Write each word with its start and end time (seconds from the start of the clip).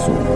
chaosu. 0.00 0.29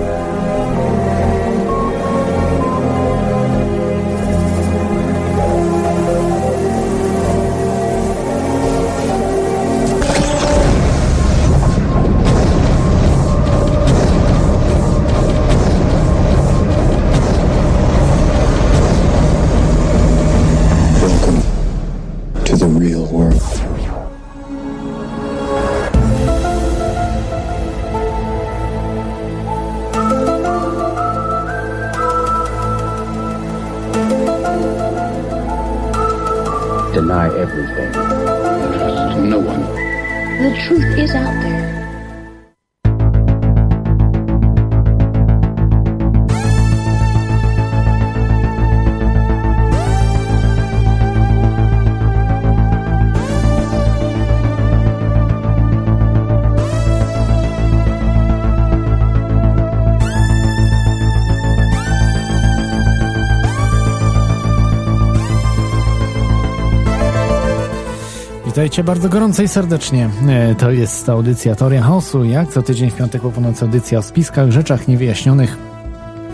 Witajcie 68.65 68.84
bardzo 68.84 69.09
gorąco 69.09 69.43
i 69.43 69.48
serdecznie. 69.48 70.11
E, 70.29 70.55
to 70.55 70.70
jest 70.70 71.09
audycja 71.09 71.55
Teoria 71.55 71.83
Chaosu. 71.83 72.25
Jak 72.25 72.48
co 72.48 72.62
tydzień 72.62 72.91
w 72.91 72.95
piątek 72.95 73.23
po 73.23 73.31
północy 73.31 73.65
audycja 73.65 73.98
o 73.98 74.03
spiskach, 74.03 74.51
rzeczach 74.51 74.89
niewyjaśnionych 74.89 75.57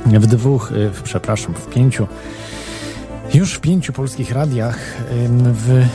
w 0.06 0.26
dwóch, 0.26 0.72
e, 0.72 0.90
w, 0.90 1.02
przepraszam, 1.02 1.54
w 1.54 1.66
pięciu, 1.66 2.06
już 3.34 3.54
w 3.54 3.60
pięciu 3.60 3.92
polskich 3.92 4.32
radiach 4.32 4.78
w 5.42 5.86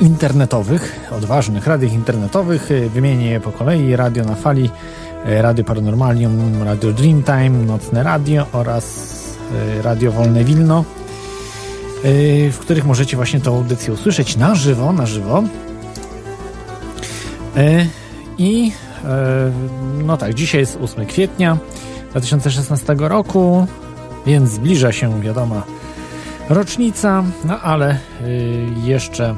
internetowych, 0.00 1.10
odważnych 1.10 1.66
radiach 1.66 1.92
internetowych. 1.92 2.72
E, 2.72 2.88
wymienię 2.88 3.30
je 3.30 3.40
po 3.40 3.52
kolei. 3.52 3.96
Radio 3.96 4.24
na 4.24 4.34
fali, 4.34 4.70
Radio 5.24 5.64
Paranormalium, 5.64 6.62
Radio 6.62 6.92
Dreamtime, 6.92 7.50
Nocne 7.50 8.02
Radio 8.02 8.46
oraz 8.52 9.14
Radio 9.82 10.12
Wolne 10.12 10.44
Wilno. 10.44 10.97
Y, 12.04 12.50
w 12.52 12.58
których 12.58 12.84
możecie 12.84 13.16
właśnie 13.16 13.40
tą 13.40 13.56
audycję 13.56 13.92
usłyszeć 13.92 14.36
na 14.36 14.54
żywo, 14.54 14.92
na 14.92 15.06
żywo. 15.06 15.42
Y, 17.56 17.86
I 18.38 18.72
y, 18.72 20.02
no 20.04 20.16
tak, 20.16 20.34
dzisiaj 20.34 20.60
jest 20.60 20.78
8 20.82 21.06
kwietnia 21.06 21.58
2016 22.10 22.94
roku, 22.98 23.66
więc 24.26 24.50
zbliża 24.50 24.92
się, 24.92 25.20
wiadoma, 25.20 25.62
rocznica, 26.48 27.24
no 27.44 27.60
ale 27.60 27.98
jeszcze 28.84 29.34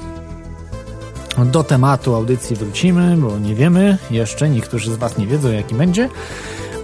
do 1.47 1.64
tematu 1.64 2.14
audycji 2.14 2.56
wrócimy, 2.56 3.16
bo 3.16 3.38
nie 3.38 3.55
wiemy 3.55 3.98
jeszcze, 4.11 4.48
niektórzy 4.48 4.94
z 4.94 4.97
Was 4.97 5.19
nie 5.19 5.27
wiedzą, 5.27 5.53
jaki 5.53 5.75
będzie. 5.75 6.08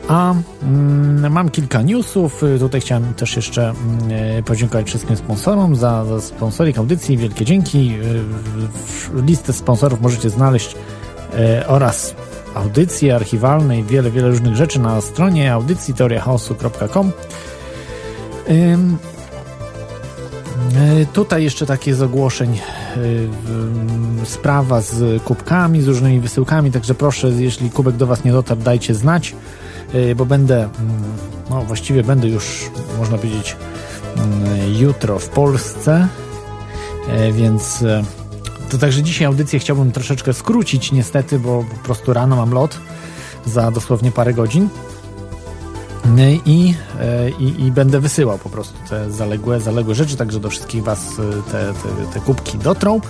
A 0.09 0.35
mm, 0.63 1.33
mam 1.33 1.49
kilka 1.49 1.83
newsów. 1.83 2.43
Tutaj 2.59 2.81
chciałem 2.81 3.15
też 3.15 3.37
jeszcze 3.37 3.69
mm, 3.69 4.45
podziękować 4.45 4.87
wszystkim 4.87 5.17
sponsorom 5.17 5.77
za, 5.77 6.05
za 6.05 6.21
audycji. 6.77 7.17
Wielkie 7.17 7.45
dzięki. 7.45 7.99
Listę 9.15 9.53
sponsorów 9.53 10.01
możecie 10.01 10.31
znaleźć 10.31 10.77
e, 11.35 11.67
oraz 11.67 12.15
audycje 12.55 13.17
archiwalne 13.17 13.79
i 13.79 13.85
wiele, 13.85 14.11
wiele 14.11 14.29
różnych 14.29 14.57
rzeczy 14.57 14.81
na 14.81 15.01
stronie 15.01 15.53
audycji 15.53 15.95
teoriachaosu.com. 15.95 17.13
E, 18.49 18.79
tutaj 21.13 21.45
jeszcze 21.45 21.67
takie 21.67 21.95
z 21.95 22.03
ogłoszeń 22.03 22.59
e, 24.23 24.27
sprawa 24.27 24.81
z 24.81 25.23
kubkami, 25.23 25.83
z 25.83 25.89
różnymi 25.89 26.21
wysyłkami, 26.21 26.71
także 26.71 26.95
proszę, 26.95 27.29
jeśli 27.29 27.71
kubek 27.71 27.97
do 27.97 28.07
Was 28.07 28.25
nie 28.25 28.33
dotarł, 28.33 28.61
dajcie 28.61 28.95
znać. 28.95 29.35
Y, 29.95 30.15
bo 30.15 30.27
będę, 30.27 30.57
mm, 30.57 30.73
no 31.51 31.63
właściwie 31.63 32.03
będę 32.03 32.29
już, 32.29 32.71
można 32.99 33.19
powiedzieć, 33.19 33.57
mm, 34.17 34.75
jutro 34.75 35.19
w 35.19 35.29
Polsce, 35.29 36.09
y, 37.29 37.33
więc 37.33 37.83
y, 37.83 38.05
to 38.71 38.79
także 38.79 39.03
dzisiaj 39.03 39.27
audycję 39.27 39.59
chciałbym 39.59 39.93
troszeczkę 39.93 40.33
skrócić 40.33 40.93
niestety, 40.93 41.39
bo 41.39 41.65
po 41.71 41.85
prostu 41.85 42.13
rano 42.13 42.37
mam 42.37 42.53
lot 42.53 42.79
za 43.47 43.71
dosłownie 43.71 44.13
parę 44.13 44.35
godzin. 44.35 44.69
I, 46.45 46.75
i, 47.39 47.67
i, 47.67 47.73
będę 47.73 48.01
wysyłał 48.01 48.39
po 48.39 48.49
prostu 48.49 48.75
te 48.89 49.11
zaległe, 49.11 49.61
zaległe 49.61 49.95
rzeczy, 49.95 50.17
także 50.17 50.41
do 50.41 50.51
wszystkich 50.51 50.85
Was 50.85 51.01
te, 51.53 51.73
te, 51.73 52.13
te 52.13 52.21
kubki 52.21 52.59
dotrą. 52.59 53.01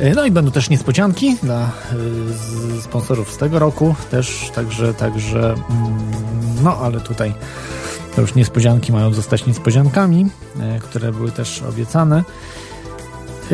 E, 0.00 0.14
no 0.14 0.26
i 0.26 0.30
będą 0.30 0.50
też 0.50 0.70
niespodzianki 0.70 1.36
dla 1.42 1.60
e, 1.60 2.82
sponsorów 2.82 3.32
z 3.32 3.36
tego 3.36 3.58
roku 3.58 3.94
też, 4.10 4.50
także, 4.54 4.94
także 4.94 5.38
mm, 5.38 5.64
no 6.62 6.76
ale 6.76 7.00
tutaj 7.00 7.34
to 8.16 8.20
już 8.20 8.34
niespodzianki 8.34 8.92
mają 8.92 9.12
zostać 9.12 9.46
niespodziankami, 9.46 10.26
e, 10.60 10.78
które 10.78 11.12
były 11.12 11.30
też 11.30 11.62
obiecane. 11.62 12.24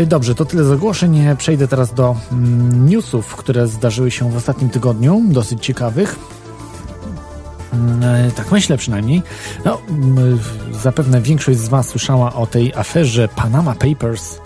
Dobrze, 0.07 0.35
to 0.35 0.45
tyle 0.45 0.65
z 0.65 0.71
ogłoszeń. 0.71 1.37
Przejdę 1.39 1.69
teraz 1.69 1.95
do 1.95 2.17
mm, 2.33 2.89
newsów, 2.89 3.37
które 3.37 3.67
zdarzyły 3.67 4.11
się 4.11 4.31
w 4.31 4.37
ostatnim 4.37 4.71
tygodniu, 4.71 5.23
dosyć 5.29 5.65
ciekawych. 5.65 6.17
Mm, 7.73 8.31
tak 8.31 8.53
myślę 8.53 8.77
przynajmniej. 8.77 9.23
No, 9.65 9.79
zapewne 10.83 11.21
większość 11.21 11.59
z 11.59 11.69
Was 11.69 11.89
słyszała 11.89 12.35
o 12.35 12.47
tej 12.47 12.75
aferze 12.75 13.29
Panama 13.29 13.75
Papers, 13.75 14.39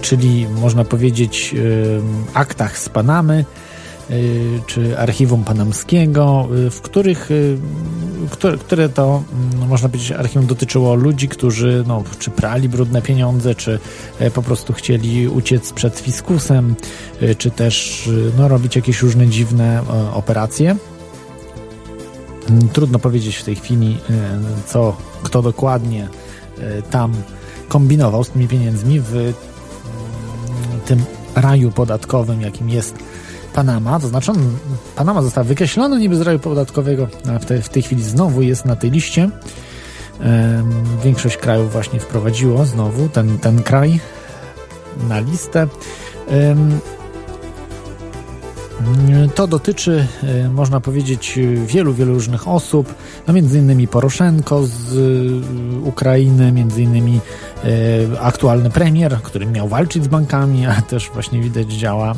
czyli 0.00 0.46
można 0.48 0.84
powiedzieć 0.84 1.54
aktach 2.34 2.78
z 2.78 2.88
Panamy, 2.88 3.44
y, 4.10 4.60
czy 4.66 4.98
archiwum 4.98 5.44
panamskiego, 5.44 6.48
y, 6.66 6.70
w 6.70 6.80
których, 6.80 7.30
y, 7.30 7.58
które, 8.60 8.88
to, 8.88 9.22
no, 9.60 9.66
można 9.66 9.88
powiedzieć, 9.88 10.12
archiwum 10.12 10.46
dotyczyło 10.46 10.94
ludzi, 10.94 11.28
którzy 11.28 11.84
no, 11.86 12.02
czy 12.18 12.30
prali 12.30 12.68
brudne 12.68 13.02
pieniądze, 13.02 13.54
czy 13.54 13.78
e, 14.18 14.30
po 14.30 14.42
prostu 14.42 14.72
chcieli 14.72 15.28
uciec 15.28 15.72
przed 15.72 16.00
fiskusem, 16.00 16.74
czy 17.38 17.50
też 17.50 18.08
no, 18.38 18.48
robić 18.48 18.76
jakieś 18.76 19.02
różne 19.02 19.28
dziwne 19.28 19.82
operacje. 20.14 20.76
Mm, 22.50 22.68
trudno 22.68 22.98
powiedzieć 22.98 23.36
w 23.36 23.44
tej 23.44 23.56
chwili, 23.56 23.96
co, 24.66 24.96
kto 25.22 25.42
dokładnie 25.42 26.08
tam 26.90 27.12
kombinował 27.70 28.24
z 28.24 28.30
tymi 28.30 28.48
pieniędzmi 28.48 29.00
w 29.00 29.12
mm, 29.16 29.34
tym 30.86 31.04
raju 31.34 31.70
podatkowym, 31.70 32.40
jakim 32.40 32.70
jest 32.70 32.94
Panama. 33.54 34.00
To 34.00 34.08
znaczy, 34.08 34.30
on, 34.30 34.38
Panama 34.96 35.22
została 35.22 35.44
wykreślona 35.44 35.98
niby 35.98 36.16
z 36.16 36.20
raju 36.20 36.38
podatkowego, 36.38 37.08
a 37.34 37.38
w, 37.38 37.46
te, 37.46 37.62
w 37.62 37.68
tej 37.68 37.82
chwili 37.82 38.02
znowu 38.02 38.42
jest 38.42 38.64
na 38.64 38.76
tej 38.76 38.90
liście. 38.90 39.30
Większość 41.04 41.36
krajów 41.36 41.72
właśnie 41.72 42.00
wprowadziło 42.00 42.64
znowu 42.64 43.08
ten, 43.08 43.38
ten 43.38 43.62
kraj 43.62 44.00
na 45.08 45.20
listę. 45.20 45.66
To 49.34 49.46
dotyczy, 49.46 50.06
e, 50.22 50.48
można 50.48 50.80
powiedzieć, 50.80 51.38
wielu, 51.66 51.94
wielu 51.94 52.14
różnych 52.14 52.48
osób, 52.48 52.94
no 53.26 53.34
między 53.34 53.58
innymi 53.58 53.88
Poroszenko 53.88 54.66
z 54.66 54.96
e, 54.96 55.80
Ukrainy, 55.80 56.52
między 56.52 56.82
innymi 56.82 57.20
e, 57.64 58.20
aktualny 58.20 58.70
premier, 58.70 59.18
który 59.22 59.46
miał 59.46 59.68
walczyć 59.68 60.04
z 60.04 60.08
bankami, 60.08 60.66
a 60.66 60.82
też 60.82 61.10
właśnie 61.10 61.40
widać 61.40 61.72
działa 61.72 62.14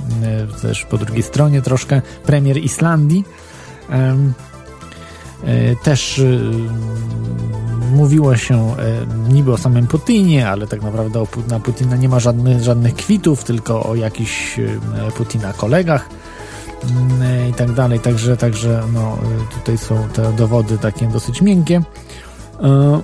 też 0.62 0.84
po 0.84 0.98
drugiej 0.98 1.22
stronie 1.22 1.62
troszkę 1.62 2.02
premier 2.26 2.58
Islandii. 2.58 3.24
Też 5.82 6.22
mówiło 7.94 8.36
się 8.36 8.74
niby 9.28 9.52
o 9.52 9.58
samym 9.58 9.86
Putinie, 9.86 10.48
ale 10.48 10.66
tak 10.66 10.82
naprawdę 10.82 11.24
na 11.48 11.60
Putina 11.60 11.96
nie 11.96 12.08
ma 12.08 12.20
żadnych, 12.20 12.62
żadnych 12.62 12.94
kwitów, 12.94 13.44
tylko 13.44 13.82
o 13.84 13.94
jakichś 13.94 14.60
Putina 15.16 15.52
kolegach 15.52 16.08
i 17.50 17.54
tak 17.54 17.72
dalej. 17.72 18.00
Także, 18.00 18.36
także 18.36 18.82
no, 18.92 19.18
tutaj 19.54 19.78
są 19.78 20.08
te 20.12 20.32
dowody 20.32 20.78
takie 20.78 21.06
dosyć 21.06 21.42
miękkie. 21.42 21.82
E, 22.62 23.00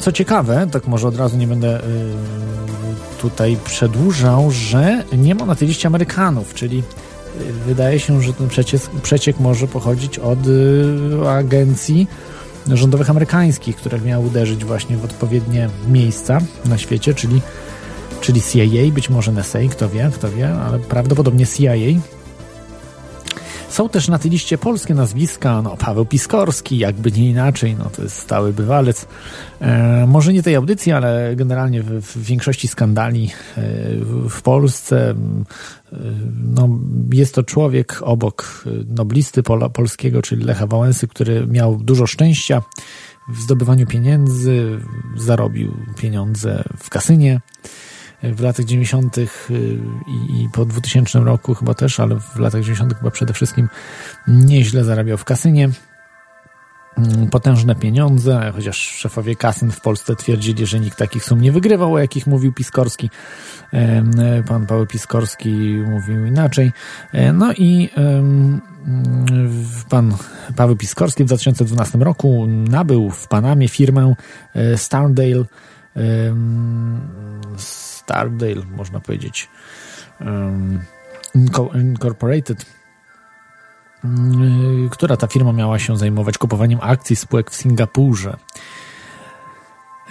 co 0.00 0.12
ciekawe, 0.12 0.66
tak 0.72 0.86
może 0.86 1.08
od 1.08 1.16
razu 1.16 1.36
nie 1.36 1.46
będę 1.46 1.84
e, 1.84 1.88
tutaj 3.20 3.56
przedłużał, 3.64 4.50
że 4.50 5.04
nie 5.12 5.34
ma 5.34 5.46
na 5.46 5.54
tej 5.54 5.68
liście 5.68 5.88
Amerykanów, 5.88 6.54
czyli 6.54 6.82
wydaje 7.66 8.00
się, 8.00 8.22
że 8.22 8.32
ten 8.32 8.48
przeciek, 8.48 8.82
przeciek 9.02 9.40
może 9.40 9.66
pochodzić 9.66 10.18
od 10.18 10.38
agencji 11.28 12.06
rządowych 12.66 13.10
amerykańskich, 13.10 13.76
które 13.76 14.00
miały 14.00 14.26
uderzyć 14.26 14.64
właśnie 14.64 14.96
w 14.96 15.04
odpowiednie 15.04 15.68
miejsca 15.88 16.40
na 16.64 16.78
świecie, 16.78 17.14
czyli, 17.14 17.42
czyli 18.20 18.42
CIA, 18.42 18.92
być 18.92 19.10
może 19.10 19.32
NSA, 19.32 19.58
kto 19.70 19.88
wie, 19.88 20.10
kto 20.14 20.30
wie, 20.30 20.54
ale 20.54 20.78
prawdopodobnie 20.78 21.46
CIA 21.46 22.00
są 23.70 23.88
też 23.88 24.08
na 24.08 24.18
tej 24.18 24.30
liście 24.30 24.58
polskie 24.58 24.94
nazwiska, 24.94 25.62
no 25.62 25.76
Paweł 25.76 26.06
Piskorski, 26.06 26.78
jakby 26.78 27.12
nie 27.12 27.30
inaczej, 27.30 27.76
no 27.78 27.84
to 27.84 28.02
jest 28.02 28.16
stały 28.16 28.52
bywalec. 28.52 29.06
E, 29.60 30.06
może 30.06 30.32
nie 30.32 30.42
tej 30.42 30.54
audycji, 30.54 30.92
ale 30.92 31.32
generalnie 31.36 31.82
w, 31.82 32.00
w 32.00 32.22
większości 32.22 32.68
skandali 32.68 33.30
e, 33.56 33.62
w 34.30 34.42
Polsce. 34.42 35.10
E, 35.10 35.14
no, 36.44 36.68
jest 37.12 37.34
to 37.34 37.42
człowiek 37.42 37.98
obok 38.02 38.64
noblisty 38.88 39.42
pol 39.42 39.70
polskiego, 39.70 40.22
czyli 40.22 40.44
Lecha 40.44 40.66
Wałęsy, 40.66 41.08
który 41.08 41.46
miał 41.46 41.76
dużo 41.76 42.06
szczęścia 42.06 42.62
w 43.28 43.40
zdobywaniu 43.40 43.86
pieniędzy, 43.86 44.80
zarobił 45.16 45.76
pieniądze 45.96 46.64
w 46.78 46.90
kasynie 46.90 47.40
w 48.22 48.40
latach 48.40 48.66
90. 48.66 49.18
Y, 49.18 49.28
i, 50.08 50.48
po 50.52 50.64
2000 50.64 51.20
roku 51.20 51.54
chyba 51.54 51.74
też, 51.74 52.00
ale 52.00 52.20
w 52.20 52.38
latach 52.38 52.60
90. 52.60 52.94
chyba 52.94 53.10
przede 53.10 53.32
wszystkim 53.32 53.68
nieźle 54.28 54.84
zarabiał 54.84 55.18
w 55.18 55.24
kasynie. 55.24 55.70
Mm, 56.98 57.28
potężne 57.28 57.74
pieniądze, 57.74 58.52
chociaż 58.54 58.76
szefowie 58.76 59.36
kasyn 59.36 59.70
w 59.70 59.80
Polsce 59.80 60.16
twierdzili, 60.16 60.66
że 60.66 60.80
nikt 60.80 60.98
takich 60.98 61.24
sum 61.24 61.40
nie 61.40 61.52
wygrywał, 61.52 61.94
o 61.94 61.98
jakich 61.98 62.26
mówił 62.26 62.52
Piskorski. 62.52 63.10
Pan 64.48 64.66
Paweł 64.66 64.86
Piskorski 64.86 65.50
mówił 65.90 66.26
inaczej. 66.26 66.72
E, 67.12 67.32
no 67.32 67.52
i 67.52 67.90
pan 69.88 70.14
Paweł 70.56 70.76
Piskorski 70.76 71.24
w 71.24 71.26
2012 71.26 71.98
roku 71.98 72.46
nabył 72.46 73.10
w 73.10 73.28
Panamie 73.28 73.68
firmę 73.68 74.14
e, 74.54 74.76
Starndale 74.76 75.44
Stardale, 78.10 78.62
można 78.76 79.00
powiedzieć, 79.00 79.48
Incorporated, 81.74 82.66
um, 84.04 84.88
która 84.90 85.16
ta 85.16 85.26
firma 85.26 85.52
miała 85.52 85.78
się 85.78 85.96
zajmować 85.96 86.38
kupowaniem 86.38 86.78
akcji 86.82 87.16
spółek 87.16 87.50
w 87.50 87.54
Singapurze. 87.54 88.36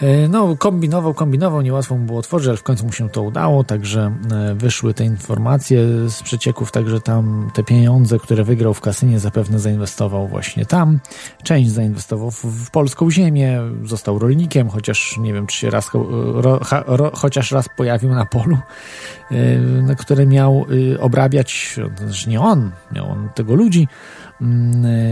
E, 0.02 0.28
no, 0.28 0.56
kombinował, 0.56 1.14
kombinował, 1.14 1.62
niełatwo 1.62 1.98
mu 1.98 2.06
było 2.06 2.20
otworzyć, 2.20 2.48
ale 2.48 2.58
w 2.58 2.64
końcu 2.64 2.86
mu 2.86 2.92
się 2.92 3.10
to 3.10 3.22
udało, 3.22 3.64
także 3.64 4.14
e, 4.32 4.56
wyszły 4.56 4.94
te 4.94 5.06
informacje 5.06 6.10
z 6.10 6.24
przecieków, 6.24 6.72
także 6.72 7.02
tam 7.02 7.52
te 7.54 7.64
pieniądze, 7.64 8.20
które 8.20 8.44
wygrał 8.44 8.74
w 8.74 8.82
kasynie, 8.82 9.20
zapewne 9.20 9.60
zainwestował 9.60 10.28
właśnie 10.28 10.66
tam. 10.66 11.00
Część 11.44 11.70
zainwestował 11.70 12.32
w, 12.32 12.72
polską 12.72 13.12
ziemię, 13.12 13.62
został 13.84 14.20
rolnikiem, 14.20 14.70
chociaż 14.70 15.18
nie 15.18 15.34
wiem, 15.34 15.48
czy 15.48 15.58
się 15.58 15.70
raz, 15.70 15.90
ro, 16.34 16.60
ro, 16.88 17.12
chociaż 17.16 17.52
raz 17.52 17.70
pojawił 17.78 18.10
na 18.10 18.26
polu, 18.26 18.58
e, 19.32 19.58
na 19.60 19.96
które 19.96 20.26
miał 20.26 20.66
obrabiać, 21.00 21.80
znaczy 21.98 22.30
nie 22.30 22.42
on, 22.42 22.72
miał 22.92 23.12
on 23.12 23.30
tego 23.36 23.56
ludzi, 23.56 23.88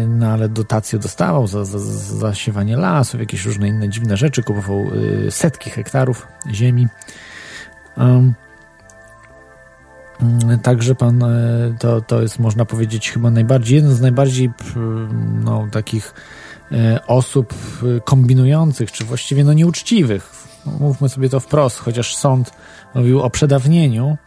no 0.08 0.28
ale 0.28 0.50
dotacje 0.50 1.00
dostawał 1.00 1.48
za, 1.48 1.66
za, 1.66 1.80
za 1.80 2.16
zasiewanie 2.18 2.78
lasów, 2.78 3.20
jakieś 3.20 3.46
różne 3.46 3.68
inne 3.68 3.90
dziwne 3.90 4.18
rzeczy, 4.18 4.44
kupował 4.44 4.86
y, 5.28 5.32
setki 5.32 5.70
hektarów 5.70 6.28
ziemi. 6.52 6.88
Um, 7.98 8.34
Także 10.64 10.96
pan, 10.96 11.24
y, 11.24 11.76
to, 11.80 12.02
to 12.02 12.22
jest 12.22 12.40
można 12.40 12.66
powiedzieć 12.66 13.12
chyba 13.12 13.32
najbardziej, 13.32 13.76
jeden 13.76 13.96
z 13.96 14.02
najbardziej 14.02 14.50
no, 15.44 15.68
takich 15.72 16.14
y, 16.72 16.76
osób 17.08 17.54
kombinujących, 18.06 18.92
czy 18.92 19.06
właściwie 19.06 19.44
no 19.44 19.54
nieuczciwych. 19.54 20.48
Mówmy 20.80 21.10
sobie 21.10 21.30
to 21.30 21.40
wprost, 21.40 21.78
chociaż 21.78 22.16
sąd 22.16 22.52
mówił 22.96 23.22
o 23.22 23.30
przedawnieniu, 23.30 24.18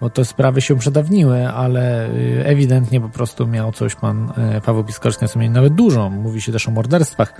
bo 0.00 0.10
te 0.10 0.24
sprawy 0.24 0.60
się 0.60 0.78
przedawniły, 0.78 1.48
ale 1.48 2.10
y, 2.10 2.42
ewidentnie 2.46 3.00
po 3.00 3.08
prostu 3.08 3.46
miał 3.46 3.72
coś 3.72 3.94
pan 3.94 4.32
y, 4.56 4.60
Paweł 4.60 4.84
Piskorski 4.84 5.24
na 5.24 5.28
sumieniu 5.28 5.54
nawet 5.54 5.74
dużo. 5.74 6.10
Mówi 6.10 6.40
się 6.40 6.52
też 6.52 6.68
o 6.68 6.70
morderstwach. 6.70 7.32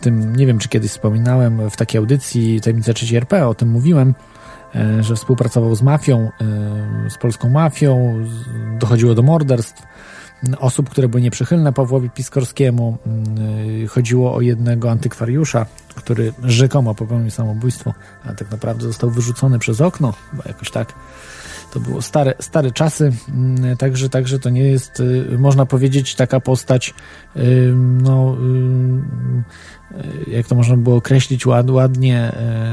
Tym, 0.00 0.36
nie 0.36 0.46
wiem, 0.46 0.58
czy 0.58 0.68
kiedyś 0.68 0.90
wspominałem 0.90 1.70
w 1.70 1.76
takiej 1.76 1.98
audycji 1.98 2.60
Tajemnica 2.60 2.92
3 2.92 3.16
RP, 3.16 3.48
o 3.48 3.54
tym 3.54 3.68
mówiłem, 3.68 4.14
y, 4.74 5.02
że 5.02 5.16
współpracował 5.16 5.74
z 5.74 5.82
mafią, 5.82 6.30
z 7.08 7.18
polską 7.18 7.48
mafią, 7.48 8.24
dochodziło 8.78 9.14
do 9.14 9.22
morderstw 9.22 9.82
osób, 10.58 10.90
które 10.90 11.08
były 11.08 11.20
nieprzychylne 11.20 11.72
Pawłowi 11.72 12.10
Piskorskiemu. 12.10 12.98
Chodziło 13.88 14.34
o 14.34 14.40
jednego 14.40 14.90
antykwariusza, 14.90 15.66
który 15.94 16.32
rzekomo 16.44 16.94
popełnił 16.94 17.30
samobójstwo, 17.30 17.94
a 18.24 18.34
tak 18.34 18.50
naprawdę 18.50 18.82
został 18.82 19.10
wyrzucony 19.10 19.58
przez 19.58 19.80
okno, 19.80 20.14
bo 20.32 20.42
jakoś 20.46 20.70
tak 20.70 20.94
to 21.72 21.80
było 21.80 22.02
stare, 22.02 22.34
stare 22.40 22.72
czasy, 22.72 23.12
mm, 23.28 23.76
także, 23.76 24.08
także 24.08 24.38
to 24.38 24.50
nie 24.50 24.62
jest, 24.62 25.00
y, 25.00 25.38
można 25.38 25.66
powiedzieć, 25.66 26.14
taka 26.14 26.40
postać, 26.40 26.94
y, 27.36 27.72
no, 27.76 28.36
y, 30.26 30.30
jak 30.30 30.46
to 30.46 30.54
można 30.54 30.76
było 30.76 30.96
określić 30.96 31.46
ład, 31.46 31.70
ładnie, 31.70 32.32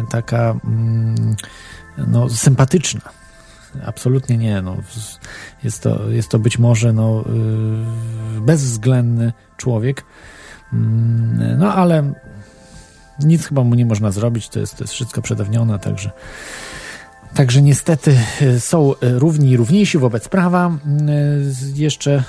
taka 0.10 0.56
mm, 0.63 1.36
no, 2.07 2.30
sympatyczna. 2.30 3.01
Absolutnie 3.86 4.38
nie. 4.38 4.62
No. 4.62 4.78
Jest, 5.63 5.84
to, 5.84 6.10
jest 6.10 6.30
to 6.30 6.40
być 6.40 6.60
może 6.60 6.94
no, 6.94 7.24
bezwzględny 8.42 9.34
człowiek, 9.57 10.06
mm, 10.74 11.60
no 11.60 11.74
ale 11.74 12.13
nic 13.19 13.46
chyba 13.46 13.63
mu 13.63 13.75
nie 13.75 13.86
można 13.86 14.12
zrobić, 14.12 14.50
to 14.50 14.60
jest, 14.60 14.78
to 14.78 14.84
jest 14.84 14.94
wszystko 14.94 15.22
przedawnione, 15.22 15.80
także 15.80 16.12
Także 17.36 17.62
niestety 17.62 18.18
e, 18.42 18.60
są 18.60 18.92
e, 18.92 19.20
równi 19.20 19.50
i 19.50 19.58
równiejsi 19.58 19.98
wobec 19.98 20.30
prawa. 20.30 20.68
E, 20.68 20.72
jeszcze 21.76 22.24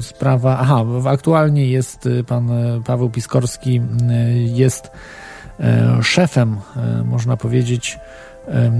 sprawa, 0.00 0.58
aha, 0.60 0.84
aktualnie 1.06 1.66
jest 1.66 2.08
pan 2.26 2.50
Paweł 2.84 3.10
Piskorski, 3.10 3.80
jest 4.44 4.90
szefem, 6.02 6.56
można 7.04 7.36
powiedzieć, 7.36 7.98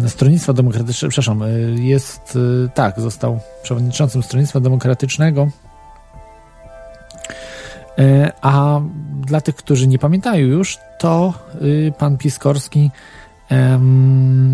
Stronnictwa 0.08 0.52
Demokratycznego, 0.52 1.10
przepraszam, 1.10 1.42
jest, 1.76 2.38
tak, 2.74 3.00
został 3.00 3.40
przewodniczącym 3.62 4.22
Stronnictwa 4.22 4.60
Demokratycznego. 4.60 5.48
A 8.40 8.80
dla 9.26 9.40
tych, 9.40 9.56
którzy 9.56 9.88
nie 9.88 9.98
pamiętają 9.98 10.46
już, 10.46 10.78
to 10.98 11.34
pan 11.98 12.18
Piskorski 12.18 12.90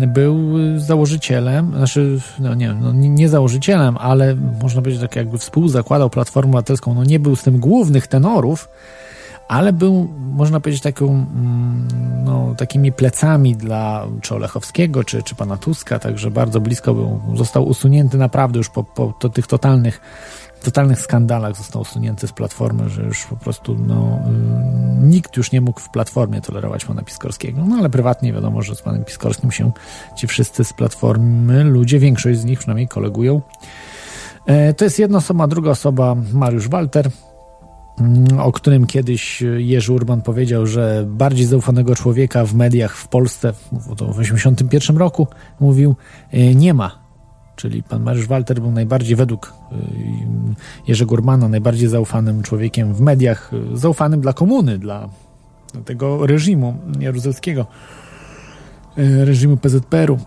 był 0.07 0.57
założycielem, 0.77 1.71
znaczy, 1.77 2.19
no 2.39 2.53
nie, 2.55 2.73
no 2.73 2.91
nie 2.93 3.29
założycielem, 3.29 3.97
ale 3.97 4.35
można 4.35 4.81
powiedzieć, 4.81 5.01
tak 5.01 5.15
jakby 5.15 5.37
współzakładał 5.37 6.09
Platformę 6.09 6.49
Obywatelską. 6.49 6.93
No 6.93 7.03
nie 7.03 7.19
był 7.19 7.35
z 7.35 7.43
tym 7.43 7.59
głównych 7.59 8.07
tenorów, 8.07 8.69
ale 9.47 9.73
był, 9.73 10.07
można 10.19 10.59
powiedzieć, 10.59 10.83
taką, 10.83 11.05
mm, 11.05 11.87
no, 12.25 12.55
takimi 12.57 12.91
plecami 12.91 13.55
dla 13.55 14.07
czy 14.21 14.35
Olechowskiego, 14.35 15.03
czy, 15.03 15.23
czy 15.23 15.35
pana 15.35 15.57
Tuska, 15.57 15.99
także 15.99 16.31
bardzo 16.31 16.59
blisko 16.59 16.93
był, 16.93 17.19
został 17.35 17.67
usunięty 17.67 18.17
naprawdę 18.17 18.57
już 18.57 18.69
po, 18.69 18.83
po 18.83 19.13
to, 19.19 19.29
tych 19.29 19.47
totalnych 19.47 20.01
totalnych 20.67 20.99
skandalach 20.99 21.57
został 21.57 21.81
usunięty 21.81 22.27
z 22.27 22.31
platformy, 22.31 22.89
że 22.89 23.03
już 23.03 23.25
po 23.25 23.35
prostu 23.35 23.75
no, 23.87 24.19
y, 25.01 25.07
nikt 25.07 25.37
już 25.37 25.51
nie 25.51 25.61
mógł 25.61 25.79
w 25.79 25.89
platformie 25.89 26.41
tolerować 26.41 26.85
pana 26.85 27.03
Piskorskiego. 27.03 27.65
No 27.65 27.75
ale 27.75 27.89
prywatnie 27.89 28.33
wiadomo, 28.33 28.61
że 28.61 28.75
z 28.75 28.81
panem 28.81 29.05
Piskorskim 29.05 29.51
się 29.51 29.71
ci 30.17 30.27
wszyscy 30.27 30.63
z 30.63 30.73
platformy, 30.73 31.63
ludzie, 31.63 31.99
większość 31.99 32.39
z 32.39 32.45
nich 32.45 32.59
przynajmniej 32.59 32.87
kolegują. 32.87 33.41
E, 34.45 34.73
to 34.73 34.83
jest 34.85 34.99
jedna 34.99 35.17
osoba, 35.17 35.47
druga 35.47 35.71
osoba 35.71 36.15
Mariusz 36.33 36.69
Walter, 36.69 37.09
mm, 37.99 38.39
o 38.39 38.51
którym 38.51 38.87
kiedyś 38.87 39.43
Jerzy 39.57 39.93
Urban 39.93 40.21
powiedział, 40.21 40.65
że 40.65 41.05
bardziej 41.07 41.45
zaufanego 41.45 41.95
człowieka 41.95 42.45
w 42.45 42.53
mediach 42.53 42.95
w 42.95 43.07
Polsce, 43.07 43.53
w 43.53 43.95
1981 43.95 44.97
roku, 44.97 45.27
mówił, 45.59 45.95
e, 46.31 46.55
nie 46.55 46.73
ma 46.73 47.06
czyli 47.57 47.83
pan 47.83 48.03
Mariusz 48.03 48.27
Walter 48.27 48.61
był 48.61 48.71
najbardziej 48.71 49.15
według 49.15 49.53
y, 49.71 49.75
Jerzego 50.87 51.13
Urmana 51.13 51.47
najbardziej 51.47 51.89
zaufanym 51.89 52.43
człowiekiem 52.43 52.93
w 52.93 53.01
mediach, 53.01 53.51
y, 53.73 53.77
zaufanym 53.77 54.21
dla 54.21 54.33
komuny, 54.33 54.77
dla, 54.77 55.09
tego 55.85 56.27
reżimu 56.27 56.77
jaruzelskiego, 56.99 57.65
y, 58.97 59.25
reżimu 59.25 59.57
PZPR-u. 59.57 60.17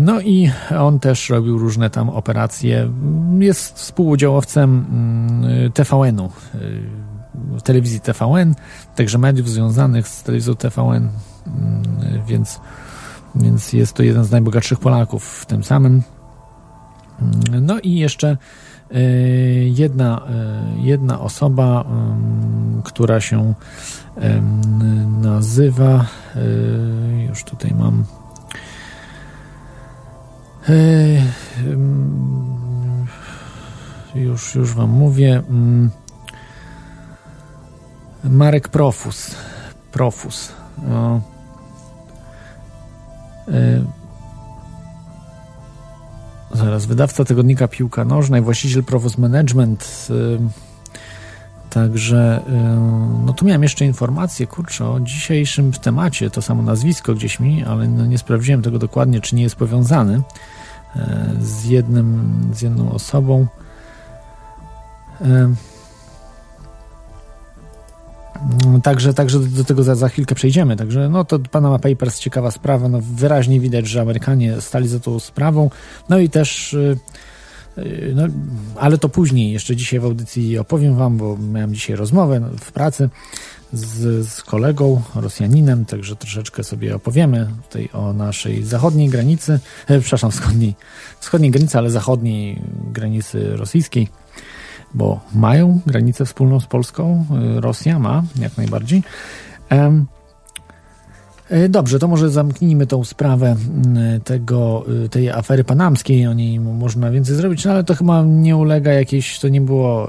No 0.00 0.20
i 0.20 0.50
on 0.78 0.98
też 0.98 1.30
robił 1.30 1.58
różne 1.58 1.90
tam 1.90 2.10
operacje. 2.10 2.92
Jest 3.38 3.76
współudziałowcem 3.76 4.86
TVN-u, 5.74 6.30
telewizji 7.64 8.00
TVN, 8.00 8.54
także 8.96 9.18
mediów 9.18 9.50
związanych 9.50 10.08
z 10.08 10.22
telewizją 10.22 10.54
TVN, 10.54 11.08
więc, 12.26 12.60
więc 13.34 13.72
jest 13.72 13.92
to 13.92 14.02
jeden 14.02 14.24
z 14.24 14.30
najbogatszych 14.30 14.78
Polaków 14.78 15.24
w 15.24 15.46
tym 15.46 15.64
samym 15.64 16.02
No 17.60 17.78
i 17.80 17.94
jeszcze 17.94 18.36
jedna, 19.64 20.22
jedna 20.76 21.20
osoba, 21.20 21.84
która 22.84 23.20
się 23.20 23.54
nazywa, 25.22 26.06
już 27.28 27.44
tutaj 27.44 27.74
mam 27.74 28.04
już, 34.14 34.54
już 34.54 34.74
wam 34.74 34.90
mówię. 34.90 35.42
Marek 38.24 38.68
Profus. 38.68 39.34
Profus. 39.92 40.52
No. 40.88 41.20
Zaraz, 46.52 46.86
wydawca 46.86 47.24
tygodnika 47.24 47.68
Piłka 47.68 48.04
Nożna 48.04 48.38
i 48.38 48.40
właściciel 48.40 48.84
Profus 48.84 49.18
Management. 49.18 50.08
Także, 51.70 52.40
no 53.26 53.32
tu 53.32 53.44
miałem 53.44 53.62
jeszcze 53.62 53.84
informację, 53.84 54.46
kurczę, 54.46 54.88
o 54.88 55.00
dzisiejszym 55.00 55.72
temacie, 55.72 56.30
to 56.30 56.42
samo 56.42 56.62
nazwisko 56.62 57.14
gdzieś 57.14 57.40
mi, 57.40 57.64
ale 57.64 57.88
no 57.88 58.06
nie 58.06 58.18
sprawdziłem 58.18 58.62
tego 58.62 58.78
dokładnie, 58.78 59.20
czy 59.20 59.36
nie 59.36 59.42
jest 59.42 59.56
powiązany 59.56 60.22
z 61.40 61.64
jednym, 61.64 62.32
z 62.52 62.62
jedną 62.62 62.92
osobą. 62.92 63.46
Także, 68.82 69.14
także 69.14 69.38
do 69.38 69.64
tego 69.64 69.82
za, 69.82 69.94
za 69.94 70.08
chwilkę 70.08 70.34
przejdziemy. 70.34 70.76
Także 70.76 71.08
no 71.08 71.24
to 71.24 71.38
Panama 71.38 71.78
Papers 71.78 72.18
ciekawa 72.18 72.50
sprawa. 72.50 72.88
No, 72.88 73.00
wyraźnie 73.14 73.60
widać, 73.60 73.86
że 73.86 74.00
Amerykanie 74.00 74.60
stali 74.60 74.88
za 74.88 75.00
tą 75.00 75.18
sprawą. 75.18 75.70
No 76.08 76.18
i 76.18 76.28
też 76.28 76.72
y, 76.72 76.98
y, 77.78 78.12
no, 78.14 78.22
ale 78.76 78.98
to 78.98 79.08
później, 79.08 79.52
jeszcze 79.52 79.76
dzisiaj 79.76 80.00
w 80.00 80.04
audycji 80.04 80.58
opowiem 80.58 80.96
Wam, 80.96 81.16
bo 81.16 81.36
miałem 81.36 81.74
dzisiaj 81.74 81.96
rozmowę 81.96 82.40
w 82.60 82.72
pracy 82.72 83.08
z, 83.72 84.28
z 84.28 84.42
kolegą, 84.42 85.02
Rosjaninem, 85.14 85.84
także 85.84 86.16
troszeczkę 86.16 86.64
sobie 86.64 86.94
opowiemy 86.94 87.48
tutaj 87.68 87.88
o 87.92 88.12
naszej 88.12 88.64
zachodniej 88.64 89.08
granicy, 89.08 89.60
e, 89.86 90.00
przepraszam, 90.00 90.30
wschodniej, 90.30 90.74
wschodniej 91.20 91.50
granicy, 91.50 91.78
ale 91.78 91.90
zachodniej 91.90 92.62
granicy 92.92 93.56
rosyjskiej 93.56 94.08
bo 94.94 95.20
mają 95.34 95.80
granicę 95.86 96.24
wspólną 96.24 96.60
z 96.60 96.66
Polską. 96.66 97.26
Y, 97.56 97.60
Rosja 97.60 97.98
ma, 97.98 98.22
jak 98.36 98.56
najbardziej. 98.56 99.02
Y, 101.52 101.68
dobrze, 101.68 101.98
to 101.98 102.08
może 102.08 102.30
zamknijmy 102.30 102.86
tą 102.86 103.04
sprawę 103.04 103.56
y, 104.16 104.20
tego, 104.20 104.84
tej 105.10 105.30
afery 105.30 105.64
panamskiej. 105.64 106.26
O 106.26 106.32
niej 106.32 106.60
można 106.60 107.10
więcej 107.10 107.36
zrobić, 107.36 107.64
no 107.64 107.72
ale 107.72 107.84
to 107.84 107.94
chyba 107.94 108.22
nie 108.22 108.56
ulega 108.56 108.92
jakiejś, 108.92 109.38
to 109.38 109.48
nie 109.48 109.60
było 109.60 110.08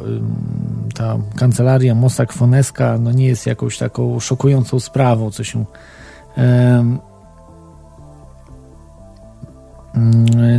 ta 0.96 1.18
kancelaria 1.36 1.96
Mossack 1.96 2.34
Foneska, 2.34 2.98
no 2.98 3.12
nie 3.12 3.28
jest 3.28 3.46
jakąś 3.46 3.78
taką 3.78 4.20
szokującą 4.20 4.80
sprawą, 4.80 5.32
co 5.32 5.44
się 5.44 5.66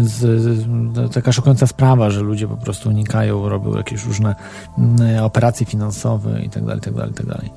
z, 0.03 0.19
z, 0.41 0.67
taka 1.15 1.33
szokująca 1.33 1.67
sprawa, 1.67 2.11
że 2.11 2.21
ludzie 2.21 2.49
po 2.49 2.57
prostu 2.57 2.89
unikają, 2.89 3.49
robią 3.49 3.77
jakieś 3.77 4.05
różne 4.05 4.35
mm, 4.79 5.25
operacje 5.25 5.67
finansowe 5.67 6.43
i 6.43 6.49
dalej, 6.49 6.81
dalej, 6.95 7.13
tak 7.15 7.27
dalej. 7.27 7.51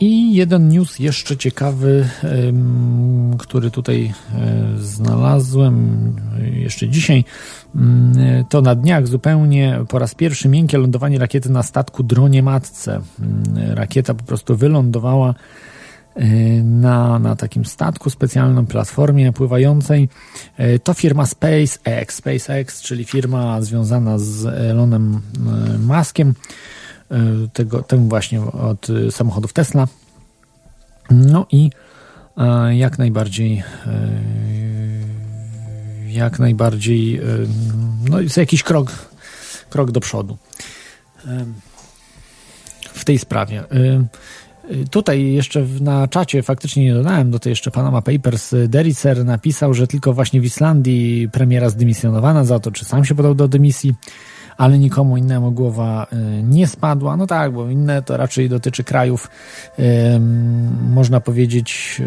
I 0.00 0.34
jeden 0.34 0.68
news 0.68 0.98
jeszcze 0.98 1.36
ciekawy, 1.36 2.08
który 3.38 3.70
tutaj 3.70 4.12
e, 4.34 4.78
znalazłem 4.78 6.16
jeszcze 6.52 6.88
dzisiaj. 6.88 7.24
Mm, 7.74 8.44
to 8.44 8.60
na 8.60 8.74
dniach 8.74 9.06
zupełnie 9.06 9.80
po 9.88 9.98
raz 9.98 10.14
pierwszy 10.14 10.48
miękkie 10.48 10.78
lądowanie 10.78 11.18
rakiety 11.18 11.50
na 11.50 11.62
statku 11.62 12.02
dronie 12.02 12.42
matce. 12.42 13.00
Rakieta 13.56 14.14
po 14.14 14.24
prostu 14.24 14.56
wylądowała 14.56 15.34
na, 16.62 17.18
na 17.18 17.36
takim 17.36 17.64
statku, 17.64 18.10
specjalnym 18.10 18.66
platformie 18.66 19.32
pływającej. 19.32 20.08
Y, 20.60 20.78
to 20.78 20.94
firma 20.94 21.26
SpaceX, 21.26 22.14
SpaceX, 22.14 22.82
czyli 22.82 23.04
firma 23.04 23.62
związana 23.62 24.18
z 24.18 24.46
Elonem 24.46 25.20
y, 25.74 25.78
Muskiem, 25.78 26.34
tego, 27.52 27.82
temu 27.82 28.08
właśnie 28.08 28.40
od 28.40 28.86
samochodów 29.10 29.52
Tesla. 29.52 29.88
No 31.10 31.46
i 31.52 31.70
jak 32.70 32.98
najbardziej 32.98 33.62
jak 36.06 36.38
najbardziej 36.38 37.20
no 38.10 38.20
jest 38.20 38.36
jakiś 38.36 38.62
krok, 38.62 38.92
krok 39.70 39.90
do 39.90 40.00
przodu 40.00 40.38
w 42.82 43.04
tej 43.04 43.18
sprawie. 43.18 43.64
Tutaj 44.90 45.32
jeszcze 45.32 45.66
na 45.80 46.08
czacie 46.08 46.42
faktycznie 46.42 46.84
nie 46.84 46.94
dodałem 46.94 47.30
do 47.30 47.38
tej 47.38 47.50
jeszcze 47.50 47.70
Panama 47.70 48.02
Papers. 48.02 48.54
Dericer 48.68 49.24
napisał, 49.24 49.74
że 49.74 49.86
tylko 49.86 50.12
właśnie 50.12 50.40
w 50.40 50.44
Islandii 50.44 51.28
premiera 51.32 51.70
zdymisjonowana 51.70 52.44
za 52.44 52.60
to, 52.60 52.70
czy 52.70 52.84
sam 52.84 53.04
się 53.04 53.14
podał 53.14 53.34
do 53.34 53.48
dymisji, 53.48 53.94
ale 54.56 54.78
nikomu 54.78 55.16
innemu 55.16 55.52
głowa 55.52 56.06
y, 56.12 56.42
nie 56.42 56.66
spadła. 56.66 57.16
No 57.16 57.26
tak, 57.26 57.52
bo 57.52 57.70
inne 57.70 58.02
to 58.02 58.16
raczej 58.16 58.48
dotyczy 58.48 58.84
krajów, 58.84 59.30
można 60.90 61.20
powiedzieć, 61.20 62.02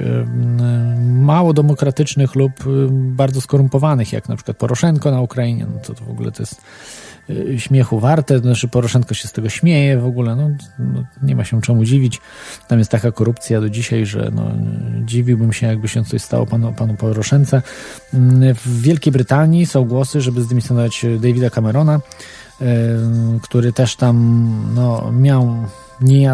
mało 0.99 1.53
demokratycznych 1.53 2.35
lub 2.35 2.51
bardzo 2.91 3.41
skorumpowanych, 3.41 4.13
jak 4.13 4.29
na 4.29 4.35
przykład 4.35 4.57
Poroszenko 4.57 5.11
na 5.11 5.21
Ukrainie. 5.21 5.65
No 5.73 5.79
to, 5.79 5.93
to 5.93 6.05
w 6.05 6.09
ogóle 6.09 6.31
to 6.31 6.41
jest 6.41 6.61
śmiechu 7.57 7.99
warte, 7.99 8.39
znaczy 8.39 8.67
Poroszenko 8.67 9.13
się 9.13 9.27
z 9.27 9.31
tego 9.31 9.49
śmieje 9.49 9.97
w 9.97 10.05
ogóle, 10.05 10.35
no, 10.35 10.49
no, 10.79 11.03
nie 11.23 11.35
ma 11.35 11.43
się 11.43 11.61
czemu 11.61 11.85
dziwić. 11.85 12.21
Tam 12.67 12.79
jest 12.79 12.91
taka 12.91 13.11
korupcja 13.11 13.61
do 13.61 13.69
dzisiaj, 13.69 14.05
że 14.05 14.31
no, 14.35 14.51
dziwiłbym 15.05 15.53
się, 15.53 15.67
jakby 15.67 15.87
się 15.87 16.03
coś 16.03 16.21
stało 16.21 16.45
panu, 16.45 16.73
panu 16.73 16.93
Poroszence. 16.93 17.61
Mm, 18.13 18.55
w 18.55 18.81
Wielkiej 18.81 19.13
Brytanii 19.13 19.65
są 19.65 19.85
głosy, 19.85 20.21
żeby 20.21 20.41
zdymisjonować 20.41 21.05
Davida 21.19 21.49
Camerona, 21.49 21.99
y, 22.61 22.65
który 23.41 23.73
też 23.73 23.95
tam 23.95 24.49
no, 24.75 25.11
miał 25.11 25.55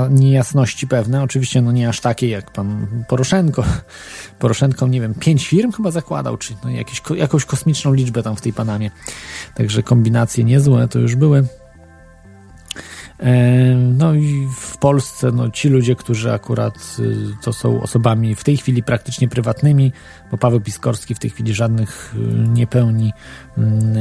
niejasności 0.10 0.88
pewne. 0.88 1.24
Oczywiście 1.24 1.62
no 1.62 1.72
nie 1.72 1.90
aż 1.90 2.02
takie 2.02 2.30
jak 2.30 2.52
pan 2.52 2.88
Poroszenko. 3.08 3.64
Poroszenko, 4.40 4.88
nie 4.88 5.02
wiem, 5.02 5.14
pięć 5.14 5.48
firm 5.48 5.72
chyba 5.72 5.92
zakładał, 5.92 6.38
czy 6.38 6.54
no 6.64 6.70
jakieś, 6.70 7.02
jakąś 7.16 7.46
kosmiczną 7.46 7.94
liczbę 7.94 8.24
tam 8.24 8.36
w 8.36 8.42
tej 8.42 8.54
Panamie. 8.54 8.92
Także 9.56 9.84
kombinacje 9.84 10.44
niezłe 10.44 10.88
to 10.88 11.00
już 11.00 11.16
były. 11.16 11.44
E, 13.20 13.76
no 13.76 14.14
i 14.14 14.48
w 14.56 14.78
Polsce 14.78 15.32
no, 15.32 15.50
ci 15.50 15.70
ludzie, 15.70 15.96
którzy 15.96 16.34
akurat 16.34 16.98
y, 17.00 17.16
to 17.42 17.54
są 17.54 17.82
osobami 17.82 18.36
w 18.36 18.44
tej 18.44 18.58
chwili 18.58 18.84
praktycznie 18.84 19.28
prywatnymi, 19.28 19.92
bo 20.32 20.38
Paweł 20.38 20.62
Piskorski 20.62 21.16
w 21.16 21.20
tej 21.20 21.30
chwili 21.30 21.54
żadnych 21.54 22.16
y, 22.16 22.48
nie 22.50 22.68
pełni 22.68 23.14
mm, 23.58 23.98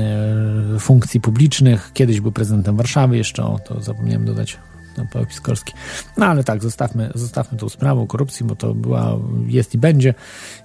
e, 0.76 0.78
funkcji 0.78 1.20
publicznych. 1.20 1.90
Kiedyś 1.94 2.20
był 2.20 2.32
prezydentem 2.32 2.76
Warszawy, 2.76 3.16
jeszcze 3.16 3.44
o 3.44 3.58
to 3.58 3.80
zapomniałem 3.80 4.24
dodać 4.24 4.58
no, 4.98 5.08
Paweł 5.12 5.26
Piskorski. 5.26 5.72
No 6.16 6.26
ale 6.26 6.44
tak, 6.44 6.62
zostawmy, 6.62 7.10
zostawmy 7.14 7.58
tą 7.58 7.68
sprawę 7.68 8.06
korupcji, 8.08 8.46
bo 8.46 8.56
to 8.56 8.74
była, 8.74 9.18
jest 9.46 9.74
i 9.74 9.78
będzie 9.78 10.14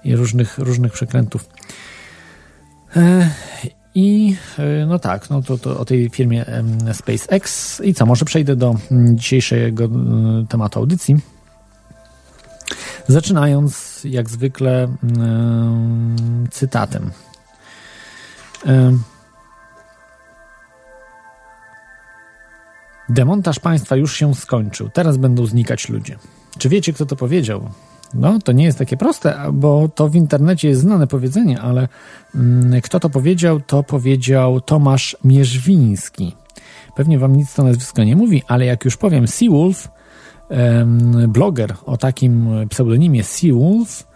i 0.04 0.16
różnych, 0.16 0.58
różnych 0.58 0.92
przekrętów. 0.92 1.48
E, 2.96 3.30
I 3.94 4.36
e, 4.58 4.86
no 4.86 4.98
tak, 4.98 5.30
no 5.30 5.42
to, 5.42 5.58
to 5.58 5.78
o 5.80 5.84
tej 5.84 6.10
firmie 6.10 6.44
SpaceX. 6.92 7.80
I 7.80 7.94
co, 7.94 8.06
może 8.06 8.24
przejdę 8.24 8.56
do 8.56 8.74
mm, 8.90 9.18
dzisiejszego 9.18 9.84
mm, 9.84 10.46
tematu 10.46 10.78
audycji. 10.78 11.16
Zaczynając 13.08 14.00
jak 14.04 14.30
zwykle 14.30 14.88
mm, 15.02 16.48
cytatem. 16.50 17.10
Demontaż 23.08 23.58
państwa 23.58 23.96
już 23.96 24.16
się 24.16 24.34
skończył, 24.34 24.88
teraz 24.88 25.16
będą 25.16 25.46
znikać 25.46 25.88
ludzie. 25.88 26.18
Czy 26.58 26.68
wiecie, 26.68 26.92
kto 26.92 27.06
to 27.06 27.16
powiedział? 27.16 27.70
No, 28.14 28.38
to 28.44 28.52
nie 28.52 28.64
jest 28.64 28.78
takie 28.78 28.96
proste, 28.96 29.36
bo 29.52 29.88
to 29.94 30.08
w 30.08 30.14
internecie 30.14 30.68
jest 30.68 30.80
znane 30.80 31.06
powiedzenie, 31.06 31.60
ale 31.60 31.88
mm, 32.34 32.80
kto 32.80 33.00
to 33.00 33.10
powiedział? 33.10 33.60
To 33.60 33.82
powiedział 33.82 34.60
Tomasz 34.60 35.16
Mierzwiński. 35.24 36.36
Pewnie 36.96 37.18
wam 37.18 37.36
nic 37.36 37.54
to 37.54 37.64
nazwisko 37.64 38.04
nie 38.04 38.16
mówi, 38.16 38.42
ale 38.48 38.64
jak 38.64 38.84
już 38.84 38.96
powiem 38.96 39.28
Seawolf, 39.28 39.88
bloger 41.28 41.74
o 41.86 41.96
takim 41.96 42.48
pseudonimie 42.68 43.24
Seawolf, 43.24 44.06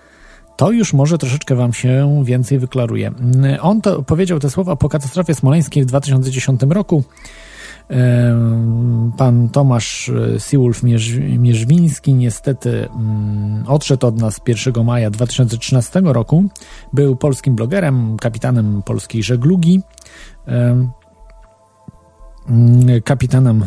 to 0.57 0.71
już 0.71 0.93
może 0.93 1.19
troszeczkę 1.19 1.55
wam 1.55 1.73
się 1.73 2.23
więcej 2.25 2.59
wyklaruje. 2.59 3.13
On 3.61 3.81
to 3.81 4.03
powiedział 4.03 4.39
te 4.39 4.51
słowa 4.51 4.77
po 4.77 4.89
katastrofie 4.89 5.35
smoleńskiej 5.35 5.83
w 5.83 5.87
2010 5.87 6.61
roku 6.71 7.05
Pan 9.17 9.49
Tomasz 9.49 10.11
Siwulf 10.39 10.83
Mierzwiński 11.39 12.15
niestety 12.15 12.89
mm, 12.89 13.65
odszedł 13.67 14.07
od 14.07 14.19
nas 14.19 14.41
1 14.47 14.85
maja 14.85 15.11
2013 15.11 16.01
roku. 16.05 16.45
Był 16.93 17.17
polskim 17.17 17.55
blogerem, 17.55 18.17
kapitanem 18.17 18.83
polskiej 18.83 19.23
żeglugi 19.23 19.83
mm, 20.47 20.91
kapitanem 23.05 23.63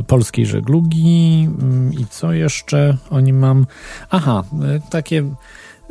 y, 0.00 0.02
polskiej 0.02 0.46
żeglugi 0.46 1.48
mm, 1.62 1.92
i 1.92 2.06
co 2.10 2.32
jeszcze 2.32 2.96
o 3.10 3.20
nim 3.20 3.38
mam? 3.38 3.66
Aha, 4.10 4.44
y, 4.76 4.90
takie 4.90 5.24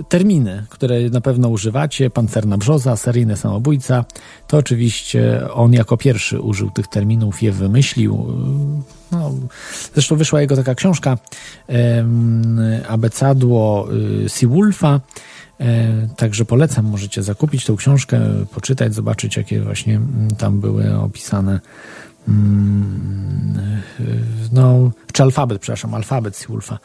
terminy, 0.07 0.65
które 0.69 1.09
na 1.09 1.21
pewno 1.21 1.49
używacie, 1.49 2.09
pancerna 2.09 2.57
brzoza, 2.57 2.95
seryjny 2.95 3.37
samobójca, 3.37 4.05
to 4.47 4.57
oczywiście 4.57 5.41
on 5.53 5.73
jako 5.73 5.97
pierwszy 5.97 6.39
użył 6.41 6.69
tych 6.69 6.87
terminów, 6.87 7.41
je 7.41 7.51
wymyślił. 7.51 8.25
No, 9.11 9.31
zresztą 9.93 10.15
wyszła 10.15 10.41
jego 10.41 10.55
taka 10.55 10.75
książka 10.75 11.17
Abecadło 12.87 13.87
y, 14.25 14.29
Seawolfa, 14.29 14.99
e, 15.59 16.07
Także 16.17 16.45
polecam, 16.45 16.85
możecie 16.85 17.23
zakupić 17.23 17.65
tą 17.65 17.75
książkę, 17.75 18.21
poczytać, 18.53 18.93
zobaczyć, 18.93 19.37
jakie 19.37 19.61
właśnie 19.61 19.95
mm, 19.95 20.27
tam 20.37 20.59
były 20.59 20.95
opisane. 20.95 21.59
Mm, 22.29 23.81
no, 24.53 24.91
czy 25.13 25.23
alfabet, 25.23 25.61
przepraszam, 25.61 25.93
alfabet 25.93 26.35
Seawolfa 26.35 26.79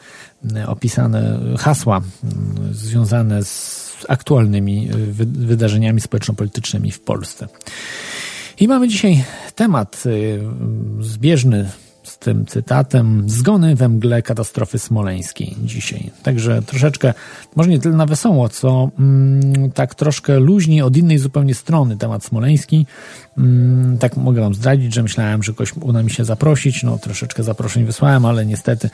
opisane 0.67 1.39
hasła 1.57 2.01
mm, 2.23 2.73
związane 2.73 3.43
z 3.43 3.85
aktualnymi 4.09 4.89
y, 4.91 5.25
wydarzeniami 5.25 6.01
społeczno-politycznymi 6.01 6.91
w 6.91 6.99
Polsce. 6.99 7.47
I 8.59 8.67
mamy 8.67 8.87
dzisiaj 8.87 9.23
temat 9.55 10.03
y, 10.05 10.41
zbieżny 10.99 11.69
tym 12.25 12.45
cytatem 12.45 13.29
Zgony 13.29 13.75
we 13.75 13.89
mgle 13.89 14.21
katastrofy 14.21 14.79
smoleńskiej 14.79 15.55
dzisiaj. 15.63 16.11
Także 16.23 16.61
troszeczkę, 16.61 17.13
może 17.55 17.69
nie 17.69 17.79
tyle 17.79 17.95
na 17.95 18.05
wesoło, 18.05 18.49
co 18.49 18.89
mm, 18.99 19.71
tak 19.71 19.95
troszkę 19.95 20.39
luźniej 20.39 20.81
od 20.81 20.97
innej 20.97 21.17
zupełnie 21.17 21.55
strony 21.55 21.97
temat 21.97 22.23
smoleński. 22.23 22.85
Mm, 23.37 23.97
tak 23.97 24.17
mogę 24.17 24.41
wam 24.41 24.53
zdradzić, 24.53 24.93
że 24.93 25.03
myślałem, 25.03 25.43
że 25.43 25.53
ktoś 25.53 25.73
uda 25.73 26.03
mi 26.03 26.11
się 26.11 26.25
zaprosić. 26.25 26.83
No 26.83 26.97
troszeczkę 26.97 27.43
zaproszeń 27.43 27.85
wysłałem, 27.85 28.25
ale 28.25 28.45
niestety 28.45 28.89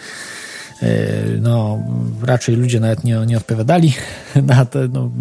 no, 1.42 1.80
raczej 2.24 2.56
ludzie 2.56 2.80
nawet 2.80 3.04
nie, 3.04 3.16
nie 3.28 3.38
odpowiadali 3.38 3.94
na 4.44 4.66
te, 4.66 4.88
no, 4.88 5.12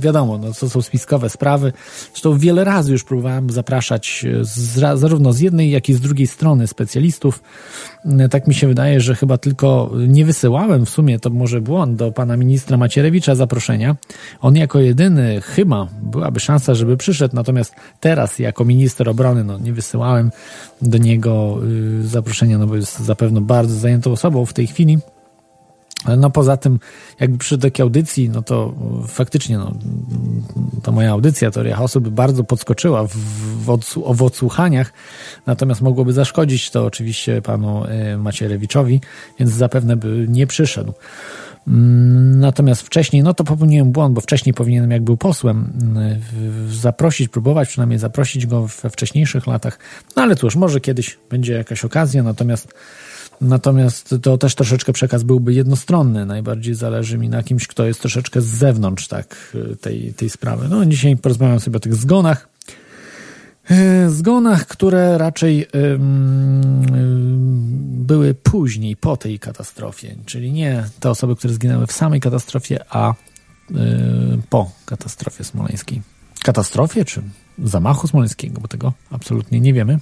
wiadomo, 0.00 0.38
no, 0.38 0.52
co 0.52 0.70
są 0.70 0.82
spiskowe 0.82 1.30
sprawy. 1.30 1.72
Zresztą 2.10 2.38
wiele 2.38 2.64
razy 2.64 2.92
już 2.92 3.04
próbowałem 3.04 3.50
zapraszać 3.50 4.26
z, 4.40 4.98
zarówno 4.98 5.32
z 5.32 5.40
jednej, 5.40 5.70
jak 5.70 5.88
i 5.88 5.94
z 5.94 6.00
drugiej 6.00 6.26
strony 6.26 6.66
specjalistów. 6.66 7.42
Tak 8.30 8.46
mi 8.46 8.54
się 8.54 8.66
wydaje, 8.66 9.00
że 9.00 9.14
chyba 9.14 9.38
tylko 9.38 9.90
nie 10.08 10.24
wysyłałem 10.24 10.86
w 10.86 10.90
sumie, 10.90 11.18
to 11.18 11.30
może 11.30 11.60
błąd, 11.60 11.96
do 11.96 12.12
pana 12.12 12.36
ministra 12.36 12.76
Macierewicza 12.76 13.34
zaproszenia. 13.34 13.96
On 14.40 14.56
jako 14.56 14.80
jedyny 14.80 15.40
chyba 15.40 15.88
byłaby 16.02 16.40
szansa, 16.40 16.74
żeby 16.74 16.96
przyszedł, 16.96 17.36
natomiast 17.36 17.74
teraz 18.00 18.38
jako 18.38 18.64
minister 18.64 19.08
obrony, 19.08 19.44
no 19.44 19.58
nie 19.58 19.72
wysyłałem 19.72 20.30
do 20.82 20.98
niego 20.98 21.58
y, 22.00 22.06
zaproszenia, 22.06 22.58
no 22.58 22.66
bo 22.66 22.76
jest 22.76 22.98
zapewne 22.98 23.40
bardzo 23.40 23.74
zajętą 23.74 24.12
osobą 24.12 24.46
w 24.46 24.52
tej 24.52 24.66
chwili 24.66 24.98
no 26.16 26.30
poza 26.30 26.56
tym, 26.56 26.78
jakby 27.20 27.38
przy 27.38 27.58
takiej 27.58 27.82
audycji, 27.82 28.28
no 28.28 28.42
to 28.42 28.74
faktycznie, 29.06 29.58
no, 29.58 29.72
to 30.82 30.92
moja 30.92 31.10
audycja, 31.10 31.50
teoria 31.50 31.76
chaosu 31.76 32.00
by 32.00 32.10
bardzo 32.10 32.44
podskoczyła 32.44 33.06
w, 33.06 33.16
w, 33.16 33.78
w 34.14 34.22
odsłuchaniach, 34.22 34.92
natomiast 35.46 35.80
mogłoby 35.80 36.12
zaszkodzić 36.12 36.70
to 36.70 36.84
oczywiście 36.84 37.42
panu 37.42 37.84
y, 37.84 38.18
Macierewiczowi, 38.18 39.00
więc 39.38 39.52
zapewne 39.52 39.96
by 39.96 40.26
nie 40.28 40.46
przyszedł. 40.46 40.92
Mm, 41.68 42.40
natomiast 42.40 42.82
wcześniej, 42.82 43.22
no 43.22 43.34
to 43.34 43.44
popełniłem 43.44 43.92
błąd, 43.92 44.14
bo 44.14 44.20
wcześniej 44.20 44.54
powinienem, 44.54 44.90
jak 44.90 45.02
był 45.02 45.16
posłem, 45.16 45.72
y, 46.68 46.74
zaprosić, 46.74 47.28
próbować 47.28 47.68
przynajmniej 47.68 47.98
zaprosić 47.98 48.46
go 48.46 48.66
we 48.82 48.90
wcześniejszych 48.90 49.46
latach. 49.46 49.78
No 50.16 50.22
ale 50.22 50.36
cóż, 50.36 50.56
może 50.56 50.80
kiedyś 50.80 51.18
będzie 51.30 51.52
jakaś 51.52 51.84
okazja, 51.84 52.22
natomiast 52.22 52.74
Natomiast 53.40 54.14
to 54.22 54.38
też 54.38 54.54
troszeczkę 54.54 54.92
przekaz 54.92 55.22
byłby 55.22 55.54
jednostronny. 55.54 56.26
Najbardziej 56.26 56.74
zależy 56.74 57.18
mi 57.18 57.28
na 57.28 57.42
kimś, 57.42 57.66
kto 57.66 57.86
jest 57.86 58.00
troszeczkę 58.00 58.40
z 58.40 58.46
zewnątrz 58.46 59.08
tak, 59.08 59.56
tej, 59.80 60.14
tej 60.14 60.30
sprawy. 60.30 60.68
No, 60.68 60.86
dzisiaj 60.86 61.16
porozmawiam 61.16 61.60
sobie 61.60 61.76
o 61.76 61.80
tych 61.80 61.94
zgonach. 61.94 62.48
E, 63.70 64.10
zgonach, 64.10 64.66
które 64.66 65.18
raczej 65.18 65.66
były 68.06 68.34
później, 68.34 68.96
po 68.96 69.16
tej 69.16 69.38
katastrofie. 69.38 70.16
Czyli 70.26 70.52
nie 70.52 70.84
te 71.00 71.10
osoby, 71.10 71.36
które 71.36 71.54
zginęły 71.54 71.86
w 71.86 71.92
samej 71.92 72.20
katastrofie, 72.20 72.84
a 72.90 73.12
y, 73.12 73.74
po 74.50 74.70
katastrofie 74.84 75.44
smoleńskiej. 75.44 76.02
Katastrofie 76.42 77.04
czy 77.04 77.22
zamachu 77.58 78.08
smoleńskiego, 78.08 78.60
bo 78.60 78.68
tego 78.68 78.92
absolutnie 79.10 79.60
nie 79.60 79.72
wiemy. 79.72 79.98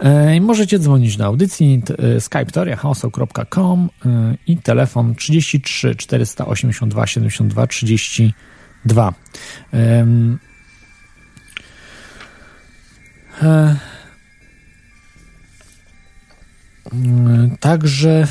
E, 0.00 0.40
możecie 0.40 0.78
dzwonić 0.78 1.16
do 1.16 1.24
audycji 1.24 1.82
e, 1.98 2.20
skype.toriahaoso.com 2.20 3.90
e, 4.06 4.36
i 4.46 4.56
telefon 4.56 5.14
33 5.14 5.94
482 5.94 7.06
72 7.06 7.66
32. 7.66 9.14
Także, 17.60 18.26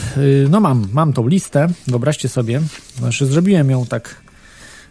no 0.49 0.60
mam, 0.60 0.88
mam 0.93 1.13
tą 1.13 1.27
listę. 1.27 1.67
Wyobraźcie 1.88 2.29
sobie, 2.29 2.62
znaczy 2.97 3.25
zrobiłem 3.25 3.69
ją 3.69 3.86
tak 3.86 4.21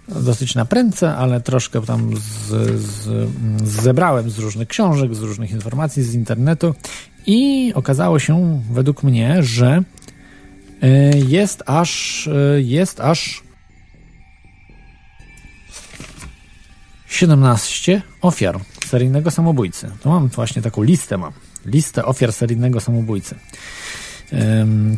dosyć 0.09 0.55
na 0.55 0.65
prędce, 0.65 1.17
ale 1.17 1.41
troszkę 1.41 1.83
tam 1.83 2.17
z, 2.17 2.49
z, 2.81 3.29
zebrałem 3.65 4.31
z 4.31 4.39
różnych 4.39 4.69
książek, 4.69 5.15
z 5.15 5.21
różnych 5.21 5.51
informacji 5.51 6.03
z 6.03 6.15
internetu 6.15 6.75
i 7.27 7.73
okazało 7.75 8.19
się 8.19 8.63
według 8.71 9.03
mnie, 9.03 9.43
że 9.43 9.83
e, 10.83 11.19
jest 11.19 11.63
aż 11.67 12.27
e, 12.29 12.61
jest 12.61 13.01
aż 13.01 13.43
17 17.09 18.03
ofiar 18.23 18.61
seryjnego 18.87 19.31
samobójcy. 19.31 19.91
To 20.03 20.11
mam 20.11 20.29
właśnie 20.29 20.63
taką 20.63 20.83
listę 20.83 21.19
mam. 21.19 21.33
Listę 21.67 22.05
ofiar 22.05 22.33
seryjnego 22.33 22.81
samobójcy. 22.81 23.35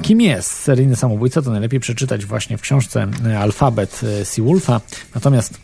Kim 0.02 0.20
jest 0.20 0.50
seryjny 0.50 0.96
samobójca, 0.96 1.42
to 1.42 1.50
najlepiej 1.50 1.80
przeczytać 1.80 2.26
właśnie 2.26 2.58
w 2.58 2.60
książce 2.60 3.06
e, 3.26 3.38
Alfabet 3.38 4.00
e, 4.04 4.24
Seawolfa. 4.24 4.80
Natomiast 5.14 5.60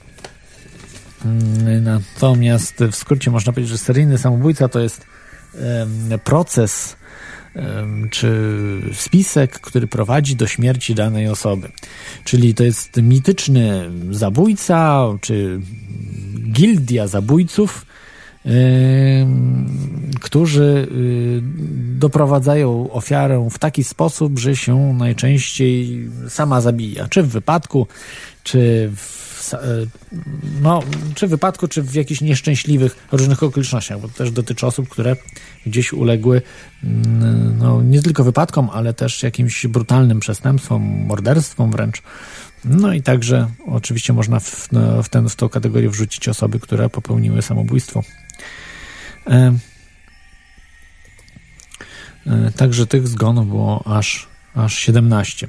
mm, 1.24 1.84
natomiast 1.84 2.74
w 2.92 2.96
skrócie 2.96 3.30
można 3.30 3.52
powiedzieć, 3.52 3.70
że 3.70 3.78
seryjny 3.78 4.18
samobójca 4.18 4.68
to 4.68 4.80
jest 4.80 5.06
proces 6.24 6.96
czy 8.10 8.30
spisek, 8.92 9.60
który 9.60 9.86
prowadzi 9.86 10.36
do 10.36 10.46
śmierci 10.46 10.94
danej 10.94 11.28
osoby. 11.28 11.68
Czyli 12.24 12.54
to 12.54 12.64
jest 12.64 12.96
mityczny 12.96 13.90
zabójca, 14.10 15.04
czy 15.20 15.60
gildia 16.52 17.08
zabójców, 17.08 17.86
którzy 20.20 20.88
y, 20.92 21.40
doprowadzają 21.98 22.90
ofiarę 22.92 23.48
w 23.50 23.58
taki 23.58 23.84
sposób, 23.84 24.38
że 24.38 24.56
się 24.56 24.94
najczęściej 24.98 26.08
sama 26.28 26.60
zabija. 26.60 27.08
Czy 27.08 27.22
w 27.22 27.28
wypadku, 27.28 27.86
czy 28.42 28.90
w, 28.96 29.54
y, 29.54 29.56
no, 30.62 30.82
czy 31.14 31.26
w 31.26 31.30
wypadku, 31.30 31.68
czy 31.68 31.82
w 31.82 31.94
jakichś 31.94 32.20
nieszczęśliwych 32.20 33.08
różnych 33.12 33.42
okolicznościach, 33.42 34.00
bo 34.00 34.08
to 34.08 34.14
też 34.14 34.30
dotyczy 34.30 34.66
osób, 34.66 34.88
które 34.88 35.16
gdzieś 35.66 35.92
uległy 35.92 36.42
mm, 36.84 37.58
no, 37.58 37.82
nie 37.82 38.02
tylko 38.02 38.24
wypadkom, 38.24 38.70
ale 38.72 38.94
też 38.94 39.22
jakimś 39.22 39.66
brutalnym 39.66 40.20
przestępstwom, 40.20 40.82
morderstwom 40.82 41.70
wręcz. 41.70 42.02
No 42.64 42.92
i 42.92 43.02
także 43.02 43.48
oczywiście 43.66 44.12
można 44.12 44.40
w, 44.40 44.72
no, 44.72 45.02
w, 45.02 45.08
ten, 45.08 45.28
w 45.28 45.36
tą 45.36 45.48
kategorię 45.48 45.90
wrzucić 45.90 46.28
osoby, 46.28 46.60
które 46.60 46.88
popełniły 46.90 47.42
samobójstwo. 47.42 48.02
E, 49.30 49.52
e, 52.26 52.52
także 52.56 52.86
tych 52.86 53.08
zgonów 53.08 53.48
było 53.48 53.86
aż, 53.86 54.28
aż 54.54 54.78
17. 54.78 55.48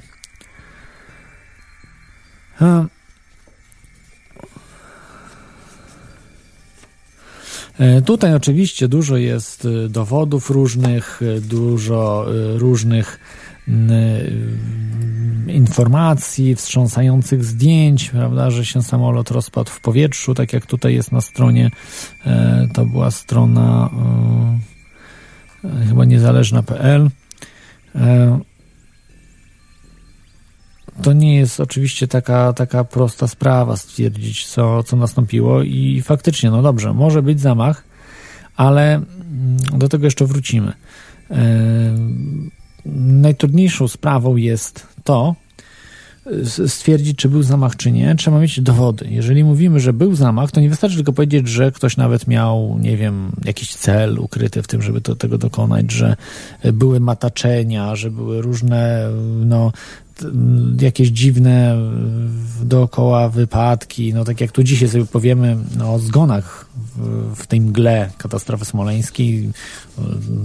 E, 7.80 8.02
tutaj 8.02 8.34
oczywiście 8.34 8.88
dużo 8.88 9.18
jest 9.18 9.68
dowodów 9.90 10.50
różnych, 10.50 11.20
dużo 11.42 12.26
różnych 12.56 13.20
informacji, 15.48 16.56
wstrząsających 16.56 17.44
zdjęć, 17.44 18.10
prawda, 18.10 18.52
że 18.52 18.66
się 18.66 18.84
samolot 18.84 19.32
rozpadł 19.32 19.70
w 19.70 19.82
powietrzu, 19.82 20.34
tak 20.34 20.54
jak 20.54 20.66
tutaj 20.66 20.94
jest 20.94 21.12
na 21.12 21.22
stronie, 21.22 21.72
e, 22.26 22.68
to 22.74 22.86
była 22.86 23.12
strona 23.12 23.90
e, 25.64 25.86
chyba 25.88 26.06
niezależna.pl. 26.06 27.10
E, 27.96 28.40
to 31.02 31.14
nie 31.14 31.36
jest 31.36 31.60
oczywiście 31.60 32.08
taka, 32.08 32.54
taka 32.54 32.84
prosta 32.84 33.28
sprawa 33.28 33.78
stwierdzić, 33.78 34.48
co, 34.48 34.84
co 34.84 34.96
nastąpiło 34.96 35.64
i 35.64 36.02
faktycznie, 36.02 36.52
no 36.52 36.62
dobrze, 36.62 36.94
może 36.94 37.22
być 37.22 37.40
zamach, 37.42 37.84
ale 38.56 38.96
mm, 38.96 39.58
do 39.74 39.90
tego 39.90 40.06
jeszcze 40.06 40.26
wrócimy. 40.26 40.74
Najtrudniejszą 42.96 43.88
sprawą 43.88 44.36
jest 44.36 44.88
to, 45.04 45.36
stwierdzić, 46.68 47.18
czy 47.18 47.30
był 47.30 47.44
zamach, 47.44 47.76
czy 47.76 47.92
nie, 47.92 48.16
trzeba 48.16 48.40
mieć 48.40 48.62
dowody. 48.62 49.08
Jeżeli 49.10 49.44
mówimy, 49.44 49.80
że 49.80 49.94
był 49.94 50.16
zamach, 50.16 50.52
to 50.52 50.62
nie 50.62 50.70
wystarczy 50.70 50.96
tylko 50.96 51.14
powiedzieć, 51.14 51.48
że 51.48 51.72
ktoś 51.72 51.98
nawet 51.98 52.28
miał, 52.28 52.78
nie 52.82 52.98
wiem, 52.98 53.32
jakiś 53.46 53.76
cel 53.76 54.20
ukryty 54.20 54.64
w 54.64 54.68
tym, 54.68 54.82
żeby 54.82 55.02
to, 55.02 55.16
tego 55.16 55.38
dokonać, 55.38 55.92
że 55.92 56.16
były 56.74 57.00
mataczenia, 57.00 57.96
że 57.96 58.12
były 58.12 58.42
różne, 58.42 59.10
no, 59.46 59.72
jakieś 60.82 61.10
dziwne 61.10 61.78
dookoła 62.64 63.30
wypadki, 63.30 64.14
no 64.14 64.24
tak 64.24 64.42
jak 64.42 64.52
tu 64.52 64.64
dzisiaj 64.64 64.90
sobie 64.90 65.06
powiemy 65.06 65.58
no, 65.78 65.94
o 65.94 66.00
zgonach 66.00 66.66
w, 66.76 67.36
w 67.36 67.48
tej 67.48 67.62
mgle 67.62 68.10
katastrofy 68.18 68.66
smoleńskiej, 68.66 69.52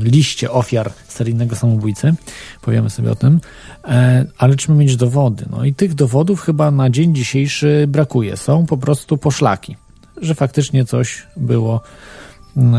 liście 0.01 0.51
ofiar 0.51 0.93
seryjnego 1.09 1.57
samobójcy, 1.57 2.15
powiemy 2.63 2.91
sobie 2.91 3.11
o 3.11 3.15
tym, 3.15 3.41
e, 3.85 4.27
ale 4.39 4.57
trzeba 4.57 4.79
mieć 4.79 4.97
dowody. 4.97 5.45
No 5.51 5.65
i 5.65 5.75
tych 5.75 5.95
dowodów 5.95 6.41
chyba 6.41 6.71
na 6.71 6.91
dzień 6.91 7.15
dzisiejszy 7.15 7.85
brakuje. 7.89 8.37
Są 8.37 8.67
po 8.67 8.77
prostu 8.77 9.19
poszlaki, 9.19 9.77
że 10.17 10.35
faktycznie 10.35 10.85
coś 10.85 11.27
było, 11.37 11.81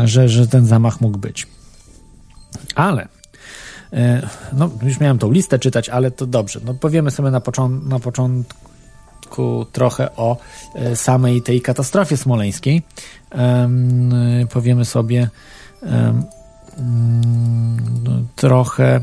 że, 0.04 0.28
że 0.28 0.46
ten 0.46 0.66
zamach 0.66 1.00
mógł 1.00 1.18
być. 1.18 1.46
Ale 2.74 3.08
no, 4.52 4.70
już 4.82 5.00
miałem 5.00 5.18
tą 5.18 5.30
listę 5.30 5.58
czytać, 5.58 5.88
ale 5.88 6.10
to 6.10 6.26
dobrze. 6.26 6.60
No, 6.64 6.74
powiemy 6.74 7.10
sobie 7.10 7.30
na, 7.30 7.40
począ 7.40 7.68
na 7.68 8.00
początku 8.00 9.66
trochę 9.72 10.16
o 10.16 10.36
e, 10.74 10.96
samej 10.96 11.42
tej 11.42 11.60
katastrofie 11.60 12.16
smoleńskiej. 12.16 12.82
Um, 13.34 14.10
powiemy 14.52 14.84
sobie 14.84 15.28
um, 15.82 16.24
trochę. 18.36 19.00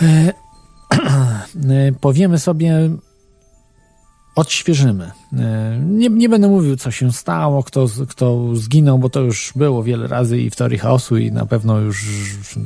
powiemy 2.00 2.38
sobie 2.38 2.90
odświeżymy. 4.34 5.10
E, 5.38 5.78
nie, 5.86 6.08
nie 6.08 6.28
będę 6.28 6.48
mówił, 6.48 6.76
co 6.76 6.90
się 6.90 7.12
stało, 7.12 7.62
kto, 7.62 7.86
kto 8.08 8.56
zginął, 8.56 8.98
bo 8.98 9.10
to 9.10 9.20
już 9.20 9.52
było 9.56 9.82
wiele 9.82 10.06
razy 10.06 10.40
i 10.40 10.50
w 10.50 10.56
teorii 10.56 10.78
chaosu 10.78 11.16
i 11.16 11.32
na 11.32 11.46
pewno 11.46 11.78
już, 11.78 12.04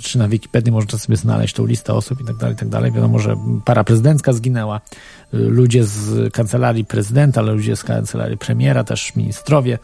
czy 0.03 0.19
na 0.19 0.29
Wikipedii 0.29 0.73
można 0.73 0.99
sobie 0.99 1.17
znaleźć 1.17 1.55
tą 1.55 1.67
listę 1.67 1.95
osób 1.95 2.21
i 2.21 2.25
tak 2.25 2.37
dalej, 2.37 2.55
i 2.55 2.59
tak 2.59 2.69
dalej. 2.69 2.93
Wiadomo, 2.93 3.19
że 3.19 3.37
para 3.65 3.85
prezydencka 3.85 4.33
zginęła, 4.33 4.81
ludzie 5.33 5.85
z 5.85 6.33
kancelarii 6.33 6.85
prezydenta, 6.85 7.41
ale 7.41 7.53
ludzie 7.53 7.77
z 7.77 7.85
kancelarii 7.85 8.39
premiera, 8.39 8.85
też 8.85 9.17
ministrowie. 9.17 9.79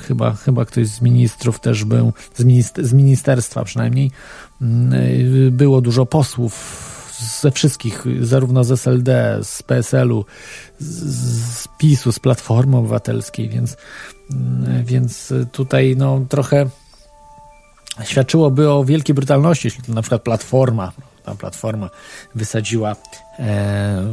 Chyba, 0.00 0.32
chyba 0.32 0.64
ktoś 0.64 0.86
z 0.86 1.00
ministrów 1.00 1.60
też 1.60 1.84
był, 1.84 2.12
z, 2.34 2.44
minister, 2.44 2.86
z 2.86 2.92
ministerstwa 2.92 3.64
przynajmniej. 3.64 4.10
Było 5.50 5.80
dużo 5.80 6.06
posłów 6.06 6.85
ze 7.20 7.50
wszystkich, 7.50 8.04
zarówno 8.20 8.64
z 8.64 8.70
SLD, 8.70 9.38
z 9.42 9.62
PSL-u, 9.62 10.24
z 10.78 11.68
PiSu, 11.78 12.12
z 12.12 12.18
Platformy 12.18 12.76
Obywatelskiej, 12.76 13.48
więc, 13.48 13.76
mm, 14.32 14.84
więc 14.84 15.32
tutaj 15.52 15.94
no, 15.96 16.20
trochę 16.28 16.66
świadczyłoby 18.04 18.70
o 18.70 18.84
wielkiej 18.84 19.14
brutalności, 19.14 19.66
jeśli 19.66 19.82
to 19.82 19.92
na 19.92 20.02
przykład 20.02 20.22
Platforma, 20.22 20.92
ta 21.24 21.34
Platforma 21.34 21.90
wysadziła, 22.34 22.96
e, 23.38 24.06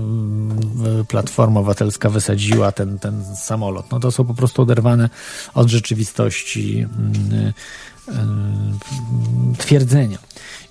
Platforma 1.08 1.60
Obywatelska 1.60 2.10
wysadziła 2.10 2.72
ten, 2.72 3.00
ten 3.00 3.36
samolot. 3.36 3.92
No 3.92 4.00
to 4.00 4.12
są 4.12 4.26
po 4.26 4.34
prostu 4.34 4.62
oderwane 4.62 5.10
od 5.54 5.68
rzeczywistości 5.68 6.80
mm, 6.80 7.54
e, 8.10 9.58
twierdzenia. 9.58 10.18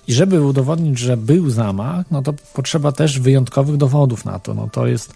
I 0.07 0.13
żeby 0.13 0.41
udowodnić, 0.41 0.99
że 0.99 1.17
był 1.17 1.49
zamach, 1.49 2.05
no 2.11 2.21
to 2.21 2.33
potrzeba 2.53 2.91
też 2.91 3.19
wyjątkowych 3.19 3.77
dowodów 3.77 4.25
na 4.25 4.39
to. 4.39 4.53
No 4.53 4.69
to 4.71 4.87
jest 4.87 5.13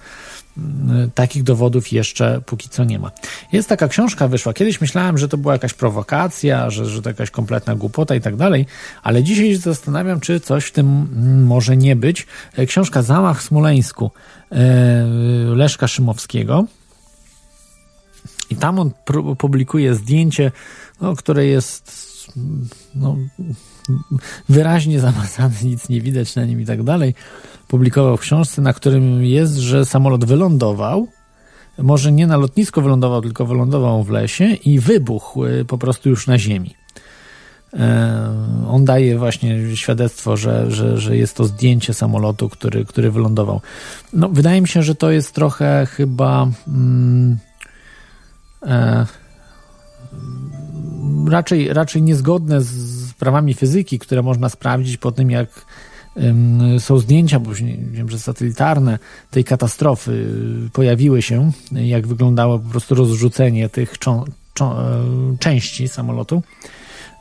mm, 0.58 1.12
takich 1.12 1.44
dowodów 1.44 1.92
jeszcze 1.92 2.42
póki 2.46 2.70
co 2.70 2.84
nie 2.84 3.00
ma. 3.00 3.12
Jest 3.52 3.70
taka 3.70 3.88
książka 3.88 4.28
wyszła. 4.28 4.54
Kiedyś 4.54 4.82
myślałem, 4.82 5.18
że 5.18 5.28
to 5.28 5.38
była 5.38 5.54
jakaś 5.54 5.74
prowokacja, 5.74 6.70
że, 6.70 6.86
że 6.86 7.02
to 7.02 7.10
jakaś 7.10 7.32
kompletna 7.32 7.76
głupota 7.76 8.16
i 8.16 8.22
tak 8.22 8.36
dalej, 8.36 8.66
ale 9.04 9.24
dzisiaj 9.24 9.54
się 9.54 9.58
zastanawiam, 9.58 10.20
czy 10.20 10.40
coś 10.40 10.66
w 10.66 10.72
tym 10.72 10.88
mm, 10.88 11.46
może 11.46 11.78
nie 11.78 11.96
być. 11.96 12.28
E, 12.56 12.66
książka 12.66 13.02
Zamach 13.02 13.40
w 13.40 13.44
Smoleńsku 13.44 14.12
e, 14.52 14.58
Leszka 15.56 15.88
Szymowskiego. 15.88 16.66
I 18.50 18.56
tam 18.56 18.80
on 18.80 18.92
publikuje 19.38 19.96
zdjęcie, 19.96 20.52
no, 21.02 21.16
które 21.16 21.46
jest 21.46 22.08
no, 22.96 23.18
wyraźnie 24.50 25.00
zamazany, 25.00 25.56
nic 25.64 25.90
nie 25.90 26.02
widać 26.02 26.36
na 26.36 26.46
nim 26.46 26.62
i 26.62 26.66
tak 26.66 26.84
dalej. 26.84 27.16
Publikował 27.68 28.18
w 28.18 28.22
książce, 28.22 28.62
na 28.62 28.74
którym 28.74 29.24
jest, 29.24 29.56
że 29.56 29.86
samolot 29.86 30.26
wylądował, 30.26 31.08
może 31.78 32.12
nie 32.12 32.28
na 32.28 32.38
lotnisko 32.38 32.82
wylądował, 32.82 33.22
tylko 33.22 33.46
wylądował 33.46 34.04
w 34.04 34.10
lesie 34.10 34.46
i 34.46 34.80
wybuchł 34.80 35.46
y, 35.46 35.66
po 35.66 35.78
prostu 35.78 36.10
już 36.10 36.28
na 36.28 36.38
ziemi. 36.38 36.76
E, 37.74 38.68
on 38.68 38.86
daje 38.86 39.18
właśnie 39.18 39.76
świadectwo, 39.76 40.38
że, 40.38 40.72
że, 40.72 40.98
że 40.98 41.18
jest 41.18 41.36
to 41.36 41.46
zdjęcie 41.46 41.94
samolotu, 41.94 42.50
który, 42.50 42.86
który 42.86 43.12
wylądował. 43.12 43.62
No, 44.14 44.30
wydaje 44.30 44.62
mi 44.62 44.68
się, 44.68 44.84
że 44.84 44.96
to 44.96 45.12
jest 45.12 45.34
trochę 45.34 45.88
chyba. 45.92 46.48
Mm, 46.68 47.38
e, 48.64 49.06
raczej, 51.30 51.74
raczej 51.74 52.02
niezgodne 52.02 52.62
z 52.62 52.97
prawami 53.20 53.54
fizyki, 53.54 54.00
które 54.00 54.22
można 54.22 54.50
sprawdzić 54.50 54.98
po 54.98 55.12
tym, 55.12 55.32
jak 55.32 55.66
są 56.80 57.00
zdjęcia, 57.00 57.40
bo 57.40 57.52
wiem, 57.92 58.10
że 58.10 58.20
satelitarne 58.20 59.00
tej 59.32 59.44
katastrofy 59.44 60.12
y, 60.12 60.70
pojawiły 60.70 61.22
się, 61.22 61.52
jak 61.72 62.08
wyglądało 62.08 62.60
po 62.60 62.70
prostu 62.70 62.96
rozrzucenie 62.96 63.70
tych 63.70 63.94
e, 64.02 64.26
części 65.40 65.88
samolotu. 65.88 66.44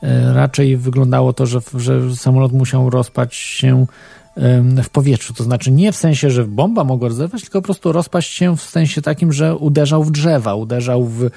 E, 0.03 0.35
raczej 0.35 0.77
wyglądało 0.77 1.33
to, 1.33 1.47
że, 1.47 1.61
że 1.75 2.17
samolot 2.17 2.53
musiał 2.53 2.91
rozpaść 2.91 3.41
się 3.41 3.87
w 4.83 4.89
powietrzu. 4.93 5.35
To 5.35 5.45
znaczy 5.45 5.71
nie 5.71 5.93
w 5.93 5.97
sensie, 5.97 6.31
że 6.31 6.45
bomba 6.45 6.85
mogła 6.85 7.09
rozerwać, 7.09 7.43
tylko 7.43 7.59
po 7.59 7.65
prostu 7.65 7.93
rozpaść 7.93 8.33
się 8.33 8.57
w 8.57 8.63
sensie 8.63 9.03
takim, 9.03 9.33
że 9.33 9.57
uderzał 9.57 10.05
w 10.05 10.11
drzewa, 10.11 10.55
uderzał 10.55 11.05
w, 11.05 11.31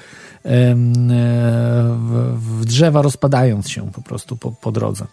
w, 2.34 2.64
drzewa, 2.64 3.02
rozpadając 3.02 3.68
się 3.68 3.90
po 3.90 4.02
prostu 4.02 4.36
po, 4.36 4.52
po 4.52 4.72
drodze. 4.72 5.06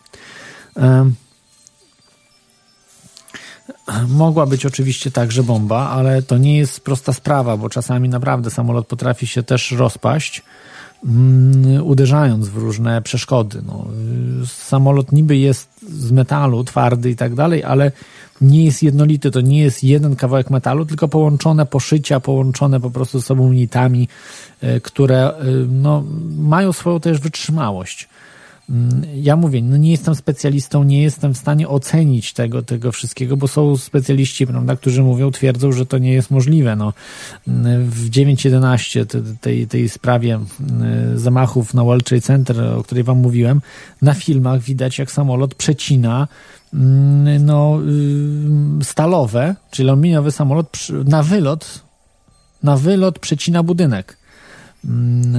Mogła 4.08 4.46
być 4.46 4.66
oczywiście 4.66 5.12
także 5.12 5.44
bomba, 5.44 5.90
ale 5.90 6.22
to 6.22 6.38
nie 6.38 6.58
jest 6.58 6.80
prosta 6.80 7.14
sprawa, 7.14 7.58
bo 7.58 7.70
czasami 7.70 8.10
naprawdę 8.10 8.50
samolot 8.50 8.88
potrafi 8.88 9.28
się 9.28 9.44
też 9.44 9.72
rozpaść 9.72 10.44
uderzając 11.84 12.48
w 12.50 12.58
różne 12.58 13.02
przeszkody. 13.02 13.62
No, 13.68 13.88
samolot 14.46 15.12
niby 15.12 15.38
jest 15.38 15.70
z 15.90 16.12
metalu, 16.12 16.64
twardy 16.64 17.10
i 17.10 17.16
tak 17.16 17.36
dalej, 17.36 17.64
ale 17.64 17.92
nie 18.42 18.66
jest 18.66 18.84
jednolity, 18.84 19.32
to 19.32 19.42
nie 19.42 19.60
jest 19.60 19.84
jeden 19.84 20.16
kawałek 20.16 20.50
metalu, 20.50 20.86
tylko 20.86 21.08
połączone 21.08 21.66
poszycia, 21.66 22.20
połączone 22.20 22.80
po 22.80 22.90
prostu 22.90 23.22
z 23.22 23.26
sobą 23.26 23.54
nitami, 23.54 24.08
e, 24.62 24.80
które 24.80 25.30
e, 25.30 25.44
no, 25.70 26.04
mają 26.38 26.74
swoją 26.74 27.00
też 27.00 27.20
wytrzymałość. 27.20 28.10
Mm, 28.70 29.02
ja 29.16 29.36
mówię, 29.36 29.62
no 29.62 29.78
nie 29.78 29.92
jestem 29.92 30.16
specjalistą, 30.16 30.84
nie 30.84 31.04
jestem 31.04 31.34
w 31.34 31.38
stanie 31.38 31.68
ocenić 31.68 32.34
tego, 32.34 32.62
tego 32.62 32.92
wszystkiego, 32.92 33.38
bo 33.38 33.48
są 33.48 33.78
specjaliści, 33.78 34.48
prawda, 34.48 34.76
którzy 34.76 35.04
mówią, 35.04 35.32
twierdzą, 35.32 35.72
że 35.72 35.86
to 35.86 35.98
nie 35.98 36.14
jest 36.14 36.32
możliwe. 36.32 36.76
No, 36.76 36.94
w 37.48 38.10
9.11 38.10 39.38
tej, 39.42 39.68
tej 39.68 39.90
sprawie 39.90 40.40
mm, 40.60 41.20
zamachów 41.20 41.74
na 41.74 41.84
World 41.84 42.06
Trade 42.06 42.22
Center, 42.22 42.62
o 42.62 42.84
której 42.84 43.04
wam 43.04 43.18
mówiłem, 43.18 43.62
na 44.02 44.14
filmach 44.14 44.62
widać, 44.62 45.00
jak 45.00 45.12
samolot 45.12 45.56
przecina 45.56 46.28
mm, 46.74 47.46
no, 47.46 47.80
y, 48.82 48.86
stalowe, 48.86 49.56
czyli 49.72 49.90
aluminiowy 49.90 50.32
samolot 50.32 50.88
na 51.06 51.24
wylot, 51.24 51.84
na 52.64 52.78
wylot 52.78 53.20
przecina 53.20 53.64
budynek. 53.64 54.18
Mm, 54.88 55.36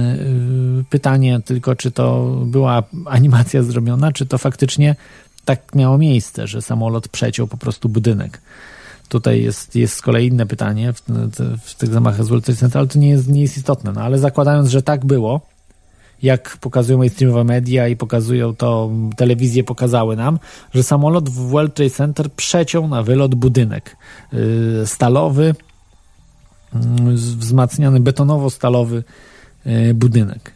y, 0.79 0.83
pytanie 0.89 1.39
tylko, 1.45 1.75
czy 1.75 1.91
to 1.91 2.35
była 2.45 2.83
animacja 3.05 3.63
zrobiona, 3.63 4.11
czy 4.11 4.25
to 4.25 4.37
faktycznie 4.37 4.95
tak 5.45 5.75
miało 5.75 5.97
miejsce, 5.97 6.47
że 6.47 6.61
samolot 6.61 7.07
przeciął 7.07 7.47
po 7.47 7.57
prostu 7.57 7.89
budynek. 7.89 8.41
Tutaj 9.09 9.43
jest, 9.43 9.75
jest 9.75 9.93
z 9.93 10.01
kolei 10.01 10.27
inne 10.27 10.45
pytanie 10.45 10.93
w, 10.93 11.01
w 11.61 11.75
tych 11.75 11.93
zamachach 11.93 12.25
z 12.25 12.27
World 12.27 12.45
Trade 12.45 12.59
Center, 12.59 12.79
ale 12.79 12.87
to 12.87 12.99
nie 12.99 13.09
jest, 13.09 13.27
nie 13.27 13.41
jest 13.41 13.57
istotne. 13.57 13.91
No, 13.91 14.01
ale 14.01 14.19
zakładając, 14.19 14.69
że 14.69 14.81
tak 14.81 15.05
było, 15.05 15.41
jak 16.21 16.57
pokazują 16.57 16.97
mainstreamowe 16.97 17.43
media 17.43 17.87
i 17.87 17.95
pokazują 17.95 18.55
to, 18.55 18.89
telewizje 19.17 19.63
pokazały 19.63 20.15
nam, 20.15 20.39
że 20.73 20.83
samolot 20.83 21.29
w 21.29 21.49
World 21.49 21.73
Trade 21.73 21.91
Center 21.91 22.31
przeciął 22.31 22.87
na 22.87 23.03
wylot 23.03 23.35
budynek 23.35 23.95
yy, 24.33 24.87
stalowy, 24.87 25.55
yy, 26.73 27.13
wzmacniany 27.13 27.99
betonowo-stalowy 27.99 29.03
budynek. 29.93 30.51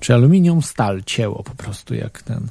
Czy 0.00 0.14
aluminium, 0.14 0.62
stal 0.62 1.02
cięło 1.06 1.42
po 1.42 1.54
prostu 1.54 1.94
jak 1.94 2.22
ten, 2.22 2.48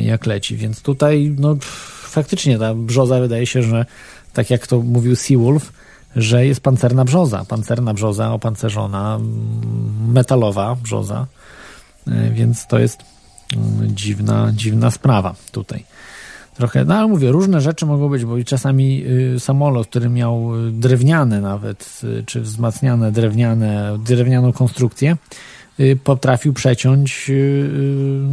jak 0.00 0.26
leci. 0.26 0.56
Więc 0.56 0.82
tutaj, 0.82 1.34
no 1.38 1.56
faktycznie 2.02 2.58
ta 2.58 2.74
brzoza 2.74 3.20
wydaje 3.20 3.46
się, 3.46 3.62
że 3.62 3.86
tak 4.32 4.50
jak 4.50 4.66
to 4.66 4.80
mówił 4.80 5.16
Seawolf, 5.16 5.72
że 6.16 6.46
jest 6.46 6.60
pancerna 6.60 7.04
brzoza. 7.04 7.44
Pancerna 7.44 7.94
brzoza, 7.94 8.32
opancerzona, 8.32 9.14
mm, 9.14 10.12
metalowa 10.12 10.74
brzoza. 10.74 11.26
E, 12.06 12.30
więc 12.30 12.66
to 12.66 12.78
jest 12.78 12.98
mm, 13.56 13.96
dziwna, 13.96 14.52
dziwna 14.52 14.90
sprawa 14.90 15.34
tutaj. 15.52 15.84
Trochę, 16.58 16.84
no 16.84 16.94
ale 16.94 17.08
mówię, 17.08 17.30
różne 17.30 17.60
rzeczy 17.60 17.86
mogą 17.86 18.08
być, 18.08 18.24
bo 18.24 18.44
czasami 18.44 19.04
y, 19.34 19.40
samolot, 19.40 19.86
który 19.86 20.08
miał 20.08 20.50
drewniane 20.70 21.40
nawet, 21.40 22.00
y, 22.04 22.24
czy 22.26 22.40
wzmacniane 22.40 23.12
drewniane, 23.12 23.98
drewnianą 24.04 24.52
konstrukcję, 24.52 25.16
y, 25.80 25.98
potrafił 26.04 26.52
przeciąć 26.52 27.30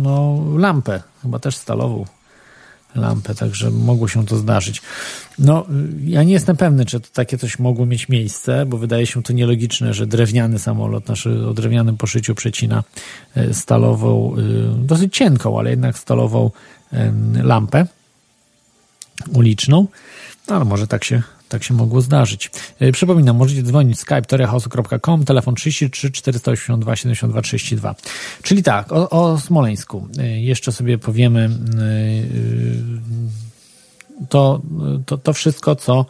no, 0.03 0.43
lampę, 0.57 1.01
chyba 1.21 1.39
też 1.39 1.55
stalową 1.55 2.05
lampę, 2.95 3.35
także 3.35 3.71
mogło 3.71 4.07
się 4.07 4.25
to 4.25 4.37
zdarzyć. 4.37 4.81
No, 5.39 5.65
ja 6.03 6.23
nie 6.23 6.33
jestem 6.33 6.57
pewny, 6.57 6.85
czy 6.85 6.99
to 6.99 7.07
takie 7.13 7.37
coś 7.37 7.59
mogło 7.59 7.85
mieć 7.85 8.09
miejsce, 8.09 8.65
bo 8.65 8.77
wydaje 8.77 9.05
się 9.05 9.23
to 9.23 9.33
nielogiczne, 9.33 9.93
że 9.93 10.07
drewniany 10.07 10.59
samolot, 10.59 11.07
nasz 11.07 11.27
o 11.27 11.53
drewnianym 11.53 11.97
poszyciu 11.97 12.35
przecina 12.35 12.83
stalową, 13.51 14.35
dosyć 14.77 15.17
cienką, 15.17 15.59
ale 15.59 15.69
jednak 15.69 15.97
stalową 15.97 16.51
lampę 17.43 17.85
uliczną. 19.33 19.87
No, 20.47 20.55
ale 20.55 20.65
może 20.65 20.87
tak 20.87 21.03
się 21.03 21.21
tak 21.49 21.63
się 21.63 21.73
mogło 21.73 22.01
zdarzyć. 22.01 22.51
E, 22.79 22.91
przypominam, 22.91 23.35
możecie 23.35 23.63
dzwonić 23.63 23.99
skype 23.99 24.21
torehouse.com, 24.21 25.25
telefon 25.25 25.55
33 25.55 26.11
482 26.11 26.95
72 26.95 27.41
32. 27.41 27.95
Czyli 28.43 28.63
tak, 28.63 28.91
o, 28.91 29.09
o 29.09 29.39
Smoleńsku. 29.39 30.07
E, 30.17 30.41
jeszcze 30.41 30.71
sobie 30.71 30.97
powiemy 30.97 31.39
e, 31.39 31.49
to, 34.29 34.61
to, 35.05 35.17
to 35.17 35.33
wszystko, 35.33 35.75
co 35.75 36.05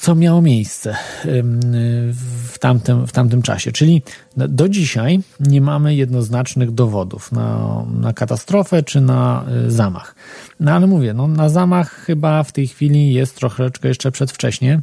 co 0.00 0.14
miało 0.14 0.42
miejsce 0.42 0.96
w 2.48 2.58
tamtym, 2.60 3.06
w 3.06 3.12
tamtym 3.12 3.42
czasie. 3.42 3.72
Czyli 3.72 4.02
do 4.36 4.68
dzisiaj 4.68 5.20
nie 5.40 5.60
mamy 5.60 5.94
jednoznacznych 5.94 6.70
dowodów 6.70 7.32
na, 7.32 7.82
na 8.00 8.12
katastrofę 8.12 8.82
czy 8.82 9.00
na 9.00 9.44
zamach. 9.68 10.14
No 10.60 10.72
ale 10.72 10.86
mówię, 10.86 11.14
no, 11.14 11.28
na 11.28 11.48
zamach 11.48 11.90
chyba 11.90 12.42
w 12.42 12.52
tej 12.52 12.68
chwili 12.68 13.14
jest 13.14 13.36
troszeczkę 13.36 13.88
jeszcze 13.88 14.10
przedwcześnie. 14.10 14.80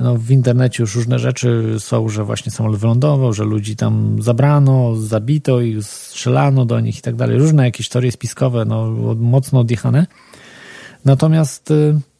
No, 0.00 0.16
w 0.16 0.30
internecie 0.30 0.82
już 0.82 0.96
różne 0.96 1.18
rzeczy 1.18 1.76
są, 1.78 2.08
że 2.08 2.24
właśnie 2.24 2.52
samolot 2.52 2.78
wylądował, 2.78 3.32
że 3.32 3.44
ludzi 3.44 3.76
tam 3.76 4.22
zabrano, 4.22 4.96
zabito 4.96 5.60
ich, 5.60 5.84
strzelano 5.84 6.64
do 6.64 6.80
nich 6.80 6.98
i 6.98 7.02
tak 7.02 7.16
dalej. 7.16 7.38
Różne 7.38 7.64
jakieś 7.64 7.88
teorie 7.88 8.12
spiskowe, 8.12 8.64
no, 8.64 8.90
mocno 9.16 9.60
odjechane. 9.60 10.06
Natomiast 11.04 11.72
Mm, 11.80 12.13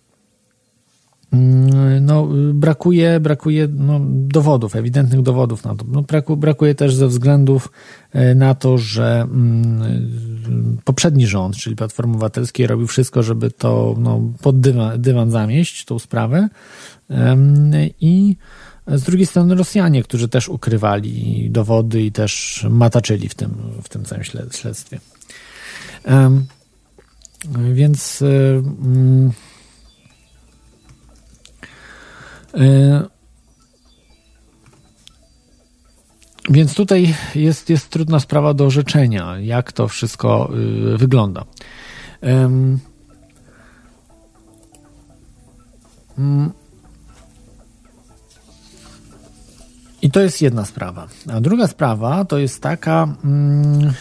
no, 2.00 2.28
brakuje, 2.54 3.20
brakuje 3.20 3.68
no, 3.70 4.00
dowodów, 4.10 4.76
ewidentnych 4.76 5.22
dowodów 5.22 5.64
na 5.64 5.74
to. 5.74 5.84
No, 5.88 6.04
brakuje 6.36 6.74
też 6.74 6.94
ze 6.94 7.08
względów 7.08 7.72
e, 8.12 8.34
na 8.34 8.54
to, 8.54 8.78
że 8.78 9.20
mm, 9.20 10.78
poprzedni 10.84 11.26
rząd, 11.26 11.56
czyli 11.56 11.76
Platformy 11.76 12.12
Obywatelskiej, 12.12 12.66
robił 12.66 12.86
wszystko, 12.86 13.22
żeby 13.22 13.50
to 13.50 13.94
no, 13.98 14.20
pod 14.42 14.60
dywan, 14.60 15.00
dywan 15.00 15.30
zamieść, 15.30 15.84
tą 15.84 15.98
sprawę. 15.98 16.48
I 18.00 18.36
z 18.86 19.02
drugiej 19.02 19.26
strony 19.26 19.54
Rosjanie, 19.54 20.02
którzy 20.02 20.28
też 20.28 20.48
ukrywali 20.48 21.48
dowody 21.50 22.02
i 22.02 22.12
też 22.12 22.64
mataczyli 22.70 23.28
w 23.28 23.34
tym, 23.34 23.50
w 23.82 23.88
tym 23.88 24.04
całym 24.04 24.24
śledztwie. 24.50 25.00
Więc 27.74 28.22
e, 28.22 28.26
mm, 28.26 29.32
więc 36.50 36.74
tutaj 36.74 37.14
jest, 37.34 37.70
jest 37.70 37.88
trudna 37.88 38.20
sprawa 38.20 38.54
do 38.54 38.66
orzeczenia, 38.66 39.38
jak 39.38 39.72
to 39.72 39.88
wszystko 39.88 40.50
y, 40.94 40.98
wygląda. 40.98 41.44
Mm. 42.22 42.78
I 50.02 50.10
to 50.10 50.20
jest 50.20 50.42
jedna 50.42 50.64
sprawa. 50.64 51.08
A 51.32 51.40
druga 51.40 51.66
sprawa 51.66 52.24
to 52.24 52.38
jest 52.38 52.62
taka, 52.62 53.16
mm, 53.24 53.92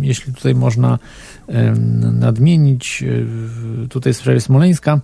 jeśli 0.00 0.34
tutaj 0.34 0.54
można 0.54 0.98
nadmienić, 2.12 3.02
y, 3.02 3.88
tutaj 3.88 4.12
w 4.12 4.16
sprawie 4.16 4.40
Smoleńska, 4.40 5.00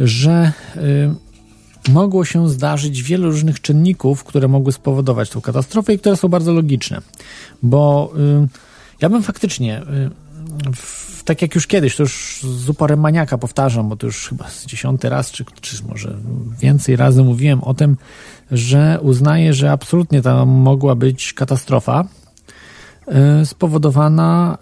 że 0.00 0.52
y, 0.76 1.90
mogło 1.92 2.24
się 2.24 2.48
zdarzyć 2.48 3.02
wiele 3.02 3.26
różnych 3.26 3.60
czynników, 3.60 4.24
które 4.24 4.48
mogły 4.48 4.72
spowodować 4.72 5.30
tą 5.30 5.40
katastrofę 5.40 5.94
i 5.94 5.98
które 5.98 6.16
są 6.16 6.28
bardzo 6.28 6.52
logiczne. 6.52 7.00
Bo 7.62 8.12
y, 8.44 8.48
ja 9.00 9.08
bym 9.08 9.22
faktycznie, 9.22 9.82
y, 9.82 10.10
tak 11.24 11.42
jak 11.42 11.54
już 11.54 11.66
kiedyś, 11.66 11.96
to 11.96 12.02
już 12.02 12.40
z 12.42 12.68
uporem 12.68 13.00
maniaka 13.00 13.38
powtarzam, 13.38 13.88
bo 13.88 13.96
to 13.96 14.06
już 14.06 14.28
chyba 14.28 14.46
dziesiąty 14.66 15.08
raz, 15.08 15.30
czy, 15.30 15.44
czy 15.60 15.84
może 15.88 16.16
więcej 16.60 16.96
razy 16.96 17.22
mówiłem 17.22 17.64
o 17.64 17.74
tym, 17.74 17.96
że 18.50 18.98
uznaję, 19.02 19.54
że 19.54 19.72
absolutnie 19.72 20.22
tam 20.22 20.48
mogła 20.48 20.94
być 20.94 21.32
katastrofa 21.32 22.04
spowodowana 23.44 24.58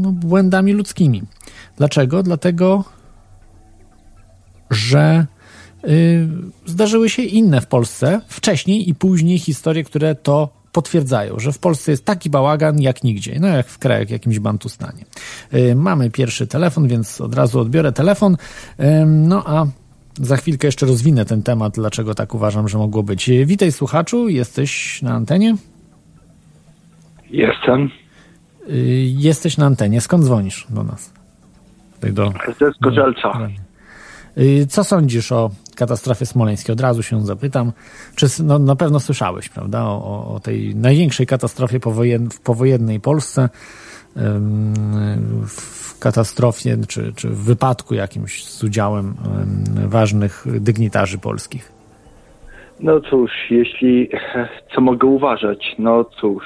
no, 0.00 0.12
błędami 0.12 0.72
ludzkimi. 0.72 1.22
Dlaczego? 1.76 2.22
Dlatego, 2.22 2.84
że 4.70 5.26
y, 5.84 6.28
zdarzyły 6.66 7.08
się 7.08 7.22
inne 7.22 7.60
w 7.60 7.66
Polsce 7.66 8.20
wcześniej 8.28 8.88
i 8.88 8.94
później 8.94 9.38
historie, 9.38 9.84
które 9.84 10.14
to 10.14 10.48
potwierdzają, 10.72 11.38
że 11.38 11.52
w 11.52 11.58
Polsce 11.58 11.90
jest 11.90 12.04
taki 12.04 12.30
bałagan 12.30 12.80
jak 12.80 13.04
nigdzie, 13.04 13.36
no 13.40 13.48
jak 13.48 13.66
w 13.66 13.78
kraju, 13.78 14.00
jak 14.00 14.10
jakimś 14.10 14.38
Bantustanie. 14.38 15.04
Y, 15.54 15.74
mamy 15.74 16.10
pierwszy 16.10 16.46
telefon, 16.46 16.88
więc 16.88 17.20
od 17.20 17.34
razu 17.34 17.60
odbiorę 17.60 17.92
telefon, 17.92 18.36
y, 18.80 19.06
no 19.06 19.42
a 19.46 19.66
za 20.20 20.36
chwilkę 20.36 20.68
jeszcze 20.68 20.86
rozwinę 20.86 21.24
ten 21.24 21.42
temat, 21.42 21.74
dlaczego 21.74 22.14
tak 22.14 22.34
uważam, 22.34 22.68
że 22.68 22.78
mogło 22.78 23.02
być. 23.02 23.30
Witaj 23.44 23.72
słuchaczu, 23.72 24.28
jesteś 24.28 25.02
na 25.02 25.12
antenie? 25.14 25.56
Jestem. 27.30 27.90
Jesteś 29.16 29.56
na 29.56 29.66
antenie, 29.66 30.00
skąd 30.00 30.24
dzwonisz 30.24 30.66
do 30.70 30.82
nas? 30.82 31.12
Tutaj 31.94 32.12
do, 32.12 32.32
Ze 32.58 32.72
Zgorzelca. 32.72 33.32
Do, 33.32 33.46
Y, 33.46 33.69
co 34.68 34.84
sądzisz 34.84 35.32
o 35.32 35.50
katastrofie 35.76 36.26
smoleńskiej? 36.26 36.72
Od 36.72 36.80
razu 36.80 37.02
się 37.02 37.26
zapytam. 37.26 37.72
Czy 38.14 38.26
no, 38.44 38.58
na 38.58 38.76
pewno 38.76 39.00
słyszałeś, 39.00 39.48
prawda, 39.48 39.84
o, 39.84 40.34
o 40.34 40.40
tej 40.40 40.76
największej 40.76 41.26
katastrofie 41.26 41.80
powojen, 41.80 42.30
w 42.30 42.40
powojennej 42.40 43.00
Polsce, 43.00 43.48
w 45.46 45.98
katastrofie 45.98 46.76
czy, 46.88 47.12
czy 47.16 47.28
w 47.28 47.44
wypadku 47.44 47.94
jakimś 47.94 48.44
z 48.44 48.64
udziałem 48.64 49.14
ważnych 49.86 50.44
dygnitarzy 50.60 51.18
polskich? 51.18 51.72
No 52.80 53.00
cóż, 53.00 53.30
jeśli 53.50 54.10
co 54.74 54.80
mogę 54.80 55.08
uważać? 55.08 55.74
No 55.78 56.04
cóż, 56.04 56.44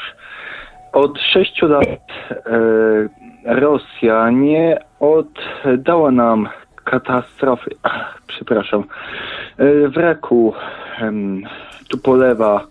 od 0.93 1.19
sześciu 1.33 1.67
lat 1.67 1.85
e, 2.31 3.61
Rosja 3.61 4.31
nie 4.31 4.79
oddała 5.01 6.11
nam 6.11 6.49
katastrofy, 6.85 7.71
przepraszam, 8.27 8.85
e, 9.59 9.89
wraku 9.89 10.55
tu 11.89 11.99
polewa 11.99 12.67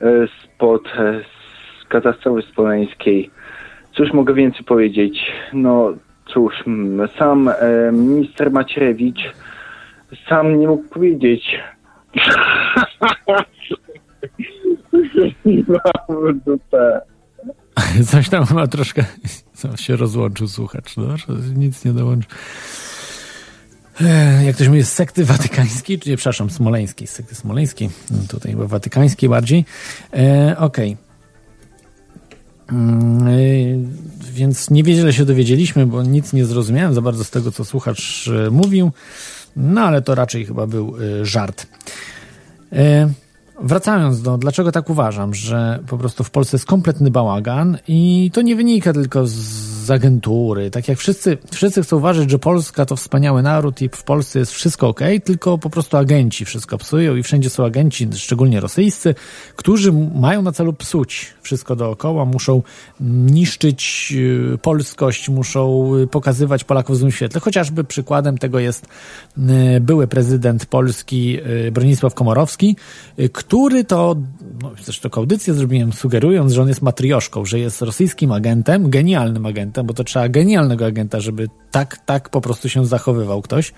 e, 0.00 0.04
spod 0.26 0.86
e, 0.98 1.20
katastrofy 1.88 2.42
spoleńskiej. 2.42 3.30
Cóż 3.92 4.12
mogę 4.12 4.34
więcej 4.34 4.64
powiedzieć? 4.64 5.32
No 5.52 5.92
cóż, 6.26 6.54
sam 7.18 7.50
minister 7.92 8.50
Macierewicz 8.50 9.32
sam 10.28 10.60
nie 10.60 10.68
mógł 10.68 10.88
powiedzieć. 10.88 11.58
Coś 18.10 18.28
tam 18.28 18.44
ma 18.54 18.66
troszkę. 18.66 19.04
Co 19.52 19.76
się 19.84 19.96
rozłączył 19.96 20.48
słuchacz, 20.48 20.96
no, 20.96 21.04
nic 21.56 21.84
nie 21.84 21.92
dołączył. 21.92 22.30
Jak 24.44 24.54
ktoś 24.54 24.68
mówi 24.68 24.82
z 24.82 24.92
sekty 24.92 25.24
watykańskiej, 25.24 25.98
czy 25.98 26.10
nie, 26.10 26.16
przepraszam, 26.16 26.50
smoleńskiej, 26.50 27.06
sekty 27.06 27.34
smoleńskiej, 27.34 27.90
tutaj 28.28 28.52
chyba 28.52 28.66
watykańskiej 28.66 29.28
bardziej. 29.28 29.64
E, 30.14 30.56
Okej. 30.58 30.96
Okay. 30.96 31.12
Mm, 32.78 33.28
e, 33.28 33.32
więc 34.32 34.70
niewiele 34.70 35.12
się 35.12 35.24
dowiedzieliśmy, 35.24 35.86
bo 35.86 36.02
nic 36.02 36.32
nie 36.32 36.44
zrozumiałem 36.44 36.94
za 36.94 37.00
bardzo 37.00 37.24
z 37.24 37.30
tego, 37.30 37.52
co 37.52 37.64
słuchacz 37.64 38.28
e, 38.46 38.50
mówił, 38.50 38.90
no 39.56 39.80
ale 39.80 40.02
to 40.02 40.14
raczej 40.14 40.46
chyba 40.46 40.66
był 40.66 40.94
e, 40.96 41.26
żart. 41.26 41.66
E, 42.72 43.08
Wracając 43.62 44.22
do, 44.22 44.38
dlaczego 44.38 44.72
tak 44.72 44.90
uważam, 44.90 45.34
że 45.34 45.80
po 45.86 45.98
prostu 45.98 46.24
w 46.24 46.30
Polsce 46.30 46.56
jest 46.56 46.66
kompletny 46.66 47.10
bałagan 47.10 47.78
i 47.88 48.30
to 48.32 48.42
nie 48.42 48.56
wynika 48.56 48.92
tylko 48.92 49.26
z 49.26 49.81
agentury. 49.90 50.70
Tak 50.70 50.88
jak 50.88 50.98
wszyscy, 50.98 51.38
wszyscy 51.52 51.82
chcą 51.82 51.96
uważać, 51.96 52.30
że 52.30 52.38
Polska 52.38 52.86
to 52.86 52.96
wspaniały 52.96 53.42
naród 53.42 53.82
i 53.82 53.88
w 53.88 54.02
Polsce 54.02 54.38
jest 54.38 54.52
wszystko 54.52 54.88
ok, 54.88 55.00
tylko 55.24 55.58
po 55.58 55.70
prostu 55.70 55.96
agenci 55.96 56.44
wszystko 56.44 56.78
psują 56.78 57.16
i 57.16 57.22
wszędzie 57.22 57.50
są 57.50 57.64
agenci, 57.64 58.08
szczególnie 58.14 58.60
rosyjscy, 58.60 59.14
którzy 59.56 59.92
mają 60.14 60.42
na 60.42 60.52
celu 60.52 60.72
psuć 60.72 61.34
wszystko 61.42 61.76
dookoła, 61.76 62.24
muszą 62.24 62.62
niszczyć 63.00 64.12
y, 64.16 64.58
polskość, 64.62 65.28
muszą 65.28 65.90
pokazywać 66.10 66.64
Polaków 66.64 66.96
w 66.96 66.98
złym 66.98 67.12
świetle. 67.12 67.40
Chociażby 67.40 67.84
przykładem 67.84 68.38
tego 68.38 68.58
jest 68.58 68.86
y, 69.76 69.80
były 69.80 70.06
prezydent 70.06 70.66
Polski 70.66 71.38
y, 71.66 71.72
Bronisław 71.72 72.14
Komorowski, 72.14 72.76
który 73.32 73.84
to, 73.84 74.16
no, 74.62 74.72
zresztą 74.84 75.08
audycję 75.12 75.54
zrobiłem 75.54 75.92
sugerując, 75.92 76.52
że 76.52 76.62
on 76.62 76.68
jest 76.68 76.82
matrioszką, 76.82 77.44
że 77.44 77.58
jest 77.58 77.82
rosyjskim 77.82 78.32
agentem, 78.32 78.90
genialnym 78.90 79.46
agentem, 79.46 79.86
bo 79.86 79.94
to 79.94 80.04
trzeba 80.04 80.28
genialnego 80.28 80.86
agenta, 80.86 81.20
żeby 81.20 81.48
tak, 81.70 81.96
tak 82.06 82.28
po 82.28 82.40
prostu 82.40 82.68
się 82.68 82.86
zachowywał 82.86 83.42
ktoś. 83.42 83.72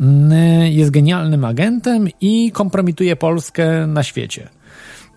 Mm, 0.00 0.32
jest 0.72 0.90
genialnym 0.90 1.44
agentem 1.44 2.08
i 2.20 2.52
kompromituje 2.52 3.16
Polskę 3.16 3.86
na 3.86 4.02
świecie. 4.02 4.48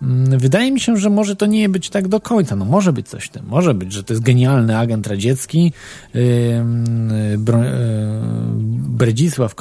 Mm, 0.01 0.39
wydaje 0.39 0.71
mi 0.71 0.79
się, 0.79 0.97
że 0.97 1.09
może 1.09 1.35
to 1.35 1.45
nie 1.45 1.69
być 1.69 1.89
tak 1.89 2.07
do 2.07 2.19
końca. 2.19 2.55
No 2.55 2.65
może 2.65 2.93
być 2.93 3.07
coś 3.07 3.25
w 3.25 3.29
tym. 3.29 3.45
Może 3.47 3.73
być, 3.73 3.93
że 3.93 4.03
to 4.03 4.13
jest 4.13 4.23
genialny 4.23 4.77
agent 4.77 5.07
radziecki, 5.07 5.73
yy, 6.13 7.37
Bro, 7.37 7.63
yy, 7.63 7.71
Bredzisław 8.99 9.55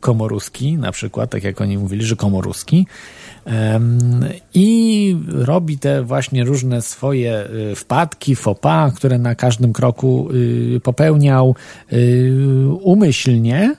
Komoruski, 0.00 0.76
na 0.76 0.92
przykład, 0.92 1.30
tak 1.30 1.44
jak 1.44 1.60
oni 1.60 1.78
mówili, 1.78 2.04
że 2.04 2.16
Komoruski. 2.16 2.86
I 4.54 5.16
robi 5.28 5.78
te 5.78 6.02
właśnie 6.02 6.44
różne 6.44 6.82
swoje 6.82 7.48
y, 7.72 7.74
wpadki, 7.76 8.36
fopa, 8.36 8.90
które 8.96 9.18
na 9.18 9.34
każdym 9.34 9.72
kroku 9.72 10.28
y, 10.76 10.80
popełniał 10.82 11.54
y, 11.92 12.32
umyślnie, 12.82 13.76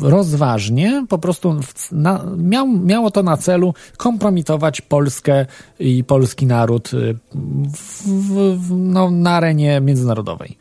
rozważnie, 0.00 1.06
po 1.08 1.18
prostu 1.18 1.60
na, 1.92 2.24
miał, 2.36 2.68
miało 2.68 3.10
to 3.10 3.22
na 3.22 3.36
celu 3.36 3.74
kompromitować 3.96 4.80
Polskę 4.80 5.46
i 5.78 6.04
polski 6.04 6.46
naród 6.46 6.90
w, 7.74 8.02
w, 8.58 8.76
no, 8.76 9.10
na 9.10 9.30
arenie 9.30 9.80
międzynarodowej. 9.80 10.58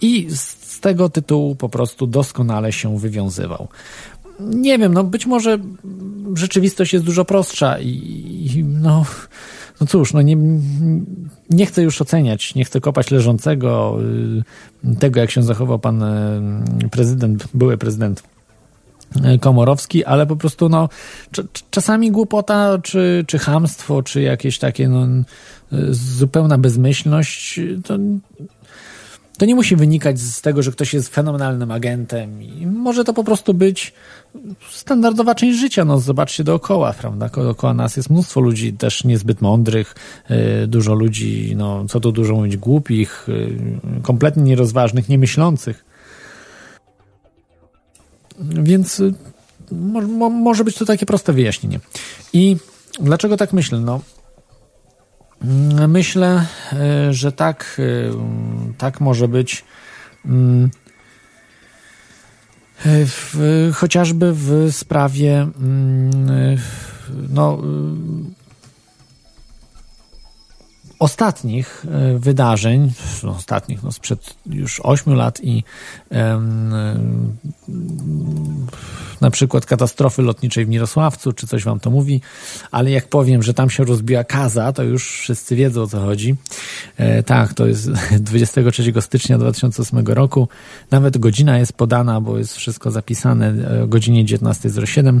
I 0.00 0.26
z 0.30 0.80
tego 0.80 1.08
tytułu 1.08 1.54
po 1.54 1.68
prostu 1.68 2.06
doskonale 2.06 2.72
się 2.72 2.98
wywiązywał 2.98 3.68
nie 4.40 4.78
wiem, 4.78 4.94
no 4.94 5.04
być 5.04 5.26
może 5.26 5.58
rzeczywistość 6.34 6.92
jest 6.92 7.04
dużo 7.04 7.24
prostsza 7.24 7.78
i, 7.78 7.88
i 8.56 8.64
no, 8.64 9.04
no 9.80 9.86
cóż, 9.86 10.12
no 10.12 10.22
nie, 10.22 10.36
nie 11.50 11.66
chcę 11.66 11.82
już 11.82 12.02
oceniać, 12.02 12.54
nie 12.54 12.64
chcę 12.64 12.80
kopać 12.80 13.10
leżącego 13.10 13.98
y, 14.84 14.96
tego, 14.96 15.20
jak 15.20 15.30
się 15.30 15.42
zachował 15.42 15.78
pan 15.78 16.02
y, 16.02 16.88
prezydent, 16.90 17.48
były 17.54 17.78
prezydent 17.78 18.22
y, 19.16 19.38
Komorowski, 19.38 20.04
ale 20.04 20.26
po 20.26 20.36
prostu 20.36 20.68
no, 20.68 20.88
czasami 21.70 22.10
głupota, 22.10 22.78
czy, 22.82 23.24
czy 23.26 23.38
hamstwo, 23.38 24.02
czy 24.02 24.22
jakieś 24.22 24.58
takie 24.58 24.88
no, 24.88 25.06
zupełna 25.90 26.58
bezmyślność, 26.58 27.60
to 27.84 27.98
to 29.36 29.46
nie 29.46 29.54
musi 29.54 29.76
wynikać 29.76 30.20
z 30.20 30.40
tego, 30.40 30.62
że 30.62 30.72
ktoś 30.72 30.94
jest 30.94 31.14
fenomenalnym 31.14 31.70
agentem 31.70 32.42
i 32.42 32.66
może 32.66 33.04
to 33.04 33.12
po 33.14 33.24
prostu 33.24 33.54
być 33.54 33.92
standardowa 34.70 35.34
część 35.34 35.58
życia. 35.58 35.84
No 35.84 36.00
zobaczcie 36.00 36.44
dookoła, 36.44 36.92
prawda? 36.92 37.28
Dookoła 37.28 37.74
nas 37.74 37.96
jest 37.96 38.10
mnóstwo 38.10 38.40
ludzi 38.40 38.72
też 38.72 39.04
niezbyt 39.04 39.40
mądrych, 39.40 39.94
y, 40.64 40.66
dużo 40.66 40.94
ludzi, 40.94 41.54
no 41.56 41.84
co 41.88 42.00
tu 42.00 42.12
dużo 42.12 42.34
mówić, 42.34 42.56
głupich, 42.56 43.28
y, 43.28 43.58
kompletnie 44.02 44.42
nierozważnych, 44.42 45.08
niemyślących. 45.08 45.84
Więc 48.40 49.00
y, 49.00 49.14
może 50.30 50.64
być 50.64 50.76
to 50.76 50.84
takie 50.84 51.06
proste 51.06 51.32
wyjaśnienie. 51.32 51.80
I 52.32 52.56
dlaczego 53.00 53.36
tak 53.36 53.52
myślę? 53.52 53.80
No 53.80 54.00
myślę, 55.88 56.46
e, 56.72 57.12
że 57.12 57.32
tak, 57.32 57.76
e, 57.78 58.74
tak 58.78 59.00
może 59.00 59.28
być. 59.28 59.64
Mm, 60.26 60.70
e, 62.86 63.06
w, 63.06 63.36
chociażby 63.74 64.32
w 64.32 64.68
sprawie 64.72 65.48
mm, 65.58 66.58
no, 67.30 67.62
ostatnich 70.98 71.84
e, 71.90 72.18
wydarzeń, 72.18 72.92
no 73.22 73.30
ostatnich, 73.30 73.82
no 73.82 73.92
sprzed 73.92 74.34
już 74.46 74.80
8 74.80 75.14
lat 75.14 75.40
i 75.44 75.64
um, 76.10 77.36
na 79.20 79.30
przykład 79.30 79.66
katastrofy 79.66 80.22
lotniczej 80.22 80.66
w 80.66 80.68
Mirosławcu, 80.68 81.32
czy 81.32 81.46
coś 81.46 81.64
wam 81.64 81.80
to 81.80 81.90
mówi, 81.90 82.20
ale 82.70 82.90
jak 82.90 83.08
powiem, 83.08 83.42
że 83.42 83.54
tam 83.54 83.70
się 83.70 83.84
rozbiła 83.84 84.24
kaza, 84.24 84.72
to 84.72 84.82
już 84.82 85.10
wszyscy 85.10 85.56
wiedzą 85.56 85.82
o 85.82 85.86
co 85.86 86.00
chodzi. 86.00 86.34
E, 86.96 87.22
tak, 87.22 87.54
to 87.54 87.66
jest 87.66 87.90
23 88.20 88.92
stycznia 89.00 89.38
2008 89.38 90.06
roku. 90.06 90.48
Nawet 90.90 91.18
godzina 91.18 91.58
jest 91.58 91.72
podana, 91.72 92.20
bo 92.20 92.38
jest 92.38 92.56
wszystko 92.56 92.90
zapisane 92.90 93.54
o 93.82 93.86
godzinie 93.86 94.24
19.07 94.24 95.20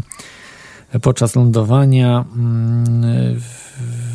podczas 1.02 1.36
lądowania 1.36 2.24
mm, 2.36 3.40
w 3.40 4.05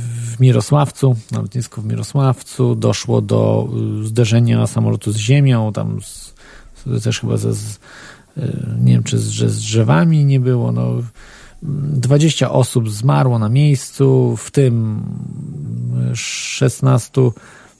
Mirosławcu, 0.41 1.15
na 1.31 1.41
lotnisku 1.41 1.81
w 1.81 1.85
Mirosławcu 1.85 2.75
doszło 2.75 3.21
do 3.21 3.69
y, 4.01 4.07
zderzenia 4.07 4.67
samolotu 4.67 5.11
z 5.11 5.17
ziemią, 5.17 5.73
tam 5.73 6.01
z, 6.01 6.33
też 7.03 7.19
chyba 7.19 7.37
ze, 7.37 7.53
z, 7.53 7.79
y, 8.37 8.57
nie 8.79 8.93
wiem, 8.93 9.03
czy 9.03 9.19
z, 9.19 9.29
że 9.29 9.49
z 9.49 9.57
drzewami 9.57 10.25
nie 10.25 10.39
było, 10.39 10.71
no 10.71 11.01
20 11.63 12.51
osób 12.51 12.89
zmarło 12.89 13.39
na 13.39 13.49
miejscu, 13.49 14.35
w 14.37 14.51
tym 14.51 15.03
16, 16.13 17.21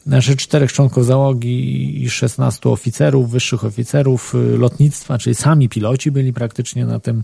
znaczy 0.07 0.35
czterech 0.35 0.73
członków 0.73 1.05
załogi 1.05 2.03
i 2.03 2.09
16 2.09 2.69
oficerów, 2.69 3.31
wyższych 3.31 3.65
oficerów 3.65 4.35
y, 4.35 4.57
lotnictwa, 4.57 5.17
czyli 5.17 5.35
sami 5.35 5.69
piloci 5.69 6.11
byli 6.11 6.33
praktycznie 6.33 6.85
na 6.85 6.99
tym. 6.99 7.23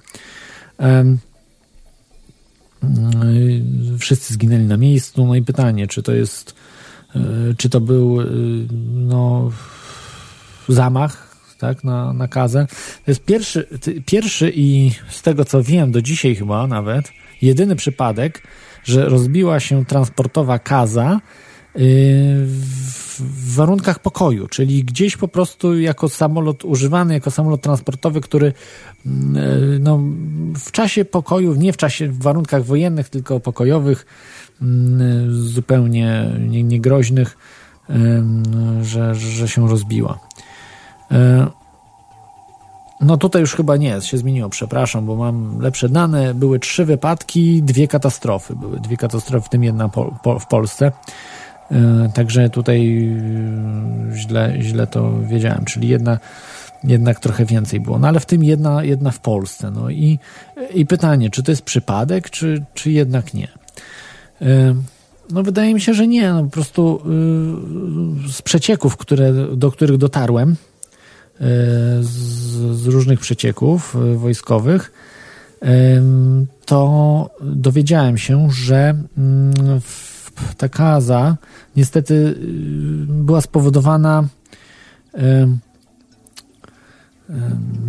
Y, 0.82 1.18
wszyscy 4.00 4.34
zginęli 4.34 4.66
na 4.66 4.78
miejscu. 4.78 5.28
No 5.28 5.36
i 5.36 5.42
pytanie, 5.42 5.88
czy 5.88 6.04
to 6.04 6.14
jest, 6.14 6.56
y, 7.16 7.20
czy 7.58 7.70
to 7.70 7.82
był 7.82 8.22
y, 8.22 8.26
no, 8.94 9.52
zamach 10.70 11.28
tak, 11.58 11.84
na, 11.84 12.14
na 12.14 12.28
kazę. 12.28 12.68
To 13.06 13.12
jest 13.12 13.26
pierwszy, 13.26 13.68
pierwszy 14.06 14.52
i 14.56 14.92
z 15.10 15.22
tego 15.22 15.46
co 15.46 15.64
wiem, 15.64 15.92
do 15.92 16.02
dzisiaj 16.02 16.36
chyba 16.36 16.68
nawet, 16.68 17.12
jedyny 17.42 17.76
przypadek, 17.76 18.44
że 18.84 19.06
rozbiła 19.06 19.60
się 19.60 19.86
transportowa 19.86 20.60
kaza 20.60 21.22
w 23.20 23.56
warunkach 23.56 24.00
pokoju, 24.00 24.48
czyli 24.48 24.84
gdzieś 24.84 25.18
po 25.18 25.28
prostu 25.28 25.80
jako 25.80 26.10
samolot 26.10 26.66
używany, 26.66 27.14
jako 27.14 27.32
samolot 27.32 27.62
transportowy, 27.62 28.22
który 28.22 28.54
mm, 29.06 29.38
e, 29.38 29.80
no, 29.80 30.00
w 30.60 30.72
czasie 30.72 31.06
pokoju, 31.06 31.56
nie 31.56 31.74
w 31.74 31.78
czasie, 31.78 32.08
w 32.08 32.22
warunkach 32.22 32.66
wojennych, 32.66 33.10
tylko 33.10 33.40
pokojowych, 33.40 34.06
mm, 34.62 35.34
zupełnie 35.34 36.26
niegroźnych, 36.64 37.38
nie 37.90 38.84
że, 38.84 39.16
że 39.16 39.48
się 39.48 39.70
rozbiła. 39.70 40.20
E, 41.12 41.48
no 43.02 43.18
tutaj 43.18 43.42
już 43.42 43.56
chyba 43.56 43.78
nie, 43.78 44.02
się 44.02 44.18
zmieniło, 44.18 44.50
przepraszam, 44.50 45.06
bo 45.06 45.16
mam 45.16 45.60
lepsze 45.62 45.90
dane. 45.90 46.34
Były 46.34 46.60
trzy 46.60 46.86
wypadki, 46.86 47.64
dwie 47.64 47.88
katastrofy. 47.88 48.56
Były 48.56 48.80
dwie 48.80 48.98
katastrofy, 48.98 49.46
w 49.46 49.50
tym 49.50 49.64
jedna 49.64 49.90
po, 49.90 50.20
po, 50.24 50.40
w 50.40 50.48
Polsce. 50.48 50.92
E, 51.72 52.10
także 52.14 52.50
tutaj 52.50 53.08
e, 54.12 54.18
źle, 54.18 54.54
źle 54.62 54.88
to 54.88 55.22
wiedziałem, 55.22 55.66
czyli 55.66 55.88
jedna, 55.88 56.20
jednak 56.84 57.20
trochę 57.20 57.46
więcej 57.46 57.80
było. 57.80 58.00
No 58.00 58.08
ale 58.08 58.20
w 58.20 58.26
tym 58.26 58.44
jedna, 58.44 58.84
jedna 58.84 59.12
w 59.12 59.20
Polsce. 59.20 59.72
No 59.72 59.90
i, 59.90 60.20
i 60.74 60.86
pytanie, 60.86 61.30
czy 61.30 61.44
to 61.44 61.52
jest 61.52 61.62
przypadek, 61.62 62.30
czy, 62.30 62.64
czy 62.74 62.92
jednak 62.92 63.34
nie? 63.34 63.48
E, 64.42 64.76
No 65.32 65.44
wydaje 65.44 65.74
mi 65.74 65.82
się, 65.82 65.94
że 65.94 66.08
nie. 66.08 66.34
No, 66.34 66.44
po 66.44 66.50
prostu 66.50 67.02
z 68.28 68.42
przecieków, 68.42 68.98
które, 68.98 69.34
do 69.56 69.72
których 69.72 69.98
dotarłem, 69.98 70.56
z, 72.00 72.10
z, 72.78 72.88
różnych 72.88 73.20
przecieków 73.20 73.96
wojskowych, 74.16 74.92
to 76.66 77.30
dowiedziałem 77.42 78.18
się, 78.18 78.48
że 78.52 78.96
mm, 79.18 79.82
ta 80.58 80.70
kaza 80.70 81.38
niestety 81.76 82.36
była 83.08 83.42
spowodowana 83.42 84.24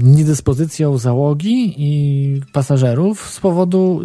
niedyspozycją 0.03 0.99
załogi 0.99 1.74
i 1.76 2.43
pasażerów 2.53 3.30
z 3.30 3.41
powodu 3.41 4.01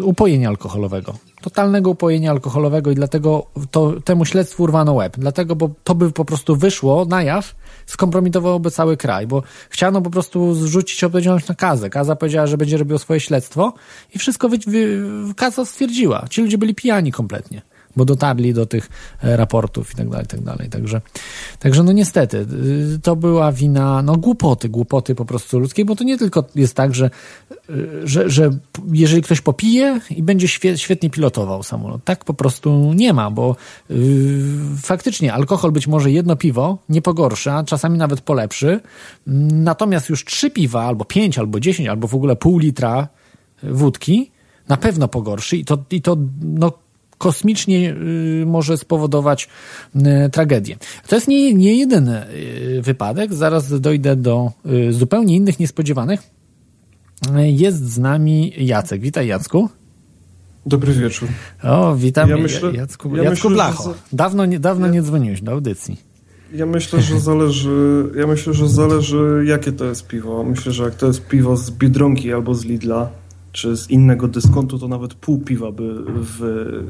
y, 0.00 0.04
upojenia 0.04 0.48
alkoholowego. 0.48 1.14
Totalnego 1.42 1.90
upojenia 1.90 2.30
alkoholowego 2.30 2.90
i 2.90 2.94
dlatego 2.94 3.46
to, 3.70 3.92
temu 4.04 4.24
śledztwu 4.24 4.62
urwano 4.62 4.92
łeb. 4.92 5.16
Dlatego, 5.18 5.56
bo 5.56 5.70
to 5.84 5.94
by 5.94 6.12
po 6.12 6.24
prostu 6.24 6.56
wyszło 6.56 7.04
na 7.04 7.22
jaw, 7.22 7.54
skompromitowałoby 7.86 8.70
cały 8.70 8.96
kraj, 8.96 9.26
bo 9.26 9.42
chciano 9.70 10.02
po 10.02 10.10
prostu 10.10 10.54
zrzucić 10.54 11.04
odpowiedzialność 11.04 11.48
na 11.48 11.54
Kazę. 11.54 11.90
Kaza 11.90 12.16
powiedziała, 12.16 12.46
że 12.46 12.56
będzie 12.56 12.76
robiło 12.76 12.98
swoje 12.98 13.20
śledztwo 13.20 13.72
i 14.14 14.18
wszystko 14.18 14.48
wy, 14.48 14.58
wy, 14.66 15.02
Kaza 15.36 15.64
stwierdziła. 15.64 16.24
Ci 16.30 16.42
ludzie 16.42 16.58
byli 16.58 16.74
pijani 16.74 17.12
kompletnie 17.12 17.62
bo 17.96 18.04
dotarli 18.04 18.54
do 18.54 18.66
tych 18.66 18.88
e, 19.22 19.36
raportów 19.36 19.92
i 19.92 19.96
tak 19.96 20.08
dalej, 20.08 20.24
i 20.24 20.28
tak 20.28 20.40
dalej. 20.40 20.68
Także, 20.70 21.00
także 21.58 21.82
no 21.82 21.92
niestety, 21.92 22.46
y, 22.94 22.98
to 23.02 23.16
była 23.16 23.52
wina, 23.52 24.02
no 24.02 24.16
głupoty, 24.16 24.68
głupoty 24.68 25.14
po 25.14 25.24
prostu 25.24 25.58
ludzkiej, 25.58 25.84
bo 25.84 25.96
to 25.96 26.04
nie 26.04 26.18
tylko 26.18 26.44
jest 26.54 26.74
tak, 26.74 26.94
że, 26.94 27.10
y, 27.70 28.00
że, 28.04 28.30
że 28.30 28.50
jeżeli 28.92 29.22
ktoś 29.22 29.40
popije 29.40 30.00
i 30.10 30.22
będzie 30.22 30.48
świetnie 30.76 31.10
pilotował 31.10 31.62
samolot, 31.62 32.04
tak 32.04 32.24
po 32.24 32.34
prostu 32.34 32.92
nie 32.94 33.12
ma, 33.12 33.30
bo 33.30 33.56
yy, 33.90 33.96
faktycznie 34.82 35.32
alkohol 35.32 35.72
być 35.72 35.86
może 35.86 36.10
jedno 36.10 36.36
piwo 36.36 36.78
nie 36.88 37.02
pogorsza, 37.02 37.64
czasami 37.64 37.98
nawet 37.98 38.20
polepszy, 38.20 38.80
natomiast 39.52 40.08
już 40.08 40.24
trzy 40.24 40.50
piwa, 40.50 40.82
albo 40.82 41.04
pięć, 41.04 41.38
albo 41.38 41.60
dziesięć, 41.60 41.88
albo 41.88 42.08
w 42.08 42.14
ogóle 42.14 42.36
pół 42.36 42.58
litra 42.58 43.08
wódki 43.62 44.30
na 44.68 44.76
pewno 44.76 45.08
pogorszy 45.08 45.56
i 45.56 45.64
to, 45.64 45.78
i 45.90 46.02
to 46.02 46.16
no, 46.42 46.72
kosmicznie 47.24 47.94
y, 48.42 48.46
może 48.46 48.76
spowodować 48.76 49.48
y, 49.96 50.00
tragedię. 50.30 50.76
To 51.08 51.14
jest 51.14 51.28
nie, 51.28 51.54
nie 51.54 51.78
jedyny 51.78 52.26
y, 52.28 52.82
wypadek, 52.82 53.34
zaraz 53.34 53.80
dojdę 53.80 54.16
do 54.16 54.52
zupełnie 54.90 55.36
innych, 55.36 55.58
niespodziewanych. 55.60 56.22
Jest 57.46 57.90
z 57.90 57.98
nami 57.98 58.52
Jacek. 58.56 59.00
Witaj 59.00 59.26
Jacku. 59.26 59.68
Dobry 60.66 60.92
wieczór. 60.92 61.28
O, 61.62 61.96
witam 61.96 62.30
ja 62.30 62.36
myślę, 62.36 62.72
Jacku, 62.72 63.16
ja 63.16 63.22
Jacku 63.22 63.50
myślę, 63.50 63.50
Blacho. 63.50 63.94
Dawno, 64.12 64.46
nie, 64.46 64.60
dawno 64.60 64.86
ja, 64.86 64.92
nie 64.92 65.02
dzwoniłeś 65.02 65.42
do 65.42 65.52
audycji. 65.52 65.96
Ja 66.54 66.66
myślę, 66.66 67.02
że 67.02 67.20
zależy, 67.20 68.04
ja 68.16 68.26
myślę, 68.26 68.54
że 68.54 68.68
zależy 68.68 69.44
jakie 69.46 69.72
to 69.72 69.84
jest 69.84 70.06
piwo. 70.06 70.44
Myślę, 70.44 70.72
że 70.72 70.84
jak 70.84 70.94
to 70.94 71.06
jest 71.06 71.26
piwo 71.26 71.56
z 71.56 71.70
Biedronki 71.70 72.32
albo 72.32 72.54
z 72.54 72.64
Lidla, 72.64 73.10
czy 73.54 73.76
z 73.76 73.90
innego 73.90 74.28
dyskontu, 74.28 74.78
to 74.78 74.88
nawet 74.88 75.14
pół 75.14 75.38
piwa 75.38 75.72
by 75.72 75.94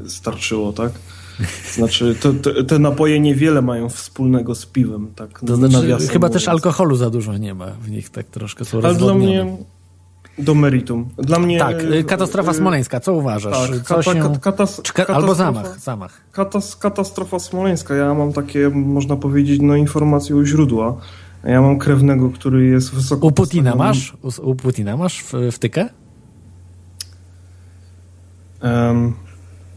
wystarczyło, 0.03 0.73
tak? 0.73 0.91
Znaczy, 1.73 2.15
te, 2.21 2.33
te, 2.33 2.63
te, 2.63 2.79
napoje 2.79 3.19
niewiele 3.19 3.61
mają 3.61 3.89
wspólnego 3.89 4.55
z 4.55 4.65
piwem, 4.65 5.07
tak? 5.15 5.39
To 5.39 5.55
znaczy, 5.55 6.07
chyba 6.11 6.29
też 6.29 6.47
alkoholu 6.47 6.95
za 6.95 7.09
dużo 7.09 7.37
nie 7.37 7.53
ma 7.53 7.65
w 7.65 7.89
nich, 7.89 8.09
tak 8.09 8.25
troszkę 8.25 8.65
są 8.65 8.77
Ale 8.83 8.95
dla 8.95 9.13
mnie 9.13 9.57
do 10.39 10.55
meritum. 10.55 11.09
Dla 11.17 11.39
mnie... 11.39 11.59
Tak, 11.59 11.83
y, 11.83 12.03
katastrofa 12.03 12.53
smoleńska, 12.53 12.99
co 12.99 13.13
uważasz? 13.13 13.69
Tak, 13.69 14.03
co 14.03 14.13
się... 14.13 14.39
katas, 14.41 14.81
albo 15.07 15.35
zamach, 15.35 15.79
zamach. 15.79 16.21
Katas, 16.31 16.75
katastrofa 16.75 17.39
smoleńska, 17.39 17.95
ja 17.95 18.13
mam 18.13 18.33
takie, 18.33 18.69
można 18.69 19.15
powiedzieć, 19.15 19.61
no 19.61 19.75
informacje 19.75 20.35
u 20.35 20.45
źródła. 20.45 20.97
Ja 21.43 21.61
mam 21.61 21.79
krewnego, 21.79 22.29
który 22.29 22.65
jest 22.65 22.95
wysoko... 22.95 23.27
U 23.27 23.31
Putina 23.31 23.75
masz? 23.75 24.13
U, 24.21 24.49
u 24.49 24.55
Putina 24.55 24.97
masz 24.97 25.23
wtykę? 25.51 25.89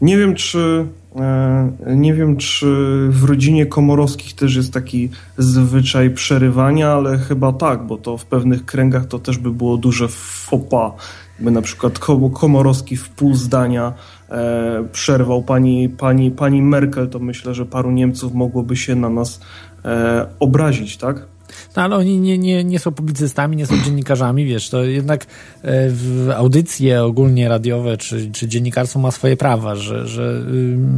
Nie 0.01 0.17
wiem, 0.17 0.35
czy 0.35 0.85
e, 1.15 1.95
nie 1.95 2.13
wiem, 2.13 2.37
czy 2.37 2.65
w 3.09 3.23
rodzinie 3.23 3.65
komorowskich 3.65 4.33
też 4.33 4.55
jest 4.55 4.73
taki 4.73 5.09
zwyczaj 5.37 6.09
przerywania, 6.09 6.91
ale 6.91 7.17
chyba 7.17 7.53
tak, 7.53 7.87
bo 7.87 7.97
to 7.97 8.17
w 8.17 8.25
pewnych 8.25 8.65
kręgach 8.65 9.05
to 9.05 9.19
też 9.19 9.37
by 9.37 9.51
było 9.51 9.77
duże 9.77 10.07
fopa. 10.07 10.91
Jakby 11.35 11.51
na 11.51 11.61
przykład 11.61 11.99
Komorowski 12.33 12.97
w 12.97 13.09
pół 13.09 13.33
zdania 13.35 13.93
e, 14.29 14.83
przerwał 14.91 15.43
pani, 15.43 15.89
pani, 15.89 16.31
pani 16.31 16.61
Merkel, 16.61 17.09
to 17.09 17.19
myślę, 17.19 17.53
że 17.53 17.65
paru 17.65 17.91
Niemców 17.91 18.33
mogłoby 18.33 18.75
się 18.75 18.95
na 18.95 19.09
nas 19.09 19.41
e, 19.85 20.27
obrazić, 20.39 20.97
tak? 20.97 21.25
No 21.75 21.83
ale 21.83 21.95
oni 21.95 22.19
nie, 22.19 22.37
nie, 22.37 22.63
nie 22.63 22.79
są 22.79 22.91
publicystami, 22.91 23.57
nie 23.57 23.65
są 23.65 23.77
dziennikarzami, 23.85 24.45
wiesz, 24.45 24.69
to 24.69 24.83
jednak 24.83 25.25
e, 25.63 26.35
audycje 26.35 27.03
ogólnie 27.03 27.49
radiowe 27.49 27.97
czy, 27.97 28.31
czy 28.31 28.47
dziennikarstwo 28.47 28.99
ma 28.99 29.11
swoje 29.11 29.37
prawa, 29.37 29.75
że, 29.75 30.07
że 30.07 30.45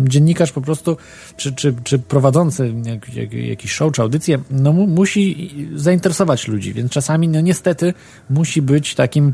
dziennikarz 0.03 0.51
po 0.51 0.61
prostu, 0.61 0.97
czy, 1.37 1.53
czy, 1.53 1.75
czy 1.83 1.99
prowadzący 1.99 2.73
jak, 2.85 3.15
jak, 3.15 3.33
jakiś 3.33 3.71
show 3.71 3.93
czy 3.93 4.01
audycję, 4.01 4.39
no 4.51 4.73
musi 4.73 5.51
zainteresować 5.75 6.47
ludzi, 6.47 6.73
więc 6.73 6.91
czasami 6.91 7.27
no 7.27 7.41
niestety 7.41 7.93
musi 8.29 8.61
być 8.61 8.95
takim 8.95 9.33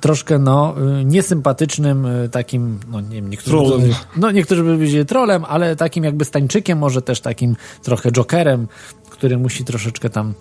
troszkę 0.00 0.38
no 0.38 0.74
niesympatycznym 1.04 2.06
takim, 2.30 2.78
no 2.88 3.00
nie 3.00 3.16
wiem, 3.16 3.30
niektórzy, 3.30 3.50
trolem. 3.50 3.90
no 4.16 4.30
niektórzy 4.30 4.62
by 4.62 4.74
powiedzieli 4.74 5.06
trolem, 5.06 5.44
ale 5.44 5.76
takim 5.76 6.04
jakby 6.04 6.24
stańczykiem, 6.24 6.78
może 6.78 7.02
też 7.02 7.20
takim 7.20 7.56
trochę 7.82 8.12
jokerem, 8.12 8.68
który 9.10 9.38
musi 9.38 9.64
troszeczkę 9.64 10.10
tam 10.10 10.34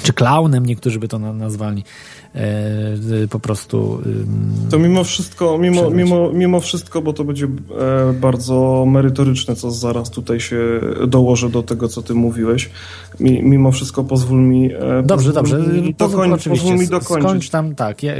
czy 0.00 0.12
klaunem, 0.12 0.66
niektórzy 0.66 0.98
by 0.98 1.08
to 1.08 1.18
nazwali, 1.18 1.84
e, 2.34 3.28
po 3.30 3.40
prostu. 3.40 4.02
To 4.70 4.78
mimo 4.78 5.04
wszystko, 5.04 5.58
mimo, 5.58 5.90
mimo, 5.90 6.32
mimo 6.32 6.60
wszystko, 6.60 7.02
bo 7.02 7.12
to 7.12 7.24
będzie 7.24 7.46
e, 7.46 8.12
bardzo 8.12 8.84
merytoryczne, 8.88 9.56
co 9.56 9.70
zaraz 9.70 10.10
tutaj 10.10 10.40
się 10.40 10.80
dołożę 11.06 11.50
do 11.50 11.62
tego, 11.62 11.88
co 11.88 12.02
ty 12.02 12.14
mówiłeś. 12.14 12.70
Mimo 13.20 13.72
wszystko 13.72 14.04
pozwól 14.04 14.40
mi. 14.40 14.72
E, 14.74 15.02
dobrze, 15.04 15.32
dobrze. 15.32 15.58
Mi 15.58 15.94
dokoń, 15.94 16.30
pozwól 16.30 16.78
mi 16.78 16.88
dokończyć. 16.88 17.28
Skończ 17.28 17.50
tam, 17.50 17.74
tak. 17.74 18.02
Ja, 18.02 18.12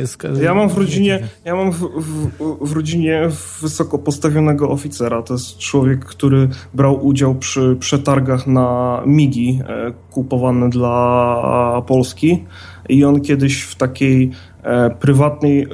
ja 0.43 0.55
mam 0.55 0.68
w 0.68 0.78
rodzinie, 0.78 1.28
ja 1.45 1.55
mam 1.55 1.72
w, 1.72 1.78
w, 1.78 2.31
w 2.61 2.72
rodzinie 2.72 3.28
wysoko 3.62 3.99
postawionego 3.99 4.70
oficera. 4.70 5.22
To 5.22 5.35
jest 5.35 5.59
człowiek, 5.59 6.05
który 6.05 6.49
brał 6.74 7.07
udział 7.07 7.35
przy 7.35 7.76
przetargach 7.81 8.47
na 8.47 9.03
migi 9.07 9.61
kupowane 10.11 10.70
dla 10.70 11.70
Polski 11.87 12.45
i 12.89 13.05
on 13.05 13.21
kiedyś 13.21 13.62
w 13.62 13.75
takiej 13.75 14.31
e, 14.62 14.91
prywatnej 14.91 15.62
e, 15.62 15.66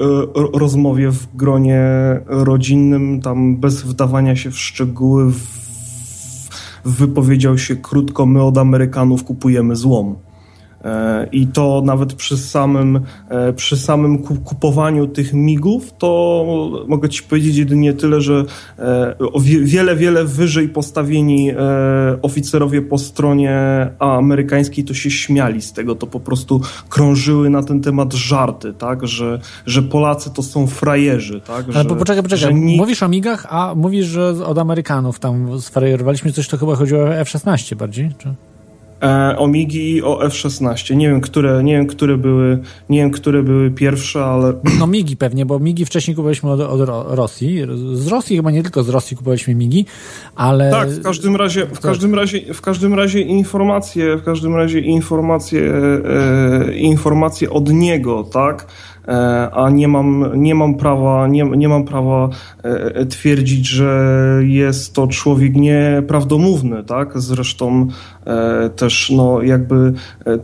rozmowie 0.54 1.10
w 1.10 1.36
gronie 1.36 1.82
rodzinnym, 2.26 3.20
tam 3.20 3.56
bez 3.56 3.82
wdawania 3.82 4.36
się 4.36 4.50
w 4.50 4.58
szczegóły, 4.58 5.32
wypowiedział 6.84 7.58
się 7.58 7.76
krótko: 7.76 8.26
My 8.26 8.42
od 8.42 8.58
Amerykanów 8.58 9.24
kupujemy 9.24 9.76
złom. 9.76 10.25
E, 10.86 11.26
I 11.32 11.46
to 11.46 11.82
nawet 11.84 12.14
przy 12.14 12.36
samym, 12.38 13.00
e, 13.28 13.52
przy 13.52 13.76
samym 13.76 14.18
kupowaniu 14.18 15.06
tych 15.06 15.32
migów, 15.32 15.94
to 15.98 16.44
mogę 16.88 17.08
Ci 17.08 17.22
powiedzieć 17.22 17.56
jedynie 17.56 17.92
tyle, 17.92 18.20
że 18.20 18.44
e, 18.78 19.16
wiele, 19.62 19.96
wiele 19.96 20.24
wyżej 20.24 20.68
postawieni 20.68 21.50
oficerowie 22.22 22.82
po 22.82 22.98
stronie 22.98 23.56
amerykańskiej 23.98 24.84
to 24.84 24.94
się 24.94 25.10
śmiali 25.10 25.62
z 25.62 25.72
tego, 25.72 25.94
to 25.94 26.06
po 26.06 26.20
prostu 26.20 26.60
krążyły 26.88 27.50
na 27.50 27.62
ten 27.62 27.80
temat 27.80 28.14
żarty, 28.14 28.72
tak, 28.72 29.06
że, 29.06 29.40
że 29.66 29.82
Polacy 29.82 30.30
to 30.34 30.42
są 30.42 30.66
frajerzy, 30.66 31.40
tak. 31.40 31.64
Ale 31.74 31.82
że, 31.82 31.84
poczekaj, 31.84 32.22
poczekaj, 32.22 32.54
nikt... 32.54 32.80
mówisz 32.80 33.02
o 33.02 33.08
migach, 33.08 33.46
a 33.50 33.74
mówisz, 33.74 34.06
że 34.06 34.28
od 34.28 34.58
Amerykanów 34.58 35.18
tam 35.18 35.60
sfrajerowaliśmy 35.60 36.32
coś, 36.32 36.48
to 36.48 36.56
chyba 36.56 36.74
chodziło 36.76 37.00
o 37.00 37.14
F-16 37.14 37.74
bardziej, 37.74 38.10
czy? 38.18 38.34
E, 39.02 39.38
Omigi 39.38 39.92
i 39.96 40.02
o 40.02 40.24
F-16. 40.24 40.96
Nie 40.96 41.08
wiem, 41.08 41.20
które, 41.20 41.64
nie 41.64 41.72
wiem, 41.72 41.86
które 41.86 42.16
były, 42.16 42.58
nie 42.88 42.98
wiem, 42.98 43.10
które 43.10 43.42
były 43.42 43.70
pierwsze, 43.70 44.24
ale... 44.24 44.52
No 44.78 44.86
Migi 44.86 45.16
pewnie, 45.16 45.46
bo 45.46 45.58
Migi 45.58 45.84
wcześniej 45.84 46.14
kupowaliśmy 46.14 46.50
od, 46.50 46.60
od 46.60 46.88
Rosji. 47.10 47.62
Z 47.94 48.06
Rosji 48.06 48.36
chyba 48.36 48.50
nie 48.50 48.62
tylko 48.62 48.82
z 48.82 48.88
Rosji 48.88 49.16
kupowaliśmy 49.16 49.54
Migi, 49.54 49.86
ale... 50.34 50.70
Tak, 50.70 50.88
w 50.88 51.02
każdym 51.02 51.36
razie, 51.36 51.66
w 51.66 51.80
każdym 51.80 52.14
razie, 52.14 52.54
w 52.54 52.60
każdym 52.60 52.94
razie 52.94 53.20
informacje, 53.20 54.16
w 54.16 54.22
każdym 54.22 54.56
razie 54.56 54.80
informacje, 54.80 55.72
e, 56.68 56.74
informacje 56.74 57.50
od 57.50 57.72
niego, 57.72 58.24
tak? 58.24 58.66
E, 59.08 59.50
a 59.50 59.70
nie 59.70 59.88
mam, 59.88 60.32
nie 60.34 60.54
mam 60.54 60.74
prawa, 60.74 61.26
nie, 61.28 61.44
nie 61.44 61.68
mam 61.68 61.84
prawa 61.84 62.28
e, 62.62 63.06
twierdzić, 63.06 63.68
że 63.68 64.40
jest 64.42 64.94
to 64.94 65.06
człowiek 65.06 65.56
nieprawdomówny, 65.56 66.84
tak? 66.84 67.20
Zresztą 67.20 67.86
też 68.76 69.12
no, 69.16 69.42
jakby 69.42 69.92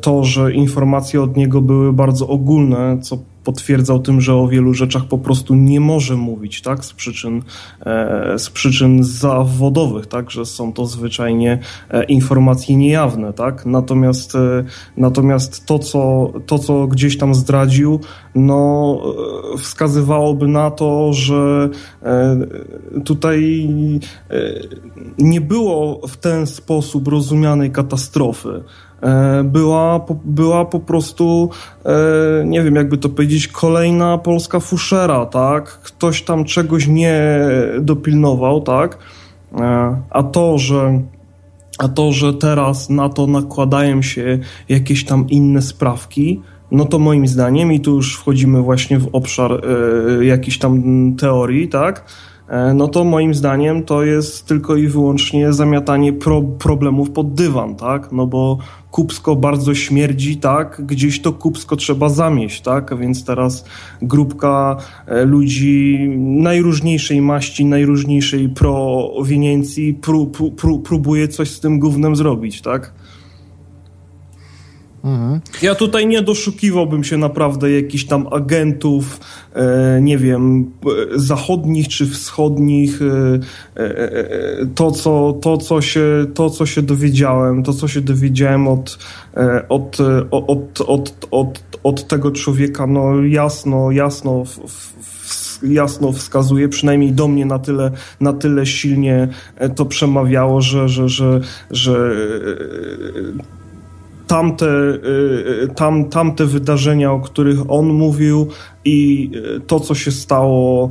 to, 0.00 0.24
że 0.24 0.52
informacje 0.52 1.22
od 1.22 1.36
niego 1.36 1.62
były 1.62 1.92
bardzo 1.92 2.28
ogólne, 2.28 2.98
co 3.02 3.18
potwierdzał 3.44 4.00
tym, 4.00 4.20
że 4.20 4.34
o 4.34 4.48
wielu 4.48 4.74
rzeczach 4.74 5.04
po 5.04 5.18
prostu 5.18 5.54
nie 5.54 5.80
może 5.80 6.16
mówić, 6.16 6.62
tak, 6.62 6.84
z 6.84 6.92
przyczyn, 6.92 7.42
e, 7.86 8.38
z 8.38 8.50
przyczyn 8.50 9.04
zawodowych, 9.04 10.06
tak, 10.06 10.30
że 10.30 10.46
są 10.46 10.72
to 10.72 10.86
zwyczajnie 10.86 11.58
e, 11.90 12.04
informacje 12.04 12.76
niejawne, 12.76 13.32
tak, 13.32 13.66
natomiast, 13.66 14.34
e, 14.34 14.64
natomiast 14.96 15.66
to, 15.66 15.78
co, 15.78 16.32
to, 16.46 16.58
co 16.58 16.86
gdzieś 16.86 17.18
tam 17.18 17.34
zdradził, 17.34 18.00
no, 18.34 18.98
wskazywałoby 19.58 20.48
na 20.48 20.70
to, 20.70 21.12
że 21.12 21.68
tutaj 23.04 23.68
nie 25.18 25.40
było 25.40 26.06
w 26.08 26.16
ten 26.16 26.46
sposób 26.46 27.08
rozumianej 27.08 27.70
katastrofy. 27.70 28.62
E, 29.02 29.44
była, 29.44 30.06
była 30.24 30.64
po 30.64 30.80
prostu, 30.80 31.50
e, 31.84 32.44
nie 32.44 32.62
wiem 32.62 32.74
jakby 32.74 32.98
to 32.98 33.08
powiedzieć, 33.08 33.48
kolejna 33.48 34.18
polska 34.18 34.60
fuszera, 34.60 35.26
tak? 35.26 35.64
Ktoś 35.64 36.22
tam 36.22 36.44
czegoś 36.44 36.86
nie 36.86 37.40
dopilnował, 37.80 38.60
tak? 38.60 38.98
E, 39.58 39.96
a 40.10 40.22
to, 40.22 40.58
że 40.58 41.00
a 41.78 41.88
to, 41.88 42.12
że 42.12 42.34
teraz 42.34 42.90
na 42.90 43.08
to 43.08 43.26
nakładają 43.26 44.02
się 44.02 44.38
jakieś 44.68 45.04
tam 45.04 45.30
inne 45.30 45.62
sprawki, 45.62 46.40
no 46.70 46.84
to 46.84 46.98
moim 46.98 47.26
zdaniem, 47.26 47.72
i 47.72 47.80
tu 47.80 47.94
już 47.94 48.16
wchodzimy 48.16 48.62
właśnie 48.62 48.98
w 48.98 49.08
obszar 49.12 49.52
y, 50.20 50.24
jakichś 50.24 50.58
tam 50.58 50.82
teorii, 51.16 51.68
tak? 51.68 52.04
E, 52.52 52.74
no 52.74 52.88
to 52.88 53.04
moim 53.04 53.34
zdaniem 53.34 53.82
to 53.82 54.04
jest 54.04 54.46
tylko 54.46 54.76
i 54.76 54.88
wyłącznie 54.88 55.52
zamiatanie 55.52 56.12
pro, 56.12 56.42
problemów 56.42 57.10
pod 57.10 57.34
dywan, 57.34 57.74
tak? 57.74 58.12
No 58.12 58.26
bo 58.26 58.58
Kupsko 58.90 59.36
bardzo 59.36 59.74
śmierdzi, 59.74 60.36
tak? 60.36 60.82
Gdzieś 60.86 61.22
to 61.22 61.32
Kupsko 61.32 61.76
trzeba 61.76 62.08
zamieść, 62.08 62.60
tak? 62.60 62.98
Więc 62.98 63.24
teraz 63.24 63.64
grupka 64.02 64.76
e, 65.06 65.24
ludzi 65.24 65.98
najróżniejszej 66.18 67.20
maści, 67.20 67.64
najróżniejszej 67.64 68.48
prowiniencji 68.48 69.94
pró, 69.94 70.26
pró, 70.56 70.78
próbuje 70.78 71.28
coś 71.28 71.50
z 71.50 71.60
tym 71.60 71.78
gównem 71.78 72.16
zrobić, 72.16 72.62
tak? 72.62 72.92
Mhm. 75.04 75.40
Ja 75.62 75.74
tutaj 75.74 76.06
nie 76.06 76.22
doszukiwałbym 76.22 77.04
się 77.04 77.18
naprawdę 77.18 77.70
jakichś 77.70 78.04
tam 78.04 78.26
agentów, 78.32 79.20
e, 79.54 79.98
nie 80.02 80.18
wiem, 80.18 80.70
e, 81.14 81.18
zachodnich 81.18 81.88
czy 81.88 82.06
wschodnich. 82.06 83.00
E, 83.02 83.40
e, 83.76 84.12
e, 84.12 84.66
to, 84.74 84.90
co, 84.90 85.38
to, 85.42 85.56
co 85.56 85.80
się, 85.80 86.26
to, 86.34 86.50
co 86.50 86.66
się 86.66 86.82
dowiedziałem, 86.82 87.62
to, 87.62 87.72
co 87.72 87.88
się 87.88 88.00
dowiedziałem 88.00 88.68
od, 88.68 88.98
e, 89.36 89.68
od, 89.68 89.98
od, 90.30 90.80
od, 90.80 91.26
od, 91.30 91.60
od 91.82 92.08
tego 92.08 92.30
człowieka, 92.30 92.86
no 92.86 93.22
jasno, 93.22 93.90
jasno 93.90 94.44
w, 94.44 94.48
w, 94.48 94.92
jasno 95.62 96.12
wskazuje, 96.12 96.68
przynajmniej 96.68 97.12
do 97.12 97.28
mnie 97.28 97.46
na 97.46 97.58
tyle, 97.58 97.90
na 98.20 98.32
tyle 98.32 98.66
silnie 98.66 99.28
to 99.76 99.84
przemawiało, 99.84 100.60
że, 100.60 100.88
że, 100.88 101.08
że, 101.08 101.40
że 101.70 102.16
tamte, 104.32 104.66
y, 104.66 105.64
y, 105.64 105.68
tam, 105.74 106.04
tamte 106.04 106.46
wydarzenia, 106.46 107.12
o 107.12 107.20
których 107.20 107.70
on 107.70 107.86
mówił 107.86 108.48
i 108.84 109.30
y, 109.56 109.60
to, 109.60 109.80
co 109.80 109.94
się 109.94 110.10
stało 110.10 110.90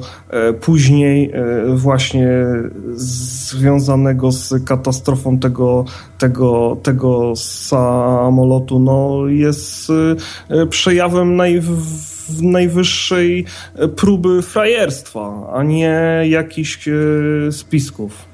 później 0.61 1.31
właśnie 1.75 2.29
związanego 2.93 4.31
z 4.31 4.65
katastrofą 4.65 5.39
tego, 5.39 5.85
tego, 6.17 6.77
tego 6.83 7.33
samolotu, 7.35 8.79
no 8.79 9.27
jest 9.27 9.91
przejawem 10.69 11.35
naj, 11.35 11.61
najwyższej 12.41 13.45
próby 13.95 14.41
frajerstwa, 14.41 15.51
a 15.53 15.63
nie 15.63 16.23
jakichś 16.29 16.89
spisków. 17.51 18.30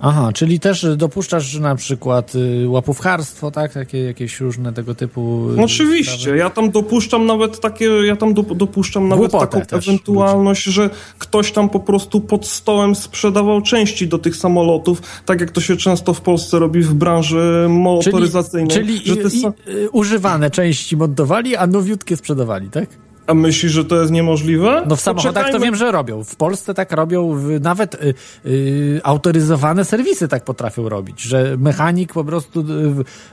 Aha, 0.00 0.30
czyli 0.34 0.60
też 0.60 0.86
dopuszczasz 0.96 1.58
na 1.58 1.74
przykład 1.74 2.34
y, 2.34 2.68
łapówkarstwo, 2.68 3.50
tak? 3.50 3.72
Takie, 3.72 3.98
jakieś 4.04 4.40
różne 4.40 4.72
tego 4.72 4.94
typu. 4.94 5.50
Y, 5.58 5.62
Oczywiście, 5.62 6.20
sprawy. 6.20 6.38
ja 6.38 6.50
tam 6.50 6.70
dopuszczam 6.70 7.26
nawet 7.26 7.60
takie, 7.60 7.84
ja 7.84 8.16
tam 8.16 8.34
do, 8.34 8.42
dopuszczam 8.42 9.08
nawet 9.08 9.30
Głupotę 9.30 9.60
taką 9.60 9.76
ewentualność, 9.76 10.64
że 10.64 10.90
ktoś 11.18 11.52
tam 11.52 11.68
po 11.68 11.80
prostu 11.80 12.20
pod 12.20 12.46
stołem 12.46 12.94
sprzedawał 12.94 13.62
części 13.62 14.08
do 14.08 14.18
tych 14.18 14.36
samolotów, 14.36 15.02
tak 15.24 15.40
jak 15.40 15.50
to 15.50 15.60
się 15.60 15.76
często 15.76 16.14
w 16.14 16.20
Polsce 16.20 16.58
robi 16.58 16.80
w 16.80 16.94
branży 16.94 17.66
motoryzacyjnej. 17.68 18.70
Czyli, 18.70 19.00
czyli 19.00 19.38
i, 19.38 19.42
i, 19.42 19.46
y, 19.72 19.90
używane 19.90 20.50
części 20.50 20.96
montowali, 20.96 21.56
a 21.56 21.66
nowiutkie 21.66 22.16
sprzedawali, 22.16 22.70
tak? 22.70 23.05
A 23.26 23.34
myślisz, 23.34 23.72
że 23.72 23.84
to 23.84 24.00
jest 24.00 24.12
niemożliwe? 24.12 24.82
No 24.88 24.96
w 24.96 25.00
samochodach 25.00 25.50
to 25.50 25.60
wiem, 25.60 25.76
że 25.76 25.92
robią. 25.92 26.24
W 26.24 26.36
Polsce 26.36 26.74
tak 26.74 26.92
robią, 26.92 27.36
nawet 27.60 27.94
y, 27.94 28.14
y, 28.46 29.00
autoryzowane 29.04 29.84
serwisy 29.84 30.28
tak 30.28 30.44
potrafią 30.44 30.88
robić, 30.88 31.20
że 31.20 31.56
mechanik 31.58 32.12
po 32.12 32.24
prostu 32.24 32.60
y, 32.60 32.64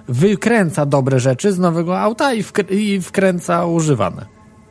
wykręca 0.08 0.86
dobre 0.86 1.20
rzeczy 1.20 1.52
z 1.52 1.60
nowego 1.60 2.00
auta 2.00 2.34
i, 2.34 2.44
i 2.70 3.02
wkręca 3.02 3.66
używane. 3.66 4.26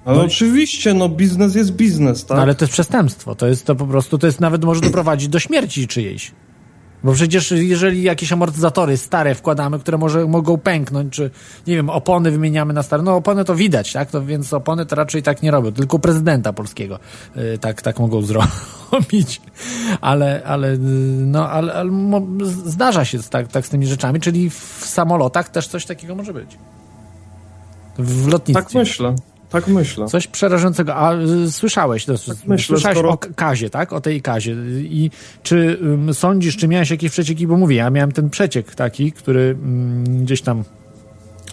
Ale 0.04 0.18
no 0.18 0.24
oczywiście, 0.24 0.94
no 0.94 1.08
biznes 1.08 1.54
jest 1.54 1.72
biznes, 1.72 2.26
tak? 2.26 2.36
No, 2.36 2.42
ale 2.42 2.54
to 2.54 2.64
jest 2.64 2.72
przestępstwo. 2.72 3.34
To 3.34 3.46
jest 3.46 3.66
to 3.66 3.74
po 3.74 3.86
prostu, 3.86 4.18
to 4.18 4.26
jest 4.26 4.40
nawet 4.40 4.64
może 4.64 4.80
doprowadzić 4.80 5.28
do 5.28 5.38
śmierci 5.38 5.88
czyjejś. 5.88 6.32
Bo 7.04 7.12
przecież 7.12 7.50
jeżeli 7.50 8.02
jakieś 8.02 8.32
amortyzatory 8.32 8.96
stare 8.96 9.34
wkładamy, 9.34 9.78
które 9.78 9.98
może 9.98 10.26
mogą 10.26 10.58
pęknąć, 10.58 11.14
czy 11.14 11.30
nie 11.66 11.76
wiem, 11.76 11.90
opony 11.90 12.30
wymieniamy 12.30 12.72
na 12.72 12.82
stare, 12.82 13.02
no 13.02 13.16
opony 13.16 13.44
to 13.44 13.54
widać, 13.54 13.92
tak? 13.92 14.10
To 14.10 14.24
więc 14.24 14.52
opony 14.52 14.86
to 14.86 14.96
raczej 14.96 15.22
tak 15.22 15.42
nie 15.42 15.50
robią, 15.50 15.72
tylko 15.72 15.98
prezydenta 15.98 16.52
polskiego 16.52 16.98
yy, 17.36 17.58
tak, 17.58 17.82
tak 17.82 17.98
mogą 17.98 18.22
zrobić. 18.32 19.40
Ale, 20.00 20.42
ale, 20.44 20.76
no, 21.18 21.50
ale, 21.50 21.72
ale 21.74 21.90
zdarza 22.64 23.04
się 23.04 23.18
tak, 23.22 23.48
tak 23.48 23.66
z 23.66 23.68
tymi 23.68 23.86
rzeczami, 23.86 24.20
czyli 24.20 24.50
w 24.50 24.84
samolotach 24.84 25.48
też 25.48 25.68
coś 25.68 25.86
takiego 25.86 26.14
może 26.14 26.32
być. 26.32 26.58
W 27.98 28.28
lotnictwie. 28.28 28.64
Tak 28.64 28.74
myślę. 28.74 29.14
Tak 29.52 29.68
myślę. 29.68 30.06
Coś 30.06 30.26
przerażającego. 30.26 30.94
A 30.94 31.14
y, 31.14 31.52
słyszałeś, 31.52 32.04
to, 32.04 32.18
tak 32.18 32.36
myślę, 32.46 32.76
słyszałeś 32.76 32.98
skoro... 32.98 33.10
o 33.12 33.16
kazie, 33.16 33.70
tak? 33.70 33.92
O 33.92 34.00
tej 34.00 34.22
kazie. 34.22 34.56
I 34.78 35.10
czy 35.42 35.78
um, 35.82 36.14
sądzisz, 36.14 36.56
czy 36.56 36.68
miałeś 36.68 36.90
jakieś 36.90 37.10
przecieki? 37.12 37.46
Bo 37.46 37.56
mówię, 37.56 37.76
ja 37.76 37.90
miałem 37.90 38.12
ten 38.12 38.30
przeciek 38.30 38.74
taki, 38.74 39.12
który 39.12 39.56
um, 39.62 40.24
gdzieś 40.24 40.42
tam 40.42 40.64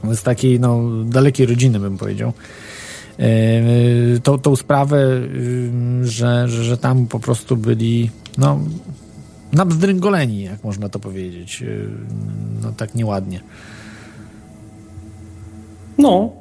z 0.03 0.23
takiej, 0.23 0.59
no, 0.59 0.81
dalekiej 1.05 1.45
rodziny, 1.45 1.79
bym 1.79 1.97
powiedział. 1.97 2.33
Yy, 3.19 4.19
tą, 4.19 4.39
tą 4.39 4.55
sprawę, 4.55 4.97
yy, 4.97 6.07
że, 6.07 6.47
że, 6.47 6.63
że 6.63 6.77
tam 6.77 7.07
po 7.07 7.19
prostu 7.19 7.57
byli, 7.57 8.09
no, 8.37 8.59
nabzdręgoleni, 9.53 10.43
jak 10.43 10.63
można 10.63 10.89
to 10.89 10.99
powiedzieć. 10.99 11.61
Yy, 11.61 11.89
no, 12.61 12.71
tak 12.71 12.95
nieładnie. 12.95 13.41
No, 15.97 16.31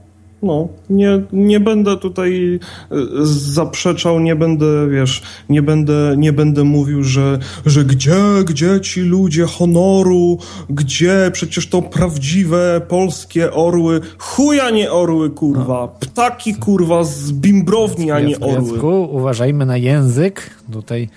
no, 0.43 0.69
nie, 0.91 1.23
nie 1.33 1.61
będę 1.61 1.97
tutaj 1.97 2.61
e, 2.91 2.97
zaprzeczał, 3.25 4.21
nie 4.21 4.37
będę, 4.37 4.89
wiesz, 4.89 5.23
nie 5.49 5.63
będę, 5.63 6.15
nie 6.19 6.33
będę 6.33 6.65
mówił, 6.65 7.05
że, 7.05 7.39
że 7.67 7.85
gdzie, 7.85 8.17
gdzie 8.45 8.81
ci 8.81 9.01
ludzie 9.01 9.47
honoru, 9.47 10.39
gdzie, 10.71 11.31
przecież 11.33 11.69
to 11.69 11.83
prawdziwe 11.83 12.81
polskie 12.89 13.53
orły, 13.53 14.01
chuja 14.19 14.71
nie 14.71 14.93
orły, 14.93 15.31
kurwa, 15.31 15.81
no. 15.81 15.89
ptaki, 16.01 16.55
kurwa, 16.55 17.05
z 17.05 17.33
bimbrowni, 17.33 18.11
a 18.11 18.21
nie 18.21 18.41
orły. 18.41 18.71
Jacku, 18.71 19.09
uważajmy 19.11 19.67
na 19.67 19.77
język, 19.77 20.51
tutaj 20.73 21.09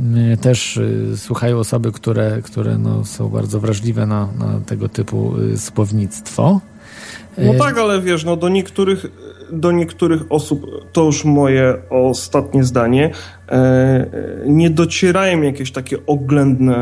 mm, 0.00 0.36
też 0.36 0.76
y, 0.76 1.16
słuchają 1.16 1.58
osoby, 1.58 1.92
które, 1.92 2.42
które 2.42 2.78
no, 2.78 3.04
są 3.04 3.28
bardzo 3.28 3.60
wrażliwe 3.60 4.06
na, 4.06 4.28
na 4.38 4.60
tego 4.66 4.88
typu 4.88 5.36
y, 5.38 5.58
słownictwo. 5.58 6.60
No 7.38 7.54
tak, 7.54 7.78
ale 7.78 8.00
wiesz, 8.00 8.24
no 8.24 8.36
do 8.36 8.48
niektórych, 8.48 9.06
do 9.52 9.72
niektórych 9.72 10.22
osób, 10.28 10.66
to 10.92 11.04
już 11.04 11.24
moje 11.24 11.74
ostatnie 11.90 12.64
zdanie, 12.64 13.10
e, 13.48 14.06
nie 14.46 14.70
docierają 14.70 15.42
jakieś 15.42 15.72
takie 15.72 16.06
oględne 16.06 16.76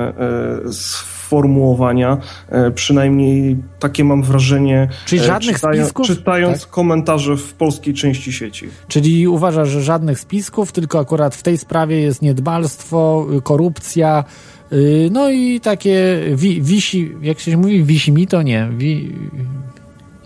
e, 0.66 0.72
sformułowania, 0.72 2.18
e, 2.48 2.70
przynajmniej 2.70 3.56
takie 3.78 4.04
mam 4.04 4.22
wrażenie, 4.22 4.88
Czyli 5.06 5.22
żadnych 5.22 5.56
czytają, 5.56 5.82
spisków? 5.82 6.06
czytając 6.06 6.60
tak? 6.60 6.70
komentarze 6.70 7.36
w 7.36 7.52
polskiej 7.54 7.94
części 7.94 8.32
sieci. 8.32 8.68
Czyli 8.88 9.28
uważasz, 9.28 9.68
że 9.68 9.82
żadnych 9.82 10.20
spisków, 10.20 10.72
tylko 10.72 10.98
akurat 10.98 11.34
w 11.34 11.42
tej 11.42 11.58
sprawie 11.58 12.00
jest 12.00 12.22
niedbalstwo, 12.22 13.26
korupcja, 13.42 14.24
y, 14.72 15.08
no 15.12 15.30
i 15.30 15.60
takie 15.60 16.20
wi, 16.34 16.62
wisi, 16.62 17.12
jak 17.22 17.38
się 17.40 17.56
mówi, 17.56 17.84
wisi 17.84 18.12
mi 18.12 18.26
to 18.26 18.42
nie, 18.42 18.68
wi, 18.76 19.14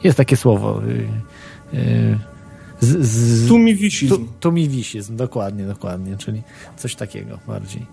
jest 0.04 0.16
takie 0.16 0.36
słowo. 0.36 0.82
Y, 0.84 1.08
y, 1.78 2.18
z, 2.80 3.06
z, 3.06 3.48
tumiwisizm. 3.48 4.16
Tu, 4.16 4.26
tumiwisizm, 4.40 5.16
dokładnie, 5.16 5.66
dokładnie, 5.66 6.16
czyli 6.16 6.42
coś 6.76 6.94
takiego 6.94 7.38
bardziej. 7.46 7.86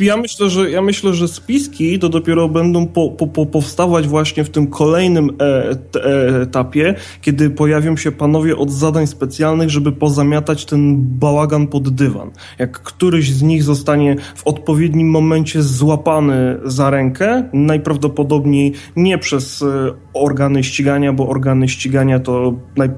Ja 0.00 0.16
myślę, 0.16 0.50
że, 0.50 0.70
ja 0.70 0.82
myślę, 0.82 1.14
że 1.14 1.28
spiski 1.28 1.98
to 1.98 2.08
dopiero 2.08 2.48
będą 2.48 2.86
po, 2.86 3.10
po, 3.10 3.26
po 3.26 3.46
powstawać 3.46 4.08
właśnie 4.08 4.44
w 4.44 4.50
tym 4.50 4.66
kolejnym 4.66 5.30
e, 5.40 5.70
e, 6.04 6.42
etapie, 6.42 6.94
kiedy 7.22 7.50
pojawią 7.50 7.96
się 7.96 8.12
panowie 8.12 8.56
od 8.56 8.70
zadań 8.70 9.06
specjalnych, 9.06 9.70
żeby 9.70 9.92
pozamiatać 9.92 10.64
ten 10.64 10.96
bałagan 11.18 11.66
pod 11.66 11.94
dywan. 11.94 12.30
Jak 12.58 12.82
któryś 12.82 13.32
z 13.32 13.42
nich 13.42 13.62
zostanie 13.62 14.16
w 14.34 14.46
odpowiednim 14.46 15.10
momencie 15.10 15.62
złapany 15.62 16.58
za 16.64 16.90
rękę, 16.90 17.48
najprawdopodobniej 17.52 18.72
nie 18.96 19.18
przez 19.18 19.62
e, 19.62 19.66
organy 20.14 20.64
ścigania, 20.64 21.12
bo 21.12 21.28
organy 21.28 21.68
ścigania 21.68 22.20
to 22.20 22.54
naj... 22.76 22.90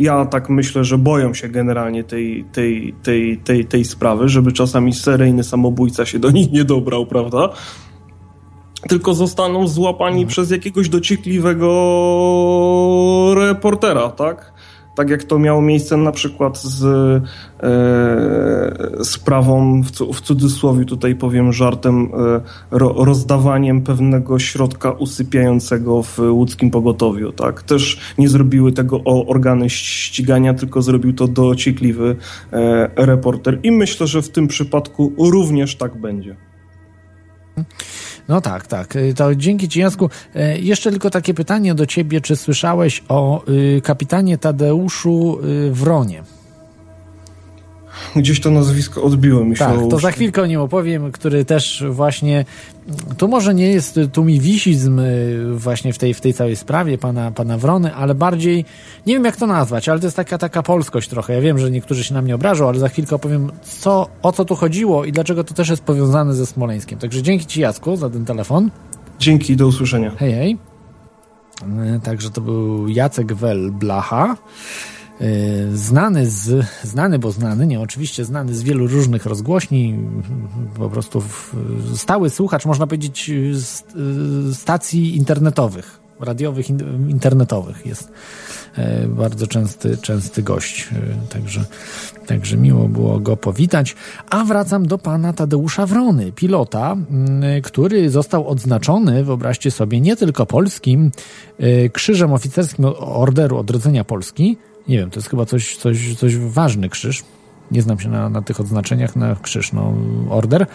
ja 0.00 0.24
tak 0.24 0.50
myślę, 0.50 0.84
że 0.84 0.98
boją 0.98 1.34
się 1.34 1.48
generalnie 1.48 2.04
tej, 2.04 2.44
tej, 2.52 2.94
tej, 3.02 3.38
tej, 3.38 3.64
tej 3.64 3.84
sprawy, 3.84 4.28
żeby 4.28 4.52
czasami 4.52 4.92
seryjny 4.92 5.44
samobójca 5.44 6.06
się 6.06 6.15
do 6.18 6.30
nich 6.30 6.52
nie 6.52 6.64
dobrał, 6.64 7.06
prawda? 7.06 7.48
Tylko 8.88 9.14
zostaną 9.14 9.68
złapani 9.68 10.16
mhm. 10.16 10.28
przez 10.28 10.50
jakiegoś 10.50 10.88
dociekliwego 10.88 11.68
reportera, 13.36 14.08
tak? 14.08 14.52
Tak 14.96 15.10
jak 15.10 15.24
to 15.24 15.38
miało 15.38 15.62
miejsce 15.62 15.96
na 15.96 16.12
przykład 16.12 16.62
z 16.62 16.84
e, 17.62 19.04
sprawą, 19.04 19.82
w, 19.82 19.90
w 19.90 20.20
cudzysłowie 20.20 20.84
tutaj 20.84 21.14
powiem 21.14 21.52
żartem, 21.52 22.04
e, 22.04 22.40
ro, 22.70 22.94
rozdawaniem 23.04 23.82
pewnego 23.82 24.38
środka 24.38 24.90
usypiającego 24.90 26.02
w 26.02 26.18
łódzkim 26.18 26.70
pogotowiu. 26.70 27.32
Tak? 27.32 27.62
Też 27.62 28.00
nie 28.18 28.28
zrobiły 28.28 28.72
tego 28.72 29.04
organy 29.04 29.70
ścigania, 29.70 30.54
tylko 30.54 30.82
zrobił 30.82 31.12
to 31.12 31.28
dociekliwy 31.28 32.16
e, 32.52 33.06
reporter. 33.06 33.60
I 33.62 33.70
myślę, 33.72 34.06
że 34.06 34.22
w 34.22 34.28
tym 34.28 34.48
przypadku 34.48 35.12
również 35.18 35.76
tak 35.76 36.00
będzie. 36.00 36.36
No 38.28 38.40
tak, 38.40 38.66
tak. 38.66 38.96
Y, 38.96 39.14
to 39.14 39.34
dzięki 39.34 39.68
Ci, 39.68 39.80
Jasku. 39.80 40.10
E, 40.34 40.58
jeszcze 40.58 40.90
tylko 40.90 41.10
takie 41.10 41.34
pytanie 41.34 41.74
do 41.74 41.86
Ciebie. 41.86 42.20
Czy 42.20 42.36
słyszałeś 42.36 43.02
o 43.08 43.44
y, 43.48 43.80
kapitanie 43.84 44.38
Tadeuszu 44.38 45.38
y, 45.44 45.72
Wronie? 45.72 46.22
Gdzieś 48.16 48.40
to 48.40 48.50
nazwisko 48.50 49.02
odbiło 49.02 49.44
mi 49.44 49.56
się. 49.56 49.64
Tak, 49.64 49.80
to 49.90 49.98
za 49.98 50.10
chwilkę 50.10 50.42
o 50.42 50.46
nim 50.46 50.60
opowiem, 50.60 51.12
który 51.12 51.44
też 51.44 51.84
właśnie, 51.90 52.44
to 53.16 53.28
może 53.28 53.54
nie 53.54 53.70
jest 53.70 54.00
tumiwisizm 54.12 55.00
właśnie 55.52 55.92
w 55.92 55.98
tej, 55.98 56.14
w 56.14 56.20
tej 56.20 56.34
całej 56.34 56.56
sprawie 56.56 56.98
pana, 56.98 57.30
pana 57.30 57.58
Wrony, 57.58 57.94
ale 57.94 58.14
bardziej, 58.14 58.64
nie 59.06 59.14
wiem 59.14 59.24
jak 59.24 59.36
to 59.36 59.46
nazwać, 59.46 59.88
ale 59.88 60.00
to 60.00 60.06
jest 60.06 60.16
taka, 60.16 60.38
taka 60.38 60.62
polskość 60.62 61.08
trochę. 61.08 61.34
Ja 61.34 61.40
wiem, 61.40 61.58
że 61.58 61.70
niektórzy 61.70 62.04
się 62.04 62.14
na 62.14 62.22
mnie 62.22 62.34
obrażą, 62.34 62.68
ale 62.68 62.78
za 62.78 62.88
chwilkę 62.88 63.16
opowiem, 63.16 63.52
co, 63.62 64.08
o 64.22 64.32
co 64.32 64.44
tu 64.44 64.56
chodziło 64.56 65.04
i 65.04 65.12
dlaczego 65.12 65.44
to 65.44 65.54
też 65.54 65.68
jest 65.68 65.82
powiązane 65.82 66.34
ze 66.34 66.46
Smoleńskiem. 66.46 66.98
Także 66.98 67.22
dzięki 67.22 67.46
Ci 67.46 67.60
Jacku 67.60 67.96
za 67.96 68.10
ten 68.10 68.24
telefon. 68.24 68.70
Dzięki, 69.18 69.56
do 69.56 69.66
usłyszenia. 69.66 70.12
Hej, 70.16 70.32
hej. 70.32 70.58
E, 71.96 72.00
także 72.00 72.30
to 72.30 72.40
był 72.40 72.88
Jacek 72.88 73.34
Wel 73.34 73.70
Blacha. 73.72 74.36
Y, 75.20 75.76
znany 75.76 76.30
z, 76.30 76.66
znany, 76.82 77.18
bo 77.18 77.32
znany, 77.32 77.66
nie, 77.66 77.80
oczywiście 77.80 78.24
znany 78.24 78.54
z 78.54 78.62
wielu 78.62 78.86
różnych 78.86 79.26
rozgłośni, 79.26 79.98
po 80.78 80.90
prostu 80.90 81.22
stały 81.94 82.30
słuchacz, 82.30 82.66
można 82.66 82.86
powiedzieć, 82.86 83.30
y, 83.30 83.54
stacji 84.54 85.16
internetowych, 85.16 86.00
radiowych, 86.20 86.70
internetowych 87.08 87.86
jest 87.86 88.12
e, 88.76 89.08
bardzo 89.08 89.46
częsty, 89.46 89.96
częsty 89.96 90.42
gość, 90.42 90.88
e, 90.92 91.32
także, 91.32 91.64
także 92.26 92.56
miło 92.56 92.88
było 92.88 93.20
go 93.20 93.36
powitać. 93.36 93.96
A 94.30 94.44
wracam 94.44 94.86
do 94.86 94.98
pana 94.98 95.32
Tadeusza 95.32 95.86
Wrony, 95.86 96.32
pilota, 96.32 96.96
który 97.62 98.10
został 98.10 98.48
odznaczony, 98.48 99.24
wyobraźcie 99.24 99.70
sobie, 99.70 100.00
nie 100.00 100.16
tylko 100.16 100.46
polskim 100.46 101.10
e, 101.58 101.88
krzyżem 101.88 102.32
oficerskim 102.32 102.84
Orderu 102.98 103.58
Odrodzenia 103.58 104.04
Polski, 104.04 104.56
nie 104.88 104.98
wiem, 104.98 105.10
to 105.10 105.20
jest 105.20 105.30
chyba 105.30 105.44
coś, 105.44 105.76
coś, 105.76 106.14
coś 106.14 106.36
ważny 106.36 106.88
krzyż. 106.88 107.24
Nie 107.70 107.82
znam 107.82 108.00
się 108.00 108.08
na, 108.08 108.28
na 108.28 108.42
tych 108.42 108.60
odznaczeniach, 108.60 109.16
na 109.16 109.34
krzyż, 109.34 109.72
no, 109.72 109.94
order, 110.30 110.66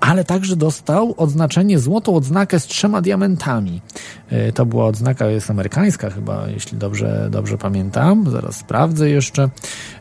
ale 0.00 0.24
także 0.24 0.56
dostał 0.56 1.14
odznaczenie, 1.16 1.78
złotą 1.78 2.14
odznakę 2.14 2.60
z 2.60 2.66
trzema 2.66 3.00
diamentami. 3.00 3.82
E, 4.28 4.52
to 4.52 4.66
była 4.66 4.86
odznaka, 4.86 5.26
jest 5.26 5.50
amerykańska 5.50 6.10
chyba, 6.10 6.48
jeśli 6.48 6.78
dobrze, 6.78 7.28
dobrze 7.30 7.58
pamiętam, 7.58 8.30
zaraz 8.30 8.56
sprawdzę 8.56 9.10
jeszcze, 9.10 9.48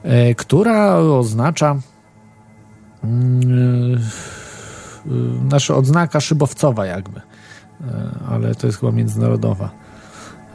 e, 0.03 0.35
która 0.35 0.95
oznacza 0.97 1.75
yy, 3.03 3.99
nasza 5.49 5.75
odznaka 5.75 6.19
szybowcowa 6.19 6.85
jakby, 6.85 7.21
ale 8.29 8.55
to 8.55 8.67
jest 8.67 8.79
chyba 8.79 8.91
międzynarodowa. 8.91 9.71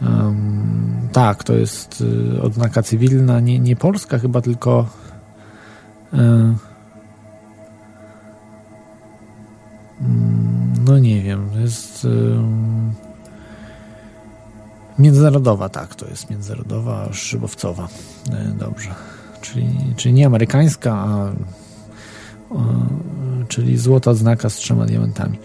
Um, 0.06 1.08
tak, 1.12 1.44
to 1.44 1.52
jest 1.52 2.00
y, 2.36 2.42
odznaka 2.42 2.82
cywilna, 2.82 3.40
nie, 3.40 3.58
nie 3.58 3.76
polska 3.76 4.18
chyba, 4.18 4.40
tylko 4.40 4.86
y, 6.14 6.16
no 10.86 10.98
nie 10.98 11.22
wiem, 11.22 11.50
jest 11.60 12.06
międzynarodowa, 14.98 15.68
tak, 15.68 15.94
to 15.94 16.06
jest 16.06 16.30
międzynarodowa, 16.30 17.12
szybowcowa. 17.12 17.88
Y, 18.28 18.58
dobrze. 18.58 18.94
Czyli, 19.40 19.68
czyli 19.96 20.14
nie 20.14 20.26
amerykańska, 20.26 20.92
a 20.92 21.32
czyli 23.48 23.78
złota 23.78 24.10
odznaka 24.10 24.50
z 24.50 24.54
trzema 24.54 24.86
diamentami. 24.86 25.38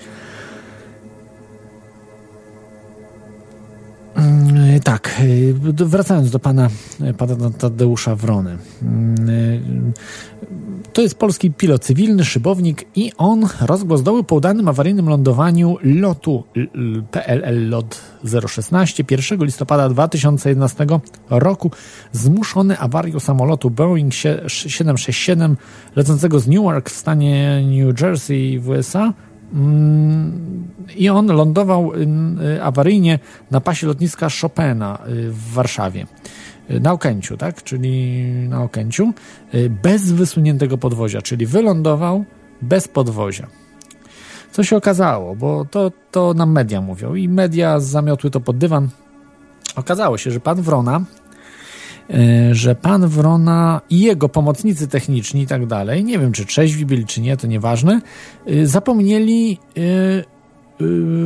Tak, 4.79 5.21
y, 5.23 5.53
wracając 5.85 6.31
do 6.31 6.39
pana, 6.39 6.69
pana 7.17 7.49
Tadeusza 7.49 8.15
Wrony. 8.15 8.57
Mm, 8.81 9.93
to 10.93 11.01
jest 11.01 11.17
polski 11.17 11.51
pilot 11.51 11.83
cywilny, 11.83 12.25
szybownik 12.25 12.85
i 12.95 13.11
on 13.17 13.47
rozgłos 13.61 14.03
doły 14.03 14.23
po 14.23 14.35
udanym 14.35 14.67
awaryjnym 14.67 15.09
lądowaniu 15.09 15.77
lotu 15.83 16.43
PLL 17.11 17.69
LOT 17.69 18.01
016 18.47 19.03
1 19.11 19.43
listopada 19.43 19.89
2011 19.89 20.87
roku 21.29 21.71
zmuszony 22.11 22.79
awarią 22.79 23.19
samolotu 23.19 23.69
Boeing 23.69 24.13
767 24.13 25.57
lecącego 25.95 26.39
z 26.39 26.47
Newark 26.47 26.89
w 26.89 26.95
stanie 26.95 27.61
New 27.65 28.01
Jersey 28.01 28.59
w 28.59 28.69
USA 28.69 29.13
i 30.95 31.09
on 31.09 31.27
lądował 31.27 31.91
y, 31.95 32.63
awaryjnie 32.63 33.19
na 33.51 33.61
pasie 33.61 33.87
lotniska 33.87 34.27
Chopina 34.41 34.99
y, 35.07 35.31
w 35.31 35.53
Warszawie. 35.53 36.07
Y, 36.71 36.79
na 36.79 36.91
Okęciu, 36.91 37.37
tak? 37.37 37.63
Czyli 37.63 38.23
na 38.49 38.63
Okęciu. 38.63 39.13
Bez 39.83 40.11
wysuniętego 40.11 40.77
podwozia, 40.77 41.21
czyli 41.21 41.45
wylądował 41.45 42.25
bez 42.61 42.87
podwozia. 42.87 43.47
Co 44.51 44.63
się 44.63 44.77
okazało, 44.77 45.35
bo 45.35 45.65
to, 45.65 45.91
to 46.11 46.33
nam 46.33 46.51
media 46.51 46.81
mówią 46.81 47.15
i 47.15 47.29
media 47.29 47.79
zamiotły 47.79 48.31
to 48.31 48.39
pod 48.39 48.57
dywan. 48.57 48.89
Okazało 49.75 50.17
się, 50.17 50.31
że 50.31 50.39
pan 50.39 50.61
Wrona 50.61 51.01
że 52.51 52.75
pan 52.75 53.07
Wrona 53.07 53.81
i 53.89 53.99
jego 53.99 54.29
pomocnicy 54.29 54.87
techniczni 54.87 55.41
i 55.41 55.47
tak 55.47 55.65
dalej, 55.65 56.03
nie 56.03 56.19
wiem 56.19 56.31
czy 56.31 56.45
trzeźwi 56.45 56.85
byli 56.85 57.05
czy 57.05 57.21
nie, 57.21 57.37
to 57.37 57.47
nieważne, 57.47 58.01
e, 58.45 58.65
zapomnieli 58.65 59.57
e, 59.77 60.39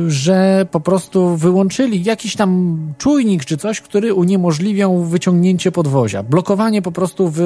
że 0.06 0.66
po 0.70 0.80
prostu 0.80 1.36
wyłączyli 1.36 2.04
jakiś 2.04 2.36
tam 2.36 2.78
czujnik 2.98 3.44
czy 3.44 3.56
coś, 3.56 3.80
który 3.80 4.14
uniemożliwiał 4.14 5.04
wyciągnięcie 5.04 5.72
podwozia. 5.72 6.22
Blokowanie 6.22 6.82
po 6.82 6.92
prostu 6.92 7.32
w, 7.34 7.40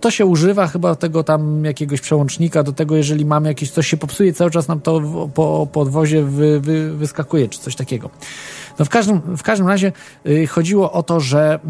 to 0.00 0.10
się 0.10 0.26
używa 0.26 0.66
chyba 0.66 0.94
tego 0.94 1.24
tam 1.24 1.64
jakiegoś 1.64 2.00
przełącznika 2.00 2.62
do 2.62 2.72
tego, 2.72 2.96
jeżeli 2.96 3.24
mamy 3.24 3.48
jakieś, 3.48 3.70
coś 3.70 3.86
się 3.86 3.96
popsuje, 3.96 4.32
cały 4.32 4.50
czas 4.50 4.68
nam 4.68 4.80
to 4.80 5.00
po 5.34 5.68
podwozie 5.72 6.22
wy, 6.22 6.60
wy, 6.60 6.92
wyskakuje, 6.92 7.48
czy 7.48 7.58
coś 7.58 7.76
takiego. 7.76 8.10
No 8.78 8.84
w 8.84 8.88
każdym, 8.88 9.20
w 9.36 9.42
każdym 9.42 9.68
razie 9.68 9.92
y, 10.26 10.46
chodziło 10.46 10.92
o 10.92 11.02
to, 11.02 11.20
że 11.20 11.60
y, 11.64 11.68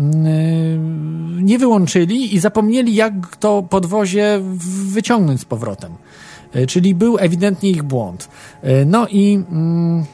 nie 1.42 1.58
wyłączyli 1.58 2.34
i 2.34 2.38
zapomnieli, 2.38 2.94
jak 2.94 3.36
to 3.36 3.62
podwozie 3.62 4.40
wyciągnąć 4.92 5.40
z 5.40 5.44
powrotem. 5.44 5.92
Y, 6.56 6.66
czyli 6.66 6.94
był 6.94 7.18
ewidentnie 7.18 7.70
ich 7.70 7.82
błąd. 7.82 8.28
No 8.86 9.06
i. 9.08 9.34
Mm, 9.50 10.04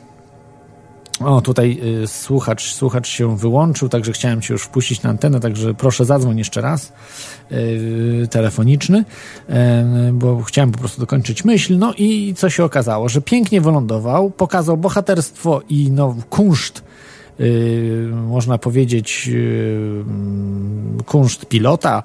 o, 1.20 1.40
tutaj 1.40 1.80
y, 2.02 2.06
słuchacz, 2.06 2.72
słuchacz 2.72 3.08
się 3.08 3.36
wyłączył, 3.36 3.88
także 3.88 4.12
chciałem 4.12 4.40
Cię 4.40 4.54
już 4.54 4.62
wpuścić 4.62 5.02
na 5.02 5.10
antenę, 5.10 5.40
także 5.40 5.74
proszę 5.74 6.04
zadzwoń 6.04 6.38
jeszcze 6.38 6.60
raz 6.60 6.92
y, 7.52 8.28
telefoniczny, 8.30 8.98
y, 8.98 9.52
bo 10.12 10.42
chciałem 10.42 10.72
po 10.72 10.78
prostu 10.78 11.00
dokończyć 11.00 11.44
myśl. 11.44 11.78
No 11.78 11.92
i 11.98 12.34
co 12.36 12.50
się 12.50 12.64
okazało, 12.64 13.08
że 13.08 13.20
pięknie 13.20 13.60
wylądował, 13.60 14.30
pokazał 14.30 14.76
bohaterstwo 14.76 15.62
i 15.68 15.90
no, 15.90 16.16
kunszt 16.30 16.88
można 18.12 18.58
powiedzieć, 18.58 19.30
kunszt 21.06 21.46
pilota, 21.46 22.02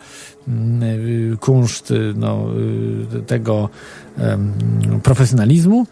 kunszt 1.39 1.93
no, 2.15 2.45
tego 3.27 3.69
profesjonalizmu, 5.03 5.85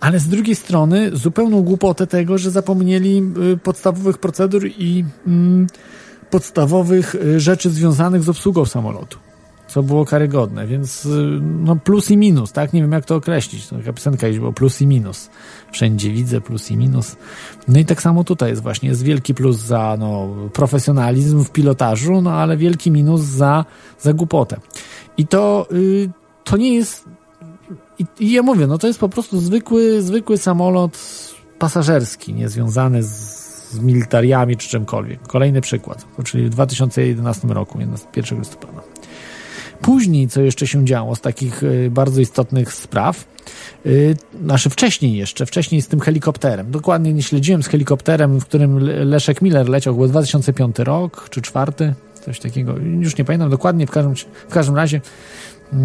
ale 0.00 0.18
z 0.18 0.28
drugiej 0.28 0.54
strony 0.54 1.10
zupełną 1.16 1.62
głupotę 1.62 2.06
tego, 2.06 2.38
że 2.38 2.50
zapomnieli 2.50 3.22
podstawowych 3.62 4.18
procedur 4.18 4.66
i 4.66 5.04
podstawowych 6.30 7.16
rzeczy 7.36 7.70
związanych 7.70 8.22
z 8.22 8.28
obsługą 8.28 8.64
samolotu 8.64 9.18
co 9.68 9.82
było 9.82 10.04
karygodne, 10.04 10.66
więc 10.66 11.06
y, 11.06 11.40
no 11.42 11.76
plus 11.76 12.10
i 12.10 12.16
minus, 12.16 12.52
tak? 12.52 12.72
Nie 12.72 12.80
wiem 12.80 12.92
jak 12.92 13.04
to 13.04 13.16
określić. 13.16 13.66
Taka 13.66 13.92
piosenka 13.92 14.26
jest, 14.26 14.40
bo 14.40 14.52
plus 14.52 14.80
i 14.80 14.86
minus. 14.86 15.30
Wszędzie 15.72 16.10
widzę 16.10 16.40
plus 16.40 16.70
i 16.70 16.76
minus. 16.76 17.16
No 17.68 17.78
i 17.78 17.84
tak 17.84 18.02
samo 18.02 18.24
tutaj 18.24 18.50
jest 18.50 18.62
właśnie, 18.62 18.88
jest 18.88 19.02
wielki 19.02 19.34
plus 19.34 19.56
za 19.56 19.96
no, 19.98 20.28
profesjonalizm 20.52 21.44
w 21.44 21.50
pilotażu, 21.50 22.20
no 22.20 22.32
ale 22.32 22.56
wielki 22.56 22.90
minus 22.90 23.20
za, 23.20 23.64
za 24.00 24.12
głupotę. 24.12 24.60
I 25.16 25.26
to, 25.26 25.68
to 26.44 26.56
nie 26.56 26.74
jest 26.74 27.07
i, 27.98 28.06
i 28.20 28.32
ja 28.32 28.42
mówię, 28.42 28.66
no 28.66 28.78
to 28.78 28.86
jest 28.86 29.00
po 29.00 29.08
prostu 29.08 29.40
zwykły, 29.40 30.02
zwykły 30.02 30.38
samolot 30.38 30.98
pasażerski, 31.58 32.34
niezwiązany 32.34 33.02
z, 33.02 33.08
z 33.70 33.78
militariami 33.78 34.56
czy 34.56 34.68
czymkolwiek. 34.68 35.22
Kolejny 35.22 35.60
przykład, 35.60 36.06
czyli 36.24 36.44
w 36.44 36.50
2011 36.50 37.48
roku, 37.48 37.78
1 38.16 38.38
listopada. 38.38 38.82
Później, 39.82 40.28
co 40.28 40.40
jeszcze 40.40 40.66
się 40.66 40.84
działo 40.84 41.16
z 41.16 41.20
takich 41.20 41.62
y, 41.62 41.90
bardzo 41.90 42.20
istotnych 42.20 42.72
spraw, 42.72 43.24
yy, 43.84 44.16
znaczy 44.44 44.70
wcześniej 44.70 45.16
jeszcze, 45.16 45.46
wcześniej 45.46 45.82
z 45.82 45.88
tym 45.88 46.00
helikopterem. 46.00 46.70
Dokładnie 46.70 47.12
nie 47.12 47.22
śledziłem 47.22 47.62
z 47.62 47.66
helikopterem, 47.66 48.40
w 48.40 48.44
którym 48.44 48.78
Leszek 49.08 49.42
Miller 49.42 49.68
leciał, 49.68 49.94
był 49.94 50.08
2005 50.08 50.78
rok 50.78 51.28
czy 51.30 51.42
czwarty, 51.42 51.94
coś 52.24 52.40
takiego, 52.40 52.76
już 52.76 53.16
nie 53.16 53.24
pamiętam 53.24 53.50
dokładnie, 53.50 53.86
w 53.86 53.90
każdym, 53.90 54.14
w 54.48 54.52
każdym 54.52 54.76
razie 54.76 55.00
yy, 55.72 55.78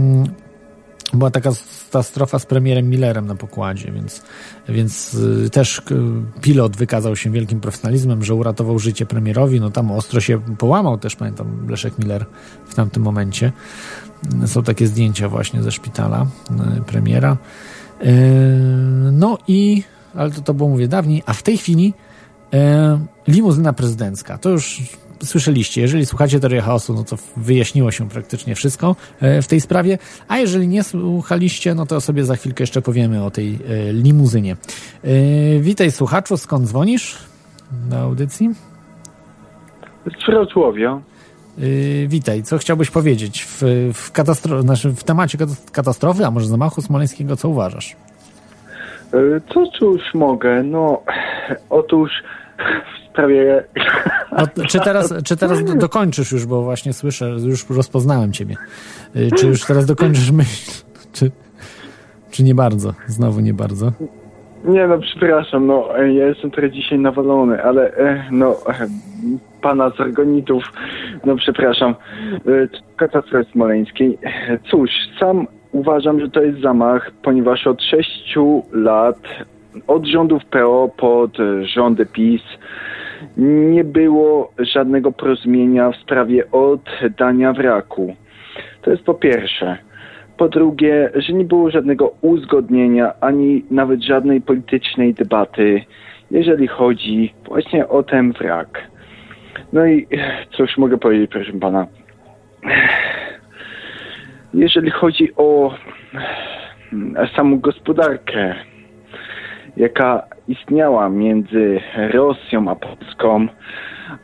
była 1.14 1.32
taka 1.32 1.50
katastrofa 1.94 2.40
z 2.40 2.46
premierem 2.46 2.90
Millerem 2.90 3.28
na 3.28 3.36
pokładzie, 3.36 3.92
więc, 3.92 4.22
więc 4.70 5.14
y, 5.14 5.50
też 5.50 5.82
pilot 6.42 6.78
wykazał 6.78 7.16
się 7.16 7.32
wielkim 7.32 7.60
profesjonalizmem, 7.60 8.24
że 8.24 8.36
uratował 8.36 8.80
życie 8.80 9.06
premierowi. 9.06 9.60
No 9.60 9.70
tam 9.70 9.92
ostro 9.92 10.22
się 10.22 10.40
połamał 10.58 10.98
też, 10.98 11.16
pamiętam, 11.16 11.70
Leszek 11.70 12.00
Miller 12.00 12.26
w 12.66 12.76
tamtym 12.76 13.04
momencie. 13.04 13.52
Są 14.46 14.64
takie 14.64 14.88
zdjęcia 14.88 15.30
właśnie 15.30 15.64
ze 15.64 15.72
szpitala 15.72 16.26
y, 16.78 16.82
premiera. 16.82 17.38
Y, 18.02 18.08
no 19.12 19.38
i, 19.48 19.84
ale 20.16 20.32
to, 20.32 20.42
to 20.42 20.54
było 20.54 20.70
mówię 20.70 20.88
dawniej, 20.88 21.24
a 21.26 21.34
w 21.34 21.44
tej 21.44 21.58
chwili 21.58 21.94
limuzyna 23.28 23.74
prezydencka. 23.74 24.38
To 24.38 24.50
już 24.50 24.82
słyszeliście. 25.24 25.82
Jeżeli 25.82 26.06
słuchacie 26.06 26.40
teorii 26.40 26.62
chaosu, 26.62 26.94
no 26.94 27.04
to 27.04 27.16
wyjaśniło 27.38 27.92
się 27.92 28.10
praktycznie 28.10 28.56
wszystko 28.56 28.96
e, 29.22 29.42
w 29.42 29.48
tej 29.48 29.62
sprawie, 29.62 29.98
a 30.28 30.38
jeżeli 30.38 30.68
nie 30.68 30.84
słuchaliście, 30.84 31.76
no 31.76 31.86
to 31.86 32.02
sobie 32.02 32.26
za 32.26 32.36
chwilkę 32.36 32.64
jeszcze 32.64 32.82
powiemy 32.82 33.24
o 33.24 33.32
tej 33.32 33.60
e, 33.70 33.94
limuzynie. 33.94 34.56
E, 35.04 35.08
witaj 35.60 35.92
słuchaczu, 35.92 36.38
skąd 36.38 36.68
dzwonisz 36.68 37.18
do 37.90 37.98
audycji? 37.98 38.50
Z 40.06 40.26
Wrocławia. 40.26 41.02
Witaj, 42.08 42.44
co 42.44 42.58
chciałbyś 42.58 42.90
powiedzieć 42.92 43.44
w, 43.44 43.62
w, 43.94 44.12
katastro- 44.12 44.62
znaczy 44.62 44.90
w 44.90 45.04
temacie 45.04 45.38
katastrofy, 45.72 46.26
a 46.26 46.32
może 46.32 46.48
zamachu 46.48 46.82
smoleńskiego, 46.82 47.36
co 47.36 47.50
uważasz? 47.50 47.96
Co 49.54 49.68
cóż 49.80 50.02
mogę? 50.14 50.64
No, 50.64 51.02
otóż 51.70 52.12
prawie... 53.14 53.64
No, 54.38 54.66
czy, 54.68 54.80
teraz, 54.80 55.14
czy 55.26 55.38
teraz 55.38 55.64
dokończysz 55.64 56.32
już, 56.32 56.46
bo 56.46 56.62
właśnie 56.62 56.94
słyszę, 56.94 57.26
już 57.46 57.70
rozpoznałem 57.70 58.32
ciebie. 58.32 58.56
Y, 59.16 59.30
czy 59.38 59.48
już 59.48 59.66
teraz 59.66 59.86
dokończysz 59.86 60.32
myśl? 60.32 60.72
Czy, 61.14 61.32
czy 62.32 62.44
nie 62.44 62.56
bardzo? 62.56 62.94
Znowu 63.08 63.40
nie 63.40 63.54
bardzo? 63.54 63.92
Nie 64.66 64.88
no, 64.88 65.00
przepraszam, 65.00 65.68
no 65.68 65.98
ja 65.98 66.28
jestem 66.28 66.52
trochę 66.52 66.72
dzisiaj 66.72 67.00
nawalony, 67.00 67.64
ale 67.64 67.94
e, 67.98 68.24
no 68.32 68.50
e, 68.52 68.88
pana 69.62 69.90
z 69.90 70.00
Argonitów, 70.00 70.64
no 71.26 71.36
przepraszam, 71.36 71.92
e, 71.92 72.68
katastrofy 72.96 73.52
smoleńskiej. 73.52 74.18
Cóż, 74.72 74.90
sam 75.20 75.48
uważam, 75.72 76.20
że 76.20 76.30
to 76.30 76.42
jest 76.42 76.62
zamach, 76.62 77.12
ponieważ 77.24 77.68
od 77.68 77.84
sześciu 77.84 78.64
lat, 78.72 79.20
od 79.88 80.06
rządów 80.06 80.46
PO 80.46 80.90
pod 80.98 81.38
rządy 81.62 82.06
PiS, 82.06 82.42
nie 83.38 83.84
było 83.84 84.52
żadnego 84.60 85.12
porozumienia 85.12 85.92
w 85.92 85.96
sprawie 85.96 86.52
oddania 86.52 87.54
wraku. 87.54 88.16
To 88.82 88.92
jest 88.92 89.04
po 89.04 89.14
pierwsze. 89.14 89.78
Po 90.38 90.50
drugie, 90.50 91.10
że 91.16 91.34
nie 91.34 91.46
było 91.46 91.72
żadnego 91.72 92.14
uzgodnienia, 92.22 93.14
ani 93.22 93.66
nawet 93.72 94.04
żadnej 94.04 94.42
politycznej 94.42 95.14
debaty, 95.14 95.82
jeżeli 96.32 96.68
chodzi 96.68 97.34
właśnie 97.46 97.88
o 97.88 98.04
ten 98.04 98.32
wrak. 98.32 98.82
No 99.74 99.86
i 99.86 100.08
cóż 100.52 100.78
mogę 100.78 100.98
powiedzieć, 100.98 101.32
proszę 101.32 101.54
pana. 101.54 101.88
Jeżeli 104.54 104.92
chodzi 104.92 105.36
o 105.36 105.74
samą 107.36 107.60
gospodarkę, 107.60 108.56
jaka 109.78 110.24
istniała 110.48 111.10
między 111.10 111.80
Rosją 112.14 112.70
a 112.70 112.76
Polską, 112.76 113.48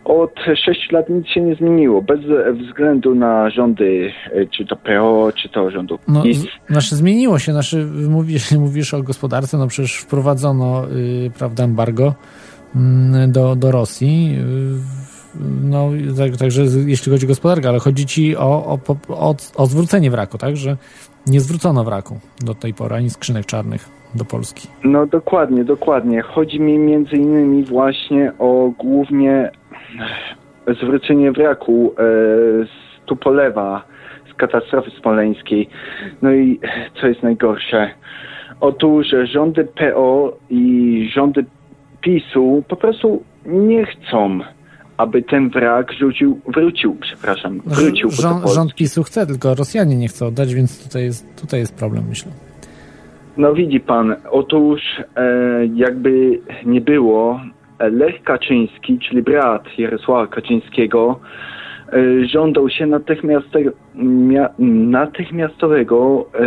od 0.05 0.35
6 0.65 0.91
lat 0.91 1.09
nic 1.09 1.27
się 1.27 1.41
nie 1.41 1.55
zmieniło, 1.55 2.01
bez 2.01 2.19
względu 2.67 3.15
na 3.15 3.49
rządy, 3.49 4.11
e, 4.33 4.45
czy 4.45 4.65
to 4.65 4.75
PO, 4.75 5.31
czy 5.35 5.49
to 5.49 5.71
rządu 5.71 5.99
no, 6.07 6.23
Znaczy 6.69 6.95
zmieniło 6.95 7.39
się, 7.39 7.51
znaczy 7.51 7.85
mówisz, 8.09 8.51
mówisz 8.67 8.93
o 8.93 9.03
gospodarce, 9.03 9.57
no 9.57 9.67
przecież 9.67 9.95
wprowadzono 9.95 10.87
yy, 10.87 11.31
prawda, 11.37 11.63
embargo 11.63 12.13
yy, 12.75 12.81
do, 13.27 13.55
do 13.55 13.71
Rosji, 13.71 14.31
yy, 14.31 14.41
no 15.63 15.89
tak, 16.17 16.37
także 16.37 16.63
jeśli 16.85 17.11
chodzi 17.11 17.25
o 17.25 17.29
gospodarkę, 17.29 17.69
ale 17.69 17.79
chodzi 17.79 18.05
ci 18.05 18.37
o, 18.37 18.65
o, 18.65 18.79
o, 19.09 19.35
o 19.55 19.65
zwrócenie 19.65 20.11
wraku, 20.11 20.37
tak, 20.37 20.57
że 20.57 20.77
nie 21.27 21.41
zwrócono 21.41 21.83
wraku 21.83 22.19
do 22.41 22.55
tej 22.55 22.73
pory, 22.73 22.95
ani 22.95 23.09
skrzynek 23.09 23.45
czarnych 23.45 23.98
do 24.15 24.25
Polski. 24.25 24.67
No 24.83 25.05
dokładnie, 25.05 25.63
dokładnie. 25.63 26.21
Chodzi 26.21 26.59
mi 26.59 26.77
między 26.77 27.15
innymi 27.15 27.63
właśnie 27.63 28.31
o 28.39 28.71
głównie 28.79 29.51
zwrócenie 30.81 31.31
wraku 31.31 31.93
e, 31.93 32.03
z 32.65 33.05
Tupolewa, 33.05 33.83
z 34.31 34.33
katastrofy 34.33 34.91
smoleńskiej. 35.01 35.69
No 36.21 36.33
i 36.33 36.59
co 37.01 37.07
jest 37.07 37.23
najgorsze? 37.23 37.89
Otóż 38.61 39.07
rządy 39.33 39.63
PO 39.63 40.37
i 40.49 41.09
rządy 41.13 41.45
PiSu 42.01 42.63
po 42.67 42.75
prostu 42.75 43.23
nie 43.45 43.85
chcą 43.85 44.39
aby 44.97 45.23
ten 45.23 45.49
wrak 45.49 45.93
rzucił, 45.93 46.39
wrócił, 46.47 46.97
przepraszam, 47.01 47.61
wrócił. 47.65 48.11
Rząd, 48.11 48.49
rząd 48.49 48.75
PiSu 48.75 49.03
chce, 49.03 49.27
tylko 49.27 49.55
Rosjanie 49.55 49.95
nie 49.95 50.07
chcą 50.07 50.27
oddać, 50.27 50.53
więc 50.53 50.83
tutaj 50.83 51.03
jest, 51.03 51.25
tutaj 51.41 51.59
jest 51.59 51.73
problem, 51.73 52.03
myślę. 52.09 52.31
No 53.39 53.53
widzi 53.53 53.79
pan, 53.79 54.15
otóż 54.31 54.81
e, 55.15 55.65
jakby 55.73 56.39
nie 56.65 56.81
było, 56.81 57.39
Lech 57.79 58.23
Kaczyński, 58.23 58.99
czyli 58.99 59.21
brat 59.21 59.63
Jarosława 59.77 60.27
Kaczyńskiego, 60.27 61.19
e, 61.93 62.25
żądał 62.25 62.69
się 62.69 62.85
natychmiastowego, 64.59 66.25
e, 66.35 66.45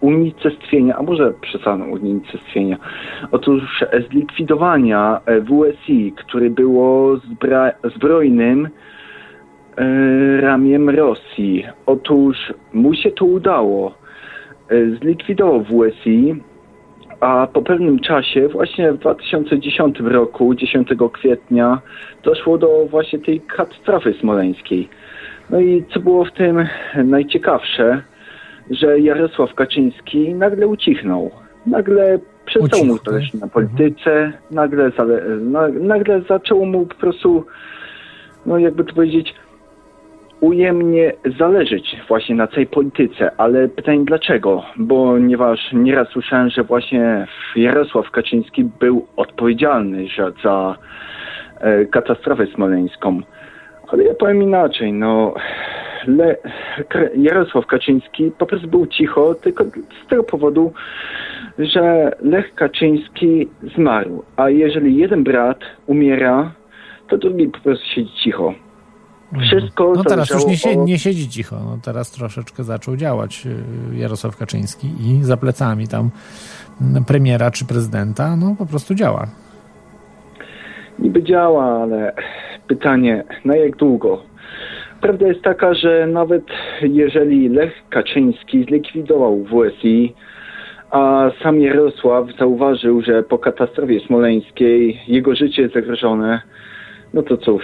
unicestwienia, 0.00 0.96
a 0.96 1.02
może 1.02 1.32
przesadzą 1.40 1.84
unicestwienia, 1.90 2.76
otóż 3.30 3.84
zlikwidowania 4.10 5.20
e, 5.26 5.40
WSI, 5.40 6.12
które 6.16 6.50
było 6.50 7.16
zbrojnym 7.96 8.68
e, 9.76 10.40
ramiem 10.40 10.90
Rosji. 10.90 11.64
Otóż 11.86 12.36
mu 12.72 12.94
się 12.94 13.10
to 13.10 13.24
udało 13.24 13.97
E, 13.97 13.97
zlikwidował 14.98 15.64
WSI, 15.64 16.42
a 17.20 17.46
po 17.52 17.62
pewnym 17.62 17.98
czasie, 17.98 18.48
właśnie 18.48 18.92
w 18.92 18.98
2010 18.98 20.00
roku, 20.00 20.54
10 20.54 20.88
kwietnia, 21.12 21.80
doszło 22.22 22.58
do 22.58 22.86
właśnie 22.90 23.18
tej 23.18 23.40
katastrofy 23.40 24.14
smoleńskiej. 24.20 24.88
No 25.50 25.60
i 25.60 25.84
co 25.94 26.00
było 26.00 26.24
w 26.24 26.32
tym 26.32 26.66
najciekawsze, 27.04 28.02
że 28.70 29.00
Jarosław 29.00 29.54
Kaczyński 29.54 30.34
nagle 30.34 30.66
ucichnął. 30.66 31.30
Nagle 31.66 32.18
przestał 32.46 32.84
mu 32.84 32.96
zależeć 32.96 33.34
na 33.34 33.48
polityce, 33.48 34.32
nagle, 34.50 34.90
nagle 35.80 36.22
zaczęło 36.28 36.66
mu 36.66 36.86
po 36.86 36.94
prostu, 36.94 37.44
no 38.46 38.58
jakby 38.58 38.84
to 38.84 38.94
powiedzieć, 38.94 39.34
ujemnie 40.40 41.12
zależeć 41.38 41.96
właśnie 42.08 42.34
na 42.34 42.46
tej 42.46 42.66
polityce, 42.66 43.30
ale 43.36 43.68
pytanie 43.68 44.04
dlaczego? 44.04 44.62
Ponieważ 44.88 45.72
nieraz 45.72 46.08
słyszałem, 46.08 46.50
że 46.50 46.64
właśnie 46.64 47.26
Jarosław 47.56 48.10
Kaczyński 48.10 48.64
był 48.64 49.06
odpowiedzialny 49.16 50.06
za 50.44 50.76
e, 51.60 51.84
katastrofę 51.84 52.46
smoleńską. 52.46 53.20
Ale 53.88 54.04
ja 54.04 54.14
powiem 54.14 54.42
inaczej, 54.42 54.92
no 54.92 55.34
Le, 56.06 56.36
Jarosław 57.16 57.66
Kaczyński 57.66 58.32
po 58.38 58.46
prostu 58.46 58.68
był 58.68 58.86
cicho, 58.86 59.34
tylko 59.34 59.64
z 60.04 60.08
tego 60.08 60.24
powodu, 60.24 60.72
że 61.58 62.12
Lech 62.20 62.54
Kaczyński 62.54 63.48
zmarł. 63.76 64.24
A 64.36 64.50
jeżeli 64.50 64.96
jeden 64.96 65.24
brat 65.24 65.58
umiera, 65.86 66.52
to 67.08 67.18
drugi 67.18 67.48
po 67.48 67.58
prostu 67.58 67.86
siedzi 67.86 68.12
cicho. 68.24 68.54
Mhm. 69.32 69.48
Wszystko 69.48 69.92
No 69.96 70.04
teraz 70.04 70.30
już 70.30 70.46
nie, 70.46 70.56
sie, 70.56 70.76
nie 70.76 70.98
siedzi 70.98 71.28
cicho. 71.28 71.56
No 71.64 71.78
teraz 71.84 72.10
troszeczkę 72.10 72.64
zaczął 72.64 72.96
działać 72.96 73.46
y, 73.92 73.96
Jarosław 73.96 74.36
Kaczyński 74.36 74.88
i 75.00 75.24
za 75.24 75.36
plecami 75.36 75.88
tam 75.88 76.10
premiera 77.06 77.50
czy 77.50 77.66
prezydenta, 77.66 78.36
no 78.36 78.54
po 78.58 78.66
prostu 78.66 78.94
działa. 78.94 79.26
Niby 80.98 81.22
działa, 81.22 81.82
ale 81.82 82.12
pytanie, 82.68 83.24
na 83.44 83.56
jak 83.56 83.76
długo? 83.76 84.22
Prawda 85.00 85.26
jest 85.26 85.42
taka, 85.42 85.74
że 85.74 86.06
nawet 86.06 86.44
jeżeli 86.82 87.48
Lech 87.48 87.72
Kaczyński 87.90 88.64
zlikwidował 88.64 89.44
WSI, 89.44 90.14
a 90.90 91.30
sam 91.42 91.60
Jarosław 91.60 92.26
zauważył, 92.38 93.02
że 93.02 93.22
po 93.22 93.38
katastrofie 93.38 94.00
smoleńskiej 94.00 95.00
jego 95.08 95.34
życie 95.34 95.62
jest 95.62 95.74
zagrożone, 95.74 96.40
no 97.14 97.22
to 97.22 97.36
cóż, 97.36 97.62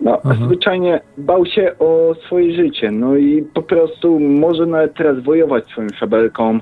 no, 0.00 0.16
mhm. 0.16 0.46
zwyczajnie 0.46 1.00
bał 1.18 1.46
się 1.46 1.72
o 1.78 2.14
swoje 2.26 2.56
życie. 2.56 2.90
No 2.90 3.16
i 3.16 3.42
po 3.54 3.62
prostu 3.62 4.20
może 4.20 4.66
nawet 4.66 4.94
teraz 4.94 5.22
wojować 5.22 5.64
swoją 5.66 5.88
szabelką, 5.98 6.60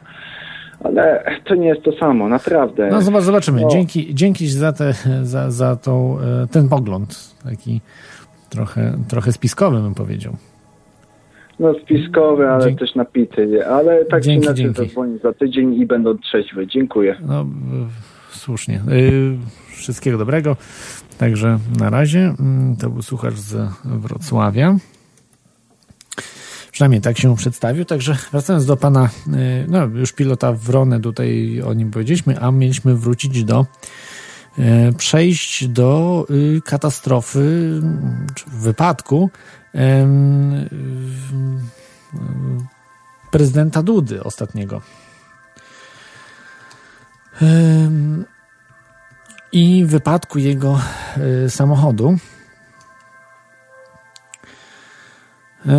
ale 0.85 1.25
to 1.45 1.55
nie 1.55 1.69
jest 1.69 1.83
to 1.83 1.93
samo, 1.93 2.29
naprawdę. 2.29 2.89
No 2.91 3.21
zobaczymy. 3.21 3.61
No. 3.61 3.69
Dzięki, 3.69 4.15
dzięki 4.15 4.47
za, 4.49 4.73
te, 4.73 4.93
za, 5.23 5.51
za 5.51 5.77
tą, 5.77 6.19
e, 6.21 6.47
ten 6.47 6.69
pogląd, 6.69 7.35
taki 7.45 7.81
trochę, 8.51 8.93
trochę 9.09 9.33
spiskowy 9.33 9.81
bym 9.81 9.95
powiedział. 9.95 10.37
No 11.61 11.75
spiskowy, 11.75 12.49
ale 12.49 12.65
Dzięki. 12.65 12.79
też 12.79 12.95
napity. 12.95 13.67
Ale 13.67 14.05
tak 14.05 14.23
dzięki, 14.23 14.47
inaczej 14.47 14.75
zadzwonię 14.75 15.19
za 15.19 15.33
tydzień 15.33 15.75
i 15.75 15.87
będą 15.87 16.19
trzeźwy. 16.19 16.67
Dziękuję. 16.67 17.17
No, 17.27 17.47
słusznie. 18.31 18.81
Yy, 18.89 19.37
wszystkiego 19.69 20.19
dobrego. 20.19 20.57
Także 21.23 21.59
na 21.79 21.91
razie. 21.91 22.35
Mm, 22.39 22.77
to 22.77 22.91
był 22.91 23.03
słuchacz 23.03 23.35
z 23.35 23.73
Wrocławia. 23.85 24.77
Przynajmniej 26.73 27.01
tak 27.01 27.19
się 27.19 27.37
przedstawił. 27.37 27.85
Także 27.85 28.17
wracając 28.33 28.67
do 28.67 28.77
pana, 28.77 29.09
y, 29.27 29.67
no 29.69 29.85
już 29.85 30.13
pilota 30.13 30.53
Wronę 30.53 31.01
tutaj 31.01 31.63
o 31.67 31.75
nim 31.75 31.91
powiedzieliśmy, 31.91 32.41
a 32.41 32.51
mieliśmy 32.51 32.97
wrócić 32.97 33.45
do 33.45 33.67
y, 34.59 34.63
przejść 34.99 35.69
do 35.69 36.27
y, 36.31 36.61
katastrofy, 36.65 37.81
czy 38.35 38.45
wypadku 38.51 39.31
prezydenta 43.31 43.83
Dudy 43.83 44.25
ostatniego 44.25 44.83
i 49.53 49.85
wypadku 49.87 50.39
jego 50.39 50.81
y, 51.45 51.51
samochodu. 51.51 52.17
Y, 55.67 55.71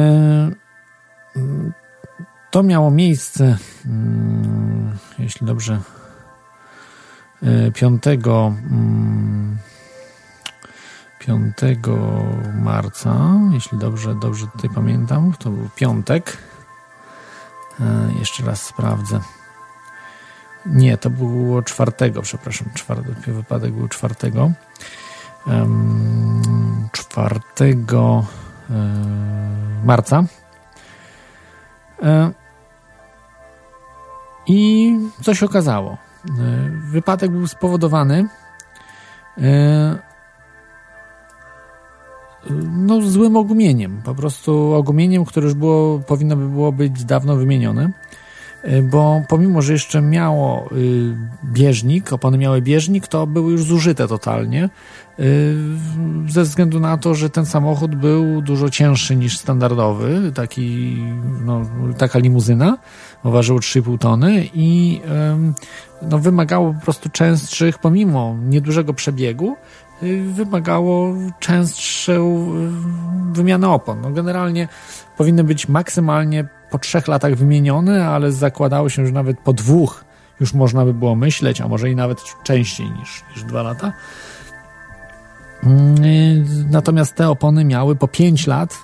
to 2.51 2.63
miało 2.63 2.91
miejsce, 2.91 3.57
y, 3.85 3.89
jeśli 5.19 5.47
dobrze, 5.47 5.79
5, 7.73 8.03
5 11.19 11.55
marca, 12.53 13.39
jeśli 13.51 13.77
dobrze, 13.77 14.15
dobrze 14.15 14.47
tutaj 14.47 14.69
pamiętam, 14.75 15.33
to 15.39 15.49
był 15.49 15.69
piątek. 15.75 16.37
Jeszcze 18.19 18.43
raz 18.43 18.63
sprawdzę. 18.63 19.19
Nie, 20.65 20.97
to 20.97 21.09
było 21.09 21.61
czwartego, 21.61 22.21
przepraszam. 22.21 22.67
Czwarty, 22.73 23.31
wypadek 23.31 23.73
był 23.73 23.87
czwartego. 23.87 24.51
Czwartego 26.91 28.25
marca. 29.83 30.23
E, 32.03 32.31
I 34.47 34.93
co 35.21 35.35
się 35.35 35.45
okazało? 35.45 35.91
E, 35.91 36.69
wypadek 36.91 37.31
był 37.31 37.47
spowodowany 37.47 38.27
e, 39.37 39.99
no, 42.71 43.01
złym 43.01 43.37
ogumieniem. 43.37 44.01
Po 44.05 44.15
prostu 44.15 44.73
ogumieniem, 44.73 45.25
które 45.25 45.45
już 45.45 45.53
było, 45.53 45.99
powinno 45.99 46.35
by 46.35 46.49
było 46.49 46.71
być 46.71 47.05
dawno 47.05 47.35
wymienione. 47.35 47.91
Y, 48.65 48.83
bo 48.83 49.21
pomimo, 49.27 49.61
że 49.61 49.73
jeszcze 49.73 50.01
miało 50.01 50.69
y, 50.71 51.15
bieżnik, 51.45 52.13
opony 52.13 52.37
miały 52.37 52.61
bieżnik, 52.61 53.07
to 53.07 53.27
były 53.27 53.51
już 53.51 53.63
zużyte 53.63 54.07
totalnie, 54.07 54.69
y, 55.19 55.55
ze 56.29 56.43
względu 56.43 56.79
na 56.79 56.97
to, 56.97 57.15
że 57.15 57.29
ten 57.29 57.45
samochód 57.45 57.95
był 57.95 58.41
dużo 58.41 58.69
cięższy 58.69 59.15
niż 59.15 59.37
standardowy, 59.37 60.31
taki, 60.35 60.97
no, 61.45 61.61
taka 61.97 62.19
limuzyna, 62.19 62.77
ważył 63.23 63.57
3,5 63.57 63.97
tony 63.97 64.49
i 64.53 65.01
no, 66.01 66.19
wymagało 66.19 66.73
po 66.73 66.81
prostu 66.81 67.09
częstszych, 67.09 67.79
pomimo 67.79 68.35
niedużego 68.49 68.93
przebiegu, 68.93 69.55
wymagało 70.33 71.13
częstszą 71.39 72.47
wymianę 73.33 73.69
opon. 73.69 74.01
No, 74.01 74.11
generalnie 74.11 74.67
powinny 75.17 75.43
być 75.43 75.67
maksymalnie 75.67 76.47
po 76.71 76.79
trzech 76.79 77.07
latach 77.07 77.35
wymienione, 77.35 78.07
ale 78.07 78.31
zakładało 78.31 78.89
się, 78.89 79.05
że 79.07 79.11
nawet 79.11 79.39
po 79.39 79.53
dwóch 79.53 80.05
już 80.39 80.53
można 80.53 80.85
by 80.85 80.93
było 80.93 81.15
myśleć, 81.15 81.61
a 81.61 81.67
może 81.67 81.89
i 81.89 81.95
nawet 81.95 82.23
częściej 82.43 82.91
niż, 82.99 83.23
niż 83.35 83.43
dwa 83.43 83.63
lata. 83.63 83.93
Mm, 85.63 85.95
natomiast 86.71 87.15
te 87.15 87.29
opony 87.29 87.65
miały 87.65 87.95
po 87.95 88.07
pięć 88.07 88.47
lat, 88.47 88.77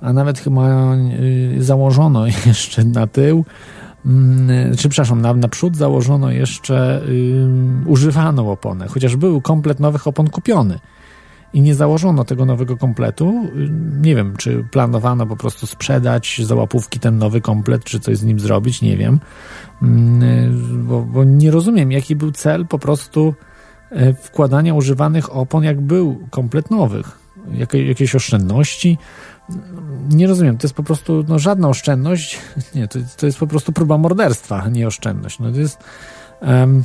a 0.00 0.12
nawet 0.12 0.38
chyba 0.38 0.94
y, 0.94 1.56
założono 1.58 2.26
jeszcze 2.46 2.84
na 2.84 3.06
tył, 3.06 3.44
czy 4.78 4.88
przepraszam, 4.88 5.20
na, 5.20 5.34
naprzód 5.34 5.76
założono 5.76 6.30
jeszcze 6.30 7.02
y, 7.08 7.46
używaną 7.86 8.50
oponę, 8.50 8.86
chociaż 8.88 9.16
był 9.16 9.40
komplet 9.40 9.80
nowych 9.80 10.06
opon 10.06 10.30
kupiony 10.30 10.78
i 11.54 11.60
nie 11.60 11.74
założono 11.74 12.24
tego 12.24 12.44
nowego 12.44 12.76
kompletu. 12.76 13.48
Nie 14.02 14.16
wiem, 14.16 14.36
czy 14.36 14.64
planowano 14.70 15.26
po 15.26 15.36
prostu 15.36 15.66
sprzedać 15.66 16.40
za 16.44 16.54
łapówki 16.54 17.00
ten 17.00 17.18
nowy 17.18 17.40
komplet, 17.40 17.84
czy 17.84 18.00
coś 18.00 18.16
z 18.16 18.24
nim 18.24 18.40
zrobić, 18.40 18.82
nie 18.82 18.96
wiem. 18.96 19.20
Mm, 19.82 20.86
bo, 20.86 21.02
bo 21.02 21.24
nie 21.24 21.50
rozumiem, 21.50 21.92
jaki 21.92 22.16
był 22.16 22.32
cel 22.32 22.66
po 22.66 22.78
prostu 22.78 23.34
e, 23.90 24.14
wkładania 24.14 24.74
używanych 24.74 25.36
opon, 25.36 25.64
jak 25.64 25.80
był 25.80 26.18
komplet 26.30 26.70
nowych. 26.70 27.18
Jakie, 27.52 27.86
jakieś 27.86 28.14
oszczędności? 28.14 28.98
Nie 30.10 30.26
rozumiem, 30.26 30.58
to 30.58 30.66
jest 30.66 30.74
po 30.74 30.82
prostu 30.82 31.24
no, 31.28 31.38
żadna 31.38 31.68
oszczędność. 31.68 32.38
Nie, 32.74 32.88
to, 32.88 32.98
to 33.16 33.26
jest 33.26 33.38
po 33.38 33.46
prostu 33.46 33.72
próba 33.72 33.98
morderstwa, 33.98 34.68
nie 34.68 34.86
oszczędność. 34.86 35.38
No, 35.38 35.52
to 35.52 35.58
jest. 35.58 35.78
Um, 36.40 36.84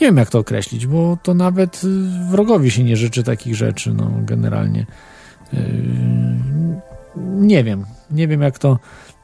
nie 0.00 0.06
wiem, 0.06 0.16
jak 0.16 0.30
to 0.30 0.38
określić, 0.38 0.86
bo 0.86 1.18
to 1.22 1.34
nawet 1.34 1.84
y, 1.84 1.88
wrogowi 2.30 2.70
się 2.70 2.84
nie 2.84 2.96
życzy 2.96 3.22
takich 3.22 3.54
rzeczy, 3.54 3.94
no 3.94 4.10
generalnie. 4.20 4.86
Yy, 5.52 5.60
nie 7.26 7.64
wiem, 7.64 7.84
nie 8.10 8.28
wiem, 8.28 8.42
jak 8.42 8.58
to, 8.58 8.78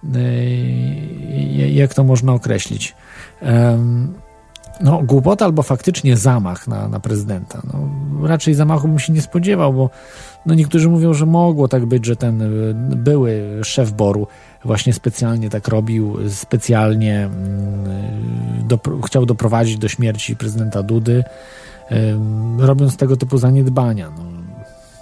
yy, 0.04 1.70
jak 1.70 1.94
to 1.94 2.04
można 2.04 2.32
określić. 2.32 2.94
Yy, 3.42 3.48
no, 4.80 5.02
głupota 5.02 5.44
albo 5.44 5.62
faktycznie 5.62 6.16
zamach 6.16 6.68
na, 6.68 6.88
na 6.88 7.00
prezydenta. 7.00 7.62
No, 7.64 7.88
raczej 8.28 8.54
zamachu 8.54 8.88
bym 8.88 8.98
się 8.98 9.12
nie 9.12 9.22
spodziewał, 9.22 9.72
bo 9.72 9.90
no, 10.46 10.54
niektórzy 10.54 10.88
mówią, 10.88 11.14
że 11.14 11.26
mogło 11.26 11.68
tak 11.68 11.86
być, 11.86 12.06
że 12.06 12.16
ten 12.16 12.42
y, 12.42 12.74
były 12.96 13.60
szef 13.64 13.92
Boru 13.92 14.26
właśnie 14.64 14.92
specjalnie 14.92 15.50
tak 15.50 15.68
robił, 15.68 16.16
specjalnie 16.28 17.24
mm, 17.24 18.68
do, 18.68 18.78
chciał 19.06 19.26
doprowadzić 19.26 19.78
do 19.78 19.88
śmierci 19.88 20.36
prezydenta 20.36 20.82
Dudy, 20.82 21.24
robiąc 22.58 22.96
tego 22.96 23.16
typu 23.16 23.38
zaniedbania. 23.38 24.10
No, 24.18 24.24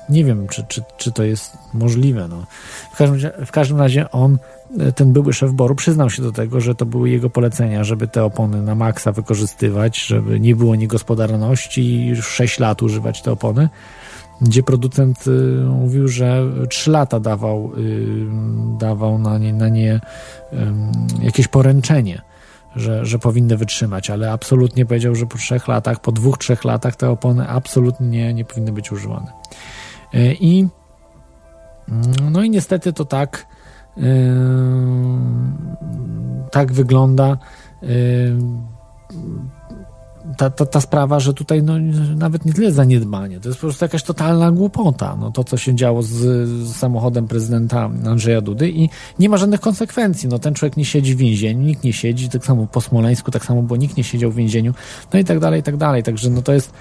nie 0.09 0.25
wiem, 0.25 0.49
czy, 0.49 0.65
czy, 0.69 0.83
czy 0.97 1.13
to 1.13 1.23
jest 1.23 1.59
możliwe. 1.75 2.29
No. 2.29 2.47
W, 2.93 2.97
każdym, 2.97 3.31
w 3.47 3.51
każdym 3.51 3.79
razie 3.79 4.11
on, 4.11 4.39
ten 4.95 5.13
były 5.13 5.33
szef 5.33 5.53
Boru, 5.53 5.75
przyznał 5.75 6.11
się 6.11 6.23
do 6.23 6.33
tego, 6.33 6.61
że 6.61 6.75
to 6.75 6.87
były 6.87 7.11
jego 7.11 7.31
polecenia, 7.31 7.85
żeby 7.85 8.09
te 8.09 8.25
opony 8.25 8.63
na 8.63 8.75
maksa 8.75 9.13
wykorzystywać, 9.13 10.07
żeby 10.07 10.41
nie 10.41 10.57
było 10.57 10.75
niegospodarności 10.75 11.83
i 11.83 12.07
już 12.07 12.27
6 12.27 12.59
lat 12.59 12.83
używać 12.83 13.23
te 13.23 13.33
opony. 13.33 13.69
gdzie 14.41 14.63
producent 14.63 15.25
mówił, 15.69 16.09
że 16.09 16.45
3 16.69 16.91
lata 16.91 17.21
dawał, 17.21 17.73
dawał 18.79 19.19
na 19.19 19.39
nie, 19.39 19.53
na 19.53 19.69
nie 19.69 20.01
jakieś 21.23 21.49
poręczenie 21.49 22.23
że, 22.77 23.07
że 23.07 23.19
powinny 23.19 23.57
wytrzymać, 23.57 24.11
ale 24.11 24.33
absolutnie 24.33 24.87
powiedział, 24.87 25.15
że 25.15 25.27
po 25.27 25.39
trzech 25.39 25.69
latach, 25.69 26.01
po 26.01 26.13
dwóch, 26.13 26.39
trzech 26.39 26.65
latach 26.65 26.97
te 26.97 27.11
opony 27.11 27.49
absolutnie 27.49 28.35
nie, 28.35 28.45
powinny 28.45 28.73
być 28.73 28.93
używane. 28.93 29.33
E, 30.15 30.33
I 30.33 30.69
mm, 31.89 32.33
no 32.33 32.43
i 32.43 32.51
niestety 32.51 32.93
to 32.93 33.05
tak 33.05 33.47
tak 36.51 36.73
wygląda 36.73 37.39
yy, 37.83 37.89
ta, 40.37 40.51
ta, 40.51 40.67
ta 40.67 40.81
sprawa, 40.81 41.21
że 41.21 41.35
tutaj 41.35 41.63
no, 41.63 41.73
nawet 42.17 42.45
nie 42.45 42.53
tyle 42.53 42.73
zaniedbanie, 42.73 43.41
to 43.41 43.49
jest 43.49 43.61
po 43.61 43.67
prostu 43.67 43.85
jakaś 43.85 44.03
totalna 44.03 44.53
głupota, 44.53 45.17
no, 45.21 45.31
to 45.31 45.45
co 45.45 45.57
się 45.57 45.75
działo 45.75 46.03
z, 46.03 46.09
z, 46.09 46.77
samochodem 46.77 47.29
prezydenta 47.29 47.91
Andrzeja 48.07 48.41
Dudy 48.41 48.71
i 48.71 48.89
nie 49.19 49.29
ma 49.29 49.37
żadnych 49.37 49.61
konsekwencji, 49.61 50.29
no 50.29 50.39
ten 50.39 50.55
człowiek 50.55 50.77
nie 50.77 50.85
siedzi 50.85 51.15
w 51.15 51.19
więzieniu, 51.19 51.67
nikt 51.67 51.85
nie 51.85 51.93
siedzi, 51.93 52.29
tak 52.29 52.45
samo 52.45 52.67
po 52.67 52.81
Smoleńsku, 52.81 53.31
tak 53.31 53.45
samo, 53.45 53.63
bo 53.63 53.77
nikt 53.77 53.97
nie 53.97 54.05
siedział 54.05 54.31
w 54.31 54.35
więzieniu, 54.35 54.75
no 55.13 55.19
i 55.19 55.25
tak 55.25 55.39
dalej, 55.39 55.61
i 55.61 55.63
tak 55.63 55.77
dalej, 55.77 56.03
także 56.03 56.31
no 56.31 56.43
to 56.43 56.53
jest, 56.53 56.73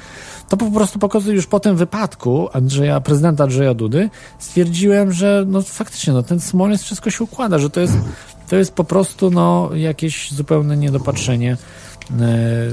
to 0.50 0.58
po 0.58 0.72
prostu 0.72 1.00
pokazuje 1.00 1.36
już 1.36 1.48
po 1.48 1.60
tym 1.60 1.76
wypadku 1.76 2.50
Andrzeja, 2.54 3.02
prezydenta 3.02 3.44
Andrzeja 3.44 3.74
Dudy, 3.74 4.10
stwierdziłem, 4.40 5.12
że 5.12 5.44
no 5.48 5.62
faktycznie, 5.62 6.14
no 6.14 6.24
ten 6.24 6.40
Smoleńsk 6.40 6.84
wszystko 6.84 7.10
się 7.10 7.24
układa, 7.24 7.60
że 7.60 7.70
to 7.70 7.80
jest, 7.80 7.94
to 8.50 8.56
jest 8.56 8.74
po 8.74 8.84
prostu 8.84 9.32
no 9.32 9.70
jakieś 9.74 10.32
zupełne 10.32 10.78
niedopatrzenie 10.78 11.58
E, 12.12 12.72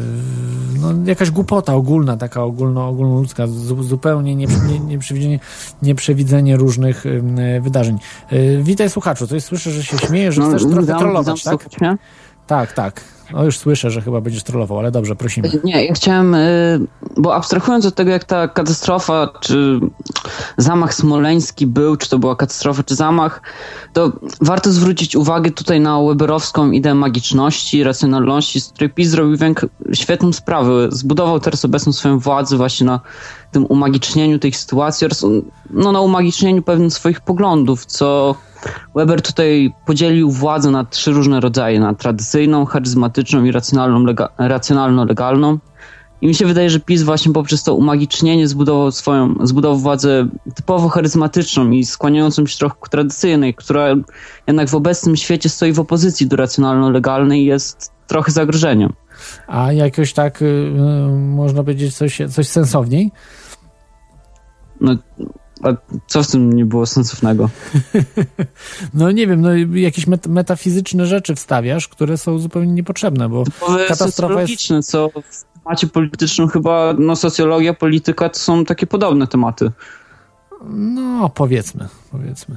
no, 0.80 0.88
jakaś 1.06 1.30
głupota 1.30 1.74
ogólna, 1.74 2.16
taka 2.16 2.42
ogólno, 2.42 2.88
ogólnoludzka, 2.88 3.46
zupełnie 3.80 4.36
nieprzewidzenie, 4.86 5.40
nieprzewidzenie 5.82 6.56
różnych 6.56 7.04
wydarzeń. 7.60 7.98
E, 8.30 8.62
witaj 8.62 8.90
słuchaczu, 8.90 9.26
coś 9.26 9.44
słyszę, 9.44 9.70
że 9.70 9.84
się 9.84 9.98
śmieje, 9.98 10.32
że 10.32 10.40
no, 10.40 10.48
chcesz 10.48 10.62
trochę 10.62 10.98
trollować, 10.98 11.42
tak? 11.42 11.68
Tak, 12.46 12.72
tak. 12.72 13.00
No 13.32 13.44
już 13.44 13.58
słyszę, 13.58 13.90
że 13.90 14.02
chyba 14.02 14.20
będziesz 14.20 14.42
trollował, 14.42 14.78
ale 14.78 14.90
dobrze, 14.90 15.16
prosimy. 15.16 15.50
Nie, 15.64 15.84
ja 15.84 15.94
chciałem, 15.94 16.34
y, 16.34 16.80
bo 17.16 17.34
abstrahując 17.34 17.86
od 17.86 17.94
tego, 17.94 18.10
jak 18.10 18.24
ta 18.24 18.48
katastrofa, 18.48 19.28
czy 19.40 19.80
zamach 20.56 20.94
smoleński 20.94 21.66
był, 21.66 21.96
czy 21.96 22.08
to 22.08 22.18
była 22.18 22.36
katastrofa, 22.36 22.82
czy 22.82 22.94
zamach, 22.94 23.42
to 23.92 24.12
warto 24.40 24.72
zwrócić 24.72 25.16
uwagę 25.16 25.50
tutaj 25.50 25.80
na 25.80 26.02
Weberowską 26.02 26.70
ideę 26.70 26.94
magiczności, 26.94 27.84
racjonalności, 27.84 28.60
z 28.60 28.68
której 28.68 28.90
PiS 28.90 29.08
zrobił 29.08 29.38
świetną 29.92 30.32
sprawę. 30.32 30.88
Zbudował 30.90 31.40
teraz 31.40 31.64
obecną 31.64 31.92
swoją 31.92 32.18
władzę 32.18 32.56
właśnie 32.56 32.86
na 32.86 33.00
tym 33.52 33.66
umagicznieniu 33.66 34.38
tej 34.38 34.52
sytuacji 34.52 35.04
oraz 35.04 35.26
no, 35.70 35.92
na 35.92 36.00
umagicznieniu 36.00 36.62
pewnych 36.62 36.92
swoich 36.92 37.20
poglądów, 37.20 37.86
co 37.86 38.34
Weber 38.94 39.22
tutaj 39.22 39.72
podzielił 39.86 40.30
władzę 40.30 40.70
na 40.70 40.84
trzy 40.84 41.12
różne 41.12 41.40
rodzaje, 41.40 41.80
na 41.80 41.94
tradycyjną, 41.94 42.64
charyzmatyczną 42.64 43.44
i 43.44 43.52
racjonalno-legalną. 44.38 45.58
I 46.20 46.26
mi 46.26 46.34
się 46.34 46.46
wydaje, 46.46 46.70
że 46.70 46.80
PiS 46.80 47.02
właśnie 47.02 47.32
poprzez 47.32 47.62
to 47.62 47.74
umagicznienie 47.74 48.48
zbudował 48.48 48.92
swoją, 48.92 49.34
zbudował 49.42 49.78
władzę 49.78 50.28
typowo 50.54 50.88
charyzmatyczną 50.88 51.70
i 51.70 51.84
skłaniającą 51.84 52.46
się 52.46 52.58
trochę 52.58 52.74
ku 52.80 52.88
tradycyjnej, 52.88 53.54
która 53.54 53.88
jednak 54.46 54.68
w 54.68 54.74
obecnym 54.74 55.16
świecie 55.16 55.48
stoi 55.48 55.72
w 55.72 55.80
opozycji 55.80 56.26
do 56.26 56.36
racjonalno-legalnej 56.36 57.40
i 57.40 57.44
jest 57.44 57.92
trochę 58.06 58.32
zagrożeniem. 58.32 58.92
A 59.46 59.72
jakoś 59.72 60.12
tak 60.12 60.42
y, 60.42 60.72
można 61.18 61.62
powiedzieć 61.62 61.96
coś, 61.96 62.18
coś 62.30 62.48
sensowniej? 62.48 63.12
No, 64.80 64.96
a 65.62 65.68
co 66.06 66.22
w 66.22 66.30
tym 66.30 66.52
nie 66.52 66.64
było 66.64 66.86
sensownego? 66.86 67.50
no 68.94 69.10
nie 69.10 69.26
wiem, 69.26 69.40
no 69.40 69.48
jakieś 69.74 70.06
met 70.06 70.26
metafizyczne 70.26 71.06
rzeczy 71.06 71.34
wstawiasz, 71.34 71.88
które 71.88 72.18
są 72.18 72.38
zupełnie 72.38 72.72
niepotrzebne, 72.72 73.28
bo 73.28 73.44
Typowe 73.44 73.86
katastrofa 73.86 74.40
jest... 74.42 74.90
co 74.90 75.08
w 75.30 75.62
temacie 75.62 75.86
politycznym 75.86 76.48
chyba, 76.48 76.94
no 76.98 77.16
socjologia, 77.16 77.74
polityka 77.74 78.28
to 78.28 78.38
są 78.38 78.64
takie 78.64 78.86
podobne 78.86 79.26
tematy. 79.26 79.72
No, 80.70 81.28
powiedzmy, 81.28 81.88
powiedzmy. 82.10 82.56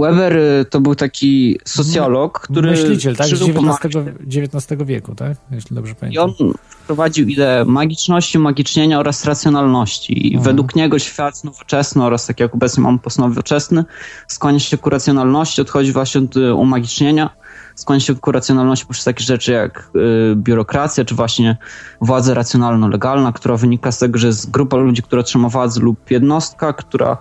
Weber 0.00 0.36
y, 0.36 0.64
to 0.70 0.80
był 0.80 0.94
taki 0.94 1.58
socjolog, 1.64 2.40
który... 2.40 2.70
Myśliciel, 2.70 3.16
tak? 3.16 3.26
Z 3.26 3.32
XIX, 3.32 3.96
XIX 4.26 4.82
wieku, 4.84 5.14
tak? 5.14 5.36
Jeśli 5.50 5.76
dobrze 5.76 5.94
pamiętam. 5.94 6.28
I 6.28 6.42
on 6.42 6.52
wprowadził 6.68 7.28
ideę 7.28 7.64
magiczności, 7.64 8.38
magicznienia 8.38 8.98
oraz 8.98 9.24
racjonalności. 9.24 10.26
I 10.26 10.36
mhm. 10.36 10.44
według 10.44 10.76
niego 10.76 10.98
świat 10.98 11.44
nowoczesny 11.44 12.04
oraz 12.04 12.26
tak 12.26 12.40
jak 12.40 12.54
obecnie 12.54 12.82
mamy 12.82 12.98
postnowoczesny 12.98 13.84
skłania 14.28 14.58
się 14.58 14.78
ku 14.78 14.90
racjonalności, 14.90 15.60
odchodzi 15.60 15.92
właśnie 15.92 16.20
od 16.20 16.36
y, 16.36 16.54
umagicznienia, 16.54 17.30
skłania 17.74 18.00
się 18.00 18.14
ku 18.14 18.32
racjonalności 18.32 18.86
poprzez 18.86 19.04
takie 19.04 19.24
rzeczy 19.24 19.52
jak 19.52 19.90
y, 19.96 20.36
biurokracja, 20.36 21.04
czy 21.04 21.14
właśnie 21.14 21.56
władza 22.00 22.34
racjonalno-legalna, 22.34 23.32
która 23.32 23.56
wynika 23.56 23.92
z 23.92 23.98
tego, 23.98 24.18
że 24.18 24.26
jest 24.26 24.50
grupa 24.50 24.76
ludzi, 24.76 25.02
która 25.02 25.22
trzyma 25.22 25.48
władzę 25.48 25.80
lub 25.80 26.10
jednostka, 26.10 26.72
która 26.72 27.16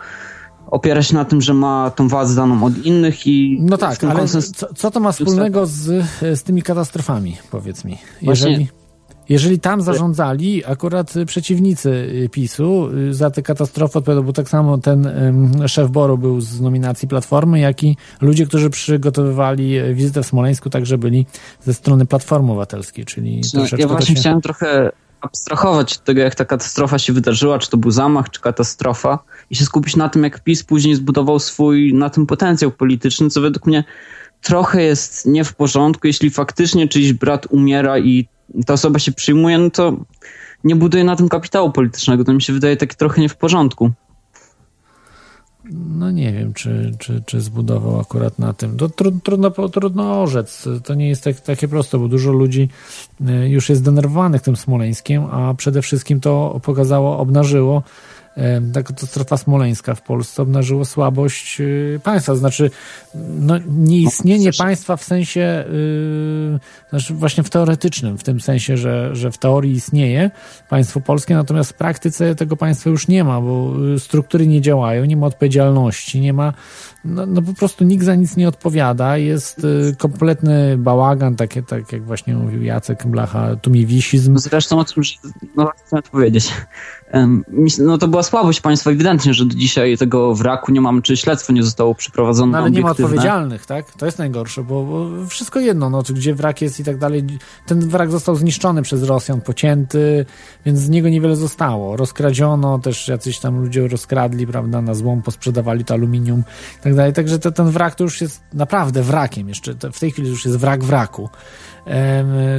opiera 0.72 1.04
się 1.04 1.14
na 1.14 1.26
tym, 1.26 1.42
że 1.42 1.54
ma 1.54 1.92
tą 1.96 2.08
władzę 2.08 2.36
daną 2.36 2.64
od 2.64 2.86
innych 2.86 3.28
i... 3.28 3.58
No 3.62 3.78
tak, 3.78 4.04
ale 4.04 4.16
konsens... 4.16 4.52
co, 4.52 4.74
co, 4.74 4.92
to 4.92 5.00
ma 5.00 5.12
wspólnego 5.12 5.66
z, 5.66 6.06
z 6.22 6.44
tymi 6.44 6.62
katastrofami, 6.62 7.38
powiedz 7.52 7.86
mi? 7.86 7.98
Jeżeli... 8.22 8.56
Właśnie 8.56 8.82
jeżeli 9.30 9.60
tam 9.60 9.82
zarządzali 9.82 10.66
akurat 10.66 11.14
przeciwnicy 11.26 12.10
PiSu, 12.32 12.90
za 13.12 13.32
tę 13.32 13.42
katastrofę 13.42 14.00
odpowiadał, 14.00 14.24
bo 14.24 14.34
tak 14.34 14.50
samo 14.50 14.78
ten 14.78 15.10
szef 15.68 15.90
Boru 15.90 16.18
był 16.18 16.42
z 16.42 16.62
nominacji 16.62 17.08
Platformy, 17.08 17.60
jak 17.60 17.84
i 17.84 17.98
ludzie, 18.22 18.46
którzy 18.46 18.70
przygotowywali 18.70 19.94
wizytę 19.94 20.24
w 20.24 20.26
Smoleńsku, 20.26 20.70
także 20.70 20.98
byli 20.98 21.26
ze 21.62 21.74
strony 21.74 22.06
Platformy 22.06 22.52
Obywatelskiej, 22.52 23.06
czyli 23.06 23.42
no, 23.54 23.64
Ja 23.78 23.88
właśnie 23.88 24.16
się... 24.16 24.22
chciałem 24.22 24.42
trochę 24.42 24.92
abstrahować 25.22 25.98
od 25.98 26.04
tego, 26.04 26.22
jak 26.22 26.36
ta 26.36 26.46
katastrofa 26.46 27.00
się 27.00 27.14
wydarzyła, 27.14 27.60
czy 27.60 27.70
to 27.70 27.78
był 27.78 27.92
zamach, 27.92 28.30
czy 28.30 28.42
katastrofa 28.42 29.20
i 29.50 29.56
się 29.56 29.66
skupić 29.66 29.96
na 29.96 30.10
tym, 30.10 30.24
jak 30.24 30.44
PiS 30.44 30.64
później 30.64 30.96
zbudował 30.96 31.40
swój 31.40 31.94
na 31.94 32.10
tym 32.10 32.26
potencjał 32.26 32.72
polityczny, 32.72 33.30
co 33.30 33.42
według 33.42 33.66
mnie 33.66 33.84
trochę 34.42 34.84
jest 34.84 35.26
nie 35.26 35.44
w 35.44 35.54
porządku, 35.54 36.08
jeśli 36.08 36.30
faktycznie 36.30 36.88
czyjś 36.88 37.14
brat 37.14 37.48
umiera 37.50 38.00
i 38.00 38.28
ta 38.66 38.74
osoba 38.74 39.00
się 39.00 39.12
przyjmuje, 39.12 39.58
no 39.58 39.70
to 39.70 39.98
nie 40.64 40.76
buduje 40.76 41.04
na 41.04 41.16
tym 41.16 41.30
kapitału 41.30 41.72
politycznego. 41.72 42.24
To 42.24 42.34
mi 42.34 42.42
się 42.42 42.54
wydaje 42.54 42.78
takie 42.78 42.96
trochę 42.96 43.22
nie 43.22 43.30
w 43.30 43.36
porządku. 43.36 43.92
No 45.74 46.12
nie 46.12 46.34
wiem, 46.34 46.54
czy, 46.54 46.92
czy, 47.00 47.24
czy 47.26 47.42
zbudował 47.42 48.00
akurat 48.00 48.40
na 48.40 48.54
tym. 48.54 48.78
To 48.78 48.90
trudno, 48.90 49.52
trudno 49.52 50.22
orzec. 50.22 50.68
To 50.84 50.94
nie 50.94 51.10
jest 51.10 51.24
tak, 51.24 51.40
takie 51.40 51.68
proste, 51.68 51.98
bo 51.98 52.08
dużo 52.08 52.32
ludzi 52.32 52.70
y, 53.22 53.50
już 53.50 53.70
jest 53.70 53.82
zdenerwowanych 53.82 54.42
tym 54.42 54.56
Smoleńskiem, 54.56 55.26
a 55.26 55.54
przede 55.54 55.82
wszystkim 55.82 56.20
to 56.20 56.60
pokazało, 56.64 57.18
obnażyło, 57.18 57.84
ta 58.74 58.84
katastrofa 58.84 59.38
smoleńska 59.38 59.96
w 59.96 60.02
Polsce 60.02 60.42
obnażyło 60.42 60.86
słabość 60.86 61.62
y, 61.62 62.00
państwa, 62.04 62.36
znaczy 62.36 62.72
no, 63.16 63.60
nieistnienie 63.68 64.46
no, 64.46 64.66
państwa 64.66 64.98
w 64.98 65.04
sensie, 65.04 65.66
yy, 66.52 66.60
znaczy 66.90 67.14
właśnie 67.14 67.44
w 67.44 67.50
teoretycznym, 67.50 68.18
w 68.18 68.24
tym 68.24 68.42
sensie, 68.42 68.78
że, 68.78 69.16
że 69.16 69.32
w 69.32 69.38
teorii 69.38 69.74
istnieje 69.74 70.32
państwo 70.70 71.02
polskie, 71.02 71.36
natomiast 71.36 71.72
w 71.72 71.74
praktyce 71.74 72.36
tego 72.36 72.58
państwa 72.58 72.90
już 72.90 73.08
nie 73.08 73.24
ma, 73.24 73.42
bo 73.42 73.74
y, 73.96 74.00
struktury 74.00 74.48
nie 74.48 74.62
działają, 74.62 75.06
nie 75.06 75.18
ma 75.18 75.28
odpowiedzialności, 75.28 76.22
nie 76.22 76.34
ma 76.34 76.54
no, 77.06 77.26
no 77.26 77.42
po 77.42 77.54
prostu 77.54 77.84
nikt 77.84 78.06
za 78.06 78.16
nic 78.16 78.38
nie 78.38 78.48
odpowiada, 78.48 79.18
jest 79.18 79.64
y, 79.64 79.96
kompletny 79.98 80.78
bałagan, 80.78 81.36
takie, 81.36 81.64
tak 81.64 81.92
jak 81.92 82.04
właśnie 82.04 82.36
mówił 82.36 82.64
Jacek 82.64 83.08
Blacha, 83.08 83.56
tumiwisizm. 83.56 84.38
Zresztą 84.38 84.80
o 84.80 84.86
tym, 84.86 85.04
że, 85.04 85.14
no 85.56 85.72
chcę 85.78 86.02
powiedzieć, 86.02 86.52
no 87.80 87.98
to 87.98 88.08
była 88.08 88.24
słabość 88.24 88.62
państwa 88.62 88.92
ewidentnie, 88.92 89.34
że 89.34 89.46
do 89.46 89.56
dzisiaj 89.56 89.98
tego 89.98 90.36
wraku 90.36 90.72
nie 90.72 90.82
mamy, 90.82 91.02
czy 91.02 91.18
śledztwo 91.18 91.54
nie 91.54 91.64
zostało 91.64 91.96
przeprowadzone 91.96 92.52
no, 92.52 92.58
ale 92.58 92.72
nie 92.72 92.82
ma 92.82 92.92
odpowiedzialnych, 92.92 93.66
tak? 93.66 93.92
To 93.92 94.06
jest 94.06 94.18
najgorsze, 94.18 94.64
bo, 94.64 94.84
bo, 94.84 95.26
wszystko 95.28 95.60
jedno, 95.60 95.90
no 95.90 96.04
gdzie 96.10 96.36
wrak 96.36 96.62
jest 96.62 96.80
i 96.80 96.84
tak 96.84 96.98
dalej. 96.98 97.24
Ten 97.68 97.90
wrak 97.90 98.12
został 98.12 98.36
zniszczony 98.36 98.82
przez 98.82 99.04
Rosjan, 99.04 99.42
pocięty, 99.42 100.26
więc 100.66 100.80
z 100.80 100.90
niego 100.90 101.10
niewiele 101.10 101.36
zostało. 101.36 101.98
Rozkradziono, 101.98 102.80
też 102.80 103.08
jacyś 103.08 103.40
tam 103.40 103.62
ludzie 103.62 103.88
rozkradli, 103.88 104.48
prawda, 104.48 104.82
na 104.82 104.94
złom 104.94 105.22
posprzedawali 105.22 105.86
to 105.86 105.94
aluminium 105.94 106.44
tak 106.84 106.91
dalej. 106.96 107.14
Także 107.14 107.40
to, 107.40 107.52
ten 107.52 107.70
wrak 107.70 107.96
to 107.96 108.04
już 108.04 108.22
jest 108.22 108.42
naprawdę 108.54 109.02
wrakiem 109.02 109.50
jeszcze. 109.50 109.74
w 109.94 110.00
tej 110.00 110.12
chwili 110.12 110.30
już 110.30 110.46
jest 110.46 110.58
wrak 110.58 110.84
wraku. 110.84 111.30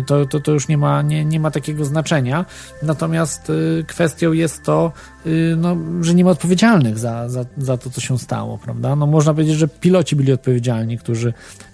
to, 0.07 0.27
to, 0.27 0.41
to 0.41 0.53
już 0.53 0.69
nie 0.69 0.79
ma, 0.79 1.03
nie, 1.03 1.25
nie 1.25 1.41
ma 1.41 1.51
takiego 1.51 1.85
znaczenia. 1.85 2.45
Natomiast 2.83 3.51
y, 3.51 3.85
kwestią 3.89 4.33
jest 4.33 4.63
to, 4.63 4.93
y, 5.27 5.55
no, 5.59 5.77
że 6.01 6.15
nie 6.15 6.25
ma 6.25 6.31
odpowiedzialnych 6.31 6.99
za, 6.99 7.29
za, 7.29 7.45
za 7.59 7.77
to, 7.77 7.91
co 7.91 8.01
się 8.01 8.19
stało, 8.19 8.59
prawda? 8.59 8.97
No, 8.97 9.07
można 9.07 9.35
powiedzieć, 9.35 9.57
że 9.57 9.69
piloci 9.69 10.17
byli 10.17 10.33
odpowiedzialni, 10.33 10.99
którzy, 10.99 11.33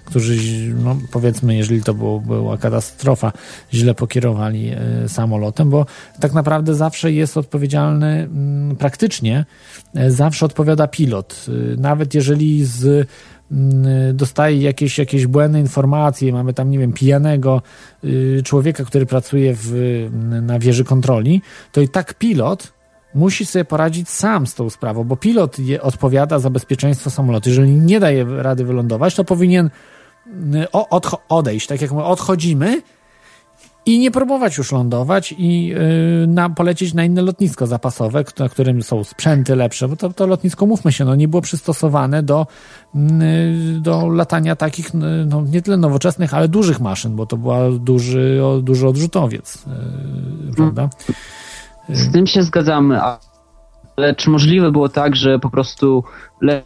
którzy 0.09 0.36
no, 0.84 0.96
powiedzmy, 1.11 1.56
jeżeli 1.56 1.82
to 1.82 1.94
było, 1.94 2.20
była 2.20 2.56
katastrofa, 2.56 3.32
źle 3.72 3.94
pokierowali 3.94 4.70
y, 5.04 5.09
samolotem, 5.09 5.70
bo 5.70 5.86
tak 6.20 6.32
naprawdę 6.32 6.74
zawsze 6.74 7.12
jest 7.12 7.36
odpowiedzialny 7.36 8.06
mm, 8.06 8.76
praktycznie, 8.76 9.44
zawsze 10.09 10.46
odpowiada 10.46 10.86
pilot. 10.88 11.46
Nawet 11.76 12.14
jeżeli 12.14 12.64
z 12.64 13.09
Mm, 13.52 14.16
dostaje 14.16 14.61
jakieś, 14.61 14.98
jakieś 14.98 15.26
błędne 15.26 15.61
informacje, 15.61 16.32
mamy 16.32 16.52
tam, 16.54 16.70
nie 16.70 16.78
wiem, 16.78 16.92
pijanego 16.92 17.62
y, 18.04 18.42
człowieka, 18.44 18.84
który 18.84 19.06
pracuje 19.06 19.54
w, 19.56 20.09
na 20.42 20.59
wieży 20.59 20.84
kontroli, 20.84 21.42
to 21.72 21.80
i 21.80 21.88
tak 21.88 22.14
pilot 22.14 22.72
musi 23.14 23.46
sobie 23.46 23.64
poradzić 23.64 24.09
sam 24.09 24.46
z 24.46 24.54
tą 24.54 24.70
sprawą, 24.70 25.04
bo 25.04 25.16
pilot 25.16 25.56
odpowiada 25.80 26.38
za 26.38 26.50
bezpieczeństwo 26.50 27.11
samolotu. 27.11 27.48
Jeżeli 27.48 27.70
nie 27.70 28.00
daje 28.00 28.26
rady 28.42 28.64
wylądować, 28.64 29.14
to 29.14 29.24
powinien 29.24 29.70
odejść. 31.29 31.66
Tak 31.66 31.81
jak 31.81 31.93
my 31.93 32.05
odchodzimy, 32.05 32.83
i 33.89 33.99
nie 33.99 34.11
próbować 34.11 34.59
już 34.59 34.72
lądować 34.72 35.35
i 35.39 35.66
yy, 35.66 36.26
na, 36.26 36.51
polecieć 36.51 36.95
na 36.95 37.05
inne 37.05 37.22
lotnisko 37.22 37.66
zapasowe, 37.66 38.24
na 38.39 38.49
którym 38.49 38.83
są 38.83 39.05
sprzęty 39.05 39.57
lepsze, 39.57 39.89
bo 39.89 39.97
to, 39.97 40.12
to 40.12 40.26
lotnisko, 40.26 40.66
mówmy 40.66 40.93
się, 40.93 41.05
no, 41.05 41.14
nie 41.14 41.29
było 41.29 41.43
przystosowane 41.43 42.22
do, 42.22 42.47
yy, 42.95 43.01
do 43.81 44.09
latania 44.09 44.57
takich, 44.57 44.95
no, 45.26 45.43
nie 45.43 45.62
tyle 45.62 45.76
nowoczesnych, 45.76 46.35
ale 46.35 46.49
dużych 46.49 46.81
maszyn, 46.81 47.16
bo 47.16 47.26
to 47.26 47.37
była 47.37 47.59
duży, 47.70 48.41
duży 48.62 48.89
odrzutowiec, 48.89 49.64
prawda? 50.57 50.89
Z 51.89 52.12
tym 52.12 52.26
się 52.26 52.43
zgadzamy, 52.43 53.01
ale 53.97 54.14
czy 54.14 54.31
możliwe 54.31 54.72
było 54.72 54.89
tak, 54.89 55.16
że 55.16 55.39
po 55.39 55.51
prostu 55.51 56.05
le 56.41 56.62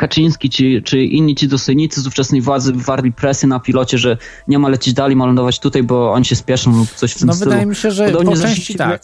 Kaczyński 0.00 0.50
czy, 0.50 0.82
czy 0.82 1.04
inni 1.04 1.34
ci 1.34 1.48
dostojnicy 1.48 2.00
z 2.00 2.06
ówczesnej 2.06 2.40
władzy 2.40 2.72
wywarli 2.72 3.12
presję 3.12 3.48
na 3.48 3.60
pilocie, 3.60 3.98
że 3.98 4.16
nie 4.48 4.58
ma 4.58 4.68
lecieć 4.68 4.94
dalej, 4.94 5.16
ma 5.16 5.26
lądować 5.26 5.58
tutaj, 5.58 5.82
bo 5.82 6.12
oni 6.12 6.24
się 6.24 6.36
spieszą 6.36 6.76
lub 6.76 6.90
coś 6.90 7.12
w 7.12 7.18
tym 7.18 7.26
no, 7.26 7.34
stylu. 7.34 7.50
wydaje 7.50 7.66
mi 7.66 7.76
się, 7.76 7.90
że 7.90 8.06
Podobnie 8.06 8.36
po 8.36 8.42
części 8.42 8.74
tak. 8.74 9.02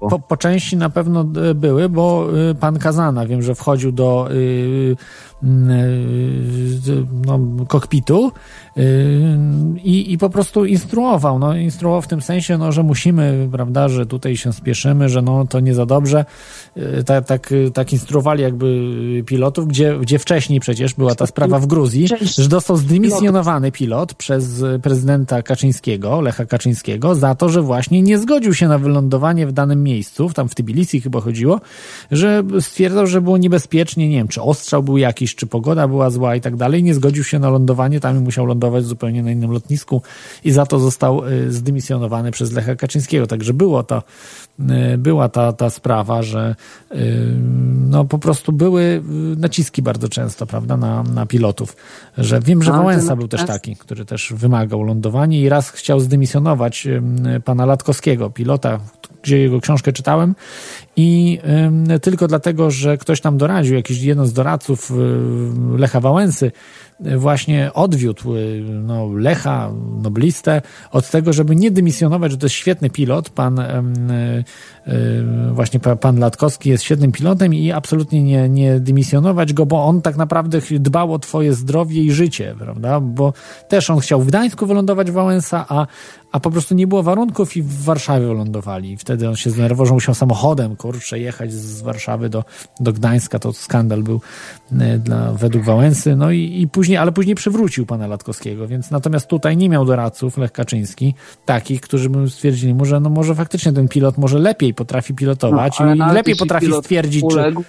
Po, 0.00 0.18
po, 0.18 0.36
części 0.36 0.76
na 0.76 0.90
pewno 0.90 1.20
e, 1.20 1.54
były, 1.54 1.88
bo 1.88 2.28
y, 2.50 2.54
pan 2.54 2.78
Kazana 2.78 3.26
wiem, 3.26 3.42
że 3.42 3.54
wchodził 3.54 3.92
do 3.92 4.28
y, 4.32 4.96
no, 7.26 7.40
kokpitu 7.68 8.32
i, 9.84 10.12
i 10.12 10.18
po 10.18 10.30
prostu 10.30 10.64
instruował, 10.64 11.38
no, 11.38 11.56
instruował 11.56 12.02
w 12.02 12.08
tym 12.08 12.20
sensie, 12.20 12.58
no, 12.58 12.72
że 12.72 12.82
musimy, 12.82 13.48
prawda, 13.52 13.88
że 13.88 14.06
tutaj 14.06 14.36
się 14.36 14.52
spieszymy, 14.52 15.08
że 15.08 15.22
no, 15.22 15.46
to 15.46 15.60
nie 15.60 15.74
za 15.74 15.86
dobrze. 15.86 16.24
Tak, 17.06 17.26
tak, 17.26 17.54
tak 17.74 17.92
instruowali 17.92 18.42
jakby 18.42 18.92
pilotów, 19.26 19.68
gdzie, 19.68 19.98
gdzie 20.00 20.18
wcześniej 20.18 20.60
przecież 20.60 20.94
była 20.94 21.14
ta 21.14 21.26
sprawa 21.26 21.58
w 21.58 21.66
Gruzji, 21.66 22.08
że 22.08 22.44
został 22.44 22.76
zdymisjonowany 22.76 23.72
pilot 23.72 24.14
przez 24.14 24.64
prezydenta 24.82 25.42
Kaczyńskiego, 25.42 26.20
Lecha 26.20 26.46
Kaczyńskiego, 26.46 27.14
za 27.14 27.34
to, 27.34 27.48
że 27.48 27.62
właśnie 27.62 28.02
nie 28.02 28.18
zgodził 28.18 28.54
się 28.54 28.68
na 28.68 28.78
wylądowanie 28.78 29.46
w 29.46 29.52
danym 29.52 29.82
miejscu, 29.82 30.30
tam 30.34 30.48
w 30.48 30.54
Tbilisi 30.54 31.00
chyba 31.00 31.20
chodziło, 31.20 31.60
że 32.10 32.42
stwierdzał, 32.60 33.06
że 33.06 33.20
było 33.20 33.38
niebezpiecznie, 33.38 34.08
nie 34.08 34.16
wiem, 34.16 34.28
czy 34.28 34.42
ostrzał 34.42 34.82
był 34.82 34.96
jakiś, 34.96 35.27
czy 35.34 35.46
pogoda 35.46 35.88
była 35.88 36.10
zła 36.10 36.36
i 36.36 36.40
tak 36.40 36.56
dalej, 36.56 36.82
nie 36.82 36.94
zgodził 36.94 37.24
się 37.24 37.38
na 37.38 37.50
lądowanie, 37.50 38.00
tam 38.00 38.18
musiał 38.18 38.46
lądować 38.46 38.84
zupełnie 38.84 39.22
na 39.22 39.30
innym 39.30 39.50
lotnisku 39.50 40.02
i 40.44 40.50
za 40.50 40.66
to 40.66 40.78
został 40.78 41.28
y, 41.28 41.52
zdymisjonowany 41.52 42.30
przez 42.30 42.52
Lecha 42.52 42.76
Kaczyńskiego. 42.76 43.26
Także 43.26 43.52
było 43.54 43.82
to, 43.82 44.02
y, 44.60 44.98
była 44.98 45.28
ta, 45.28 45.52
ta 45.52 45.70
sprawa, 45.70 46.22
że 46.22 46.54
y, 46.92 46.96
no 47.90 48.04
po 48.04 48.18
prostu 48.18 48.52
były 48.52 49.02
naciski 49.36 49.82
bardzo 49.82 50.08
często, 50.08 50.46
prawda, 50.46 50.76
na, 50.76 51.02
na 51.02 51.26
pilotów. 51.26 51.76
Że 52.18 52.40
wiem, 52.40 52.62
że 52.62 52.72
Wałęsa 52.72 53.16
był 53.16 53.28
też 53.28 53.46
taki, 53.46 53.76
który 53.76 54.04
też 54.04 54.32
wymagał 54.36 54.82
lądowania 54.82 55.38
i 55.38 55.48
raz 55.48 55.70
chciał 55.70 56.00
zdymisjonować 56.00 56.88
pana 57.44 57.66
Latkowskiego, 57.66 58.30
pilota, 58.30 58.80
gdzie 59.22 59.38
jego 59.38 59.60
książkę 59.60 59.92
czytałem. 59.92 60.34
I 60.96 61.38
tylko 62.02 62.28
dlatego, 62.28 62.70
że 62.70 62.98
ktoś 62.98 63.20
tam 63.20 63.38
doradził, 63.38 63.74
jakiś 63.74 64.02
jeden 64.02 64.26
z 64.26 64.32
doradców 64.32 64.92
Lecha 65.76 66.00
Wałęsy, 66.00 66.52
właśnie 67.00 67.70
odwiódł 67.74 68.36
y, 68.36 68.64
no, 68.82 69.12
Lecha, 69.12 69.70
noblistę, 70.02 70.62
od 70.90 71.10
tego, 71.10 71.32
żeby 71.32 71.56
nie 71.56 71.70
dymisjonować, 71.70 72.32
że 72.32 72.38
to 72.38 72.46
jest 72.46 72.56
świetny 72.56 72.90
pilot, 72.90 73.30
pan 73.30 73.58
y, 73.58 74.44
y, 74.88 75.24
właśnie 75.52 75.80
pan 75.80 76.18
Latkowski 76.18 76.70
jest 76.70 76.84
świetnym 76.84 77.12
pilotem 77.12 77.54
i 77.54 77.72
absolutnie 77.72 78.22
nie, 78.22 78.48
nie 78.48 78.80
dymisjonować 78.80 79.52
go, 79.52 79.66
bo 79.66 79.84
on 79.84 80.02
tak 80.02 80.16
naprawdę 80.16 80.60
dbał 80.70 81.12
o 81.12 81.18
twoje 81.18 81.54
zdrowie 81.54 82.02
i 82.02 82.12
życie, 82.12 82.54
prawda, 82.58 83.00
bo 83.00 83.32
też 83.68 83.90
on 83.90 84.00
chciał 84.00 84.20
w 84.20 84.26
Gdańsku 84.26 84.66
wylądować 84.66 85.10
Wałęsa, 85.10 85.66
a, 85.68 85.86
a 86.32 86.40
po 86.40 86.50
prostu 86.50 86.74
nie 86.74 86.86
było 86.86 87.02
warunków 87.02 87.56
i 87.56 87.62
w 87.62 87.82
Warszawie 87.82 88.26
lądowali. 88.26 88.96
Wtedy 88.96 89.28
on 89.28 89.36
się 89.36 89.50
zdenerwował, 89.50 89.86
że 89.86 89.94
musiał 89.94 90.14
samochodem, 90.14 90.76
kurczę, 90.76 91.18
jechać 91.18 91.52
z 91.52 91.82
Warszawy 91.82 92.28
do, 92.28 92.44
do 92.80 92.92
Gdańska, 92.92 93.38
to 93.38 93.52
skandal 93.52 94.02
był 94.02 94.20
dla, 94.98 95.32
według 95.32 95.64
Wałęsy, 95.64 96.16
no 96.16 96.30
i, 96.30 96.60
i 96.60 96.68
później 96.68 96.87
później, 96.88 96.98
ale 96.98 97.12
później 97.12 97.34
przywrócił 97.34 97.86
pana 97.86 98.06
Latkowskiego, 98.06 98.68
więc 98.68 98.90
natomiast 98.90 99.26
tutaj 99.26 99.56
nie 99.56 99.68
miał 99.68 99.84
doradców 99.84 100.38
Lech 100.38 100.52
Kaczyński, 100.52 101.14
takich, 101.44 101.80
którzy 101.80 102.10
by 102.10 102.30
stwierdzili 102.30 102.74
mu, 102.74 102.84
że 102.84 103.00
no 103.00 103.10
może 103.10 103.34
faktycznie 103.34 103.72
ten 103.72 103.88
pilot 103.88 104.18
może 104.18 104.38
lepiej 104.38 104.74
potrafi 104.74 105.14
pilotować 105.14 105.80
no, 105.80 105.94
i 105.94 105.98
lepiej 105.98 106.36
potrafi 106.36 106.72
stwierdzić, 106.72 107.22
uległ, 107.22 107.62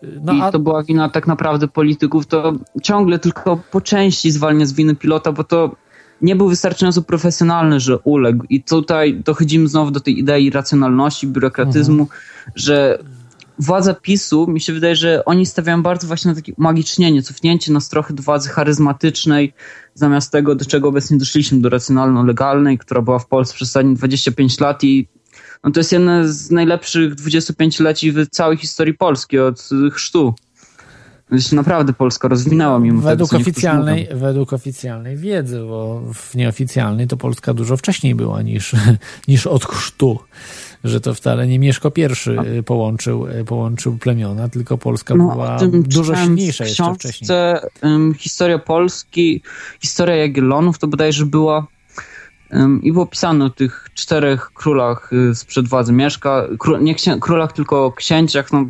czy... 0.00 0.20
No, 0.24 0.32
I 0.32 0.40
a... 0.40 0.52
to 0.52 0.58
była 0.58 0.82
wina 0.82 1.08
tak 1.08 1.26
naprawdę 1.26 1.68
polityków, 1.68 2.26
to 2.26 2.52
ciągle 2.82 3.18
tylko 3.18 3.60
po 3.70 3.80
części 3.80 4.30
zwalnia 4.30 4.66
z 4.66 4.72
winy 4.72 4.94
pilota, 4.94 5.32
bo 5.32 5.44
to 5.44 5.76
nie 6.22 6.36
był 6.36 6.48
wystarczająco 6.48 7.02
profesjonalny, 7.02 7.80
że 7.80 7.98
uległ. 7.98 8.44
I 8.48 8.62
tutaj 8.62 9.14
dochodzimy 9.14 9.68
znowu 9.68 9.90
do 9.90 10.00
tej 10.00 10.18
idei 10.18 10.50
racjonalności, 10.50 11.26
biurokratyzmu, 11.26 12.02
mhm. 12.02 12.20
że 12.54 12.98
władza 13.58 13.94
PiSu, 13.94 14.46
mi 14.46 14.60
się 14.60 14.72
wydaje, 14.72 14.96
że 14.96 15.24
oni 15.24 15.46
stawiają 15.46 15.82
bardzo 15.82 16.06
właśnie 16.06 16.28
na 16.28 16.34
takie 16.34 16.54
umagicznienie, 16.54 17.22
cofnięcie 17.22 17.72
nas 17.72 17.88
trochę 17.88 18.14
do 18.14 18.22
władzy 18.22 18.48
charyzmatycznej, 18.48 19.52
zamiast 19.94 20.32
tego, 20.32 20.54
do 20.54 20.64
czego 20.64 20.88
obecnie 20.88 21.18
doszliśmy, 21.18 21.58
do 21.58 21.68
racjonalno-legalnej, 21.68 22.78
która 22.78 23.02
była 23.02 23.18
w 23.18 23.26
Polsce 23.26 23.54
przez 23.54 23.68
ostatnie 23.68 23.94
25 23.94 24.60
lat 24.60 24.84
i 24.84 25.08
no 25.64 25.70
to 25.70 25.80
jest 25.80 25.92
jedne 25.92 26.28
z 26.28 26.50
najlepszych 26.50 27.14
25-leci 27.14 28.12
w 28.12 28.28
całej 28.30 28.56
historii 28.56 28.94
Polski 28.94 29.38
od 29.38 29.68
chrztu. 29.92 30.34
Więc 31.30 31.52
naprawdę 31.52 31.92
Polska 31.92 32.28
rozwinęła 32.28 32.78
mimo 32.78 33.02
według 33.02 33.30
tego, 33.30 33.42
oficjalnej, 33.42 34.08
Według 34.14 34.52
oficjalnej 34.52 35.16
wiedzy, 35.16 35.60
bo 35.60 36.02
w 36.14 36.34
nieoficjalnej 36.34 37.06
to 37.06 37.16
Polska 37.16 37.54
dużo 37.54 37.76
wcześniej 37.76 38.14
była 38.14 38.42
niż, 38.42 38.74
niż 39.28 39.46
od 39.46 39.64
chrztu 39.64 40.18
że 40.88 41.00
to 41.00 41.14
wcale 41.14 41.46
nie 41.46 41.58
Mieszko 41.58 41.92
I 42.58 42.62
połączył, 42.62 43.26
połączył 43.46 43.98
plemiona, 43.98 44.48
tylko 44.48 44.78
Polska 44.78 45.14
no, 45.14 45.30
była 45.30 45.58
dużo 45.72 46.16
silniejsza 46.16 46.64
jeszcze 46.64 46.94
wcześniej. 46.94 47.30
Um, 47.82 48.14
historia 48.14 48.58
Polski, 48.58 49.42
historia 49.80 50.16
Jagiellonów 50.16 50.78
to 50.78 50.86
bodajże 50.86 51.26
była 51.26 51.66
um, 52.52 52.82
i 52.82 52.92
było 52.92 53.06
pisane 53.06 53.44
o 53.44 53.50
tych 53.50 53.88
czterech 53.94 54.50
królach 54.54 55.12
y, 55.12 55.34
sprzed 55.34 55.68
władzy 55.68 55.92
Mieszka, 55.92 56.48
król, 56.58 56.82
nie 56.82 56.94
księ, 56.94 57.16
królach, 57.20 57.52
tylko 57.52 57.92
księciach, 57.92 58.52
no 58.52 58.66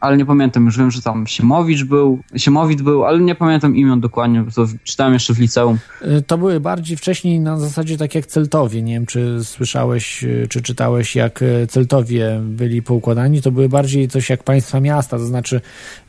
ale 0.00 0.16
nie 0.16 0.26
pamiętam, 0.26 0.64
już 0.64 0.78
wiem, 0.78 0.90
że 0.90 1.02
tam 1.02 1.26
Siemowicz 1.26 1.84
był, 1.84 2.18
Siemowit 2.36 2.82
był, 2.82 3.04
ale 3.04 3.20
nie 3.20 3.34
pamiętam 3.34 3.76
imion 3.76 4.00
dokładnie, 4.00 4.42
bo 4.42 4.50
to 4.50 4.66
czytałem 4.84 5.12
jeszcze 5.12 5.34
w 5.34 5.38
liceum. 5.38 5.78
Y, 6.02 6.22
to 6.22 6.38
były 6.38 6.60
bardziej 6.60 6.96
wcześniej 6.96 7.40
na 7.40 7.58
zasadzie 7.58 7.96
tak 7.96 8.14
jak 8.14 8.26
Celtowie, 8.26 8.82
nie 8.82 8.94
wiem 8.94 9.06
czy 9.06 9.44
słyszałeś, 9.44 10.24
y, 10.24 10.46
czy 10.50 10.62
czytałeś 10.62 11.16
jak 11.16 11.42
y, 11.42 11.66
Celtowie 11.66 12.40
byli 12.42 12.82
poukładani, 12.82 13.42
to 13.42 13.50
były 13.50 13.68
bardziej 13.68 14.08
coś 14.08 14.30
jak 14.30 14.42
państwa 14.42 14.80
miasta, 14.80 15.18
to 15.18 15.24
znaczy, 15.24 15.60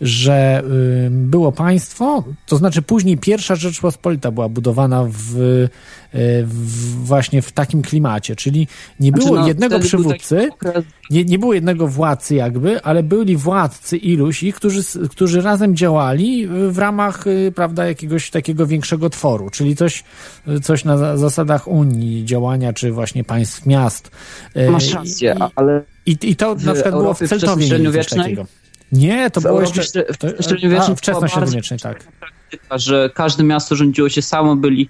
że 0.01 0.63
było 1.09 1.51
państwo, 1.51 2.23
to 2.45 2.57
znaczy 2.57 2.81
później 2.81 3.17
pierwsza 3.17 3.55
Rzeczpospolita 3.55 4.31
była 4.31 4.49
budowana 4.49 5.05
w, 5.09 5.67
w 6.13 7.05
właśnie 7.05 7.41
w 7.41 7.51
takim 7.51 7.81
klimacie, 7.81 8.35
czyli 8.35 8.67
nie 8.99 9.09
znaczy, 9.09 9.25
było 9.25 9.35
znaczy, 9.35 9.41
no, 9.41 9.47
jednego 9.47 9.79
przywódcy, 9.79 10.49
nie, 11.09 11.25
nie 11.25 11.39
było 11.39 11.53
jednego 11.53 11.87
władcy 11.87 12.35
jakby, 12.35 12.81
ale 12.81 13.03
byli 13.03 13.37
władcy 13.37 13.97
iluś 13.97 14.43
ich, 14.43 14.55
którzy, 14.55 14.81
którzy 15.09 15.41
razem 15.41 15.75
działali 15.75 16.47
w 16.47 16.77
ramach, 16.77 17.27
y, 17.27 17.51
prawda, 17.55 17.85
jakiegoś 17.85 18.29
takiego 18.29 18.67
większego 18.67 19.09
tworu, 19.09 19.49
czyli 19.49 19.75
coś, 19.75 20.03
coś 20.63 20.85
na 20.85 21.17
zasadach 21.17 21.67
Unii, 21.67 22.25
działania, 22.25 22.73
czy 22.73 22.91
właśnie 22.91 23.23
państw 23.23 23.65
miast. 23.65 24.11
Y, 24.57 24.71
Masz 24.71 24.93
rację, 24.93 25.35
I, 25.39 25.43
ale... 25.55 25.83
I, 26.05 26.17
I 26.21 26.35
to 26.35 26.55
na 26.55 26.73
przykład 26.73 26.93
było 26.93 27.13
w 27.13 27.19
Celtowie 27.19 27.91
coś 27.93 28.07
takiego. 28.07 28.45
Nie, 28.91 29.29
to 29.29 29.41
w 29.41 29.43
było 29.43 29.61
jeszcze... 29.61 30.05
W, 30.05 30.43
średniowiecznej 30.43 30.97
wczesnośredniowiecznej, 30.97 31.79
tak. 31.79 32.03
Praktyka, 32.03 32.77
że 32.77 33.09
każde 33.13 33.43
miasto 33.43 33.75
rządziło 33.75 34.09
się 34.09 34.21
samo, 34.21 34.55
byli 34.55 34.89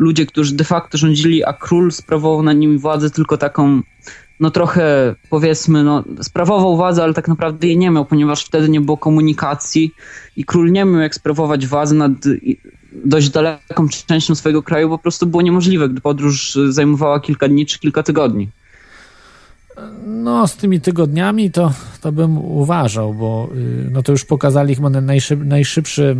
ludzie, 0.00 0.26
którzy 0.26 0.54
de 0.54 0.64
facto 0.64 0.98
rządzili, 0.98 1.44
a 1.44 1.52
król 1.52 1.92
sprawował 1.92 2.42
nad 2.42 2.56
nimi 2.56 2.78
władzę 2.78 3.10
tylko 3.10 3.36
taką, 3.36 3.82
no 4.40 4.50
trochę 4.50 5.14
powiedzmy, 5.30 5.84
no 5.84 6.04
sprawował 6.22 6.76
władzę, 6.76 7.02
ale 7.02 7.14
tak 7.14 7.28
naprawdę 7.28 7.66
jej 7.66 7.78
nie 7.78 7.90
miał, 7.90 8.04
ponieważ 8.04 8.44
wtedy 8.44 8.68
nie 8.68 8.80
było 8.80 8.96
komunikacji 8.96 9.94
i 10.36 10.44
król 10.44 10.72
nie 10.72 10.84
miał 10.84 11.00
jak 11.00 11.14
sprawować 11.14 11.66
władzę 11.66 11.94
nad 11.94 12.12
dość 12.92 13.30
daleką 13.30 13.88
częścią 14.06 14.34
swojego 14.34 14.62
kraju, 14.62 14.88
po 14.88 14.98
prostu 14.98 15.26
było 15.26 15.42
niemożliwe, 15.42 15.88
gdy 15.88 16.00
podróż 16.00 16.58
zajmowała 16.68 17.20
kilka 17.20 17.48
dni 17.48 17.66
czy 17.66 17.78
kilka 17.78 18.02
tygodni. 18.02 18.48
No, 20.06 20.46
z 20.46 20.56
tymi 20.56 20.80
tygodniami 20.80 21.50
to, 21.50 21.72
to 22.00 22.12
bym 22.12 22.38
uważał, 22.38 23.14
bo 23.14 23.48
y, 23.56 23.90
no 23.90 24.02
to 24.02 24.12
już 24.12 24.24
pokazali 24.24 24.74
chyba 24.74 24.90
najszyb, 24.90 25.40
najszybszy, 25.44 26.16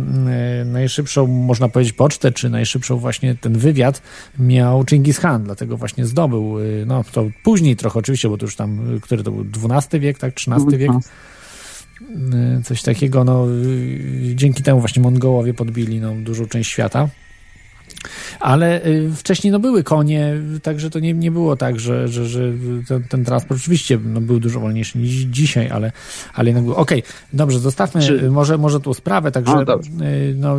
y, 0.61 0.65
najszybszą, 0.65 1.27
można 1.27 1.69
powiedzieć, 1.69 1.93
pocztę, 1.93 2.31
czy 2.31 2.49
najszybszą 2.49 2.97
właśnie 2.97 3.35
ten 3.35 3.57
wywiad 3.57 4.01
miał 4.39 4.85
Chingis 4.89 5.19
Khan, 5.19 5.43
dlatego 5.43 5.77
właśnie 5.77 6.05
zdobył, 6.05 6.59
y, 6.59 6.83
no 6.87 7.03
to 7.11 7.25
później 7.43 7.75
trochę 7.75 7.99
oczywiście, 7.99 8.29
bo 8.29 8.37
to 8.37 8.45
już 8.45 8.55
tam, 8.55 8.99
który 9.01 9.23
to 9.23 9.31
był, 9.31 9.45
XII 9.71 9.99
wiek, 9.99 10.17
tak, 10.19 10.33
XIII 10.33 10.77
wiek, 10.77 10.91
coś 12.63 12.81
takiego, 12.81 13.23
no 13.23 13.47
dzięki 14.35 14.63
temu 14.63 14.79
właśnie 14.79 15.01
Mongołowie 15.01 15.53
podbili 15.53 15.99
no, 15.99 16.13
dużą 16.15 16.45
część 16.45 16.69
świata. 16.69 17.09
Ale 18.39 18.85
y, 18.85 19.11
wcześniej 19.15 19.51
no, 19.51 19.59
były 19.59 19.83
konie, 19.83 20.33
także 20.63 20.89
to 20.89 20.99
nie, 20.99 21.13
nie 21.13 21.31
było 21.31 21.55
tak, 21.55 21.79
że, 21.79 22.07
że, 22.07 22.25
że 22.25 22.53
ten, 22.87 23.03
ten 23.03 23.25
transport 23.25 23.61
oczywiście 23.61 23.99
no, 24.05 24.21
był 24.21 24.39
dużo 24.39 24.59
wolniejszy 24.59 24.97
niż 24.97 25.11
dzisiaj, 25.11 25.69
ale, 25.69 25.91
ale 26.33 26.49
jednak 26.49 26.65
był. 26.65 26.73
Okej, 26.73 26.99
okay, 26.99 27.13
dobrze, 27.33 27.59
zostawmy 27.59 28.01
czy... 28.01 28.31
może, 28.31 28.57
może 28.57 28.79
tą 28.79 28.93
sprawę, 28.93 29.31
także 29.31 29.65
y, 30.01 30.35
no, 30.37 30.57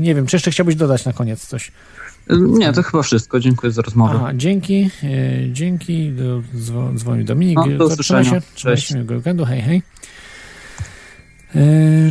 nie 0.00 0.14
wiem, 0.14 0.26
czy 0.26 0.36
jeszcze 0.36 0.50
chciałbyś 0.50 0.76
dodać 0.76 1.04
na 1.04 1.12
koniec 1.12 1.46
coś? 1.46 1.72
Nie, 2.30 2.72
to 2.72 2.82
chyba 2.82 3.02
wszystko. 3.02 3.40
Dziękuję 3.40 3.72
za 3.72 3.82
rozmowę. 3.82 4.14
Aha, 4.16 4.30
dzięki. 4.34 4.90
Y, 5.04 5.48
dzięki. 5.52 6.12
Dzwonił 6.94 7.24
Dominik. 7.24 7.56
No, 7.56 7.78
do 7.78 7.86
usłyszenia. 7.86 8.30
Się. 8.30 8.42
Cześć. 8.54 8.94
Weekendu. 9.10 9.44
Hej, 9.44 9.62
hej. 9.62 9.82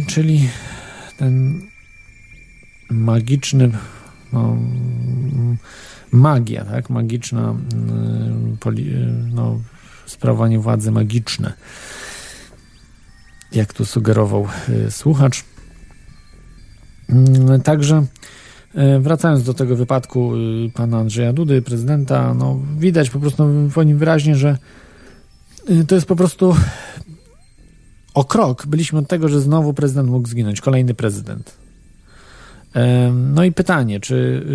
czyli 0.07 0.49
ten 1.17 1.61
magiczny 2.89 3.71
no, 4.34 4.57
magia, 6.11 6.65
tak? 6.65 6.89
Magiczna, 6.89 7.55
no, 9.34 9.60
sprawowanie 10.05 10.60
władzy 10.60 10.91
magiczne. 10.91 11.53
Jak 13.51 13.73
tu 13.73 13.85
sugerował 13.85 14.47
y, 14.69 14.91
słuchacz. 14.91 15.43
Mm, 17.10 17.61
także 17.61 18.05
y, 18.76 18.99
wracając 18.99 19.43
do 19.43 19.53
tego 19.53 19.76
wypadku 19.76 20.35
y, 20.35 20.72
pana 20.73 20.97
Andrzeja 20.97 21.34
Dudy, 21.34 21.61
prezydenta, 21.61 22.34
no 22.34 22.60
widać 22.77 23.10
po 23.10 23.19
prostu 23.19 23.43
po 23.73 23.84
nim 23.84 23.97
wyraźnie, 23.97 24.35
że 24.35 24.57
to 25.88 25.95
jest 25.95 26.07
po 26.07 26.15
prostu 26.15 26.55
o 28.14 28.23
krok. 28.23 28.65
Byliśmy 28.65 28.99
od 28.99 29.07
tego, 29.07 29.30
że 29.30 29.41
znowu 29.41 29.73
prezydent 29.73 30.10
mógł 30.10 30.27
zginąć, 30.27 30.61
kolejny 30.61 30.93
prezydent. 30.93 31.62
No 33.13 33.43
i 33.43 33.51
pytanie, 33.51 33.99
czy, 33.99 34.45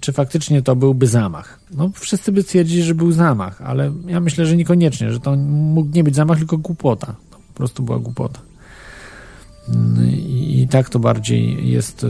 czy 0.00 0.12
faktycznie 0.12 0.62
to 0.62 0.76
byłby 0.76 1.06
zamach? 1.06 1.60
No, 1.74 1.90
wszyscy 1.94 2.32
by 2.32 2.44
twierdzili, 2.44 2.82
że 2.82 2.94
był 2.94 3.12
zamach, 3.12 3.62
ale 3.62 3.92
ja 4.06 4.20
myślę, 4.20 4.46
że 4.46 4.56
niekoniecznie, 4.56 5.12
że 5.12 5.20
to 5.20 5.36
mógł 5.36 5.90
nie 5.94 6.04
być 6.04 6.14
zamach, 6.14 6.38
tylko 6.38 6.58
głupota. 6.58 7.06
To 7.30 7.36
po 7.36 7.54
prostu 7.54 7.82
była 7.82 7.98
głupota. 7.98 8.40
I, 10.10 10.60
i 10.60 10.68
tak 10.68 10.90
to 10.90 10.98
bardziej 10.98 11.70
jest. 11.70 12.06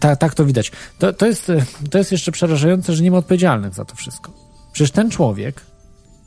Tak, 0.00 0.18
tak 0.18 0.34
to 0.34 0.44
widać. 0.44 0.72
To, 0.98 1.12
to, 1.12 1.26
jest, 1.26 1.52
to 1.90 1.98
jest 1.98 2.12
jeszcze 2.12 2.32
przerażające, 2.32 2.94
że 2.94 3.02
nie 3.02 3.10
ma 3.10 3.16
odpowiedzialnych 3.16 3.74
za 3.74 3.84
to 3.84 3.94
wszystko. 3.94 4.32
Przecież 4.72 4.90
ten 4.90 5.10
człowiek, 5.10 5.60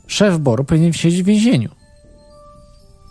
szef 0.06 0.38
Boru, 0.38 0.64
powinien 0.64 0.92
siedzieć 0.92 1.22
w 1.22 1.26
więzieniu. 1.26 1.70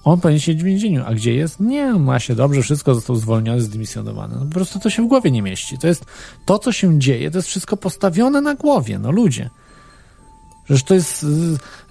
On 0.03 0.19
powinien 0.19 0.39
siedzieć 0.39 0.63
w 0.63 0.65
więzieniu. 0.65 1.03
A 1.05 1.13
gdzie 1.13 1.33
jest? 1.33 1.59
Nie, 1.59 1.93
ma 1.93 2.19
się 2.19 2.35
dobrze, 2.35 2.61
wszystko 2.61 2.95
został 2.95 3.15
zwolniony, 3.15 3.61
zdymisjonowany. 3.61 4.35
No, 4.39 4.45
po 4.45 4.51
prostu 4.51 4.79
to 4.79 4.89
się 4.89 5.03
w 5.03 5.07
głowie 5.07 5.31
nie 5.31 5.41
mieści. 5.41 5.77
To 5.77 5.87
jest 5.87 6.05
to, 6.45 6.59
co 6.59 6.71
się 6.71 6.99
dzieje, 6.99 7.31
to 7.31 7.37
jest 7.37 7.47
wszystko 7.47 7.77
postawione 7.77 8.41
na 8.41 8.55
głowie, 8.55 8.99
no 8.99 9.11
ludzie. 9.11 9.49
Przecież 10.63 10.83
to 10.83 10.93
jest 10.93 11.23
y, 11.23 11.27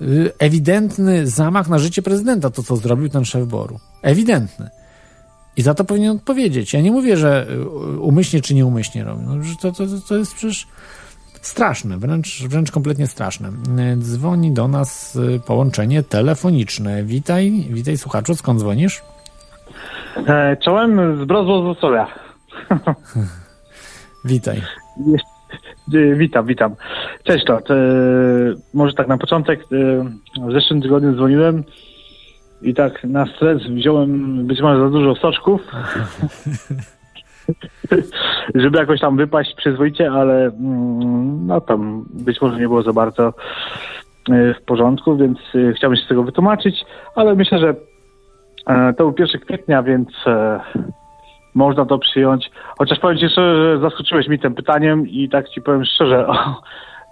y, 0.05 0.33
ewidentny 0.39 1.27
zamach 1.27 1.69
na 1.69 1.79
życie 1.79 2.03
prezydenta, 2.03 2.51
to 2.51 2.63
co 2.63 2.77
zrobił 2.77 3.09
ten 3.09 3.25
szef 3.25 3.47
Boru. 3.49 3.81
Ewidentny. 4.03 4.71
I 5.57 5.63
za 5.63 5.75
to 5.75 5.85
powinien 5.85 6.17
odpowiedzieć. 6.17 6.73
Ja 6.73 6.81
nie 6.81 6.93
mówię, 6.93 7.17
że 7.17 7.47
y, 7.51 8.01
umyślnie 8.01 8.43
czy 8.43 8.55
nieumyślnie 8.55 9.05
robił. 9.05 9.29
No, 9.29 9.45
to, 9.61 9.73
to, 9.73 9.87
to 10.09 10.17
jest 10.17 10.35
przecież 10.35 10.67
straszne, 11.43 11.99
wręcz, 11.99 12.43
wręcz 12.43 12.71
kompletnie 12.71 13.07
straszne. 13.07 13.49
Dzwoni 13.99 14.53
do 14.53 14.69
nas 14.69 15.17
y, 15.17 15.41
połączenie 15.47 16.03
telefoniczne. 16.03 17.03
Witaj, 17.03 17.53
witaj 17.71 17.97
słuchaczu, 17.97 18.35
skąd 18.35 18.61
dzwonisz? 18.61 19.03
E, 20.27 20.57
czołem 20.57 21.23
z 21.23 21.25
Brozło 21.25 21.75
z 21.75 21.79
witaj. 24.25 24.63
E, 25.95 26.15
witam, 26.17 26.47
witam. 26.47 26.75
Cześć 27.25 27.45
to. 27.45 27.59
może 28.75 28.93
tak 28.93 29.09
na 29.09 29.19
początek. 29.19 29.61
E, 29.61 29.65
w 30.49 30.53
zeszłym 30.53 30.83
tygodniu 30.83 31.15
dzwoniłem 31.15 31.65
i 32.63 32.75
tak 32.75 33.05
na 33.05 33.27
stres 33.27 33.63
wziąłem 33.63 34.47
być 34.47 34.61
może 34.61 34.81
za 34.81 34.91
dużo 34.91 35.15
soczków. 35.15 35.61
żeby 38.55 38.79
jakoś 38.79 39.01
tam 39.01 39.17
wypaść 39.17 39.55
przyzwoicie, 39.55 40.11
ale 40.11 40.45
mm, 40.45 41.47
no 41.47 41.61
tam 41.61 42.05
być 42.11 42.41
może 42.41 42.57
nie 42.57 42.69
było 42.69 42.83
za 42.83 42.93
bardzo 42.93 43.33
e, 44.31 44.55
w 44.55 44.63
porządku, 44.67 45.17
więc 45.17 45.39
e, 45.55 45.73
chciałbym 45.73 45.97
się 45.97 46.05
z 46.05 46.09
tego 46.09 46.23
wytłumaczyć, 46.23 46.85
ale 47.15 47.35
myślę, 47.35 47.59
że 47.59 47.75
e, 48.67 48.93
to 48.93 49.11
był 49.11 49.15
1 49.19 49.41
kwietnia, 49.41 49.83
więc 49.83 50.09
można 51.55 51.87
to 51.87 51.99
przyjąć. 51.99 52.51
Chociaż 52.79 52.99
powiem 52.99 53.19
Ci 53.19 53.29
szczerze, 53.29 53.57
że 53.57 53.81
zaskoczyłeś 53.81 54.29
mi 54.29 54.39
tym 54.39 54.55
pytaniem 54.55 55.09
i 55.09 55.29
tak 55.29 55.49
Ci 55.49 55.63
powiem 55.63 55.85
szczerze, 55.85 56.27
o, 56.29 56.63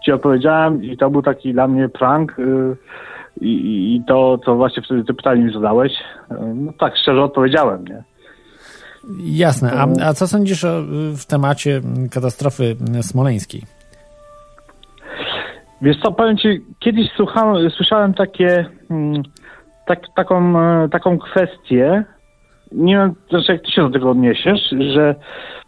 Ci 0.05 0.12
odpowiedziałem 0.12 0.85
i 0.85 0.97
to 0.97 1.11
był 1.11 1.23
taki 1.23 1.53
dla 1.53 1.69
mnie 1.69 1.89
prank 1.89 2.37
i, 3.41 3.95
i 3.95 4.03
to, 4.07 4.39
co 4.45 4.55
właśnie 4.57 4.83
wtedy 4.83 5.05
to 5.05 5.15
pytanie 5.15 5.43
mi 5.43 5.53
zadałeś, 5.53 5.93
no 6.55 6.73
tak 6.79 6.97
szczerze 6.97 7.23
odpowiedziałem, 7.23 7.85
nie? 7.85 8.10
Jasne. 9.19 9.73
A, 9.73 10.09
a 10.09 10.15
co 10.15 10.27
sądzisz 10.27 10.65
o, 10.65 10.83
w 11.17 11.27
temacie 11.27 11.81
katastrofy 12.11 12.77
smoleńskiej? 13.03 13.63
Wiesz 15.83 15.97
co, 16.03 16.13
powiem 16.13 16.37
ci, 16.37 16.61
kiedyś 16.79 17.11
słuchałem, 17.17 17.71
słyszałem 17.71 18.15
takie, 18.15 18.67
mm, 18.91 19.23
tak, 19.87 20.01
taką, 20.17 20.61
e, 20.61 20.89
taką 20.89 21.19
kwestię, 21.19 22.05
nie 22.73 22.97
wiem, 22.97 23.15
znaczy 23.29 23.53
jak 23.53 23.63
ty 23.63 23.71
się 23.71 23.83
do 23.83 23.91
tego 23.91 24.11
odniesiesz, 24.11 24.75
że 24.95 25.15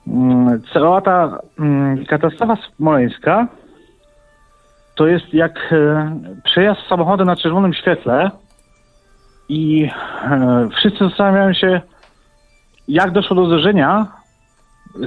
mm, 0.07 0.63
cała 0.73 1.01
ta 1.01 1.39
mm, 1.59 2.05
katastrofa 2.07 2.57
smoleńska 2.77 3.49
to 4.95 5.07
jest 5.07 5.35
jak 5.35 5.73
e, 5.73 6.21
przejazd 6.45 6.81
samochodem 6.89 7.27
na 7.27 7.37
czerwonym 7.37 7.75
świetle 7.75 8.31
i 9.49 9.89
e, 10.25 10.69
wszyscy 10.77 11.09
zastanawiają 11.09 11.53
się, 11.53 11.81
jak 12.89 13.11
doszło 13.11 13.37
do 13.37 13.47
zderzenia 13.47 14.07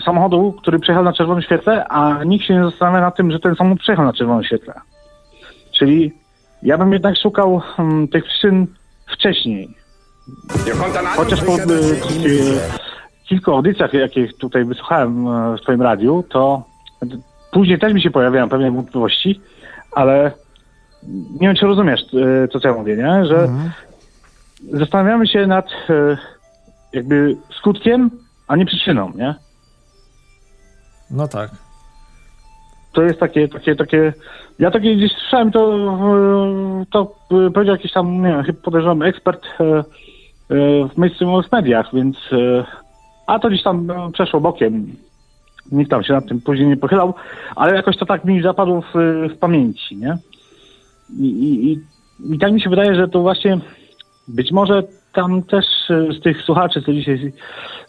samochodu, 0.05 0.55
który 0.61 0.79
przejechał 0.79 1.03
na 1.03 1.13
czerwonym 1.13 1.43
świetle, 1.43 1.87
a 1.87 2.23
nikt 2.23 2.45
się 2.45 2.53
nie 2.53 2.63
zastanawia 2.63 3.01
na 3.01 3.11
tym, 3.11 3.31
że 3.31 3.39
ten 3.39 3.55
samochód 3.55 3.79
przejechał 3.79 4.05
na 4.05 4.13
czerwonym 4.13 4.43
świetle. 4.43 4.73
Czyli 5.71 6.13
ja 6.63 6.77
bym 6.77 6.93
jednak 6.93 7.17
szukał 7.17 7.61
um, 7.77 8.07
tych 8.07 8.23
przyczyn 8.23 8.67
wcześniej. 9.07 9.69
Chociaż 11.15 11.43
po 11.43 11.57
y, 11.57 11.59
kilku 13.23 13.51
audycjach, 13.51 13.93
jakie 13.93 14.27
tutaj 14.33 14.65
wysłuchałem 14.65 15.27
y, 15.27 15.57
w 15.57 15.61
Twoim 15.61 15.81
radiu, 15.81 16.23
to 16.29 16.63
później 17.51 17.79
też 17.79 17.93
mi 17.93 18.01
się 18.01 18.11
pojawiają 18.11 18.49
pewne 18.49 18.71
wątpliwości, 18.71 19.41
ale 19.91 20.31
nie 21.41 21.47
wiem, 21.47 21.55
czy 21.55 21.65
rozumiesz 21.65 22.01
y, 22.13 22.47
to, 22.51 22.59
co 22.59 22.67
ja 22.67 22.73
mówię, 22.73 22.97
nie? 22.97 23.25
Że 23.25 23.37
mhm. 23.37 23.71
zastanawiamy 24.73 25.27
się 25.27 25.47
nad 25.47 25.65
jakby 26.93 27.37
skutkiem, 27.65 28.11
a 28.47 28.55
nie 28.55 28.65
przyczyną, 28.65 29.11
nie? 29.15 29.35
No 31.11 31.27
tak. 31.27 31.49
To 32.93 33.01
jest 33.01 33.19
takie, 33.19 33.47
takie, 33.47 33.75
takie. 33.75 34.13
Ja 34.59 34.71
takie 34.71 34.95
gdzieś 34.95 35.11
słyszałem, 35.11 35.51
to, 35.51 36.85
to 36.91 37.15
powiedział 37.29 37.75
jakiś 37.75 37.91
tam, 37.91 38.21
nie 38.21 38.29
wiem, 38.29 38.43
chyba 38.43 38.61
podejrzewam 38.61 39.01
ekspert 39.01 39.45
e, 39.59 39.63
e, 39.63 39.83
w 40.89 40.97
mainstreamowych 40.97 41.51
mediach, 41.51 41.89
więc. 41.93 42.17
E, 42.31 42.65
a 43.27 43.39
to 43.39 43.49
gdzieś 43.49 43.63
tam 43.63 43.87
przeszło 44.13 44.41
bokiem. 44.41 44.95
Nikt 45.71 45.91
tam 45.91 46.03
się 46.03 46.13
nad 46.13 46.27
tym 46.27 46.41
później 46.41 46.67
nie 46.67 46.77
pochylał, 46.77 47.13
ale 47.55 47.75
jakoś 47.75 47.97
to 47.97 48.05
tak 48.05 48.25
mi 48.25 48.41
zapadło 48.41 48.81
w, 48.81 48.93
w 49.35 49.37
pamięci, 49.37 49.97
nie? 49.97 50.17
I, 51.19 51.25
i, 51.25 51.79
I 52.33 52.39
tak 52.39 52.53
mi 52.53 52.61
się 52.61 52.69
wydaje, 52.69 52.95
że 52.95 53.07
to 53.07 53.21
właśnie 53.21 53.59
być 54.27 54.51
może 54.51 54.83
tam 55.15 55.43
też 55.43 55.65
e, 55.89 56.13
z 56.13 56.21
tych 56.21 56.41
słuchaczy, 56.41 56.81
co 56.81 56.93
dzisiaj 56.93 57.33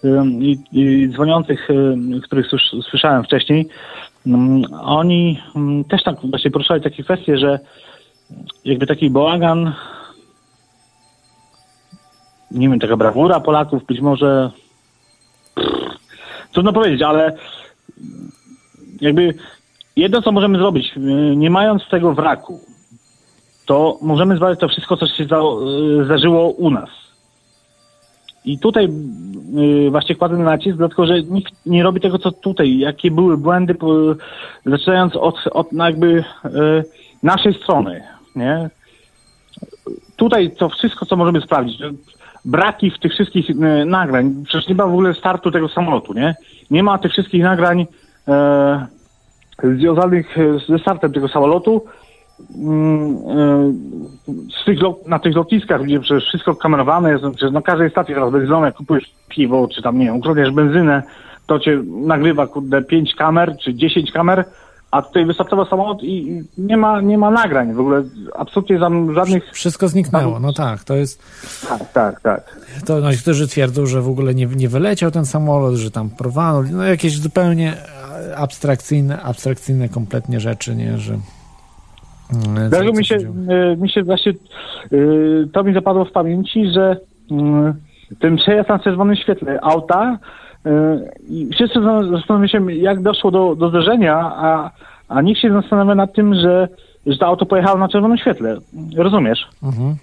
e, 0.04 0.26
i, 0.26 0.58
i 0.72 1.08
dzwoniących, 1.08 1.68
e, 1.70 2.20
których 2.20 2.46
słysz- 2.46 2.82
słyszałem 2.82 3.24
wcześniej, 3.24 3.68
mm, 4.26 4.62
oni 4.80 5.40
mm, 5.56 5.84
też 5.84 6.02
tak 6.02 6.16
właśnie 6.30 6.50
poruszali 6.50 6.82
takie 6.82 7.02
kwestie, 7.02 7.38
że 7.38 7.58
jakby 8.64 8.86
taki 8.86 9.10
bałagan, 9.10 9.72
nie 12.50 12.68
wiem, 12.68 12.80
taka 12.80 12.96
brawura 12.96 13.40
Polaków, 13.40 13.86
być 13.86 14.00
może 14.00 14.50
pff, 15.54 15.70
trudno 16.52 16.72
powiedzieć, 16.72 17.02
ale 17.02 17.32
jakby 19.00 19.34
jedno, 19.96 20.22
co 20.22 20.32
możemy 20.32 20.58
zrobić, 20.58 20.92
nie 21.36 21.50
mając 21.50 21.88
tego 21.88 22.14
wraku, 22.14 22.60
to 23.66 23.98
możemy 24.02 24.36
zbadać 24.36 24.58
to 24.60 24.68
wszystko, 24.68 24.96
co 24.96 25.06
się 25.06 25.26
zdarzyło 26.04 26.48
u 26.48 26.70
nas. 26.70 27.05
I 28.46 28.58
tutaj 28.58 28.88
y, 29.86 29.90
właśnie 29.90 30.14
kładę 30.14 30.36
nacisk, 30.36 30.76
dlatego 30.76 31.06
że 31.06 31.22
nikt 31.22 31.66
nie 31.66 31.82
robi 31.82 32.00
tego, 32.00 32.18
co 32.18 32.32
tutaj. 32.32 32.78
Jakie 32.78 33.10
były 33.10 33.36
błędy, 33.38 33.74
po- 33.74 34.14
zaczynając 34.66 35.16
od, 35.16 35.34
od 35.50 35.72
no 35.72 35.84
jakby 35.86 36.06
y, 36.06 36.24
naszej 37.22 37.54
strony, 37.54 38.02
nie? 38.36 38.70
Tutaj 40.16 40.50
to 40.50 40.68
wszystko, 40.68 41.06
co 41.06 41.16
możemy 41.16 41.40
sprawdzić, 41.40 41.82
braki 42.44 42.90
w 42.90 42.98
tych 42.98 43.12
wszystkich 43.12 43.50
y, 43.50 43.54
nagrań, 43.84 44.44
przecież 44.44 44.68
nie 44.68 44.74
ma 44.74 44.86
w 44.86 44.92
ogóle 44.92 45.14
startu 45.14 45.50
tego 45.50 45.68
samolotu, 45.68 46.12
nie? 46.14 46.34
Nie 46.70 46.82
ma 46.82 46.98
tych 46.98 47.12
wszystkich 47.12 47.42
nagrań 47.42 47.86
e, 48.28 48.86
związanych 49.62 50.38
e, 50.38 50.58
ze 50.68 50.78
startem 50.78 51.12
tego 51.12 51.28
samolotu. 51.28 51.84
Mm, 52.56 53.16
e, 53.16 53.72
tych, 54.66 54.78
na 55.06 55.18
tych 55.18 55.34
lotniskach, 55.34 55.82
gdzie 55.82 56.00
przecież 56.00 56.28
wszystko 56.28 56.56
kamerowane 56.56 57.10
jest, 57.12 57.24
przecież 57.24 57.52
na 57.52 57.62
każdej 57.62 57.90
stacji 57.90 58.14
teraz 58.14 58.32
benzynowej 58.32 58.72
kupujesz 58.72 59.10
piwo, 59.28 59.68
czy 59.68 59.82
tam, 59.82 59.98
nie 59.98 60.04
wiem, 60.04 60.16
ukradniesz 60.16 60.50
benzynę, 60.50 61.02
to 61.46 61.58
cię 61.58 61.82
nagrywa, 61.86 62.46
kurde, 62.46 62.82
5 62.82 63.14
kamer, 63.14 63.56
czy 63.58 63.74
10 63.74 64.12
kamer, 64.12 64.44
a 64.90 65.02
tutaj 65.02 65.26
wystartował 65.26 65.66
samolot 65.66 66.02
i 66.02 66.42
nie 66.58 66.76
ma, 66.76 67.00
nie 67.00 67.18
ma 67.18 67.30
nagrań 67.30 67.74
w 67.74 67.80
ogóle, 67.80 68.02
absolutnie 68.34 68.78
tam 68.78 69.14
żadnych... 69.14 69.52
Wszystko 69.52 69.88
zniknęło, 69.88 70.40
no 70.40 70.52
tak, 70.52 70.84
to 70.84 70.94
jest, 70.94 71.22
Tak, 71.68 71.92
tak, 71.92 72.20
tak. 72.20 72.56
to 72.86 73.00
no, 73.00 73.10
niektórzy 73.10 73.48
twierdzą, 73.48 73.86
że 73.86 74.02
w 74.02 74.08
ogóle 74.08 74.34
nie, 74.34 74.46
nie 74.46 74.68
wyleciał 74.68 75.10
ten 75.10 75.26
samolot, 75.26 75.74
że 75.74 75.90
tam 75.90 76.10
porwano, 76.10 76.62
no 76.72 76.84
jakieś 76.84 77.18
zupełnie 77.18 77.76
abstrakcyjne, 78.36 79.22
abstrakcyjne 79.22 79.88
kompletnie 79.88 80.40
rzeczy, 80.40 80.76
nie, 80.76 80.98
że... 80.98 81.18
mm, 82.34 82.70
co 82.70 82.92
mi 82.92 83.04
się, 83.04 83.16
e, 83.48 83.76
mi 83.76 83.90
się 83.90 84.02
właśnie 84.02 84.32
e, 84.32 84.96
to 85.52 85.64
mi 85.64 85.74
zapadło 85.74 86.04
w 86.04 86.12
pamięci, 86.12 86.70
że 86.70 86.96
mm, 87.30 87.74
ten 88.20 88.36
przejazd 88.36 88.68
na 88.68 88.78
czerwonym 88.78 89.16
świetle 89.16 89.58
auta 89.62 90.18
e, 90.66 90.98
i 91.28 91.48
wszyscy 91.54 91.80
za- 91.82 92.08
zastanawiają 92.10 92.48
się, 92.48 92.72
jak 92.72 93.02
doszło 93.02 93.30
do, 93.30 93.54
do 93.54 93.70
a, 94.12 94.70
a 95.08 95.22
nikt 95.22 95.40
się 95.40 95.52
zastanawia 95.52 95.94
nad 95.94 96.14
tym, 96.14 96.34
że, 96.34 96.68
że 97.06 97.18
to 97.18 97.26
auto 97.26 97.46
pojechało 97.46 97.78
na 97.78 97.88
czerwonym 97.88 98.18
świetle. 98.18 98.56
Rozumiesz? 98.96 99.48
Mhm. 99.62 99.96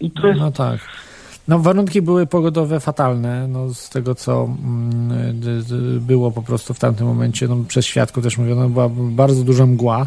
I 0.00 0.10
to 0.10 0.28
jest 0.28 0.40
No 0.40 0.50
tak. 0.50 0.80
No 1.48 1.58
warunki 1.58 2.02
były 2.02 2.26
pogodowe 2.26 2.80
fatalne, 2.80 3.48
no 3.48 3.74
z 3.74 3.90
tego 3.90 4.14
co 4.14 4.44
mm, 4.44 6.00
było 6.00 6.30
po 6.30 6.42
prostu 6.42 6.74
w 6.74 6.78
tamtym 6.78 7.06
momencie, 7.06 7.48
no 7.48 7.56
przez 7.68 7.86
świadków 7.86 8.24
też 8.24 8.38
mówiono, 8.38 8.68
była 8.68 8.88
bardzo 8.92 9.44
duża 9.44 9.66
mgła. 9.66 10.06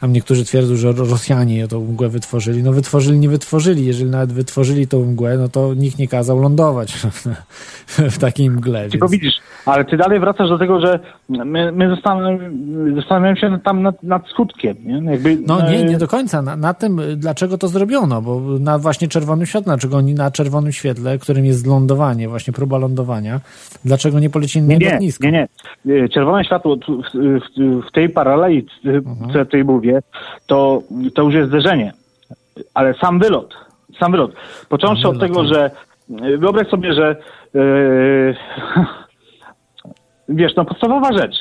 Tam 0.00 0.12
niektórzy 0.12 0.44
twierdzą, 0.44 0.76
że 0.76 0.92
Rosjanie 0.92 1.68
tą 1.68 1.80
mgłę 1.80 2.08
wytworzyli. 2.08 2.62
No 2.62 2.72
wytworzyli, 2.72 3.18
nie 3.18 3.28
wytworzyli. 3.28 3.86
Jeżeli 3.86 4.10
nawet 4.10 4.32
wytworzyli 4.32 4.88
tą 4.88 5.04
mgłę, 5.04 5.36
no 5.38 5.48
to 5.48 5.74
nikt 5.74 5.98
nie 5.98 6.08
kazał 6.08 6.38
lądować 6.40 6.92
w 7.86 8.18
takiej 8.18 8.50
mgle. 8.50 8.88
Tylko 8.88 9.08
Więc... 9.08 9.22
widzisz, 9.22 9.34
ale 9.66 9.84
ty 9.84 9.96
dalej 9.96 10.20
wracasz 10.20 10.48
do 10.48 10.58
tego, 10.58 10.80
że 10.80 11.00
my, 11.28 11.72
my 11.72 11.96
zastanawiamy, 12.96 13.36
się 13.36 13.58
tam 13.64 13.82
nad, 13.82 14.02
nad 14.02 14.28
skutkiem. 14.28 14.76
Nie? 14.84 15.12
Jakby, 15.12 15.38
No 15.46 15.70
nie, 15.70 15.78
e, 15.78 15.84
nie 15.84 15.98
do 15.98 16.08
końca. 16.08 16.42
Na, 16.42 16.56
na 16.56 16.74
tym, 16.74 17.00
dlaczego 17.16 17.58
to 17.58 17.68
zrobiono, 17.68 18.22
bo 18.22 18.40
na 18.60 18.78
właśnie 18.78 19.08
czerwonym 19.08 19.46
świetle, 19.46 19.64
dlaczego 19.64 19.96
oni 19.96 20.14
na 20.14 20.30
czerwonym 20.30 20.72
świetle, 20.72 21.18
którym 21.18 21.44
jest 21.44 21.66
lądowanie, 21.66 22.28
właśnie 22.28 22.52
próba 22.52 22.78
lądowania, 22.78 23.40
dlaczego 23.84 24.20
nie 24.20 24.30
polecili 24.30 24.64
na 24.64 24.72
Nie, 24.72 24.78
nie, 24.78 24.92
lotnisko? 24.92 25.24
nie, 25.24 25.48
nie. 25.84 26.08
Czerwone 26.08 26.44
światło 26.44 26.76
w, 26.76 27.14
w, 27.14 27.86
w 27.88 27.92
tej 27.92 28.08
paraleli, 28.08 28.66
co 29.32 29.38
ja 29.38 29.44
tutaj 29.44 29.64
mówię, 29.64 29.83
to, 30.46 30.82
to 31.14 31.22
już 31.22 31.34
jest 31.34 31.48
zderzenie. 31.48 31.92
Ale 32.74 32.94
sam 32.94 33.18
wylot, 33.18 33.54
sam 34.00 34.12
wylot. 34.12 34.32
Począwszy 34.68 35.02
Sam 35.02 35.10
od 35.10 35.18
wylot, 35.18 35.28
tego, 35.28 35.48
tak. 35.48 35.54
że 35.54 35.70
e, 36.26 36.38
wyobraź 36.38 36.68
sobie, 36.68 36.94
że 36.94 37.16
e, 37.54 37.64
wiesz, 40.38 40.56
no 40.56 40.64
podstawowa 40.64 41.12
rzecz. 41.12 41.36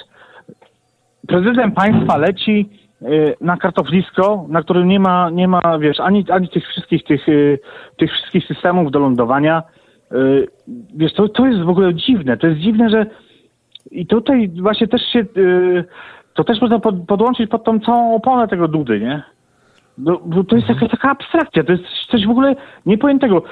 Prezydent 1.28 1.76
państwa 1.76 2.18
leci 2.18 2.70
e, 3.02 3.06
na 3.42 3.58
kartoflisko, 3.58 4.46
na 4.50 4.62
którym 4.62 4.88
nie 4.88 5.00
ma, 5.00 5.30
nie 5.30 5.48
ma 5.48 5.80
wiesz, 5.80 6.00
ani, 6.00 6.26
ani 6.32 6.50
tych 6.50 6.68
wszystkich 6.68 7.04
tych, 7.04 7.30
e, 7.30 7.32
tych 7.98 8.12
wszystkich 8.12 8.48
systemów 8.48 8.92
do 8.92 9.00
lądowania. 9.00 9.64
Wiesz, 10.96 11.14
to, 11.14 11.30
to 11.30 11.48
jest 11.48 11.62
w 11.62 11.70
ogóle 11.70 11.96
dziwne. 11.96 12.38
To 12.38 12.48
jest 12.48 12.60
dziwne, 12.60 12.90
że 12.90 13.06
i 13.92 14.08
tutaj 14.08 14.50
właśnie 14.62 14.88
też 14.88 15.02
się, 15.14 15.26
to 16.34 16.44
też 16.44 16.62
można 16.62 16.80
pod, 16.80 16.96
podłączyć 17.08 17.50
pod 17.50 17.64
tą 17.64 17.80
całą 17.80 18.16
oponę 18.16 18.48
tego 18.48 18.68
Dudy, 18.68 19.00
nie? 19.00 19.24
No, 19.98 20.20
bo 20.26 20.44
to 20.44 20.56
jest 20.56 20.68
taka, 20.68 20.88
taka 20.88 21.10
abstrakcja, 21.10 21.64
to 21.64 21.72
jest 21.72 21.84
coś 22.12 22.28
w 22.28 22.30
ogóle 22.30 22.56
niepojętego. 22.86 23.44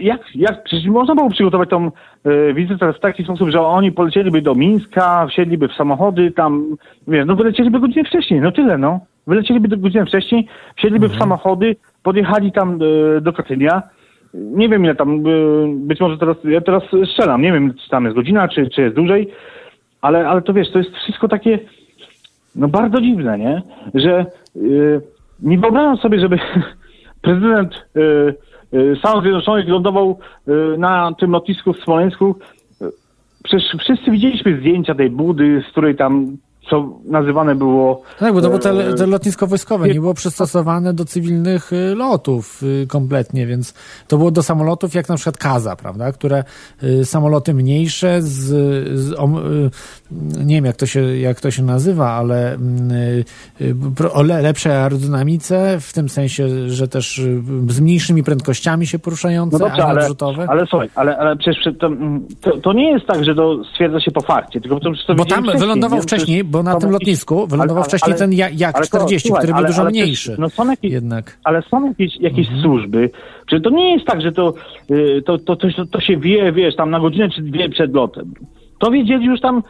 Jak, 0.00 0.20
jak, 0.34 0.64
przecież 0.64 0.86
można 0.86 1.14
było 1.14 1.30
przygotować 1.30 1.68
tą 1.68 1.90
y, 2.26 2.54
wizytę 2.54 2.92
w 2.92 3.00
taki 3.00 3.24
sposób, 3.24 3.48
że 3.48 3.60
oni 3.60 3.92
polecieliby 3.92 4.42
do 4.42 4.54
Mińska, 4.54 5.26
wsiedliby 5.26 5.68
w 5.68 5.72
samochody, 5.72 6.30
tam, 6.30 6.76
wiesz, 7.08 7.26
no 7.26 7.36
wylecieliby 7.36 7.80
godzinę 7.80 8.04
wcześniej, 8.04 8.40
no 8.40 8.52
tyle, 8.52 8.78
no. 8.78 9.00
Wylecieliby 9.26 9.68
do 9.68 9.76
godzinę 9.76 10.06
wcześniej, 10.06 10.46
wsiedliby 10.76 11.08
w 11.08 11.16
samochody, 11.16 11.76
podjechali 12.02 12.52
tam 12.52 12.82
y, 12.82 13.20
do 13.20 13.32
Katynia, 13.32 13.82
nie 14.34 14.68
wiem 14.68 14.84
ile 14.84 14.94
tam, 14.94 15.26
y, 15.26 15.66
być 15.68 16.00
może 16.00 16.18
teraz, 16.18 16.36
ja 16.44 16.60
teraz 16.60 16.82
strzelam, 17.10 17.42
nie 17.42 17.52
wiem 17.52 17.74
czy 17.74 17.90
tam 17.90 18.04
jest 18.04 18.16
godzina, 18.16 18.48
czy, 18.48 18.70
czy 18.70 18.82
jest 18.82 18.96
dłużej, 18.96 19.28
ale, 20.00 20.28
ale 20.28 20.42
to 20.42 20.52
wiesz, 20.52 20.70
to 20.70 20.78
jest 20.78 20.90
wszystko 20.96 21.28
takie, 21.28 21.58
no 22.56 22.68
bardzo 22.68 23.00
dziwne, 23.00 23.38
nie? 23.38 23.62
Że 23.94 24.26
y, 24.56 25.00
nie 25.42 25.58
wyobrażam 25.58 25.96
sobie, 25.96 26.20
żeby 26.20 26.38
prezydent 27.22 27.74
y, 27.96 28.34
y, 28.78 28.96
Stanów 28.98 29.22
Zjednoczonych 29.22 29.68
lądował 29.68 30.18
y, 30.48 30.78
na 30.78 31.12
tym 31.18 31.30
lotnisku 31.30 31.72
w 31.72 31.84
Smoleńsku. 31.84 32.36
Y, 32.82 32.84
Przecież 33.44 33.76
wszyscy 33.80 34.10
widzieliśmy 34.10 34.58
zdjęcia 34.58 34.94
tej 34.94 35.10
budy, 35.10 35.64
z 35.68 35.72
której 35.72 35.96
tam, 35.96 36.36
co 36.70 36.98
nazywane 37.04 37.54
było... 37.54 38.02
Tak, 38.18 38.34
bo 38.34 38.40
to 38.40 38.46
było 38.48 38.58
te, 38.58 38.70
e, 38.70 38.94
te 38.94 39.06
lotnisko 39.06 39.46
wojskowe, 39.46 39.88
nie 39.88 40.00
było 40.00 40.14
przystosowane 40.14 40.94
do 40.94 41.04
cywilnych 41.04 41.72
y, 41.72 41.94
lotów 41.94 42.62
y, 42.62 42.86
kompletnie, 42.86 43.46
więc 43.46 43.74
to 44.08 44.18
było 44.18 44.30
do 44.30 44.42
samolotów 44.42 44.94
jak 44.94 45.08
na 45.08 45.16
przykład 45.16 45.36
Kaza, 45.36 45.76
prawda, 45.76 46.12
które 46.12 46.44
samoloty 47.04 47.54
mniejsze 47.54 48.22
z, 48.22 48.30
z 48.98 49.14
nie 50.44 50.54
wiem 50.54 50.64
jak 50.64 50.76
to 50.76 50.86
się, 50.86 51.16
jak 51.16 51.40
to 51.40 51.50
się 51.50 51.62
nazywa, 51.62 52.10
ale 52.10 52.58
o 54.12 54.22
le, 54.22 54.42
lepszej 54.42 54.72
aerodynamice, 54.72 55.80
w 55.80 55.92
tym 55.92 56.08
sensie, 56.08 56.68
że 56.68 56.88
też 56.88 57.20
z 57.68 57.80
mniejszymi 57.80 58.22
prędkościami 58.22 58.86
się 58.86 58.98
poruszające, 58.98 59.58
No 59.58 59.68
dobrze, 59.68 59.84
ale, 59.84 60.00
odrzutowe. 60.00 60.46
ale 60.48 60.66
słuchaj, 60.66 60.88
ale, 60.94 61.18
ale 61.18 61.36
przecież 61.36 61.64
to, 61.80 61.90
to, 62.62 62.72
nie 62.72 62.90
jest 62.90 63.06
tak, 63.06 63.24
że 63.24 63.34
to 63.34 63.64
stwierdza 63.64 64.00
się 64.00 64.10
po 64.10 64.20
fakcie, 64.20 64.60
tylko 64.60 64.80
to, 64.80 64.90
to 65.06 65.14
Bo 65.14 65.24
tam 65.24 65.42
wcześniej, 65.42 65.60
wylądował 65.60 65.98
nie? 65.98 66.02
wcześniej, 66.02 66.44
bo 66.52 66.62
na 66.62 66.70
tym 66.74 66.80
jakieś- 66.80 66.92
lotnisku 66.92 67.46
wylądował 67.46 67.82
ale- 67.82 67.88
wcześniej 67.88 68.12
ale- 68.12 68.18
ten 68.18 68.32
Jak- 68.32 68.60
Jak 68.60 68.76
ale 68.76 68.86
to, 68.86 68.96
40, 68.96 69.28
słuchaj, 69.28 69.44
który 69.44 69.58
był 69.58 69.66
dużo 69.66 69.84
mniejszy. 69.84 70.36
No 70.38 70.48
są 70.48 70.70
jakieś, 70.70 70.92
jednak. 70.92 71.38
ale 71.44 71.62
są 71.62 71.86
jakieś, 71.88 72.16
jakieś 72.20 72.46
Mhm. 72.46 72.62
służby. 72.62 73.10
Czy 73.46 73.60
to 73.60 73.70
nie 73.70 73.92
jest 73.94 74.06
tak, 74.06 74.22
że 74.22 74.32
to, 74.32 74.54
y, 74.90 75.22
to, 75.26 75.38
to, 75.38 75.56
to, 75.56 75.68
to 75.90 76.00
się 76.00 76.16
wie, 76.16 76.52
wiesz, 76.52 76.76
tam 76.76 76.90
na 76.90 77.00
godzinę 77.00 77.30
czy 77.30 77.42
dwie 77.42 77.68
przed 77.68 77.94
lotem. 77.94 78.34
To 78.78 78.90
wiedzieli 78.90 79.26
już 79.26 79.40
tam 79.40 79.62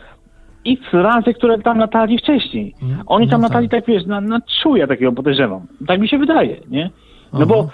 x 0.67 0.83
razy, 0.93 1.35
które 1.35 1.59
tam 1.59 1.79
latali 1.79 2.19
wcześniej. 2.19 2.75
Oni 3.07 3.29
tam 3.29 3.41
no 3.41 3.49
latali 3.49 3.69
tak, 3.69 3.87
wiesz, 3.87 4.07
na, 4.07 4.21
na 4.21 4.41
takiego 4.89 5.13
podejrzewam. 5.13 5.67
Tak 5.87 6.01
mi 6.01 6.09
się 6.09 6.19
wydaje, 6.19 6.57
nie? 6.71 6.91
No 7.33 7.47
bo 7.47 7.69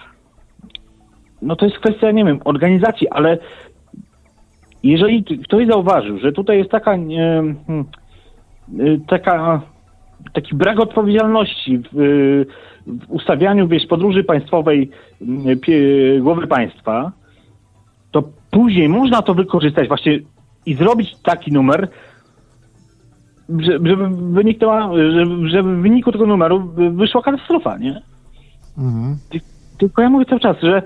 no 1.43 1.57
to 1.57 1.65
jest 1.67 1.79
kwestia, 1.79 2.11
nie 2.11 2.25
wiem, 2.25 2.41
organizacji, 2.45 3.09
ale 3.09 3.39
jeżeli 4.83 5.25
ktoś 5.25 5.67
zauważył, 5.67 6.19
że 6.19 6.33
tutaj 6.33 6.59
jest 6.59 6.71
taka, 6.71 6.91
hmm, 6.91 7.57
taka 9.09 9.61
taki 10.33 10.55
brak 10.55 10.81
odpowiedzialności 10.81 11.79
w, 11.79 12.01
y, 12.01 12.47
w 12.87 13.11
ustawianiu 13.11 13.69
wiesz, 13.69 13.87
podróży 13.87 14.25
państwowej 14.25 14.91
y, 15.47 15.57
pie, 15.57 15.81
głowy 16.21 16.47
państwa, 16.47 17.13
to 18.11 18.23
później 18.51 18.89
można 18.89 19.23
to 19.23 19.35
wykorzystać 19.35 19.89
właśnie 19.89 20.19
i 20.67 20.75
zrobić 20.75 21.17
taki 21.23 21.53
numer, 21.53 21.89
że- 23.49 23.79
żeby, 23.85 24.09
wyniknęła, 24.09 24.91
żeby, 25.13 25.49
żeby 25.49 25.77
w 25.77 25.83
wyniku 25.83 26.13
tego 26.13 26.27
numeru 26.27 26.73
wyszła 26.93 27.23
katastrofa, 27.23 27.79
nie? 27.79 28.03
Mhm. 28.79 29.17
tylko 29.79 30.03
ja 30.03 30.11
mówię 30.11 30.25
cały 30.25 30.41
czas, 30.41 30.57
że 30.63 30.83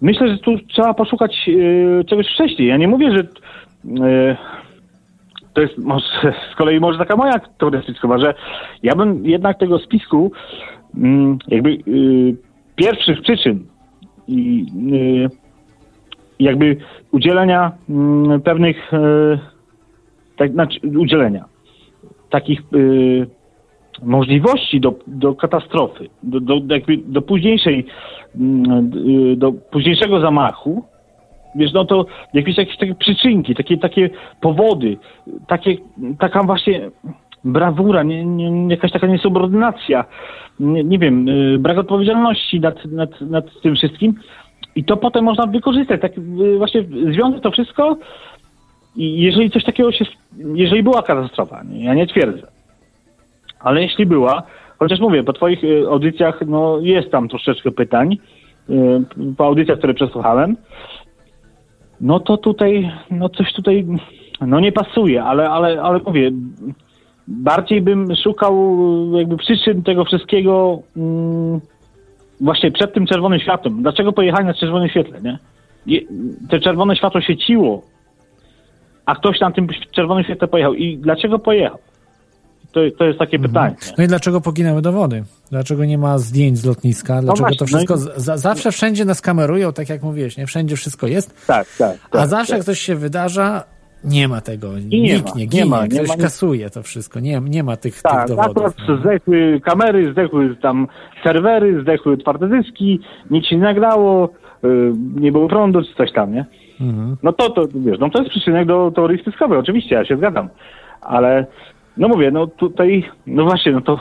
myślę, 0.00 0.28
że 0.28 0.38
tu 0.38 0.58
trzeba 0.58 0.94
poszukać 0.94 1.50
e, 2.00 2.04
czegoś 2.04 2.26
wcześniej. 2.34 2.68
Ja 2.68 2.76
nie 2.76 2.88
mówię, 2.88 3.10
że 3.12 3.28
to 5.54 5.60
jest 5.60 5.78
może, 5.78 6.06
z 6.52 6.56
kolei 6.56 6.80
może 6.80 6.98
taka 6.98 7.16
moja 7.16 7.38
teoria 7.58 7.82
spiskowa, 7.82 8.18
że 8.18 8.34
ja 8.82 8.94
bym 8.94 9.26
jednak 9.26 9.58
tego 9.58 9.78
spisku 9.78 10.32
mm, 10.96 11.38
jakby 11.48 11.70
e, 11.70 11.76
pierwszych 12.76 13.22
przyczyn 13.22 13.66
i 14.28 14.66
y, 14.92 15.30
jakby 16.38 16.76
udzielenia 17.12 17.72
mm, 17.88 18.40
pewnych, 18.40 18.94
e, 18.94 18.98
tak, 20.36 20.52
znaczy 20.52 20.80
udzielenia 20.98 21.44
takich 22.30 22.60
y, 22.74 23.26
możliwości 24.02 24.80
do, 24.80 24.94
do 25.06 25.34
katastrofy, 25.34 26.08
do, 26.22 26.40
do, 26.40 26.74
jakby 26.74 26.96
do 26.96 27.22
późniejszej, 27.22 27.86
mm, 28.36 28.90
y, 29.32 29.36
do 29.36 29.52
późniejszego 29.52 30.20
zamachu, 30.20 30.84
wiesz, 31.54 31.72
no 31.72 31.84
to 31.84 32.06
jakieś, 32.34 32.58
jakieś 32.58 32.76
takie 32.76 32.94
przyczynki, 32.94 33.54
takie, 33.54 33.78
takie 33.78 34.10
powody, 34.40 34.96
takie, 35.46 35.76
taka 36.18 36.42
właśnie 36.42 36.90
brawura, 37.44 38.02
nie, 38.02 38.24
nie, 38.24 38.74
jakaś 38.74 38.92
taka 38.92 39.06
niesubordynacja, 39.06 40.04
nie, 40.60 40.84
nie 40.84 40.98
wiem, 40.98 41.26
brak 41.58 41.78
odpowiedzialności 41.78 42.60
nad, 42.60 42.84
nad, 42.84 43.20
nad 43.20 43.60
tym 43.62 43.76
wszystkim, 43.76 44.14
i 44.76 44.84
to 44.84 44.96
potem 44.96 45.24
można 45.24 45.46
wykorzystać, 45.46 46.00
tak 46.00 46.18
y, 46.18 46.58
właśnie 46.58 46.84
związać 47.12 47.42
to 47.42 47.50
wszystko 47.50 47.96
i 48.96 49.20
jeżeli 49.20 49.50
coś 49.50 49.64
takiego 49.64 49.92
się, 49.92 50.04
jeżeli 50.54 50.82
była 50.82 51.02
katastrofa, 51.02 51.62
nie, 51.62 51.84
ja 51.84 51.94
nie 51.94 52.06
twierdzę, 52.06 52.46
ale 53.60 53.82
jeśli 53.82 54.06
była, 54.06 54.42
chociaż 54.78 55.00
mówię, 55.00 55.22
po 55.22 55.32
twoich 55.32 55.64
y, 55.64 55.86
audycjach, 55.88 56.40
no 56.46 56.78
jest 56.80 57.10
tam 57.10 57.28
troszeczkę 57.28 57.70
pytań, 57.70 58.16
y, 58.70 59.34
po 59.36 59.44
audycjach, 59.44 59.78
które 59.78 59.94
przesłuchałem, 59.94 60.56
no 62.04 62.20
to 62.20 62.36
tutaj, 62.36 62.92
no 63.10 63.28
coś 63.28 63.52
tutaj, 63.52 63.86
no 64.40 64.60
nie 64.60 64.72
pasuje, 64.72 65.24
ale, 65.24 65.50
ale, 65.50 65.82
ale 65.82 66.00
mówię, 66.06 66.30
bardziej 67.28 67.82
bym 67.82 68.16
szukał 68.16 68.76
jakby 69.12 69.36
przyczyn 69.36 69.82
tego 69.82 70.04
wszystkiego, 70.04 70.78
mm, 70.96 71.60
właśnie 72.40 72.70
przed 72.70 72.94
tym 72.94 73.06
czerwonym 73.06 73.40
światłem. 73.40 73.82
Dlaczego 73.82 74.12
pojechali 74.12 74.46
na 74.46 74.54
czerwonym 74.54 74.88
świetle, 74.88 75.20
nie? 75.20 75.38
Te 76.50 76.60
czerwone 76.60 76.96
światło 76.96 77.20
świeciło, 77.20 77.82
a 79.06 79.14
ktoś 79.14 79.40
na 79.40 79.50
tym 79.50 79.66
czerwonym 79.90 80.24
świetle 80.24 80.48
pojechał. 80.48 80.74
I 80.74 80.98
dlaczego 80.98 81.38
pojechał? 81.38 81.78
To, 82.74 82.80
to 82.98 83.04
jest 83.04 83.18
takie 83.18 83.36
mhm. 83.36 83.52
pytanie. 83.52 83.76
No 83.98 84.04
i 84.04 84.06
dlaczego 84.06 84.40
poginęły 84.40 84.82
dowody? 84.82 85.24
Dlaczego 85.50 85.84
nie 85.84 85.98
ma 85.98 86.18
zdjęć 86.18 86.58
z 86.58 86.64
lotniska? 86.66 87.14
No 87.14 87.22
dlaczego 87.22 87.36
no 87.36 87.42
właśnie, 87.42 87.58
to 87.58 87.66
wszystko... 87.66 87.96
No 87.96 88.16
i... 88.16 88.20
za, 88.20 88.36
zawsze 88.36 88.72
wszędzie 88.72 89.04
nas 89.04 89.20
kamerują, 89.20 89.72
tak 89.72 89.88
jak 89.88 90.02
mówiłeś, 90.02 90.36
nie? 90.36 90.46
Wszędzie 90.46 90.76
wszystko 90.76 91.06
jest. 91.06 91.46
Tak, 91.46 91.66
tak. 91.78 91.98
tak 92.10 92.22
a 92.22 92.26
zawsze 92.26 92.50
tak. 92.50 92.58
jak 92.58 92.64
coś 92.64 92.78
się 92.78 92.94
wydarza, 92.94 93.64
nie 94.04 94.28
ma 94.28 94.40
tego. 94.40 94.76
I 94.76 95.00
nie 95.00 95.14
Nikt 95.14 95.34
ma, 95.34 95.40
nie 95.40 95.46
ginie, 95.46 95.64
nie 95.64 95.70
ma, 95.70 95.86
ktoś 95.86 96.08
nie 96.10 96.16
ma, 96.16 96.22
kasuje 96.22 96.70
to 96.70 96.82
wszystko. 96.82 97.20
Nie, 97.20 97.40
nie 97.40 97.62
ma 97.62 97.76
tych, 97.76 98.02
tak, 98.02 98.26
tych 98.26 98.36
dowodów. 98.36 98.76
Tak, 98.76 98.88
no. 98.88 98.96
zdechły 98.96 99.60
kamery, 99.64 100.12
zdechły 100.12 100.56
tam 100.56 100.86
serwery, 101.24 101.82
zdechły 101.82 102.16
twarde 102.16 102.48
dyski, 102.48 103.00
nic 103.30 103.46
się 103.46 103.56
nie 103.56 103.62
nagrało, 103.62 104.28
yy, 104.62 104.92
nie 105.16 105.32
było 105.32 105.48
prądu, 105.48 105.82
czy 105.82 105.94
coś 105.94 106.12
tam, 106.12 106.32
nie? 106.32 106.44
Mhm. 106.80 107.16
No 107.22 107.32
to, 107.32 107.50
to, 107.50 107.62
wiesz, 107.74 107.98
no 107.98 108.10
to 108.10 108.18
jest 108.18 108.30
przyczynek 108.30 108.66
do 108.66 108.92
teorii 108.94 109.20
spiskowej, 109.20 109.58
oczywiście, 109.58 109.94
ja 109.94 110.04
się 110.04 110.16
zgadzam. 110.16 110.48
Ale, 111.00 111.46
no 111.96 112.08
mówię, 112.08 112.30
no 112.30 112.46
tutaj, 112.46 113.10
no 113.26 113.44
właśnie, 113.44 113.72
no 113.72 113.80
to 113.80 114.00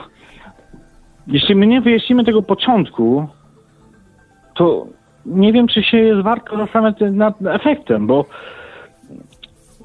jeśli 1.28 1.56
my 1.56 1.68
nie 1.68 1.82
wyjaśnimy 1.82 2.24
tego 2.24 2.42
początku, 2.42 3.28
to 4.56 4.88
nie 5.26 5.54
wiem, 5.54 5.68
czy 5.68 5.84
się 5.84 5.98
jest 5.98 6.22
warto 6.22 6.58
zastanawiać 6.58 6.98
nad 7.12 7.36
efektem, 7.42 8.08
bo 8.08 8.26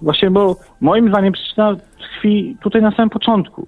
Właśnie, 0.03 0.31
bo 0.31 0.57
moim 0.81 1.09
zdaniem 1.09 1.33
przyczyna 1.33 1.77
tkwi 1.77 2.57
tutaj 2.63 2.83
na 2.83 2.91
samym 2.91 3.11
początku. 3.11 3.67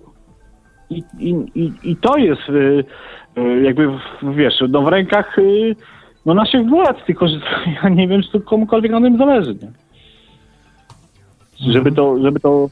I, 0.91 1.03
i, 1.19 1.31
i, 1.55 1.73
i 1.83 1.97
to 1.97 2.17
jest 2.17 2.49
y, 2.49 2.85
y, 3.39 3.63
jakby, 3.63 3.89
wiesz, 4.23 4.55
no 4.69 4.83
w 4.83 4.89
rękach 4.89 5.39
y, 5.39 5.77
no 6.27 6.35
naszych 6.35 6.69
władz, 6.69 6.97
tylko 7.07 7.29
że 7.29 7.41
ja 7.83 7.89
nie 7.89 8.09
wiem, 8.09 8.23
czy 8.23 8.31
to 8.33 8.41
komukolwiek 8.41 8.93
na 8.93 9.01
tym 9.01 9.19
zależy, 9.19 9.55
nie? 9.55 9.73
Żeby 11.73 11.93
to, 11.93 12.23
żeby 12.23 12.41
to 12.41 12.69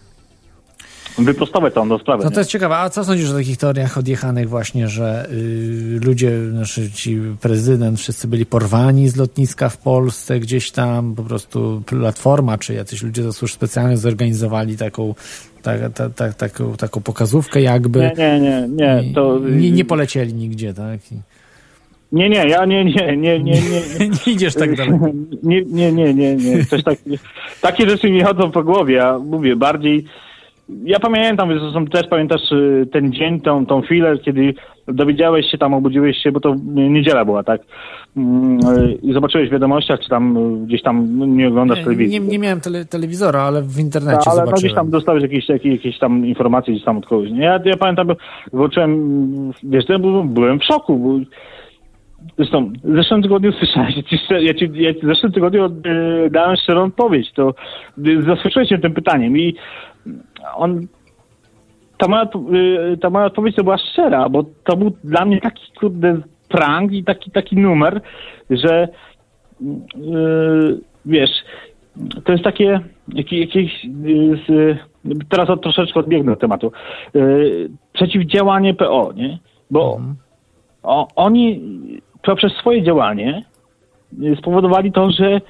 wyprostować 1.19 1.75
tą 1.75 1.99
sprawę. 1.99 2.25
No 2.25 2.31
to 2.31 2.41
jest 2.41 2.51
ciekawe. 2.51 2.77
A 2.77 2.91
co 2.91 3.05
sądzisz 3.05 3.31
o 3.31 3.35
takich 3.35 3.57
teoriach 3.57 3.99
odjechanych 3.99 4.49
właśnie, 4.49 4.89
że 4.89 5.29
y, 5.33 6.01
ludzie, 6.05 6.51
znaczy 6.51 6.91
ci 6.91 7.21
prezydent, 7.41 7.99
wszyscy 7.99 8.29
byli 8.29 8.47
porwani 8.47 9.09
z 9.09 9.17
lotniska 9.17 9.69
w 9.69 9.79
Polsce, 9.79 10.41
gdzieś 10.41 10.71
tam 10.71 11.15
po 11.15 11.23
prostu 11.23 11.83
platforma, 11.87 12.59
czy 12.59 12.75
jacyś 12.75 13.03
ludzie 13.03 13.23
ze 13.23 13.33
służb 13.33 13.55
specjalnych 13.55 13.99
zorganizowali 13.99 14.77
taką 14.77 15.15
tak, 15.63 15.93
ta, 15.95 16.11
ta, 16.11 16.33
taką, 16.33 16.77
taką 16.77 17.01
pokazówkę 17.01 17.63
jakby. 17.63 17.99
Nie, 17.99 18.41
nie, 18.41 18.41
nie, 18.41 18.69
nie. 18.69 19.15
To... 19.15 19.39
Nie, 19.39 19.71
nie 19.71 19.85
polecieli 19.85 20.35
nigdzie, 20.35 20.75
tak? 20.75 21.13
I... 21.13 21.15
Nie, 22.13 22.29
nie, 22.29 22.49
ja 22.49 22.65
nie, 22.65 22.85
nie, 22.85 23.17
nie, 23.17 23.39
nie, 23.41 23.61
nie. 23.61 23.81
nie 24.27 24.33
idziesz 24.33 24.55
tak 24.55 24.77
daleko. 24.77 25.09
Nie, 25.43 25.63
nie, 25.63 25.93
nie, 25.93 26.15
nie, 26.15 26.37
nie. 26.37 26.65
Coś 26.65 26.83
tak, 26.83 26.99
takie 27.61 27.91
rzeczy 27.91 28.11
mi 28.11 28.23
chodzą 28.23 28.51
po 28.51 28.63
głowie, 28.63 28.95
ja 28.95 29.19
mówię, 29.19 29.57
bardziej 29.57 30.05
ja 30.85 31.01
pamiętam, 31.01 31.49
też 31.93 32.07
pamiętasz 32.07 32.53
y, 32.53 32.89
ten 32.93 33.13
dzień, 33.13 33.41
tą, 33.41 33.67
tą 33.67 33.83
chwilę, 33.83 34.19
kiedy 34.19 34.55
dowiedziałeś 34.89 35.47
się 35.51 35.59
tam, 35.59 35.75
obudziłeś 35.75 36.17
się, 36.17 36.33
bo 36.33 36.41
to 36.41 36.55
niedziela 36.67 37.25
była, 37.25 37.43
tak? 37.43 37.61
Mm, 38.17 38.59
y, 38.79 38.99
I 39.03 39.13
zobaczyłeś 39.13 39.49
w 39.49 39.53
wiadomościach, 39.53 40.01
czy 40.01 40.09
tam 40.09 40.37
y, 40.37 40.67
gdzieś 40.67 40.83
tam 40.83 41.19
nie 41.37 41.49
oglądasz 41.49 41.85
telewizji. 41.85 42.21
Nie, 42.21 42.27
nie 42.27 42.39
miałem 42.39 42.61
tele, 42.61 42.85
telewizora, 42.85 43.43
ale 43.43 43.63
w 43.63 43.79
internecie 43.79 44.25
Ta, 44.25 44.31
ale 44.31 44.41
zobaczyłem. 44.41 44.59
gdzieś 44.59 44.75
tam 44.75 44.91
dostałeś 44.91 45.23
jakieś, 45.23 45.49
jakieś, 45.49 45.73
jakieś 45.73 45.99
tam 45.99 46.27
informacje 46.27 46.75
gdzieś 46.75 46.85
tam 46.85 46.99
od 46.99 47.07
kogoś. 47.07 47.31
Ja, 47.31 47.61
ja 47.65 47.77
pamiętam, 47.77 48.09
włączyłem, 48.53 49.53
wiesz, 49.63 49.85
ja 49.89 49.99
byłem 50.25 50.61
w 50.61 50.65
szoku, 50.65 50.99
bo 50.99 51.19
Zresztą 52.39 52.73
w 52.85 52.97
zeszłym 52.97 53.23
tygodniu 53.23 53.53
słyszałem, 53.59 53.93
ja 53.97 54.03
ci, 54.03 54.19
ja 54.31 54.55
ci, 54.55 54.71
ja 54.75 54.93
w 55.03 55.07
zeszłym 55.07 55.33
tygodniu 55.33 55.65
e, 55.65 55.71
dałem 56.31 56.57
szczerą 56.57 56.85
odpowiedź, 56.85 57.33
to 57.33 57.55
zaskoczyłeś 58.27 58.69
się 58.69 58.79
tym 58.79 58.95
pytaniem 58.95 59.39
i 59.39 59.55
on, 60.57 60.87
ta 61.99 62.09
moja, 62.09 62.29
y, 62.93 62.97
ta 62.97 63.11
moja 63.11 63.27
odpowiedź 63.27 63.57
to 63.57 63.65
była 63.65 63.79
szczera, 63.79 64.29
bo 64.29 64.45
to 64.65 64.77
był 64.77 64.93
dla 65.05 65.25
mnie 65.25 65.41
taki 65.41 65.73
kurde 65.81 66.21
prank 66.49 66.93
i 66.93 67.05
taki, 67.05 67.31
taki 67.31 67.57
numer, 67.57 68.01
że 68.51 68.89
yy, 69.61 70.81
wiesz, 71.07 71.31
to 72.25 72.33
jest 72.33 72.45
takie 72.45 72.81
jakieś, 73.13 73.85
yy, 73.85 74.79
teraz 75.29 75.51
od, 75.51 75.63
troszeczkę 75.63 76.01
odbiegnę 76.01 76.33
od 76.33 76.41
tematu, 76.41 76.73
yy, 77.15 77.71
przeciwdziałanie 77.93 78.75
PO, 78.75 79.13
nie? 79.17 79.39
Bo 79.71 79.97
mhm. 79.97 80.17
o, 80.83 81.09
oni 81.17 81.61
poprzez 82.23 82.53
swoje 82.53 82.83
działanie 82.83 83.45
spowodowali 84.39 84.93
to, 84.93 85.11
że 85.11 85.41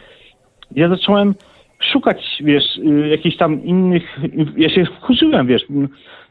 ja 0.75 0.89
zacząłem 0.89 1.35
szukać, 1.81 2.43
wiesz, 2.45 2.77
y, 2.77 3.09
jakichś 3.09 3.37
tam 3.37 3.65
innych... 3.65 4.19
Ja 4.57 4.71
się 4.71 4.85
wkurzyłem, 4.85 5.47
wiesz. 5.47 5.63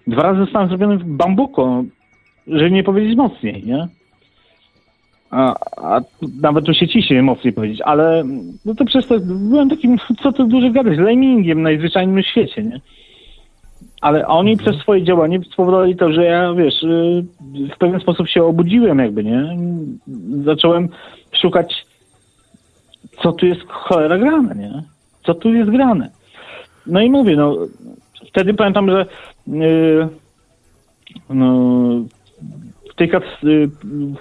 Dwa 0.08 0.22
razy 0.22 0.40
zostałem 0.40 0.70
zrobiony 0.70 0.98
w 0.98 1.04
bambuko, 1.04 1.84
żeby 2.48 2.72
nie 2.72 2.84
powiedzieć 2.84 3.18
mocniej, 3.18 3.64
nie? 3.66 3.88
A, 5.32 5.56
a 5.78 6.02
nawet 6.42 6.66
tu 6.66 6.74
się 6.74 6.88
ciśnie 6.88 7.24
mocniej 7.24 7.54
powiedzieć, 7.54 7.82
ale 7.82 8.24
no 8.66 8.76
to 8.76 8.86
przez 8.86 9.08
to 9.08 9.16
byłem 9.20 9.70
takim, 9.70 9.98
co 10.24 10.32
tu 10.32 10.46
dużo 10.46 10.70
gadać, 10.70 10.98
lemingiem 10.98 11.62
najzwyczajnym 11.62 12.24
w 12.24 12.28
świecie, 12.28 12.64
nie? 12.64 12.82
Ale 14.02 14.28
oni 14.28 14.52
mhm. 14.52 14.66
przez 14.66 14.82
swoje 14.82 15.04
działanie 15.04 15.40
spowodowali 15.54 15.96
to, 15.96 16.12
że 16.12 16.26
ja, 16.26 16.54
wiesz, 16.54 16.84
y, 16.84 17.26
w 17.76 17.78
pewien 17.78 18.00
sposób 18.00 18.28
się 18.28 18.44
obudziłem 18.44 19.00
jakby, 19.00 19.24
nie? 19.24 19.58
Zacząłem 20.46 20.90
szukać, 21.42 21.86
co 23.24 23.32
tu 23.32 23.46
jest 23.46 23.62
cholera 23.68 24.18
grane, 24.18 24.56
nie? 24.56 24.97
Co 25.28 25.34
tu 25.34 25.54
jest 25.54 25.72
grane. 25.72 26.10
No 26.86 27.02
i 27.02 27.10
mówię, 27.10 27.36
no 27.36 27.58
wtedy 28.28 28.54
pamiętam, 28.54 28.90
że 28.90 29.06
yy, 29.48 30.08
no, 31.30 31.56
w, 32.92 32.96
tej 32.96 33.12
yy, 33.44 33.68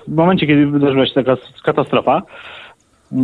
w 0.08 0.14
momencie, 0.14 0.46
kiedy 0.46 0.66
wydarzyła 0.66 1.06
się 1.06 1.14
taka 1.14 1.36
katastrofa, 1.64 2.22
yy, 3.12 3.18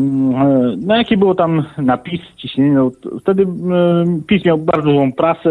no 0.87 0.97
jakie 0.97 1.17
było 1.17 1.35
tam 1.35 1.65
napis, 1.79 2.21
ciśnienie, 2.37 2.71
no, 2.71 2.91
wtedy 3.21 3.43
yy, 3.43 4.23
PiS 4.27 4.45
miał 4.45 4.59
bardzo 4.59 4.89
dużą 4.89 5.13
prasę, 5.13 5.51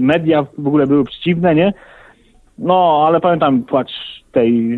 media 0.00 0.46
w 0.58 0.66
ogóle 0.66 0.86
były 0.86 1.04
przeciwne, 1.04 1.54
nie? 1.54 1.72
No, 2.58 3.04
ale 3.06 3.20
pamiętam 3.20 3.62
płacz 3.62 3.92
tej 4.32 4.68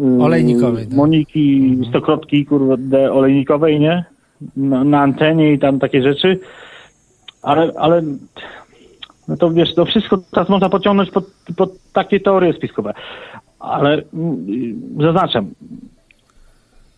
yy, 0.00 0.24
olejnikowej, 0.24 0.86
tak? 0.86 0.96
Moniki, 0.96 1.68
mhm. 1.70 1.90
stokrotki, 1.90 2.46
kurde, 2.46 3.12
olejnikowej, 3.12 3.80
nie? 3.80 4.15
Na, 4.56 4.84
na 4.84 5.00
antenie 5.00 5.52
i 5.52 5.58
tam 5.58 5.78
takie 5.78 6.02
rzeczy, 6.02 6.38
ale, 7.42 7.72
ale 7.76 8.02
no 9.28 9.36
to 9.36 9.50
wiesz, 9.50 9.74
to 9.74 9.84
wszystko 9.84 10.18
teraz 10.30 10.48
można 10.48 10.68
pociągnąć 10.68 11.10
pod, 11.10 11.24
pod 11.56 11.70
takie 11.92 12.20
teorie 12.20 12.52
spiskowe. 12.52 12.94
Ale 13.58 14.02
mm, 14.14 14.76
zaznaczam, 15.00 15.50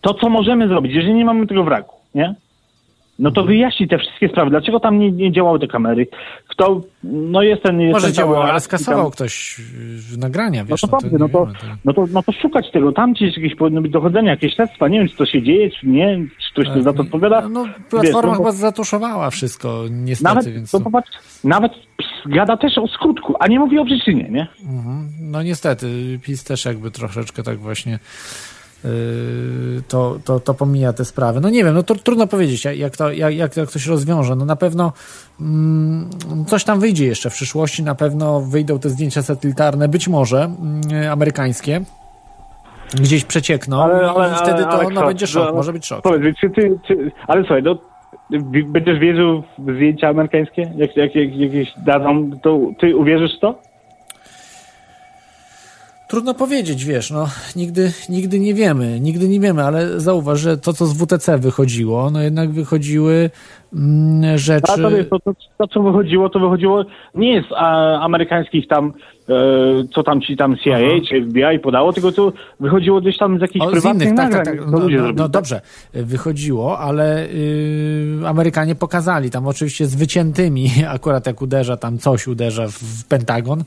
to 0.01 0.13
co 0.13 0.29
możemy 0.29 0.67
zrobić, 0.67 0.93
jeżeli 0.93 1.13
nie 1.13 1.25
mamy 1.25 1.47
tego 1.47 1.63
wraku, 1.63 1.95
nie? 2.15 2.35
No 3.19 3.31
to 3.31 3.43
wyjaśni 3.43 3.87
te 3.87 3.97
wszystkie 3.97 4.29
sprawy. 4.29 4.49
Dlaczego 4.49 4.79
tam 4.79 4.99
nie, 4.99 5.11
nie 5.11 5.31
działały 5.31 5.59
te 5.59 5.67
kamery? 5.67 6.07
Kto, 6.47 6.81
no 7.03 7.41
jest 7.41 7.63
ten... 7.63 7.81
Jest 7.81 7.93
Może 7.93 8.05
ten 8.07 8.15
działało, 8.15 8.43
ale 8.43 8.59
skasował 8.59 9.03
tam- 9.03 9.11
ktoś 9.11 9.59
y, 10.13 10.17
nagrania, 10.17 10.61
No 10.61 10.67
wiesz, 10.67 10.81
to 10.81 10.87
no 10.87 10.91
to, 10.91 10.97
dobrze, 10.97 11.11
nie 11.11 11.19
no 11.19 11.29
to, 11.29 11.45
wiemy, 11.45 11.57
to... 11.59 11.65
no, 11.85 11.93
to, 11.93 12.05
no 12.13 12.23
to 12.23 12.31
szukać 12.31 12.71
tego. 12.71 12.91
Tam 12.91 13.13
gdzieś 13.13 13.37
jakieś 13.37 13.55
powinno 13.55 13.81
być 13.81 13.91
dochodzenie, 13.91 14.29
jakieś 14.29 14.55
śledztwa. 14.55 14.87
Nie 14.87 14.99
wiem, 14.99 15.07
czy 15.09 15.15
to 15.15 15.25
się 15.25 15.41
dzieje, 15.43 15.69
czy 15.71 15.87
nie, 15.87 16.17
czy 16.39 16.53
ktoś 16.53 16.73
tu 16.75 16.81
za 16.81 16.93
to 16.93 17.01
odpowiada. 17.01 17.49
No, 17.49 17.65
platforma 17.89 18.01
Wiesz, 18.01 18.13
no 18.23 18.33
chyba 18.33 18.51
zatuszowała 18.51 19.29
wszystko, 19.29 19.83
niestety, 19.91 20.35
Nawet, 20.35 20.53
więc... 20.53 20.71
to 20.71 20.77
To... 20.77 20.83
popatrz, 20.83 21.09
nawet 21.43 21.71
PiS 21.97 22.07
gada 22.25 22.57
też 22.57 22.77
o 22.77 22.87
skutku, 22.87 23.35
a 23.39 23.47
nie 23.47 23.59
mówi 23.59 23.79
o 23.79 23.85
przyczynie, 23.85 24.29
nie? 24.29 24.47
Mhm. 24.65 25.09
No 25.21 25.43
niestety, 25.43 26.19
PiS 26.23 26.43
też 26.43 26.65
jakby 26.65 26.91
troszeczkę 26.91 27.43
tak 27.43 27.57
właśnie 27.59 27.99
to, 29.87 30.19
to, 30.25 30.39
to 30.39 30.53
pomija 30.53 30.93
te 30.93 31.05
sprawy. 31.05 31.41
No 31.41 31.49
nie 31.49 31.63
wiem, 31.63 31.73
no 31.73 31.83
to 31.83 31.95
trudno 31.95 32.27
powiedzieć, 32.27 32.65
jak- 32.65 32.97
to, 32.97 33.11
jak, 33.11 33.35
jak, 33.35 33.57
jak 33.57 33.71
to 33.71 33.79
się 33.79 33.89
rozwiąże. 33.89 34.35
No 34.35 34.45
na 34.45 34.55
pewno 34.55 34.93
mm, 35.41 36.09
coś 36.47 36.63
tam 36.63 36.79
wyjdzie 36.79 37.05
jeszcze 37.05 37.29
w 37.29 37.33
przyszłości, 37.33 37.83
na 37.83 37.95
pewno 37.95 38.41
wyjdą 38.41 38.79
te 38.79 38.89
zdjęcia 38.89 39.21
satelitarne, 39.21 39.87
być 39.87 40.07
może 40.07 40.43
mm, 40.43 41.11
amerykańskie, 41.11 41.81
gdzieś 42.93 43.25
przeciekną 43.25 43.89
i 43.89 44.35
wtedy 44.35 44.63
to 44.63 44.69
ale 44.69 44.89
no, 44.89 45.05
będzie 45.05 45.27
szok, 45.27 45.45
no, 45.47 45.53
może 45.53 45.73
być 45.73 45.85
szok. 45.85 46.01
Powiedz, 46.01 46.37
czy 46.37 46.49
ty, 46.49 46.79
czy, 46.87 47.11
ale 47.27 47.41
słuchaj, 47.41 47.63
no, 47.63 47.77
będziesz 48.65 48.99
wierzył 48.99 49.43
w 49.57 49.75
zdjęcia 49.75 50.09
amerykańskie? 50.09 50.61
Jak, 50.77 50.97
jak, 50.97 51.15
jak 51.15 51.35
jakieś 51.35 51.73
dadzą, 51.85 52.31
to 52.43 52.59
ty 52.79 52.95
uwierzysz 52.95 53.37
w 53.37 53.39
to? 53.39 53.68
Trudno 56.09 56.33
powiedzieć, 56.33 56.85
wiesz, 56.85 57.11
no 57.11 57.29
nigdy, 57.55 57.93
nigdy 58.09 58.39
nie 58.39 58.53
wiemy, 58.53 58.99
nigdy 58.99 59.27
nie 59.27 59.39
wiemy, 59.39 59.63
ale 59.63 59.99
zauważ, 59.99 60.39
że 60.39 60.57
to, 60.57 60.73
co 60.73 60.87
z 60.87 60.93
WTC 60.93 61.37
wychodziło, 61.37 62.11
no 62.11 62.21
jednak 62.21 62.51
wychodziły 62.51 63.29
rzeczy... 64.35 64.71
A 64.73 64.77
to, 64.77 64.89
wiesz, 64.91 65.09
to, 65.09 65.19
to, 65.19 65.31
to, 65.57 65.67
co 65.67 65.81
wychodziło, 65.83 66.29
to 66.29 66.39
wychodziło 66.39 66.85
nie 67.15 67.33
jest 67.33 67.47
a, 67.55 67.99
amerykańskich 67.99 68.67
tam, 68.67 68.93
e, 69.29 69.33
co 69.95 70.03
tam 70.03 70.21
ci 70.21 70.37
tam 70.37 70.57
CIA 70.57 70.75
Aha. 70.77 71.05
czy 71.09 71.21
FBI 71.21 71.59
podało, 71.63 71.93
tylko 71.93 72.11
to 72.11 72.33
wychodziło 72.59 73.01
gdzieś 73.01 73.17
tam 73.17 73.37
z 73.37 73.41
jakichś 73.41 73.65
O, 73.65 73.69
z 73.69 73.71
prywatnych 73.71 74.07
innych, 74.07 74.17
tak, 74.17 74.25
nagrań, 74.31 74.45
tak, 74.45 74.55
tak. 74.55 74.65
co 74.65 74.71
No, 74.71 74.79
ludzie 74.79 74.95
no, 74.95 75.01
zrobili. 75.03 75.21
no 75.23 75.29
dobrze, 75.29 75.61
wychodziło, 75.93 76.79
ale 76.79 77.25
y, 77.25 78.19
Amerykanie 78.25 78.75
pokazali 78.75 79.29
tam 79.29 79.47
oczywiście 79.47 79.85
z 79.85 79.95
wyciętymi, 79.95 80.67
akurat 80.95 81.27
jak 81.27 81.41
uderza 81.41 81.77
tam 81.77 81.97
coś 81.97 82.27
uderza 82.27 82.67
w, 82.67 83.07
Pentagon 83.07 83.63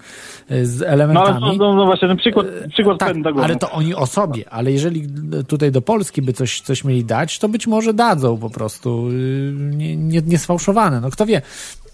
y, 0.50 0.66
z 0.66 0.80
No 0.80 0.86
ale 0.86 0.94
elementami. 0.94 1.58
no, 1.58 1.74
no 1.74 1.84
właśnie, 1.86 2.08
ten 2.08 2.16
przykład, 2.16 2.46
przykład 2.72 2.98
tak, 2.98 3.12
Pentagonu. 3.12 3.44
ale 3.44 3.56
to 3.56 3.70
oni 3.70 3.94
o 3.94 4.06
sobie, 4.06 4.44
ale 4.50 4.72
jeżeli 4.72 5.02
tutaj 5.48 5.72
do 5.72 5.82
Polski 5.82 6.22
by 6.22 6.32
coś, 6.32 6.60
coś 6.60 6.84
mieli 6.84 7.04
dać, 7.04 7.38
to 7.38 7.48
być 7.48 7.66
może 7.66 7.94
dadzą 7.94 8.38
po 8.38 8.50
prostu 8.50 9.08
y, 9.08 9.52
nie, 9.76 9.91
nie, 9.96 10.22
nie 10.26 10.38
sfałszowane. 10.38 11.00
No 11.00 11.10
kto 11.10 11.26
wie, 11.26 11.42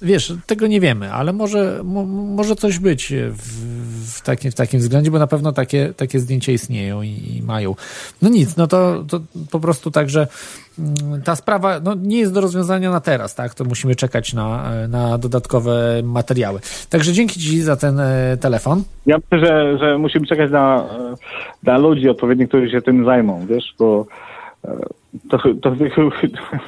wiesz, 0.02 0.34
tego 0.46 0.66
nie 0.66 0.80
wiemy, 0.80 1.12
ale 1.12 1.32
może, 1.32 1.80
mo, 1.84 2.04
może 2.06 2.56
coś 2.56 2.78
być 2.78 3.12
w, 3.30 4.16
w, 4.16 4.22
takim, 4.22 4.50
w 4.50 4.54
takim 4.54 4.80
względzie, 4.80 5.10
bo 5.10 5.18
na 5.18 5.26
pewno 5.26 5.52
takie, 5.52 5.94
takie 5.96 6.20
zdjęcia 6.20 6.52
istnieją 6.52 7.02
i, 7.02 7.36
i 7.36 7.42
mają. 7.42 7.74
No 8.22 8.28
nic, 8.28 8.56
no 8.56 8.66
to, 8.66 9.04
to 9.08 9.20
po 9.50 9.60
prostu 9.60 9.90
tak, 9.90 10.10
że 10.10 10.26
mm, 10.78 11.22
ta 11.22 11.36
sprawa 11.36 11.80
no, 11.80 11.94
nie 11.94 12.18
jest 12.18 12.32
do 12.32 12.40
rozwiązania 12.40 12.90
na 12.90 13.00
teraz, 13.00 13.34
tak? 13.34 13.54
To 13.54 13.64
musimy 13.64 13.94
czekać 13.94 14.32
na, 14.32 14.70
na 14.88 15.18
dodatkowe 15.18 16.00
materiały. 16.04 16.60
Także 16.90 17.12
dzięki 17.12 17.40
Ci 17.40 17.62
za 17.62 17.76
ten 17.76 18.00
e, 18.00 18.36
telefon. 18.40 18.82
Ja 19.06 19.16
myślę, 19.16 19.46
że, 19.46 19.78
że 19.78 19.98
musimy 19.98 20.26
czekać 20.26 20.50
na, 20.50 20.76
e, 20.76 21.14
na 21.62 21.78
ludzi 21.78 22.08
odpowiednich, 22.08 22.48
którzy 22.48 22.70
się 22.70 22.82
tym 22.82 23.04
zajmą, 23.04 23.46
wiesz, 23.46 23.74
bo 23.78 24.06
to, 25.30 25.38
to, 25.62 25.76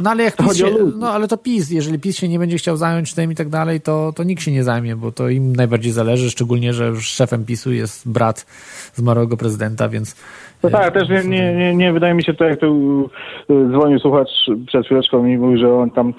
No 0.01 0.11
ale 0.11 0.25
jak 0.25 0.37
To 0.37 0.45
PiS 0.45 0.57
się, 0.57 0.67
no 0.99 1.09
ale 1.09 1.29
to 1.29 1.37
PiS, 1.37 1.71
jeżeli 1.71 1.99
PiS 1.99 2.17
się 2.17 2.29
nie 2.29 2.39
będzie 2.39 2.57
chciał 2.57 2.77
zająć 2.77 3.15
tym 3.15 3.33
i 3.33 3.35
tak 3.35 3.49
dalej, 3.49 3.81
to, 3.81 4.13
to 4.17 4.25
nikt 4.25 4.43
się 4.43 4.53
nie 4.53 4.65
zajmie, 4.65 4.97
bo 4.97 5.13
to 5.13 5.29
im 5.29 5.57
najbardziej 5.57 5.93
zależy, 5.93 6.31
szczególnie, 6.31 6.73
że 6.73 6.87
już 6.87 7.09
szefem 7.09 7.45
PiSu 7.45 7.73
jest 7.73 8.13
brat 8.13 8.47
zmarłego 8.95 9.37
prezydenta, 9.37 9.89
więc 9.89 10.17
No 10.63 10.71
tak, 10.71 10.95
też 10.95 11.09
nie, 11.09 11.25
nie, 11.25 11.55
nie, 11.55 11.75
nie 11.75 11.93
wydaje 11.93 12.15
mi 12.15 12.25
się 12.25 12.35
to, 12.35 12.45
jak 12.45 12.61
tu 12.61 13.11
y, 13.51 13.69
dzwonił 13.71 13.99
słuchacz 13.99 14.29
przed 14.67 14.87
chwileczką 14.87 15.27
i 15.27 15.39
mówił, 15.39 15.59
że 15.59 15.75
on 15.75 15.91
tam, 15.91 16.15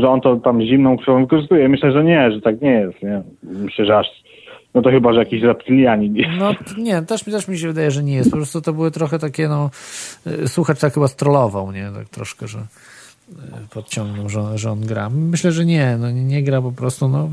że 0.00 0.08
on 0.08 0.20
to 0.20 0.36
tam 0.36 0.62
zimną 0.62 0.96
krwią 0.96 1.20
wykorzystuje. 1.20 1.68
Myślę, 1.68 1.92
że 1.92 2.04
nie, 2.04 2.32
że 2.32 2.40
tak 2.40 2.60
nie 2.60 2.70
jest, 2.70 3.02
nie. 3.02 3.22
Myślę, 3.42 3.84
że 3.84 3.98
aż, 3.98 4.06
no 4.74 4.82
to 4.82 4.90
chyba, 4.90 5.12
że 5.12 5.18
jakiś 5.18 5.42
reptilianin. 5.42 6.16
no 6.38 6.54
nie, 6.78 7.02
też, 7.02 7.24
też 7.24 7.48
mi 7.48 7.58
się 7.58 7.66
wydaje, 7.66 7.90
że 7.90 8.02
nie 8.02 8.14
jest. 8.14 8.30
Po 8.30 8.36
prostu 8.36 8.60
to 8.60 8.72
były 8.72 8.90
trochę 8.90 9.18
takie, 9.18 9.48
no, 9.48 9.70
y, 10.26 10.48
słuchacz 10.48 10.80
tak 10.80 10.94
chyba 10.94 11.08
strollował, 11.08 11.72
nie, 11.72 11.90
tak 11.94 12.08
troszkę, 12.08 12.48
że 12.48 12.58
y, 12.58 13.34
podciągnął, 13.70 14.28
że, 14.28 14.58
że 14.58 14.70
on 14.70 14.80
gra. 14.80 15.10
Myślę, 15.10 15.52
że 15.52 15.64
nie, 15.64 15.96
no 16.00 16.10
nie, 16.10 16.24
nie 16.24 16.42
gra 16.42 16.62
po 16.62 16.72
prostu, 16.72 17.08
no 17.08 17.30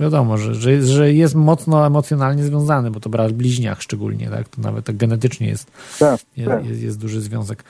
wiadomo, 0.00 0.36
że, 0.36 0.54
że, 0.54 0.82
że 0.82 1.12
jest 1.12 1.34
mocno 1.34 1.86
emocjonalnie 1.86 2.42
związany, 2.42 2.90
bo 2.90 3.00
to 3.00 3.10
brat 3.10 3.32
bliźniach 3.32 3.82
szczególnie, 3.82 4.28
tak, 4.30 4.48
to 4.48 4.62
nawet 4.62 4.84
tak 4.84 4.96
genetycznie 4.96 5.48
jest, 5.48 5.98
Tak, 5.98 6.20
jest, 6.36 6.50
tak. 6.50 6.66
jest, 6.66 6.82
jest 6.82 7.00
duży 7.00 7.20
związek. 7.20 7.64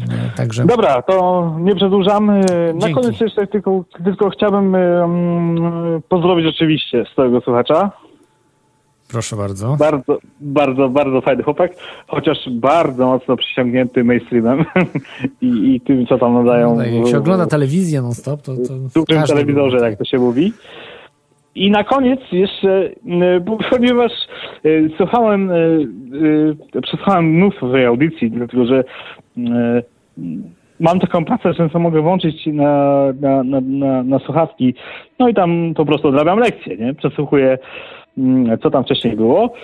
E, 0.00 0.30
Także 0.36 0.64
Dobra, 0.66 1.02
to 1.02 1.56
nie 1.60 1.74
przedłużamy. 1.76 2.40
Na 2.74 2.86
Dzięki. 2.86 2.94
koniec 2.94 3.20
jeszcze 3.20 3.46
tylko, 3.46 3.84
tylko 4.04 4.30
chciałbym 4.30 4.74
um, 4.74 6.02
pozdrowić 6.08 6.46
oczywiście 6.46 7.04
stałego 7.12 7.40
słuchacza. 7.40 7.90
proszę 9.10 9.36
bardzo. 9.36 9.76
Bardzo, 9.76 10.18
bardzo, 10.40 10.88
bardzo 10.88 11.20
fajny 11.20 11.42
chłopak, 11.42 11.72
chociaż 12.06 12.38
bardzo 12.50 13.06
mocno 13.06 13.36
przyciągnięty 13.36 14.04
mainstreamem 14.04 14.64
i, 15.42 15.74
i 15.74 15.80
tym, 15.80 16.06
co 16.06 16.18
tam 16.18 16.34
nadają. 16.34 16.76
No, 16.76 16.84
jak 16.84 17.06
się 17.08 17.18
ogląda 17.18 17.46
telewizję 17.46 18.02
non-stop, 18.02 18.42
to, 18.42 18.56
to 18.56 18.74
w 18.74 19.06
dużym 19.06 19.22
telewizorze, 19.22 19.76
jak 19.76 19.98
to 19.98 20.04
się 20.04 20.18
mówi. 20.18 20.52
I 21.54 21.70
na 21.70 21.84
koniec 21.84 22.20
jeszcze, 22.32 22.90
ponieważ 23.70 24.12
y, 24.64 24.90
słuchałem, 24.96 25.50
y, 25.50 25.88
y, 26.76 26.82
przesłuchałem 26.82 27.24
mnóstwo 27.24 27.72
tej 27.72 27.86
audycji, 27.86 28.30
dlatego 28.30 28.66
że 28.66 28.84
mam 30.80 31.00
taką 31.00 31.24
pracę, 31.24 31.52
że 31.54 31.78
mogę 31.78 32.02
włączyć 32.02 32.46
na, 32.46 33.04
na, 33.20 33.42
na, 33.42 33.60
na, 33.60 34.02
na 34.02 34.18
słuchawki, 34.18 34.74
no 35.18 35.28
i 35.28 35.34
tam 35.34 35.74
po 35.76 35.84
prostu 35.84 36.08
odrabiam 36.08 36.38
lekcje, 36.38 36.76
nie? 36.76 36.94
Przesłuchuję, 36.94 37.58
co 38.62 38.70
tam 38.70 38.84
wcześniej 38.84 39.16
było. 39.16 39.54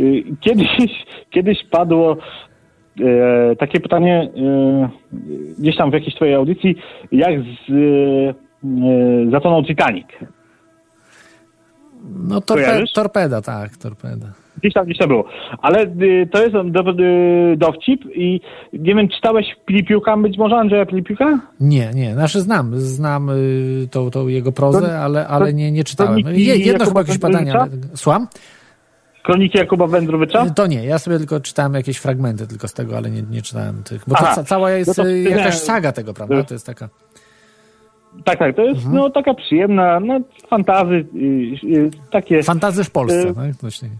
Y, 0.00 0.24
Kiedyś, 0.40 0.68
kiedyś 1.34 1.64
padło 1.64 2.16
e, 3.00 3.56
takie 3.56 3.80
pytanie 3.80 4.30
e, 4.36 4.88
gdzieś 5.58 5.76
tam 5.76 5.90
w 5.90 5.94
jakiejś 5.94 6.14
twojej 6.14 6.34
audycji, 6.34 6.76
jak 7.12 7.40
z, 7.40 7.70
e, 7.70 7.74
e, 8.28 9.30
zatonął 9.30 9.64
Titanic. 9.64 10.06
No 12.14 12.40
torpe, 12.40 12.82
torpeda, 12.94 13.42
tak, 13.42 13.76
torpeda. 13.76 14.26
Gdzieś 14.58 14.74
tam, 14.74 14.84
gdzieś 14.86 14.98
tam 14.98 15.08
było. 15.08 15.24
Ale 15.62 15.82
y, 15.82 16.28
to 16.32 16.42
jest 16.42 16.52
do, 16.52 16.90
y, 16.90 17.56
dowcip 17.56 18.00
i 18.14 18.40
nie 18.72 18.94
wiem, 18.94 19.08
czytałeś 19.08 19.46
Filipiuka, 19.66 20.16
być 20.16 20.38
może 20.38 20.56
Andrzeja 20.56 20.84
Filipiuka? 20.84 21.40
Nie, 21.60 21.90
nie, 21.94 22.14
znaczy 22.14 22.40
znam, 22.40 22.80
znam 22.80 23.30
y, 23.30 23.88
tą, 23.90 24.10
tą 24.10 24.28
jego 24.28 24.52
prozę, 24.52 24.80
To- 24.80 24.98
ale, 24.98 25.28
ale 25.28 25.52
nie, 25.54 25.72
nie 25.72 25.84
czytałem. 25.84 26.18
Je, 26.18 26.56
jedno 26.56 26.64
Jakuba 26.72 26.84
chyba 26.86 27.00
jakieś 27.00 27.18
badania. 27.18 27.54
Ale- 27.54 27.70
Słucham? 27.94 28.26
Kroniki 29.24 29.58
Jakuba 29.58 29.86
Wędrowicza? 29.86 30.50
To 30.50 30.66
nie, 30.66 30.84
ja 30.84 30.98
sobie 30.98 31.18
tylko 31.18 31.40
czytałem 31.40 31.74
jakieś 31.74 31.96
fragmenty 31.96 32.46
tylko 32.46 32.68
z 32.68 32.72
tego, 32.72 32.96
ale 32.96 33.10
nie, 33.10 33.22
nie 33.22 33.42
czytałem 33.42 33.82
tych. 33.82 34.02
Bo 34.08 34.14
to 34.14 34.20
Aha. 34.28 34.44
cała 34.44 34.70
jest 34.70 34.88
No 34.98 35.04
to- 35.04 35.10
y, 35.10 35.22
jakaś 35.22 35.44
nie. 35.54 35.60
saga 35.60 35.92
tego, 35.92 36.14
prawda? 36.14 36.36
To- 36.36 36.44
To 36.44 36.54
jest 36.54 36.66
taka. 36.66 36.88
Tak, 38.24 38.38
tak, 38.38 38.56
to 38.56 38.62
jest 38.62 38.76
Mhm. 38.84 38.94
no, 38.94 39.10
taka 39.10 39.34
przyjemna, 39.34 40.00
no, 40.00 40.20
fantazy, 40.48 40.94
y, 40.94 41.18
y, 41.64 41.90
takie... 42.10 42.42
Fantazy 42.42 42.84
w 42.84 42.90
Polsce, 42.90 43.28
Y, 43.28 43.34
tak? 43.34 43.56
Takiego. 43.56 43.94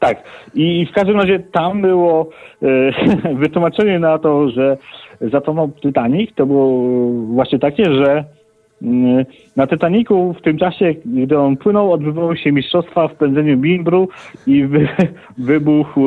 Tak. 0.00 0.22
I 0.54 0.86
w 0.86 0.94
każdym 0.94 1.16
razie 1.16 1.38
tam 1.40 1.80
było 1.82 2.30
wytłumaczenie 3.42 3.98
na 3.98 4.18
to, 4.18 4.50
że 4.50 4.76
zatonął 5.20 5.70
Titanic. 5.82 6.30
To 6.34 6.46
było 6.46 6.82
właśnie 7.12 7.58
takie, 7.58 7.84
że 7.84 8.24
mm, 8.82 9.24
na 9.56 9.66
Titanicu 9.66 10.34
w 10.38 10.42
tym 10.42 10.58
czasie, 10.58 10.94
gdy 11.04 11.38
on 11.38 11.56
płynął, 11.56 11.92
odbywały 11.92 12.36
się 12.36 12.52
mistrzostwa 12.52 13.08
w 13.08 13.14
pędzeniu 13.14 13.56
bimbru 13.56 14.08
i 14.46 14.64
wy, 14.66 14.88
wybuchł 15.38 16.00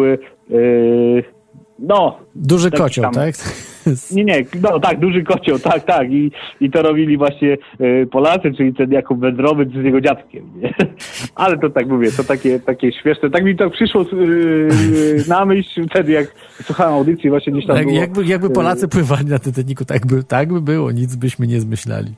no, 1.80 2.18
Duży 2.36 2.72
taki 2.72 2.84
kocioł, 2.84 3.04
tam- 3.04 3.14
tak? 3.14 3.36
nie, 4.12 4.24
nie, 4.26 4.46
no 4.62 4.80
tak, 4.80 5.00
duży 5.00 5.24
kocioł, 5.24 5.60
tak, 5.60 5.84
tak. 5.86 6.12
I, 6.12 6.32
i 6.62 6.72
to 6.72 6.82
robili 6.82 7.18
właśnie 7.18 7.58
e, 7.80 8.06
Polacy, 8.06 8.52
czyli 8.58 8.74
ten 8.74 8.92
Jakub 8.92 9.20
Wędrowy 9.20 9.66
z 9.82 9.86
jego 9.86 10.02
dziadkiem. 10.02 10.52
Nie? 10.56 10.74
Ale 11.36 11.58
to 11.58 11.70
tak 11.70 11.88
mówię, 11.88 12.12
to 12.12 12.24
takie, 12.24 12.60
takie 12.60 12.92
śmieszne. 12.92 13.30
Tak 13.30 13.44
mi 13.44 13.56
to 13.56 13.70
przyszło 13.70 14.02
e, 14.02 14.06
e, 14.06 15.28
na 15.28 15.46
myśl 15.46 15.88
wtedy, 15.90 16.12
jak 16.12 16.28
słuchałem 16.64 16.94
audycji, 16.94 17.30
właśnie 17.30 17.54
gdzieś 17.54 17.66
tam 17.68 17.78
Jak, 17.78 17.86
było. 17.86 17.98
jakby, 18.00 18.26
jakby 18.26 18.50
Polacy 18.50 18.88
pływali 18.88 19.26
na 19.26 19.40
Titanicu, 19.40 19.86
tak 19.86 20.06
by, 20.08 20.24
tak 20.24 20.54
by 20.54 20.62
było, 20.62 20.92
nic 20.92 21.16
byśmy 21.16 21.48
nie 21.48 21.62
zmyślali. 21.62 22.14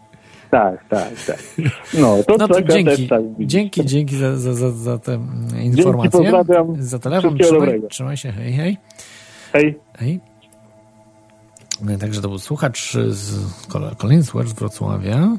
Tak, 0.51 0.89
tak, 0.89 1.09
tak. 1.27 1.39
No, 1.93 2.17
to, 2.27 2.35
No 2.39 2.47
to 2.47 2.53
taka 2.53 2.73
dzięki, 2.73 3.07
tak 3.07 3.21
dzięki, 3.39 3.85
dzięki 3.85 4.15
za, 4.15 4.37
za, 4.37 4.53
za, 4.53 4.71
za 4.71 4.97
te 4.97 5.13
mm, 5.13 5.27
informacje. 5.61 6.11
pozdrawiam. 6.11 6.75
Za 6.83 6.99
telefon, 6.99 7.37
trzymaj, 7.37 7.59
dobrego. 7.59 7.87
trzymaj 7.87 8.17
się, 8.17 8.31
hej, 8.31 8.53
hej. 8.53 8.77
Hej. 9.53 9.79
hej. 9.97 10.19
Także 11.99 12.21
to 12.21 12.29
był 12.29 12.39
słuchacz 12.39 12.97
z 13.09 13.45
kolejny 13.97 14.23
słuchacz 14.23 14.47
z 14.47 14.53
Wrocławia. 14.53 15.37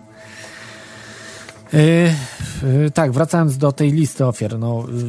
Yy, 1.72 1.80
yy, 2.82 2.90
tak, 2.90 3.12
wracając 3.12 3.58
do 3.58 3.72
tej 3.72 3.92
listy 3.92 4.26
ofiar, 4.26 4.58
no 4.58 4.84
yy, 4.88 5.04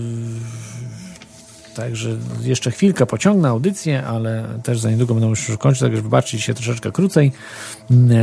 także 1.76 2.18
jeszcze 2.42 2.72
chwilkę 2.72 3.06
pociągnę 3.06 3.50
audycję, 3.50 4.04
ale 4.04 4.60
też 4.64 4.80
za 4.80 4.92
niedługo 4.92 5.14
będę 5.14 5.30
już 5.30 5.52
kończyć, 5.60 5.82
także 5.82 6.02
wybaczcie 6.02 6.42
się 6.42 6.54
troszeczkę 6.54 6.92
krócej, 6.92 7.32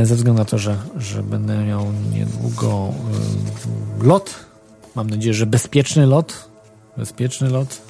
ze 0.03 0.15
względu 0.15 0.39
na 0.39 0.45
to, 0.45 0.57
że, 0.57 0.77
że 0.97 1.23
będę 1.23 1.65
miał 1.65 1.85
niedługo 2.13 2.93
lot. 4.01 4.35
Mam 4.95 5.09
nadzieję, 5.09 5.33
że 5.33 5.45
bezpieczny 5.45 6.05
lot. 6.05 6.49
Bezpieczny 6.97 7.49
lot 7.49 7.81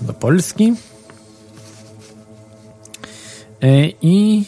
do 0.00 0.12
Polski. 0.12 0.74
I 4.02 4.44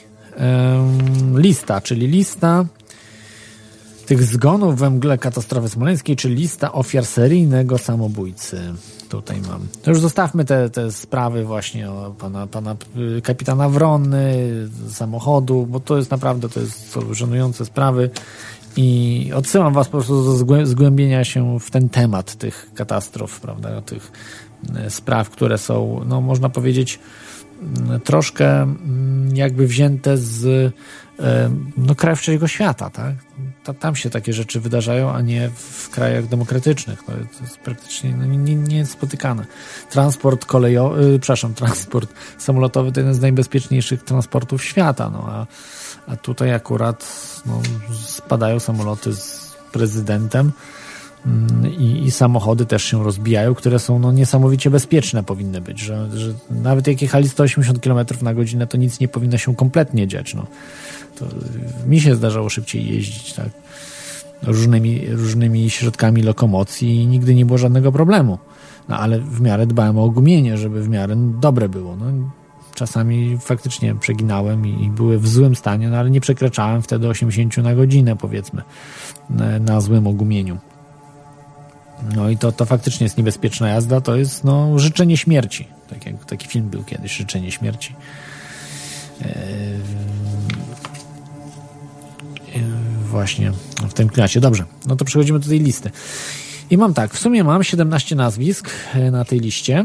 lista, 1.34 1.80
czyli 1.80 2.06
lista 2.06 2.64
tych 4.06 4.22
zgonów 4.22 4.78
we 4.78 4.90
mgle 4.90 5.18
katastrofy 5.18 5.68
smoleńskiej, 5.68 6.16
czy 6.16 6.28
lista 6.28 6.72
ofiar 6.72 7.06
seryjnego 7.06 7.78
samobójcy. 7.78 8.60
Tutaj 9.08 9.40
mam. 9.40 9.66
To 9.82 9.90
już 9.90 10.00
zostawmy 10.00 10.44
te, 10.44 10.70
te 10.70 10.92
sprawy 10.92 11.44
właśnie 11.44 11.90
o 11.90 12.14
pana, 12.18 12.46
pana 12.46 12.76
y, 13.18 13.22
kapitana 13.22 13.68
Wrony, 13.68 14.34
samochodu, 14.88 15.66
bo 15.66 15.80
to 15.80 15.96
jest 15.96 16.10
naprawdę, 16.10 16.48
to 16.48 16.60
jest 16.60 16.98
żenujące 17.10 17.64
sprawy 17.64 18.10
i 18.76 19.30
odsyłam 19.34 19.74
was 19.74 19.88
po 19.88 19.92
prostu 19.92 20.24
do 20.24 20.66
zgłębienia 20.66 21.24
się 21.24 21.60
w 21.60 21.70
ten 21.70 21.88
temat 21.88 22.34
tych 22.34 22.70
katastrof, 22.74 23.40
prawda, 23.40 23.82
tych 23.82 24.12
spraw, 24.88 25.30
które 25.30 25.58
są, 25.58 26.04
no 26.06 26.20
można 26.20 26.48
powiedzieć, 26.48 26.98
y, 27.96 28.00
troszkę 28.00 28.62
mm, 28.62 29.36
jakby 29.36 29.66
wzięte 29.66 30.16
z 30.16 30.72
no, 31.76 31.94
krajów 31.94 32.20
trzeciego 32.20 32.48
świata, 32.48 32.90
tak? 32.90 33.14
tam 33.80 33.96
się 33.96 34.10
takie 34.10 34.32
rzeczy 34.32 34.60
wydarzają, 34.60 35.12
a 35.12 35.20
nie 35.20 35.50
w 35.54 35.90
krajach 35.90 36.26
demokratycznych. 36.26 37.02
No, 37.08 37.14
to 37.14 37.44
jest 37.44 37.58
praktycznie 37.58 38.16
no, 38.16 38.24
nie, 38.24 38.54
nie 38.54 38.86
spotykane. 38.86 39.46
Transport 39.90 40.44
kolejowy, 40.44 41.02
yy, 41.02 41.18
przepraszam, 41.18 41.54
transport 41.64 42.14
samolotowy 42.38 42.92
to 42.92 43.00
jeden 43.00 43.14
z 43.14 43.20
najbezpieczniejszych 43.20 44.02
transportów 44.02 44.64
świata, 44.64 45.10
no, 45.10 45.24
a, 45.28 45.46
a 46.12 46.16
tutaj 46.16 46.54
akurat 46.54 47.06
no, 47.46 47.62
spadają 48.02 48.60
samoloty 48.60 49.14
z 49.14 49.56
prezydentem 49.72 50.40
mm, 50.40 50.79
i, 51.78 52.04
i, 52.04 52.10
samochody 52.10 52.66
też 52.66 52.84
się 52.84 53.04
rozbijają, 53.04 53.54
które 53.54 53.78
są 53.78 53.98
no, 53.98 54.12
niesamowicie 54.12 54.70
bezpieczne 54.70 55.22
powinny 55.22 55.60
być, 55.60 55.80
że, 55.80 56.08
że 56.14 56.34
nawet 56.50 56.86
jak 56.86 57.02
jechali 57.02 57.28
180 57.28 57.80
km 57.80 58.06
na 58.22 58.34
godzinę, 58.34 58.66
to 58.66 58.76
nic 58.76 59.00
nie 59.00 59.08
powinno 59.08 59.38
się 59.38 59.56
kompletnie 59.56 60.06
dziać. 60.06 60.34
No. 60.34 60.46
To 61.18 61.26
mi 61.86 62.00
się 62.00 62.14
zdarzało 62.14 62.48
szybciej 62.48 62.94
jeździć, 62.94 63.32
tak? 63.32 63.48
Różnymi, 64.42 65.06
różnymi 65.08 65.70
środkami 65.70 66.22
lokomocji 66.22 66.96
i 66.96 67.06
nigdy 67.06 67.34
nie 67.34 67.46
było 67.46 67.58
żadnego 67.58 67.92
problemu. 67.92 68.38
No 68.88 68.98
ale 68.98 69.20
w 69.20 69.40
miarę 69.40 69.66
dbałem 69.66 69.98
o 69.98 70.04
ogumienie, 70.04 70.58
żeby 70.58 70.82
w 70.82 70.88
miarę 70.88 71.16
dobre 71.40 71.68
było. 71.68 71.96
No, 71.96 72.06
czasami 72.74 73.38
faktycznie 73.38 73.94
przeginałem 73.94 74.66
i, 74.66 74.84
i 74.84 74.90
były 74.90 75.18
w 75.18 75.28
złym 75.28 75.56
stanie, 75.56 75.88
no 75.88 75.96
ale 75.96 76.10
nie 76.10 76.20
przekraczałem 76.20 76.82
wtedy 76.82 77.08
80 77.08 77.56
na 77.56 77.74
godzinę, 77.74 78.16
powiedzmy, 78.16 78.62
na, 79.30 79.58
na 79.58 79.80
złym 79.80 80.06
ogumieniu. 80.06 80.58
No 82.16 82.30
i 82.30 82.36
to, 82.36 82.52
to 82.52 82.64
faktycznie 82.64 83.04
jest 83.04 83.18
niebezpieczna 83.18 83.68
jazda, 83.68 84.00
to 84.00 84.16
jest 84.16 84.44
no, 84.44 84.78
życzenie 84.78 85.16
śmierci. 85.16 85.68
Tak 85.90 86.06
jak 86.06 86.24
taki 86.24 86.48
film 86.48 86.68
był 86.68 86.84
kiedyś, 86.84 87.16
życzenie 87.16 87.52
śmierci. 87.52 87.94
Eee, 89.22 89.80
właśnie 93.10 93.52
w 93.88 93.92
tym 93.92 94.08
klasie. 94.08 94.40
Dobrze, 94.40 94.64
no 94.86 94.96
to 94.96 95.04
przechodzimy 95.04 95.38
do 95.38 95.48
tej 95.48 95.60
listy. 95.60 95.90
I 96.70 96.76
mam 96.76 96.94
tak, 96.94 97.14
w 97.14 97.18
sumie 97.18 97.44
mam 97.44 97.64
17 97.64 98.16
nazwisk 98.16 98.70
e, 98.94 99.10
na 99.10 99.24
tej 99.24 99.40
liście. 99.40 99.84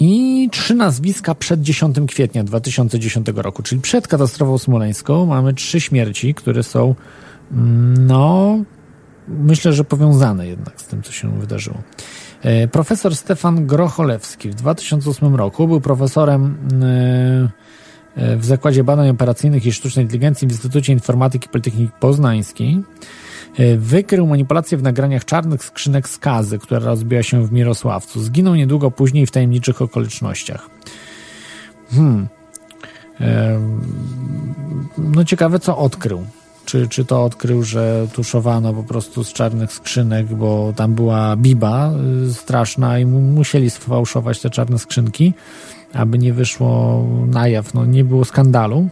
I 0.00 0.48
trzy 0.52 0.74
nazwiska 0.74 1.34
przed 1.34 1.62
10 1.62 1.96
kwietnia 2.08 2.44
2010 2.44 3.26
roku, 3.34 3.62
czyli 3.62 3.80
przed 3.80 4.08
katastrofą 4.08 4.58
smoleńską, 4.58 5.26
mamy 5.26 5.54
trzy 5.54 5.80
śmierci, 5.80 6.34
które 6.34 6.62
są, 6.62 6.94
mm, 7.52 8.06
no, 8.06 8.58
myślę, 9.28 9.72
że 9.72 9.84
powiązane 9.84 10.46
jednak 10.48 10.80
z 10.80 10.86
tym, 10.86 11.02
co 11.02 11.12
się 11.12 11.40
wydarzyło. 11.40 11.76
E, 12.42 12.68
profesor 12.68 13.16
Stefan 13.16 13.66
Grocholewski 13.66 14.50
w 14.50 14.54
2008 14.54 15.34
roku 15.34 15.68
był 15.68 15.80
profesorem. 15.80 16.56
Yy, 17.42 17.72
E, 18.16 18.36
w 18.36 18.44
Zakładzie 18.44 18.84
Badań 18.84 19.08
Operacyjnych 19.08 19.66
i 19.66 19.72
Sztucznej 19.72 20.04
Inteligencji 20.04 20.48
w 20.48 20.50
Instytucie 20.50 20.92
Informatyki 20.92 21.48
Politechniki 21.48 21.92
Poznańskiej 22.00 22.82
e, 23.58 23.76
wykrył 23.76 24.26
manipulację 24.26 24.78
w 24.78 24.82
nagraniach 24.82 25.24
czarnych 25.24 25.64
skrzynek 25.64 26.08
skazy, 26.08 26.58
która 26.58 26.80
rozbiła 26.80 27.22
się 27.22 27.46
w 27.46 27.52
Mirosławcu. 27.52 28.20
Zginął 28.20 28.54
niedługo 28.54 28.90
później 28.90 29.26
w 29.26 29.30
tajemniczych 29.30 29.82
okolicznościach. 29.82 30.70
Hmm. 31.90 32.28
E, 33.20 33.60
no 34.98 35.24
ciekawe, 35.24 35.58
co 35.58 35.78
odkrył. 35.78 36.26
Czy, 36.72 36.88
czy 36.88 37.04
to 37.04 37.24
odkrył, 37.24 37.62
że 37.62 38.06
tuszowano 38.12 38.74
po 38.74 38.82
prostu 38.82 39.24
z 39.24 39.32
czarnych 39.32 39.72
skrzynek, 39.72 40.26
bo 40.26 40.72
tam 40.76 40.94
była 40.94 41.36
biba 41.36 41.92
straszna 42.32 42.98
i 42.98 43.06
musieli 43.06 43.70
sfałszować 43.70 44.40
te 44.40 44.50
czarne 44.50 44.78
skrzynki 44.78 45.32
aby 45.94 46.18
nie 46.18 46.32
wyszło 46.32 47.04
na 47.26 47.48
jaw, 47.48 47.74
no 47.74 47.86
nie 47.86 48.04
było 48.04 48.24
skandalu, 48.24 48.88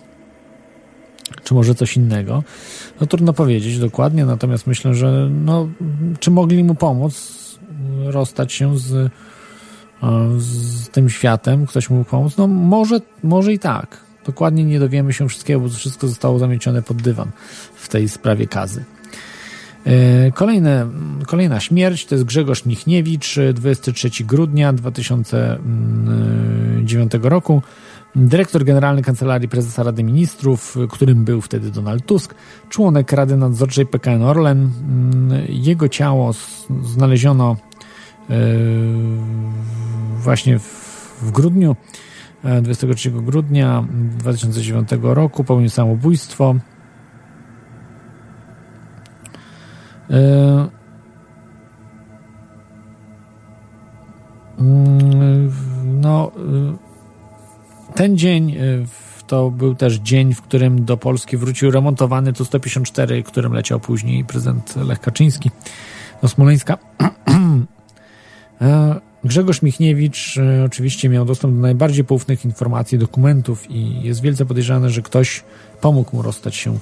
czy 1.44 1.54
może 1.54 1.74
coś 1.74 1.96
innego. 1.96 2.42
No 3.00 3.06
trudno 3.06 3.32
powiedzieć 3.32 3.78
dokładnie, 3.78 4.24
natomiast 4.24 4.66
myślę, 4.66 4.94
że 4.94 5.28
no, 5.30 5.68
czy 6.20 6.30
mogli 6.30 6.64
mu 6.64 6.74
pomóc 6.74 7.40
rozstać 8.04 8.52
się 8.52 8.78
z, 8.78 9.12
z 10.38 10.88
tym 10.88 11.10
światem, 11.10 11.66
ktoś 11.66 11.90
mu 11.90 12.04
pomóc? 12.04 12.36
No 12.36 12.46
może, 12.46 13.00
może 13.22 13.52
i 13.52 13.58
tak. 13.58 14.09
Dokładnie 14.26 14.64
nie 14.64 14.80
dowiemy 14.80 15.12
się 15.12 15.28
wszystkiego, 15.28 15.60
bo 15.60 15.68
wszystko 15.68 16.08
zostało 16.08 16.38
zamiecione 16.38 16.82
pod 16.82 17.02
dywan 17.02 17.30
w 17.74 17.88
tej 17.88 18.08
sprawie 18.08 18.46
kazy. 18.46 18.84
E, 19.86 20.32
kolejne, 20.32 20.86
kolejna 21.26 21.60
śmierć 21.60 22.06
to 22.06 22.14
jest 22.14 22.24
Grzegorz 22.24 22.66
Michniewicz, 22.66 23.36
23 23.54 24.10
grudnia 24.24 24.72
2009 24.72 27.12
roku. 27.22 27.62
Dyrektor 28.14 28.64
Generalny 28.64 29.02
Kancelarii 29.02 29.48
Prezesa 29.48 29.82
Rady 29.82 30.04
Ministrów, 30.04 30.76
którym 30.90 31.24
był 31.24 31.40
wtedy 31.40 31.70
Donald 31.70 32.06
Tusk, 32.06 32.34
członek 32.68 33.12
Rady 33.12 33.36
Nadzorczej 33.36 33.86
PKN 33.86 34.22
Orlen. 34.22 34.70
Jego 35.48 35.88
ciało 35.88 36.32
znaleziono 36.84 37.56
e, 38.30 38.34
właśnie 40.16 40.58
w 41.22 41.30
grudniu, 41.30 41.76
23 42.44 43.08
e, 43.08 43.12
grudnia 43.12 43.84
2009 43.90 44.88
roku. 45.02 45.44
Popełnił 45.44 45.70
samobójstwo. 45.70 46.54
E, 50.10 50.68
mm, 54.58 55.52
no, 56.00 56.32
e, 56.36 56.76
ten 57.94 58.18
dzień 58.18 58.52
e, 58.52 58.56
to 59.26 59.50
był 59.50 59.74
też 59.74 59.94
dzień, 59.94 60.34
w 60.34 60.42
którym 60.42 60.84
do 60.84 60.96
Polski 60.96 61.36
wrócił 61.36 61.70
remontowany 61.70 62.32
Tu-154, 62.32 63.22
którym 63.22 63.52
leciał 63.52 63.80
później 63.80 64.24
prezydent 64.24 64.76
Lech 64.76 65.00
Kaczyński 65.00 65.50
do 66.22 66.28
Smoleńska. 66.28 66.78
Grzegorz 69.24 69.62
Michniewicz 69.62 70.38
oczywiście 70.66 71.08
miał 71.08 71.24
dostęp 71.24 71.54
do 71.54 71.60
najbardziej 71.60 72.04
poufnych 72.04 72.44
informacji, 72.44 72.98
dokumentów 72.98 73.70
i 73.70 74.02
jest 74.02 74.20
wielce 74.20 74.46
podejrzane, 74.46 74.90
że 74.90 75.02
ktoś 75.02 75.44
pomógł 75.80 76.16
mu 76.16 76.22
rozstać 76.22 76.54
się 76.54 76.78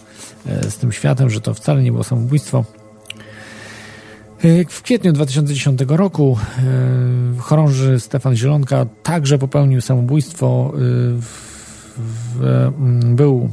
z 0.68 0.76
tym 0.76 0.92
światem, 0.92 1.30
że 1.30 1.40
to 1.40 1.54
wcale 1.54 1.82
nie 1.82 1.92
było 1.92 2.04
samobójstwo. 2.04 2.64
E, 4.44 4.64
w 4.64 4.82
kwietniu 4.82 5.12
2010 5.12 5.80
roku 5.88 6.38
e, 7.38 7.40
chorąży 7.40 8.00
Stefan 8.00 8.36
Zielonka 8.36 8.86
także 9.02 9.38
popełnił 9.38 9.80
samobójstwo. 9.80 10.72
E, 12.42 12.66
mm, 12.66 13.16
był 13.16 13.50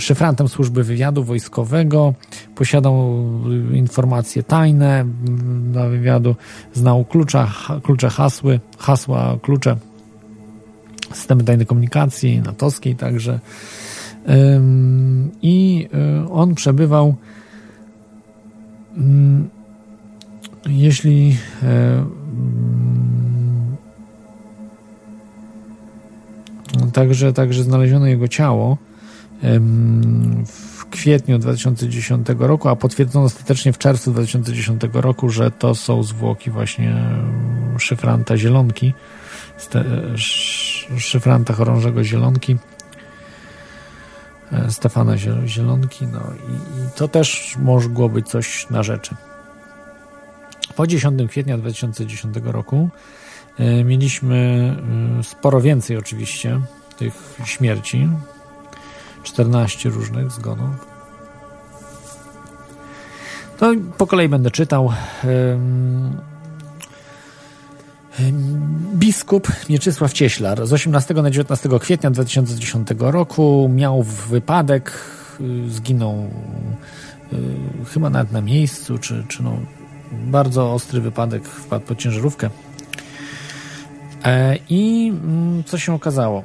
szyfrantem 0.00 0.48
służby 0.48 0.84
wywiadu 0.84 1.24
wojskowego, 1.24 2.14
posiadał 2.54 3.24
informacje 3.72 4.42
tajne 4.42 5.04
dla 5.72 5.88
wywiadu, 5.88 6.36
znał 6.72 7.04
klucza, 7.04 7.52
klucze 7.82 8.10
hasły, 8.10 8.60
hasła, 8.78 9.36
klucze 9.42 9.76
systemy 11.12 11.44
tajnej 11.44 11.66
komunikacji 11.66 12.40
natowskiej 12.40 12.96
także. 12.96 13.40
I 15.42 15.88
on 16.30 16.54
przebywał 16.54 17.14
mm, 18.96 19.48
jeśli 20.66 21.36
e, 21.62 21.66
mm, 26.76 26.90
także, 26.92 27.32
także 27.32 27.62
znaleziono 27.62 28.06
jego 28.06 28.28
ciało 28.28 28.78
w 30.46 30.86
kwietniu 30.90 31.38
2010 31.38 32.26
roku, 32.38 32.68
a 32.68 32.76
potwierdzono 32.76 33.24
ostatecznie 33.24 33.72
w 33.72 33.78
czerwcu 33.78 34.12
2010 34.12 34.82
roku, 34.92 35.28
że 35.28 35.50
to 35.50 35.74
są 35.74 36.02
zwłoki 36.02 36.50
właśnie 36.50 37.04
szyfranta 37.78 38.36
zielonki, 38.36 38.94
szyfranta 40.98 41.54
chorążego 41.54 42.04
zielonki. 42.04 42.56
E, 44.52 44.70
Stefana 44.70 45.16
Zielonki, 45.46 46.06
no 46.06 46.20
i, 46.20 46.98
to 46.98 47.08
też 47.08 47.56
mogło 47.58 48.08
być 48.08 48.28
coś 48.28 48.70
na 48.70 48.82
rzeczy. 48.82 49.14
Po 50.76 50.86
10 50.86 51.30
kwietnia 51.30 51.58
2010 51.58 52.36
roku 52.44 52.88
e, 53.58 53.84
mieliśmy 53.84 54.36
e, 55.20 55.24
sporo 55.24 55.60
więcej 55.60 55.96
oczywiście 55.96 56.60
tych 56.98 57.36
śmierci, 57.44 58.08
14 59.22 59.88
różnych 59.88 60.30
zgonów. 60.30 60.86
No 63.60 63.72
po 63.98 64.06
kolei 64.06 64.28
będę 64.28 64.50
czytał. 64.50 64.92
Biskup 68.94 69.48
Mieczysław 69.68 70.12
Cieślar 70.12 70.66
z 70.66 70.72
18 70.72 71.14
na 71.14 71.30
19 71.30 71.68
kwietnia 71.80 72.10
2010 72.10 72.88
roku 72.98 73.70
miał 73.74 74.02
wypadek, 74.02 74.92
y, 75.40 75.70
zginął 75.70 76.30
y, 77.32 77.36
chyba 77.92 78.10
nawet 78.10 78.32
na 78.32 78.40
miejscu, 78.40 78.98
czy, 78.98 79.24
czy 79.28 79.42
no, 79.42 79.56
bardzo 80.12 80.72
ostry 80.72 81.00
wypadek, 81.00 81.48
wpadł 81.48 81.86
pod 81.86 81.98
ciężarówkę. 81.98 82.50
E, 84.24 84.56
I 84.68 85.08
mm, 85.08 85.64
co 85.64 85.78
się 85.78 85.94
okazało? 85.94 86.42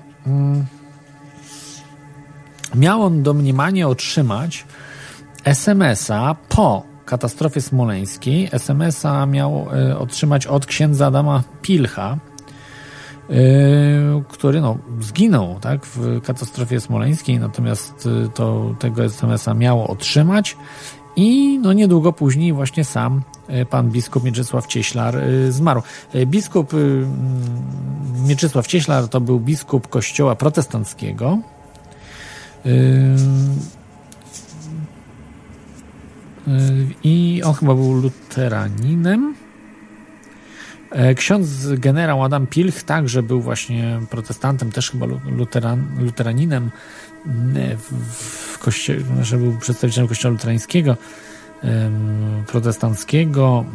Miał 2.76 3.04
on 3.04 3.24
domniemanie 3.24 3.88
otrzymać 3.88 4.66
SMS-a 5.44 6.36
po 6.50 6.84
katastrofie 7.06 7.62
smoleńskiej. 7.62 8.50
SMS-a 8.52 9.26
miał 9.26 9.68
e, 9.74 9.98
otrzymać 9.98 10.48
od 10.48 10.66
księdza 10.66 11.08
Adama 11.08 11.44
Pilcha, 11.62 12.18
e, 13.30 13.34
który 14.30 14.62
no, 14.62 14.78
zginął 15.00 15.60
tak, 15.62 15.86
w 15.86 16.22
katastrofie 16.22 16.80
smoleńskiej, 16.80 17.40
natomiast 17.40 18.08
e, 18.26 18.30
to, 18.30 18.76
tego 18.80 19.04
SMS-a 19.04 19.74
otrzymać 19.74 20.58
i 21.16 21.60
no, 21.60 21.74
niedługo 21.74 22.14
później 22.14 22.54
właśnie 22.54 22.86
sam 22.86 23.22
pan 23.70 23.90
biskup 23.90 24.24
Mieczysław 24.24 24.68
Cieślar 24.68 25.16
zmarł. 25.50 25.82
Biskup 26.26 26.72
Mieczysław 28.28 28.68
Cieślar 28.68 29.08
to 29.08 29.22
był 29.22 29.40
biskup 29.40 29.88
kościoła 29.88 30.36
protestanckiego, 30.36 31.38
i 37.04 37.42
on 37.46 37.54
chyba 37.54 37.76
był 37.76 37.94
luteraninem. 37.94 39.36
E, 40.92 41.16
ksiądz 41.16 41.68
generał 41.78 42.24
Adam 42.24 42.48
Pilch 42.48 42.84
także 42.84 43.24
był 43.24 43.42
właśnie 43.42 44.00
protestantem, 44.10 44.72
też 44.72 44.92
chyba 44.92 45.06
luteran, 45.26 45.88
luteraninem 46.00 46.72
w 48.10 48.60
kościele, 48.60 49.02
był 49.38 49.58
przedstawicielem 49.60 50.08
kościoła 50.08 50.32
luterańskiego, 50.32 50.98
protestanckiego 52.48 53.66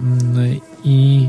i 0.84 1.28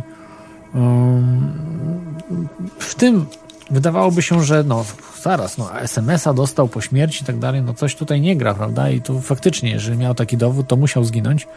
w 2.79 2.95
tym 2.95 3.25
wydawałoby 3.71 4.21
się, 4.21 4.43
że 4.43 4.63
no 4.63 4.85
zaraz, 5.21 5.57
no 5.57 5.79
SMS-a 5.79 6.33
dostał 6.33 6.67
po 6.67 6.81
śmierci 6.81 7.23
i 7.23 7.25
tak 7.25 7.39
dalej, 7.39 7.61
no 7.61 7.73
coś 7.73 7.95
tutaj 7.95 8.21
nie 8.21 8.35
gra, 8.35 8.53
prawda? 8.53 8.89
I 8.89 9.01
tu 9.01 9.21
faktycznie, 9.21 9.69
jeżeli 9.71 9.97
miał 9.97 10.15
taki 10.15 10.37
dowód, 10.37 10.67
to 10.67 10.75
musiał 10.75 11.03
zginąć. 11.03 11.47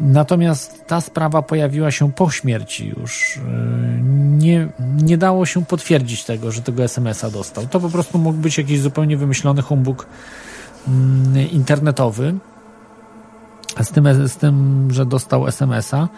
Natomiast 0.00 0.86
ta 0.86 1.00
sprawa 1.00 1.42
pojawiła 1.42 1.90
się 1.90 2.12
po 2.12 2.30
śmierci 2.30 2.94
już. 2.98 3.36
Yy, 3.36 3.42
nie, 4.38 4.68
nie 5.02 5.18
dało 5.18 5.46
się 5.46 5.64
potwierdzić 5.64 6.24
tego, 6.24 6.52
że 6.52 6.62
tego 6.62 6.82
SMS-a 6.82 7.30
dostał. 7.30 7.66
To 7.66 7.80
po 7.80 7.88
prostu 7.88 8.18
mógł 8.18 8.38
być 8.38 8.58
jakiś 8.58 8.80
zupełnie 8.80 9.16
wymyślony 9.16 9.62
humbug 9.62 10.06
mm, 10.88 11.50
internetowy 11.50 12.34
z 13.82 13.90
tym, 13.90 14.28
z 14.28 14.36
tym 14.36 14.88
że 14.90 15.06
dostał 15.06 15.48
SMS-a. 15.48 16.08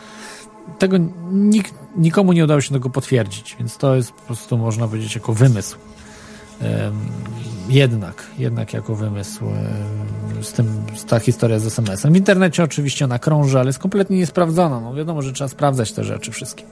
Tego 0.78 0.96
nikt, 1.32 1.74
nikomu 1.96 2.32
nie 2.32 2.44
udało 2.44 2.60
się 2.60 2.74
tego 2.74 2.90
potwierdzić, 2.90 3.56
więc 3.58 3.76
to 3.76 3.96
jest 3.96 4.12
po 4.12 4.22
prostu, 4.22 4.58
można 4.58 4.88
powiedzieć, 4.88 5.14
jako 5.14 5.32
wymysł 5.32 5.78
jednak, 7.68 8.26
jednak 8.38 8.72
jako 8.72 8.94
wymysł 8.94 9.44
z 10.42 10.52
tym, 10.52 10.66
ta 11.08 11.18
historia 11.18 11.58
z 11.58 11.66
SMS-em. 11.66 12.12
W 12.12 12.16
internecie 12.16 12.64
oczywiście 12.64 13.04
ona 13.04 13.18
krąży, 13.18 13.58
ale 13.58 13.68
jest 13.68 13.78
kompletnie 13.78 14.16
niesprawdzona. 14.16 14.80
No 14.80 14.94
wiadomo, 14.94 15.22
że 15.22 15.32
trzeba 15.32 15.48
sprawdzać 15.48 15.92
te 15.92 16.04
rzeczy 16.04 16.32
wszystkie. 16.32 16.64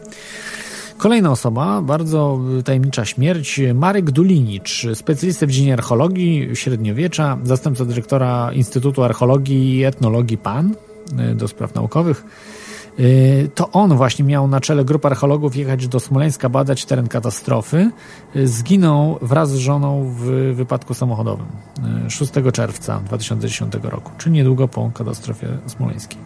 Kolejna 0.99 1.31
osoba, 1.31 1.83
bardzo 1.83 2.41
tajemnicza 2.65 3.05
śmierć, 3.05 3.61
Marek 3.75 4.11
Dulinicz, 4.11 4.87
specjalista 4.95 5.47
w 5.47 5.51
dziedzinie 5.51 5.73
archeologii 5.73 6.51
średniowiecza, 6.55 7.39
zastępca 7.43 7.85
dyrektora 7.85 8.53
Instytutu 8.53 9.05
Archeologii 9.05 9.77
i 9.77 9.85
Etnologii 9.85 10.39
PAN 10.39 10.75
e, 11.19 11.35
do 11.35 11.49
spraw 11.49 11.75
naukowych. 11.75 12.25
Y, 13.01 13.51
to 13.55 13.71
on 13.71 13.97
właśnie 13.97 14.25
miał 14.25 14.49
na 14.49 14.61
czele 14.61 14.85
grupy 14.85 15.09
archeologów 15.09 15.57
jechać 15.57 15.89
do 15.89 16.01
Smoleńska 16.01 16.49
badać 16.49 16.85
teren 16.85 17.09
katastrofy. 17.09 17.91
Y, 18.37 18.49
zginął 18.49 19.19
wraz 19.23 19.51
z 19.51 19.57
żoną 19.57 20.15
w 20.19 20.25
wypadku 20.55 20.95
samochodowym 20.95 21.47
6 22.09 22.37
y, 22.37 22.53
czerwca 22.53 23.01
2010 23.01 23.73
roku, 23.83 24.11
czyli 24.19 24.35
niedługo 24.35 24.69
po 24.69 24.91
katastrofie 24.95 25.49
smoleńskiej. 25.67 26.19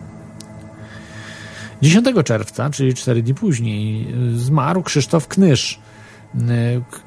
10 1.83 2.07
czerwca, 2.25 2.71
czyli 2.71 2.95
4 2.95 3.23
dni 3.23 3.35
później, 3.35 4.15
zmarł 4.35 4.83
Krzysztof 4.83 5.29
Knysz. 5.29 5.81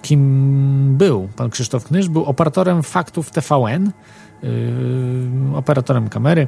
Kim 0.02 0.98
był 0.98 1.30
pan 1.36 1.50
Krzysztof 1.50 1.84
Knysz? 1.84 2.10
Był 2.10 2.26
operatorem 2.26 2.84
faktów 2.84 3.32
TVN, 3.32 3.92
operatorem 5.56 6.10
kamery 6.10 6.48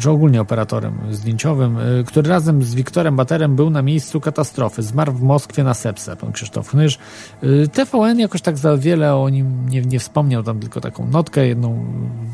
czy 0.00 0.10
ogólnie 0.10 0.40
operatorem 0.40 0.98
zdjęciowym, 1.10 1.78
e, 1.78 2.04
który 2.04 2.28
razem 2.28 2.62
z 2.62 2.74
Wiktorem 2.74 3.16
Baterem 3.16 3.56
był 3.56 3.70
na 3.70 3.82
miejscu 3.82 4.20
katastrofy. 4.20 4.82
Zmarł 4.82 5.12
w 5.12 5.22
Moskwie 5.22 5.64
na 5.64 5.74
sepsę, 5.74 6.16
pan 6.16 6.32
Krzysztof 6.32 6.68
Chnysz. 6.68 6.98
E, 7.42 7.68
TVN 7.68 8.18
jakoś 8.18 8.42
tak 8.42 8.58
za 8.58 8.76
wiele 8.76 9.16
o 9.16 9.28
nim 9.28 9.68
nie, 9.68 9.82
nie 9.82 10.00
wspomniał, 10.00 10.42
tam 10.42 10.60
tylko 10.60 10.80
taką 10.80 11.06
notkę 11.06 11.46
jedną 11.46 11.84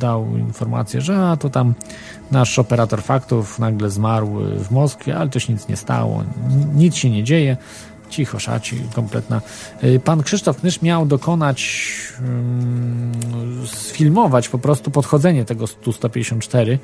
dał 0.00 0.36
informację, 0.36 1.00
że 1.00 1.16
a, 1.16 1.36
to 1.36 1.50
tam 1.50 1.74
nasz 2.30 2.58
operator 2.58 3.02
faktów 3.02 3.58
nagle 3.58 3.90
zmarł 3.90 4.28
w 4.58 4.70
Moskwie, 4.70 5.16
ale 5.16 5.30
też 5.30 5.48
nic 5.48 5.68
nie 5.68 5.76
stało, 5.76 6.22
nic 6.74 6.94
się 6.94 7.10
nie 7.10 7.24
dzieje 7.24 7.56
cicho 8.10 8.38
szaci, 8.38 8.80
kompletna. 8.94 9.40
Pan 10.04 10.22
Krzysztof 10.22 10.60
Knysz 10.60 10.82
miał 10.82 11.06
dokonać, 11.06 11.88
um, 12.20 13.12
sfilmować 13.66 14.48
po 14.48 14.58
prostu 14.58 14.90
podchodzenie 14.90 15.44
tego 15.44 15.68
Tu-154 15.68 16.78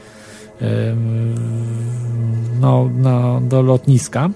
no, 2.60 2.90
no, 2.94 3.40
do 3.40 3.62
lotniska, 3.62 4.30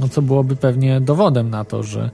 no, 0.00 0.08
co 0.08 0.22
byłoby 0.22 0.56
pewnie 0.56 1.00
dowodem 1.00 1.50
na 1.50 1.64
to, 1.64 1.82
że 1.82 2.10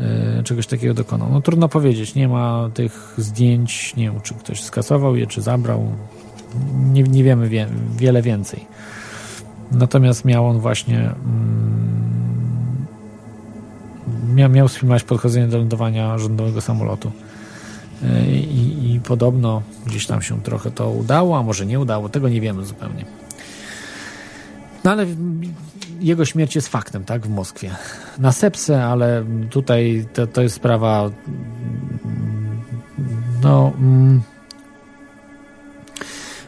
e, 0.00 0.42
czegoś 0.42 0.66
takiego 0.66 0.94
dokonał. 0.94 1.28
No 1.32 1.40
trudno 1.40 1.68
powiedzieć, 1.68 2.14
nie 2.14 2.28
ma 2.28 2.70
tych 2.74 3.14
zdjęć, 3.18 3.96
nie 3.96 4.10
wiem, 4.10 4.20
czy 4.20 4.34
ktoś 4.34 4.62
skasował 4.62 5.16
je, 5.16 5.26
czy 5.26 5.42
zabrał. 5.42 5.92
Nie, 6.92 7.02
nie 7.02 7.24
wiemy 7.24 7.48
wie, 7.48 7.66
wiele 7.96 8.22
więcej. 8.22 8.66
Natomiast 9.72 10.24
miał 10.24 10.46
on 10.46 10.58
właśnie 10.58 10.98
mm, 10.98 11.70
miał, 14.34 14.50
miał 14.50 14.68
sfilmować 14.68 15.04
podchodzenie 15.04 15.46
do 15.46 15.58
lądowania 15.58 16.18
rządowego 16.18 16.60
samolotu. 16.60 17.12
I, 18.32 18.79
Podobno 19.04 19.62
gdzieś 19.86 20.06
tam 20.06 20.22
się 20.22 20.42
trochę 20.42 20.70
to 20.70 20.90
udało, 20.90 21.38
a 21.38 21.42
może 21.42 21.66
nie 21.66 21.80
udało, 21.80 22.08
tego 22.08 22.28
nie 22.28 22.40
wiemy 22.40 22.64
zupełnie. 22.64 23.04
No 24.84 24.90
ale 24.90 25.06
jego 26.00 26.24
śmierć 26.24 26.54
jest 26.54 26.68
faktem, 26.68 27.04
tak, 27.04 27.26
w 27.26 27.30
Moskwie. 27.30 27.70
Na 28.18 28.32
sepsę, 28.32 28.84
ale 28.84 29.24
tutaj 29.50 30.06
to, 30.12 30.26
to 30.26 30.42
jest 30.42 30.54
sprawa 30.54 31.10
no 33.42 33.72
mm, 33.78 34.22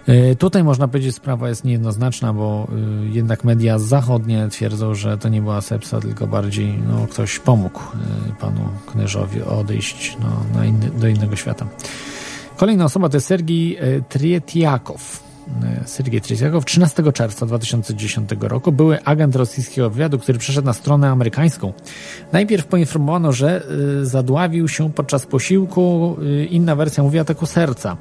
E, 0.06 0.36
tutaj 0.36 0.64
można 0.64 0.88
powiedzieć, 0.88 1.14
sprawa 1.14 1.48
jest 1.48 1.64
niejednoznaczna, 1.64 2.32
bo 2.32 2.68
e, 2.68 3.06
jednak 3.06 3.44
media 3.44 3.78
zachodnie 3.78 4.48
twierdzą, 4.48 4.94
że 4.94 5.18
to 5.18 5.28
nie 5.28 5.42
była 5.42 5.60
sepsa, 5.60 6.00
tylko 6.00 6.26
bardziej 6.26 6.78
no, 6.88 7.06
ktoś 7.06 7.38
pomógł 7.38 7.80
e, 7.80 8.34
panu 8.40 8.68
Knyżowi 8.86 9.42
odejść 9.42 10.16
no, 10.54 10.64
inny, 10.64 10.90
do 10.90 11.08
innego 11.08 11.36
świata. 11.36 11.66
Kolejna 12.62 12.84
osoba 12.84 13.08
to 13.08 13.16
jest 13.16 13.26
Sergij 13.26 13.78
Trietiakow. 14.08 15.22
Sergiej 15.84 16.20
Tretjakow 16.20 16.64
13 16.64 17.12
czerwca 17.12 17.46
2010 17.46 18.30
roku 18.40 18.72
były 18.72 19.04
agent 19.04 19.36
rosyjskiego 19.36 19.90
wywiadu, 19.90 20.18
który 20.18 20.38
przeszedł 20.38 20.66
na 20.66 20.72
stronę 20.72 21.10
amerykańską. 21.10 21.72
Najpierw 22.32 22.66
poinformowano, 22.66 23.32
że 23.32 23.66
zadławił 24.02 24.68
się 24.68 24.92
podczas 24.92 25.26
posiłku. 25.26 26.16
Inna 26.50 26.76
wersja 26.76 27.02
mówi 27.02 27.18
ataku 27.18 27.46
serca. 27.46 27.96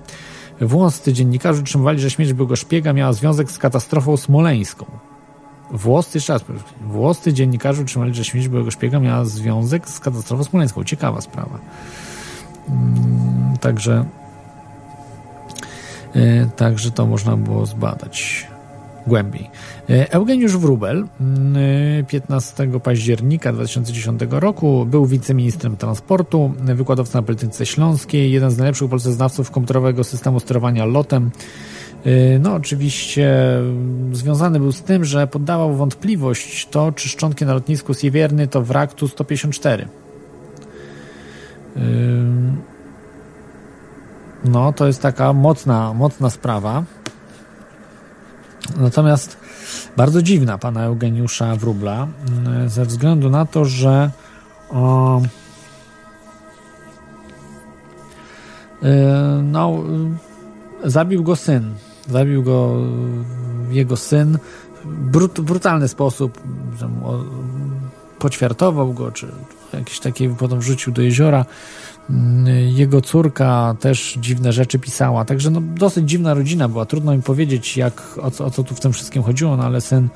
Włoscy 0.62 1.14
dziennikarze 1.14 1.62
utrzymywali, 1.62 2.00
że 2.00 2.10
śmierć 2.10 2.34
byłego 2.34 2.56
szpiega 2.56 2.94
miała 2.94 3.14
związek 3.14 3.52
z 3.52 3.58
katastrofą 3.58 4.18
smoleńską. 4.18 4.86
Włoscy, 5.72 6.18
jeszcze 6.18 6.34
raz, 6.34 6.44
włoscy 6.82 7.34
dziennikarze 7.34 7.82
utrzymali, 7.82 8.14
że 8.14 8.24
śmierć 8.24 8.48
byłego 8.48 8.72
szpiega 8.72 9.00
miała 9.00 9.26
związek 9.26 9.90
z 9.90 10.00
katastrofą 10.00 10.44
smoleńską. 10.44 10.84
Ciekawa 10.84 11.22
sprawa. 11.22 11.60
Mm, 12.70 13.58
także, 13.62 14.06
e, 14.18 14.21
także 16.56 16.92
to 16.92 17.06
można 17.06 17.38
było 17.38 17.66
zbadać 17.66 18.48
głębiej. 19.08 19.50
E, 19.90 20.14
Eugeniusz 20.14 20.58
Wrubel 20.58 21.08
15 22.08 22.64
mm, 22.64 22.80
października 22.80 23.54
2010 23.54 24.22
roku 24.30 24.86
był 24.86 25.06
wiceministrem 25.06 25.78
transportu, 25.78 26.54
wykładowca 26.60 27.20
na 27.20 27.24
Polityce 27.24 27.66
Śląskiej, 27.66 28.32
jeden 28.32 28.52
z 28.52 28.58
najlepszych 28.58 28.90
polskich 28.90 29.14
znawców 29.14 29.52
komputerowego 29.52 30.04
systemu 30.04 30.40
sterowania 30.40 30.86
lotem. 30.86 31.32
E, 32.06 32.40
no, 32.40 32.54
oczywiście 32.54 33.34
związany 34.12 34.60
był 34.60 34.72
z 34.72 34.82
tym, 34.82 35.06
że 35.06 35.28
poddawał 35.28 35.76
wątpliwość 35.76 36.68
to, 36.72 36.92
czy 36.92 37.10
szczątki 37.10 37.46
na 37.46 37.54
lotnisku 37.54 37.94
Siewierny 37.94 38.48
to 38.48 38.62
wrak 38.62 38.94
Tu-154. 38.94 39.86
No, 44.46 44.74
to 44.74 44.88
jest 44.88 45.02
taka 45.02 45.34
mocna, 45.34 45.94
mocna 45.94 46.30
sprawa. 46.30 46.84
Natomiast 48.78 49.38
bardzo 49.98 50.22
dziwna 50.22 50.58
pana 50.58 50.84
Eugeniusza 50.84 51.56
Wróbla, 51.56 52.08
ze 52.68 52.86
względu 52.86 53.30
na 53.30 53.46
to, 53.46 53.66
że 53.66 54.12
o, 54.70 55.22
no, 59.44 59.84
zabił 60.84 61.24
go 61.24 61.36
syn. 61.36 61.74
Zabił 62.10 62.44
go 62.44 62.76
jego 63.70 63.98
syn 63.98 64.38
brut, 64.86 65.42
brutalny 65.42 65.88
sposób. 65.88 66.42
Poćwiartował 68.20 68.94
go, 68.94 69.12
czy 69.12 69.28
jakieś 69.74 70.00
takie 70.00 70.36
potem 70.36 70.60
wrzucił 70.60 70.94
do 70.94 71.02
jeziora. 71.02 71.46
Mm, 72.12 72.48
jego 72.68 73.02
córka 73.02 73.76
też 73.80 74.18
dziwne 74.22 74.54
rzeczy 74.54 74.80
pisała, 74.80 75.26
także 75.26 75.50
no, 75.50 75.62
dosyć 75.62 76.10
dziwna 76.10 76.34
rodzina 76.34 76.68
była. 76.68 76.86
Trudno 76.86 77.16
mi 77.16 77.22
powiedzieć, 77.22 77.78
jak, 77.78 78.20
o, 78.22 78.32
co, 78.32 78.46
o 78.46 78.52
co 78.52 78.64
tu 78.64 78.76
w 78.76 78.80
tym 78.80 78.94
wszystkim 78.94 79.24
chodziło, 79.24 79.58
no 79.58 79.64
ale 79.64 79.82
syn 79.82 80.10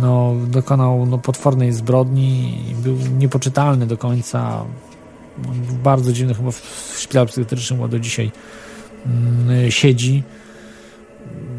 no, 0.00 0.34
dokonał 0.46 1.06
no, 1.06 1.18
potwornej 1.18 1.72
zbrodni, 1.72 2.58
był 2.82 2.96
niepoczytalny 3.18 3.86
do 3.86 3.96
końca. 3.96 4.64
Bardzo 5.82 6.12
dziwny, 6.12 6.34
chyba 6.34 6.50
w 6.50 6.94
szpitalu 6.98 7.28
psychiatrycznym 7.28 7.88
do 7.88 7.98
dzisiaj 7.98 8.30
mm, 9.06 9.70
siedzi. 9.70 10.22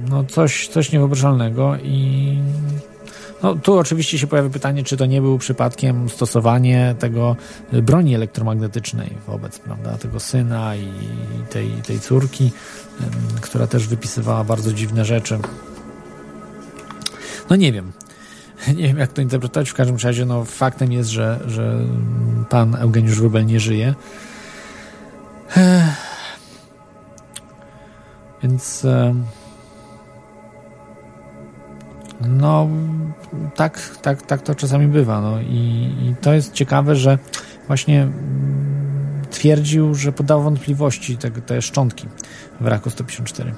No 0.09 0.23
coś, 0.23 0.67
coś 0.67 0.91
niewyobrażalnego 0.91 1.77
i 1.83 2.37
no, 3.43 3.55
tu 3.55 3.77
oczywiście 3.77 4.19
się 4.19 4.27
pojawia 4.27 4.49
pytanie, 4.49 4.83
czy 4.83 4.97
to 4.97 5.05
nie 5.05 5.21
był 5.21 5.37
przypadkiem 5.37 6.09
stosowanie 6.09 6.95
tego 6.99 7.35
y, 7.73 7.81
broni 7.81 8.15
elektromagnetycznej 8.15 9.17
wobec 9.27 9.59
prawda, 9.59 9.97
tego 9.97 10.19
syna 10.19 10.75
i 10.75 10.91
tej, 11.49 11.69
tej 11.71 11.99
córki, 11.99 12.51
która 13.41 13.67
też 13.67 13.87
wypisywała 13.87 14.43
bardzo 14.43 14.73
dziwne 14.73 15.05
rzeczy. 15.05 15.39
No 17.49 17.55
nie 17.55 17.71
wiem. 17.71 17.91
Nie 18.75 18.87
wiem, 18.87 18.97
jak 18.97 19.13
to 19.13 19.21
interpretować. 19.21 19.69
W 19.69 19.73
każdym 19.73 19.97
razie, 19.97 20.25
no, 20.25 20.45
faktem 20.45 20.91
jest, 20.91 21.09
że, 21.09 21.39
że 21.47 21.79
pan 22.49 22.75
Eugeniusz 22.75 23.19
Wróbel 23.19 23.45
nie 23.45 23.59
żyje. 23.59 23.93
Więc. 28.43 28.87
No, 32.21 32.67
tak, 33.55 33.97
tak, 34.01 34.21
tak 34.21 34.41
to 34.41 34.55
czasami 34.55 34.87
bywa. 34.87 35.21
No. 35.21 35.41
I, 35.41 35.93
I 36.01 36.15
to 36.21 36.33
jest 36.33 36.53
ciekawe, 36.53 36.95
że 36.95 37.17
właśnie 37.67 38.01
mm, 38.01 39.21
twierdził, 39.31 39.95
że 39.95 40.11
podał 40.11 40.41
wątpliwości 40.41 41.17
te, 41.17 41.31
te 41.31 41.61
szczątki 41.61 42.07
w 42.61 42.67
raku 42.67 42.89
154. 42.89 43.53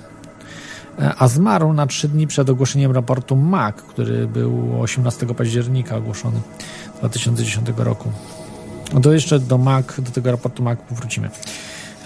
E, 1.00 1.14
a 1.18 1.28
zmarł 1.28 1.74
na 1.74 1.88
trzy 1.88 2.08
dni 2.08 2.28
przed 2.28 2.50
ogłoszeniem 2.50 2.92
raportu 2.92 3.36
MAC, 3.36 3.76
który 3.76 4.28
był 4.28 4.82
18 4.82 5.26
października 5.26 5.96
ogłoszony 5.96 6.40
2010 7.00 7.68
roku. 7.78 8.12
No 8.94 9.00
to 9.00 9.14
jeszcze 9.14 9.40
do 9.40 9.58
MAC, 9.58 9.86
do 10.00 10.12
tego 10.12 10.32
raportu 10.32 10.64
MAC 10.64 10.80
wrócimy. 10.92 11.30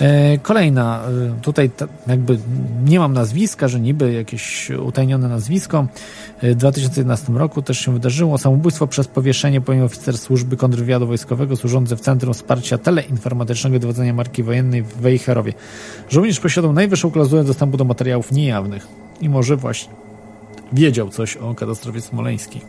E, 0.04 0.38
kolejna, 0.38 1.02
e, 1.38 1.42
tutaj 1.42 1.72
jakby 2.08 2.40
nie 2.86 3.00
mam 3.00 3.14
nazwiska, 3.14 3.68
że 3.68 3.80
niby 3.80 4.14
jakieś 4.14 4.70
utajnione 4.70 5.28
nazwisko. 5.28 5.88
E, 6.42 6.52
w 6.52 6.56
2011 6.56 7.38
roku 7.38 7.62
też 7.62 7.80
się 7.80 7.94
wydarzyło 7.94 8.38
samobójstwo 8.38 8.88
przez 8.88 9.08
powieszenie 9.08 9.62
po 9.62 9.74
oficer 9.74 10.18
służby 10.18 10.58
kontrwywiadu 10.58 11.08
wojskowego 11.08 11.56
służący 11.56 11.96
w 11.96 12.02
Centrum 12.02 12.34
Wsparcia 12.34 12.78
Teleinformatycznego 12.78 13.80
Dowodzenia 13.80 14.14
Marki 14.14 14.44
Wojennej 14.44 14.84
w 14.84 14.98
Wejherowie. 14.98 15.54
Żołnierz 16.10 16.40
posiadał 16.40 16.74
najwyższą 16.74 17.12
klauzulę 17.12 17.44
dostępu 17.44 17.78
do 17.78 17.84
materiałów 17.84 18.32
niejawnych 18.32 18.88
i 19.22 19.30
może 19.30 19.58
właśnie 19.58 19.94
wiedział 20.74 21.10
coś 21.10 21.38
o 21.38 21.56
katastrofie 21.56 22.02
smoleńskiej. 22.02 22.62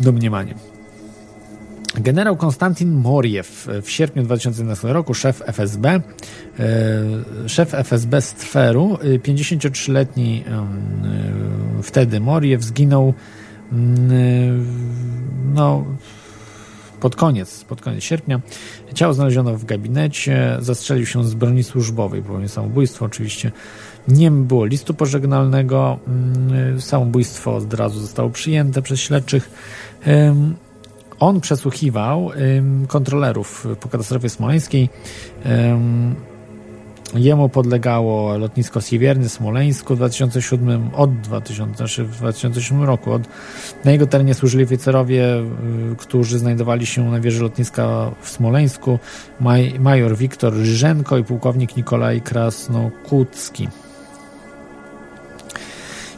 Domniemanie. 0.00 0.54
Generał 2.00 2.36
Konstantin 2.36 2.92
Moriew 2.92 3.66
w 3.82 3.90
sierpniu 3.90 4.22
2011 4.22 4.92
roku, 4.92 5.14
szef 5.14 5.42
FSB, 5.46 5.86
e, 5.88 6.00
szef 7.46 7.74
FSB 7.74 8.20
z 8.20 8.34
Tweru, 8.34 8.98
53-letni 9.22 10.44
e, 10.46 10.52
e, 11.78 11.82
wtedy 11.82 12.20
Moriew 12.20 12.62
zginął 12.62 13.14
no, 15.54 15.84
pod 17.00 17.16
koniec, 17.16 17.64
pod 17.64 17.80
koniec 17.80 18.04
sierpnia. 18.04 18.40
Ciało 18.94 19.14
znaleziono 19.14 19.56
w 19.56 19.64
gabinecie, 19.64 20.56
zastrzelił 20.60 21.06
się 21.06 21.24
z 21.24 21.34
broni 21.34 21.64
służbowej, 21.64 22.22
popełnił 22.22 22.48
samobójstwo 22.48 23.04
oczywiście. 23.04 23.52
Nie 24.08 24.30
było 24.30 24.64
listu 24.64 24.94
pożegnalnego, 24.94 25.98
samobójstwo 26.78 27.56
od 27.56 27.74
razu 27.74 28.00
zostało 28.00 28.30
przyjęte 28.30 28.82
przez 28.82 29.00
śledczych. 29.00 29.50
On 31.20 31.40
przesłuchiwał 31.40 32.30
kontrolerów 32.88 33.66
po 33.80 33.88
katastrofie 33.88 34.28
smoleńskiej. 34.28 34.88
Jemu 37.14 37.48
podlegało 37.48 38.38
lotnisko 38.38 38.80
Siewierny, 38.80 39.28
Smoleńsku 39.28 39.94
w 39.94 39.96
2007, 39.96 40.90
od 40.94 41.20
2000, 41.20 41.76
znaczy 41.76 42.04
w 42.04 42.16
2007 42.16 42.84
roku. 42.84 43.12
Od, 43.12 43.22
na 43.84 43.92
jego 43.92 44.06
terenie 44.06 44.34
służyli 44.34 44.64
oficerowie, 44.64 45.36
y, 45.92 45.96
którzy 45.96 46.38
znajdowali 46.38 46.86
się 46.86 47.10
na 47.10 47.20
wieży 47.20 47.42
lotniska 47.42 48.10
w 48.20 48.28
Smoleńsku, 48.28 48.98
maj, 49.40 49.80
major 49.80 50.16
Wiktor 50.16 50.54
Ryżenko 50.54 51.18
i 51.18 51.24
pułkownik 51.24 51.76
Nikolaj 51.76 52.20
Krasnokucki. 52.20 53.68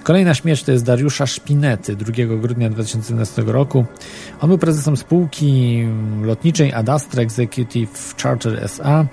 Kolejna 0.08 0.34
śmierć 0.34 0.62
to 0.62 0.72
jest 0.72 0.84
Dariusza 0.84 1.26
Szpinety 1.26 1.96
2 1.96 2.12
grudnia 2.40 2.70
2011 2.70 3.42
roku. 3.42 3.84
On 4.40 4.48
był 4.48 4.58
prezesem 4.58 4.96
spółki 4.96 5.82
lotniczej 6.22 6.72
Adastra 6.72 7.22
Executive 7.22 8.14
Charter 8.22 8.64
SA, 8.64 9.06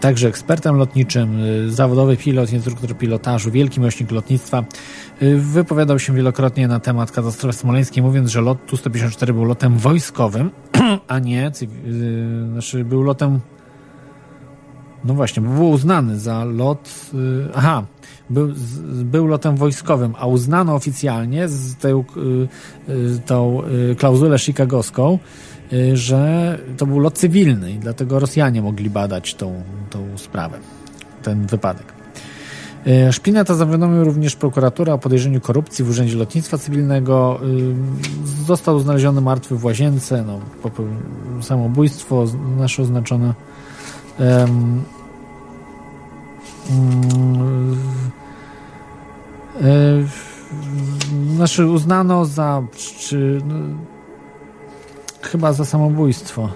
także 0.00 0.28
ekspertem 0.28 0.76
lotniczym, 0.76 1.38
zawodowy 1.68 2.16
pilot, 2.16 2.52
instruktor 2.52 2.96
pilotażu, 2.98 3.50
wielki 3.50 3.80
miłośnik 3.80 4.10
lotnictwa. 4.10 4.64
Wypowiadał 5.36 5.98
się 5.98 6.14
wielokrotnie 6.14 6.68
na 6.68 6.80
temat 6.80 7.12
katastrofy 7.12 7.58
smoleńskiej, 7.58 8.02
mówiąc, 8.02 8.30
że 8.30 8.40
lot 8.40 8.66
Tu-154 8.66 9.32
był 9.32 9.44
lotem 9.44 9.78
wojskowym, 9.78 10.50
a 11.08 11.18
nie, 11.18 11.52
znaczy 12.52 12.84
był 12.84 13.02
lotem 13.02 13.40
no 15.04 15.14
właśnie, 15.14 15.42
bo 15.42 15.50
był 15.50 15.70
uznany 15.70 16.18
za 16.18 16.44
lot. 16.44 16.90
Aha, 17.54 17.84
był, 18.30 18.48
był 19.04 19.26
lotem 19.26 19.56
wojskowym, 19.56 20.14
a 20.18 20.26
uznano 20.26 20.74
oficjalnie 20.74 21.48
z 21.48 21.76
tą, 21.76 21.88
y, 21.88 22.92
y, 22.92 23.18
tą 23.26 23.62
klauzulę 23.98 24.38
chicagowską, 24.38 25.18
że 25.92 26.58
to 26.76 26.86
był 26.86 26.98
lot 26.98 27.18
cywilny 27.18 27.72
i 27.72 27.78
dlatego 27.78 28.18
Rosjanie 28.18 28.62
mogli 28.62 28.90
badać 28.90 29.34
tą, 29.34 29.62
tą 29.90 30.18
sprawę, 30.18 30.58
ten 31.22 31.46
wypadek. 31.46 31.92
Szpineta 33.10 33.54
zawiadomił 33.54 34.04
również 34.04 34.36
prokuratura 34.36 34.92
o 34.92 34.98
podejrzeniu 34.98 35.40
korupcji 35.40 35.84
w 35.84 35.90
Urzędzie 35.90 36.16
Lotnictwa 36.16 36.58
Cywilnego. 36.58 37.40
Został 38.46 38.80
znaleziony 38.80 39.20
martwy 39.20 39.56
w 39.56 39.64
łazience, 39.64 40.24
no, 40.26 40.40
samobójstwo 41.42 42.24
nasze 42.58 42.82
oznaczone. 42.82 43.34
Mm, 46.70 47.76
znaczy 51.34 51.66
uznano 51.66 52.24
za 52.24 52.62
czy, 52.98 53.40
no, 53.46 53.54
chyba 55.22 55.52
za 55.52 55.64
samobójstwo 55.64 56.48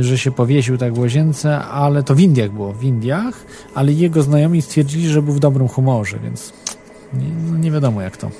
że 0.00 0.18
się 0.18 0.30
powiesił 0.30 0.78
tak 0.78 0.94
w 0.94 0.98
łazience, 0.98 1.58
ale 1.58 2.02
to 2.02 2.14
w 2.14 2.20
Indiach 2.20 2.50
było, 2.50 2.72
w 2.72 2.84
Indiach, 2.84 3.34
ale 3.74 3.92
jego 3.92 4.22
znajomi 4.22 4.62
stwierdzili, 4.62 5.08
że 5.08 5.22
był 5.22 5.34
w 5.34 5.38
dobrym 5.38 5.68
humorze, 5.68 6.18
więc 6.22 6.52
nie, 7.14 7.28
no 7.50 7.58
nie 7.58 7.70
wiadomo 7.70 8.02
jak 8.02 8.16
to 8.16 8.30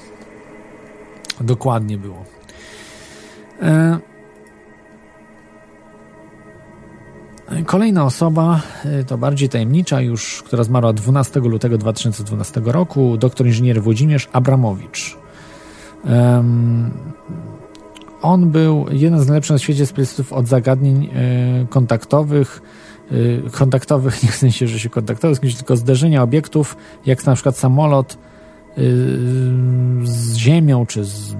dokładnie 1.40 1.98
było. 1.98 2.24
E, 3.62 3.98
kolejna 7.66 8.04
osoba, 8.04 8.60
e, 8.84 9.04
to 9.04 9.18
bardziej 9.18 9.48
tajemnicza 9.48 10.00
już, 10.00 10.42
która 10.42 10.64
zmarła 10.64 10.92
12 10.92 11.40
lutego 11.40 11.78
2012 11.78 12.60
roku, 12.64 13.16
doktor 13.16 13.46
inżynier 13.46 13.82
Włodzimierz 13.82 14.28
Abramowicz. 14.32 15.16
On 18.22 18.50
był 18.50 18.86
jeden 18.90 19.20
z 19.20 19.26
najlepszych 19.26 19.54
na 19.54 19.58
świecie 19.58 19.86
specjalistów 19.86 20.32
od 20.32 20.48
zagadnień 20.48 21.04
e, 21.04 21.66
kontaktowych, 21.66 22.62
kontaktowych, 23.52 24.22
nie 24.22 24.28
w 24.28 24.34
sensie, 24.34 24.68
że 24.68 24.78
się 24.78 24.88
kontaktował 24.88 25.36
tylko 25.36 25.76
zderzenia 25.76 26.22
obiektów, 26.22 26.76
jak 27.06 27.26
na 27.26 27.34
przykład 27.34 27.56
samolot 27.56 28.18
z 30.04 30.36
ziemią, 30.36 30.86
czy 30.86 31.04
z, 31.04 31.36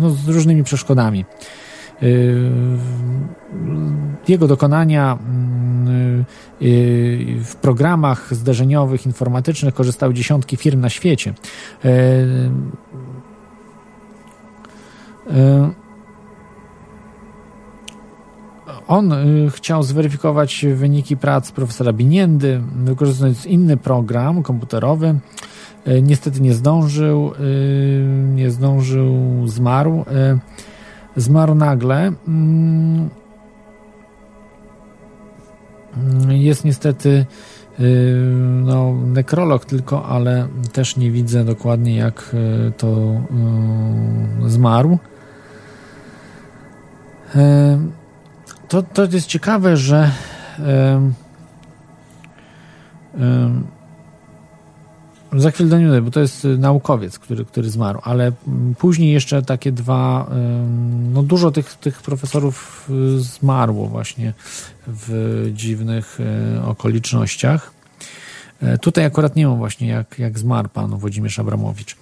no, 0.00 0.10
z 0.10 0.28
różnymi 0.28 0.64
przeszkodami. 0.64 1.24
Jego 4.28 4.48
dokonania 4.48 5.18
w 7.44 7.56
programach 7.60 8.34
zderzeniowych, 8.34 9.06
informatycznych 9.06 9.74
korzystały 9.74 10.14
dziesiątki 10.14 10.56
firm 10.56 10.80
na 10.80 10.88
świecie. 10.88 11.34
On 18.88 19.14
chciał 19.50 19.82
zweryfikować 19.82 20.66
wyniki 20.74 21.16
prac 21.16 21.52
profesora 21.52 21.92
Biniendy, 21.92 22.60
wykorzystując 22.84 23.46
inny 23.46 23.76
program 23.76 24.42
komputerowy, 24.42 25.18
niestety 26.02 26.40
nie 26.40 26.54
zdążył, 26.54 27.32
nie 28.34 28.50
zdążył, 28.50 29.16
zmarł. 29.46 30.04
Zmarł 31.16 31.54
nagle. 31.54 32.12
Mm, 32.28 33.10
jest 36.28 36.64
niestety 36.64 37.26
no, 38.62 38.94
nekrolog 39.06 39.64
tylko, 39.64 40.06
ale 40.06 40.48
też 40.72 40.96
nie 40.96 41.10
widzę 41.10 41.44
dokładnie 41.44 41.96
jak 41.96 42.36
to 42.76 43.20
zmarł. 44.46 44.98
To, 48.68 48.82
to 48.82 49.04
jest 49.04 49.26
ciekawe, 49.26 49.76
że 49.76 50.10
za 55.32 55.50
chwilę 55.50 55.90
do 55.90 56.02
bo 56.02 56.10
to 56.10 56.20
jest 56.20 56.44
y, 56.44 56.58
naukowiec, 56.58 57.18
który, 57.18 57.44
który 57.44 57.70
zmarł, 57.70 58.00
ale 58.02 58.32
mm, 58.48 58.74
później 58.74 59.12
jeszcze 59.12 59.42
takie 59.42 59.72
dwa, 59.72 60.30
no 61.12 61.22
dużo 61.22 61.50
tych, 61.50 61.74
tych 61.74 62.02
profesorów 62.02 62.88
y, 62.90 63.20
zmarło 63.20 63.86
właśnie 63.86 64.32
w 64.86 65.50
dziwnych 65.54 66.18
y, 66.20 66.62
okolicznościach. 66.62 67.72
E, 68.62 68.78
tutaj 68.78 69.04
akurat 69.04 69.36
nie 69.36 69.46
wiem 69.46 69.56
właśnie 69.56 69.88
jak, 69.88 70.18
jak 70.18 70.38
zmarł 70.38 70.68
pan 70.68 70.98
Włodzimierz 70.98 71.38
Abramowicz. 71.38 71.96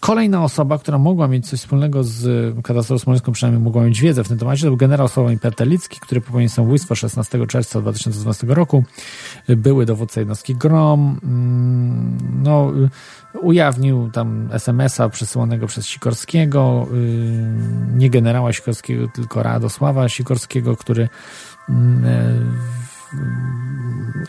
Kolejna 0.00 0.44
osoba, 0.44 0.78
która 0.78 0.98
mogła 0.98 1.28
mieć 1.28 1.48
coś 1.48 1.60
wspólnego 1.60 2.04
z 2.04 2.54
katastrofą 2.62 2.98
smoleńską, 2.98 3.32
przynajmniej 3.32 3.64
mogła 3.64 3.84
mieć 3.84 4.00
wiedzę 4.00 4.24
w 4.24 4.28
tym 4.28 4.38
temacie, 4.38 4.62
to 4.62 4.68
był 4.68 4.76
generał 4.76 5.08
Sławomir 5.08 5.40
Pertelicki, 5.40 6.00
który 6.00 6.20
popełnił 6.20 6.48
samobójstwo 6.48 6.94
16 6.94 7.46
czerwca 7.46 7.80
2012 7.80 8.46
roku. 8.46 8.84
Były 9.48 9.86
dowódca 9.86 10.20
jednostki 10.20 10.54
GROM. 10.54 11.20
Mm, 11.22 12.18
no, 12.42 12.72
ujawnił 13.42 14.10
tam 14.10 14.48
SMS-a 14.52 15.08
przesyłanego 15.08 15.66
przez 15.66 15.86
Sikorskiego, 15.86 16.86
y, 16.94 17.96
nie 17.96 18.10
generała 18.10 18.52
Sikorskiego, 18.52 19.08
tylko 19.14 19.42
Radosława 19.42 20.08
Sikorskiego, 20.08 20.76
który 20.76 21.08
mm, 21.68 22.56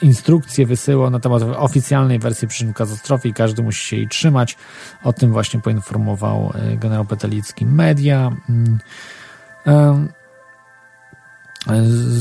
instrukcje 0.01 0.65
wysyłał 0.65 1.09
na 1.09 1.19
temat 1.19 1.43
oficjalnej 1.43 2.19
wersji 2.19 2.47
przyczyn 2.47 2.73
katastrofy 2.73 3.27
i 3.27 3.33
każdy 3.33 3.63
musi 3.63 3.87
się 3.87 3.95
jej 3.95 4.07
trzymać. 4.07 4.57
O 5.03 5.13
tym 5.13 5.31
właśnie 5.31 5.59
poinformował 5.59 6.53
e, 6.55 6.77
generał 6.77 7.05
Petelicki 7.05 7.65
media. 7.65 8.31
Mm, 8.49 8.79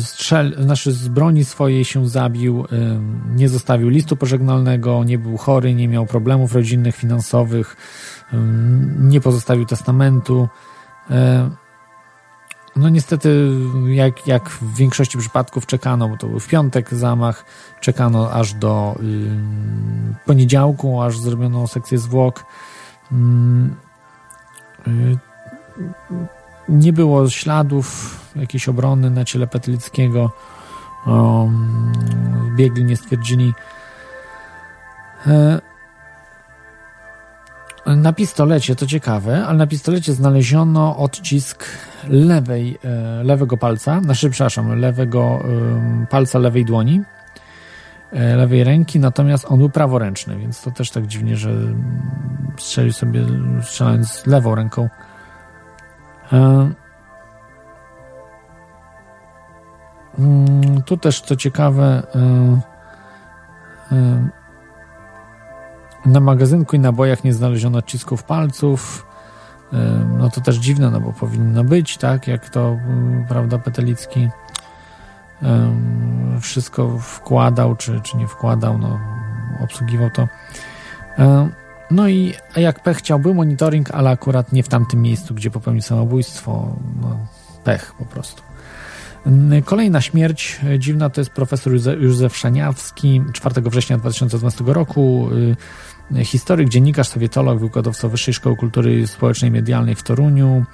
strzel, 0.03 0.57
znaczy 0.59 0.93
z 0.93 1.09
broni 1.09 1.45
swojej 1.45 1.85
się 1.85 2.09
zabił, 2.09 2.67
nie 3.37 3.49
zostawił 3.49 3.89
listu 3.89 4.17
pożegnalnego, 4.17 5.05
nie 5.05 5.19
był 5.19 5.37
chory, 5.37 5.75
nie 5.75 5.89
miał 5.89 6.07
problemów 6.07 6.55
rodzinnych, 6.55 6.97
finansowych, 6.97 7.77
nie 8.99 9.21
pozostawił 9.21 9.67
testamentu. 9.67 10.49
No 12.77 12.89
niestety, 12.89 13.51
jak, 13.87 14.27
jak 14.27 14.49
w 14.49 14.75
większości 14.75 15.19
przypadków 15.19 15.67
czekano, 15.67 16.09
bo 16.09 16.17
to 16.17 16.27
był 16.27 16.41
w 16.41 16.49
piątek 16.49 16.95
zamach, 16.95 17.45
czekano 17.81 18.33
aż 18.33 18.55
do 18.55 18.97
y, 19.03 20.25
poniedziałku, 20.27 21.03
aż 21.03 21.19
zrobiono 21.19 21.67
sekcję 21.67 21.99
zwłok. 21.99 22.45
Y, 23.13 23.17
y, 24.91 25.19
nie 26.69 26.93
było 26.93 27.29
śladów 27.29 28.17
jakiejś 28.37 28.69
obrony 28.69 29.11
na 29.11 29.25
ciele 29.25 29.47
Petlickiego. 29.47 30.33
O, 31.07 31.49
biegli 32.57 32.85
nie 32.85 32.97
stwierdzili. 32.97 33.55
E, 35.27 35.61
na 37.97 38.13
pistolecie, 38.13 38.77
to 38.77 38.87
ciekawe, 38.87 39.47
ale 39.47 39.59
na 39.59 39.67
pistolecie 39.67 40.13
znaleziono 40.13 40.97
odcisk 40.97 41.65
lewej, 42.09 42.79
e, 42.85 43.25
lewego 43.25 43.57
palca, 43.57 44.01
znaczy, 44.01 44.31
przepraszam, 44.31 44.79
lewego 44.79 45.45
palca 46.11 46.39
lewej 46.39 46.65
dłoni, 46.65 47.03
e, 48.13 48.37
lewej 48.37 48.65
ręki, 48.65 49.01
natomiast 49.01 49.47
on 49.49 49.59
był 49.59 49.71
praworęczny, 49.71 50.37
więc 50.37 50.63
to 50.63 50.71
też 50.71 50.91
tak 50.91 51.07
dziwnie, 51.07 51.37
że 51.37 51.51
strzelił 52.59 52.93
sobie 52.93 53.27
strzelając 53.63 54.27
lewą 54.27 54.55
ręką. 54.55 54.89
E, 56.33 56.71
mm, 60.19 60.83
tu 60.83 60.97
też 60.97 61.23
to 61.23 61.37
ciekawe, 61.37 62.03
na 66.07 66.21
magazynku 66.21 66.77
i 66.77 66.79
nabojach 66.79 67.25
nie 67.25 67.35
znaleziono 67.35 67.79
odcisków 67.79 68.23
palców. 68.23 69.07
No 70.19 70.31
to 70.31 70.41
też 70.41 70.57
dziwne, 70.57 70.91
no 70.91 71.01
bo 71.01 71.13
powinno 71.13 71.65
być, 71.65 71.97
tak? 71.97 72.29
Jak 72.29 72.49
to, 72.49 72.77
prawda, 73.29 73.59
Petelicki 73.59 74.29
wszystko 76.41 76.99
wkładał, 76.99 77.77
czy, 77.77 78.01
czy 78.01 78.17
nie 78.17 78.27
wkładał, 78.27 78.79
no 78.79 78.99
obsługiwał 79.65 80.11
to. 80.11 80.29
No 81.91 82.09
i 82.09 82.35
jak 82.57 82.83
pech 82.83 82.97
chciałby 82.97 83.35
monitoring, 83.35 83.91
ale 83.91 84.11
akurat 84.11 84.53
nie 84.53 84.63
w 84.63 84.69
tamtym 84.69 85.03
miejscu, 85.03 85.35
gdzie 85.35 85.51
popełnił 85.51 85.83
samobójstwo. 85.83 86.77
No, 87.03 87.19
pech 87.65 87.95
po 87.99 88.05
prostu. 88.05 88.43
Kolejna 89.65 90.01
śmierć 90.01 90.61
dziwna 90.79 91.11
to 91.11 91.21
jest 91.21 91.31
profesor 91.31 91.73
Józef 91.99 92.37
Szaniawski 92.37 93.23
4 93.33 93.63
września 93.63 93.99
2012 93.99 94.65
roku. 94.67 95.29
Historyk, 96.17 96.69
dziennikarz, 96.69 97.09
sowietolog, 97.09 97.59
wykładowca 97.59 98.09
Wyższej 98.09 98.35
Szkoły 98.35 98.57
Kultury 98.57 99.07
Społecznej 99.07 99.51
i 99.51 99.53
Medialnej 99.53 99.95
w 99.95 100.03
Toruniu. 100.03 100.65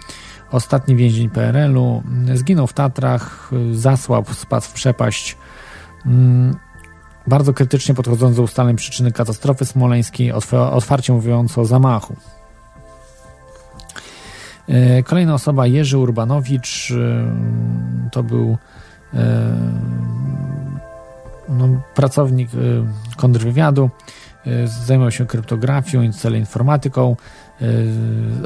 Ostatni 0.51 0.97
więzień 0.97 1.31
PRL-u. 1.31 2.03
Zginął 2.35 2.67
w 2.67 2.73
Tatrach, 2.73 3.51
y, 3.53 3.77
zasłab, 3.77 4.35
spadł 4.35 4.67
w 4.67 4.73
przepaść. 4.73 5.37
Mm, 6.07 6.57
bardzo 7.27 7.55
krytycznie 7.55 7.95
podchodząc 7.95 8.37
do 8.37 8.43
ustaleń 8.43 8.77
przyczyny 8.77 9.13
katastrofy 9.13 9.65
smoleńskiej, 9.65 10.33
otwarcie 10.53 11.13
mówiąc 11.13 11.59
o 11.59 11.65
zamachu. 11.65 12.17
E, 14.69 15.03
kolejna 15.03 15.35
osoba, 15.35 15.67
Jerzy 15.67 15.99
Urbanowicz, 15.99 16.91
e, 16.91 18.11
to 18.11 18.23
był 18.23 18.57
e, 19.15 19.57
no, 21.49 21.69
pracownik 21.95 22.49
kontrwywiadu, 23.17 23.91
zajmował 24.65 25.11
się 25.11 25.27
kryptografią 25.27 26.11
teleinformatyką. 26.23 27.17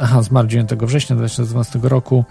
Aha, 0.02 0.22
zmarł 0.22 0.48
9 0.48 0.70
września 0.70 1.16
2012 1.16 1.78
roku. 1.82 2.24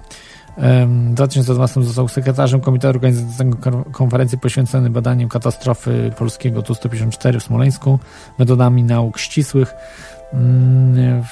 W 0.58 1.14
2012 1.14 1.84
został 1.84 2.08
sekretarzem 2.08 2.62
Komitetu 2.62 2.88
Organizacyjnego 2.88 3.84
Konferencji 3.92 4.38
poświęconej 4.38 4.92
badaniu 4.92 5.28
katastrofy 5.28 6.12
polskiego 6.18 6.62
Tu-154 6.62 7.40
w 7.40 7.44
Smoleńsku 7.44 8.00
metodami 8.40 8.84
nauk 8.84 9.20
ścisłych. 9.20 9.74
Mm, 10.34 11.24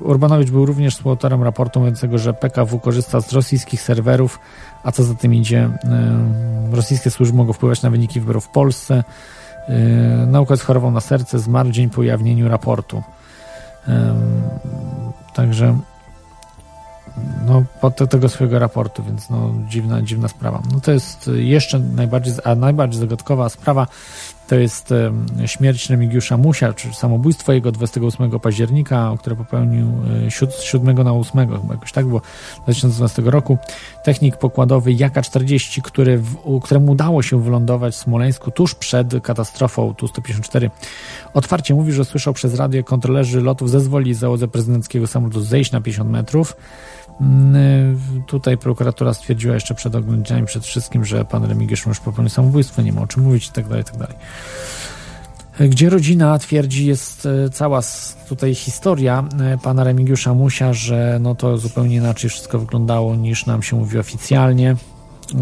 Urbanowicz 0.00 0.50
był 0.50 0.66
również 0.66 0.94
współautorem 0.94 1.42
raportu 1.42 1.80
mówiącego, 1.80 2.18
że 2.18 2.34
PKW 2.34 2.78
korzysta 2.78 3.20
z 3.20 3.32
rosyjskich 3.32 3.82
serwerów, 3.82 4.40
a 4.84 4.92
co 4.92 5.04
za 5.04 5.14
tym 5.14 5.34
idzie, 5.34 5.70
rosyjskie 6.72 7.10
służby 7.10 7.36
mogą 7.36 7.52
wpływać 7.52 7.82
na 7.82 7.90
wyniki 7.90 8.20
wyborów 8.20 8.44
w 8.44 8.48
Polsce. 8.48 9.04
Naukowiec 10.26 10.62
chorował 10.62 10.90
na 10.90 11.00
serce, 11.00 11.38
zmarł 11.38 11.70
dzień 11.70 11.90
po 11.90 12.00
ujawnieniu 12.00 12.48
raportu. 12.48 13.02
Także 15.34 15.78
no, 17.46 17.62
pod 17.80 18.10
tego 18.10 18.28
swojego 18.28 18.58
raportu, 18.58 19.02
więc 19.02 19.30
no, 19.30 19.54
dziwna, 19.68 20.02
dziwna 20.02 20.28
sprawa. 20.28 20.62
No 20.72 20.80
to 20.80 20.92
jest 20.92 21.30
jeszcze 21.34 21.78
najbardziej, 21.78 22.34
a 22.44 22.54
najbardziej 22.54 23.00
zagadkowa 23.00 23.48
sprawa 23.48 23.86
to 24.48 24.54
jest 24.54 24.94
śmierć 25.46 25.90
Remigiusza 25.90 26.36
Musia, 26.36 26.72
czy 26.72 26.94
samobójstwo 26.94 27.52
jego 27.52 27.72
28 27.72 28.40
października, 28.40 29.14
które 29.18 29.36
popełnił 29.36 29.86
z 30.50 30.62
7 30.62 31.02
na 31.04 31.12
8, 31.12 31.48
chyba 31.48 31.74
jakoś 31.74 31.92
tak 31.92 32.06
było, 32.06 32.20
2012 32.62 33.22
roku. 33.22 33.58
Technik 34.04 34.36
pokładowy 34.36 34.92
Jaka-40, 34.92 35.82
który, 35.82 36.22
któremu 36.62 36.92
udało 36.92 37.22
się 37.22 37.42
wylądować 37.42 37.94
w 37.94 37.98
Smoleńsku 37.98 38.50
tuż 38.50 38.74
przed 38.74 39.22
katastrofą 39.22 39.94
Tu-154. 39.94 40.70
Otwarcie 41.34 41.74
mówi, 41.74 41.92
że 41.92 42.04
słyszał 42.04 42.34
przez 42.34 42.54
radio 42.54 42.84
kontrolerzy 42.84 43.40
lotów 43.40 43.70
zezwoli 43.70 44.14
załodze 44.14 44.48
prezydenckiego 44.48 45.06
samolotu 45.06 45.40
zejść 45.40 45.72
na 45.72 45.80
50 45.80 46.10
metrów. 46.10 46.56
Mm, 47.20 48.00
tutaj 48.26 48.58
prokuratura 48.58 49.14
stwierdziła 49.14 49.54
jeszcze 49.54 49.74
przed 49.74 49.94
oglądami 49.94 50.46
przed 50.46 50.64
wszystkim, 50.64 51.04
że 51.04 51.24
pan 51.24 51.44
Remigiusz 51.44 51.86
już 51.86 52.00
popełnił 52.00 52.30
samobójstwo, 52.30 52.82
nie 52.82 52.92
ma 52.92 53.00
o 53.00 53.06
czym 53.06 53.22
mówić 53.22 53.46
i 53.46 53.52
tak 53.52 53.68
dalej, 53.68 53.84
tak 53.84 53.96
dalej. 53.96 54.16
Gdzie 55.60 55.90
rodzina 55.90 56.38
twierdzi, 56.38 56.86
jest 56.86 57.26
e, 57.26 57.50
cała 57.50 57.80
tutaj 58.28 58.54
historia 58.54 59.24
pana 59.62 59.84
Remigiusza 59.84 60.34
Musia, 60.34 60.72
że 60.72 61.18
no 61.20 61.34
to 61.34 61.58
zupełnie 61.58 61.96
inaczej 61.96 62.30
wszystko 62.30 62.58
wyglądało 62.58 63.16
niż 63.16 63.46
nam 63.46 63.62
się 63.62 63.76
mówi 63.76 63.98
oficjalnie. 63.98 64.76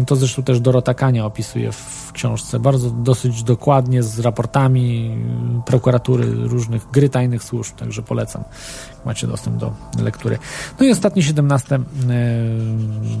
To 0.07 0.15
zresztą 0.15 0.43
też 0.43 0.59
Dorota 0.59 0.93
Kania 0.93 1.25
opisuje 1.25 1.71
w 1.71 2.11
książce 2.13 2.59
bardzo 2.59 2.89
dosyć 2.89 3.43
dokładnie 3.43 4.03
z 4.03 4.19
raportami 4.19 5.17
prokuratury 5.65 6.25
różnych 6.31 6.91
gry 6.91 7.09
tajnych 7.09 7.43
służb, 7.43 7.75
także 7.75 8.01
polecam. 8.01 8.43
Macie 9.05 9.27
dostęp 9.27 9.57
do 9.57 9.73
lektury. 10.03 10.37
No 10.79 10.85
i 10.85 10.91
ostatnie 10.91 11.23
17 11.23 11.75
e, 11.75 11.79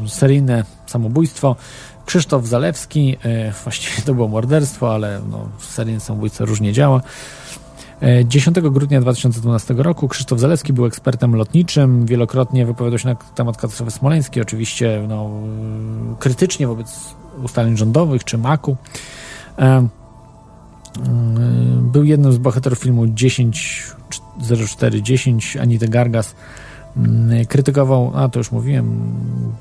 seryjne 0.07 0.63
samobójstwo. 0.85 1.55
Krzysztof 2.05 2.45
Zalewski, 2.45 3.17
e, 3.23 3.51
właściwie 3.63 4.01
to 4.01 4.13
było 4.13 4.27
morderstwo, 4.27 4.93
ale 4.93 5.21
no, 5.31 5.49
seryjne 5.59 5.99
samobójstwo 5.99 6.45
różnie 6.45 6.73
działa. 6.73 7.01
10 8.25 8.61
grudnia 8.61 9.01
2012 9.01 9.73
roku 9.73 10.07
Krzysztof 10.07 10.39
Zalewski 10.39 10.73
był 10.73 10.85
ekspertem 10.85 11.35
lotniczym, 11.35 12.05
wielokrotnie 12.05 12.65
wypowiadał 12.65 12.99
się 12.99 13.07
na 13.07 13.15
temat 13.15 13.57
katastrofy 13.57 13.91
smoleńskiej, 13.91 14.43
oczywiście 14.43 15.05
no, 15.07 15.29
krytycznie 16.19 16.67
wobec 16.67 17.15
ustaleń 17.43 17.77
rządowych 17.77 18.23
czy 18.23 18.37
maku. 18.37 18.77
E, 19.59 19.87
był 21.81 22.03
jednym 22.03 22.33
z 22.33 22.37
bohaterów 22.37 22.79
filmu 22.79 23.05
10.04.10 23.05 25.61
Anity 25.61 25.87
Gargas. 25.87 26.35
Krytykował, 27.47 28.11
a 28.15 28.29
to 28.29 28.39
już 28.39 28.51
mówiłem, 28.51 29.13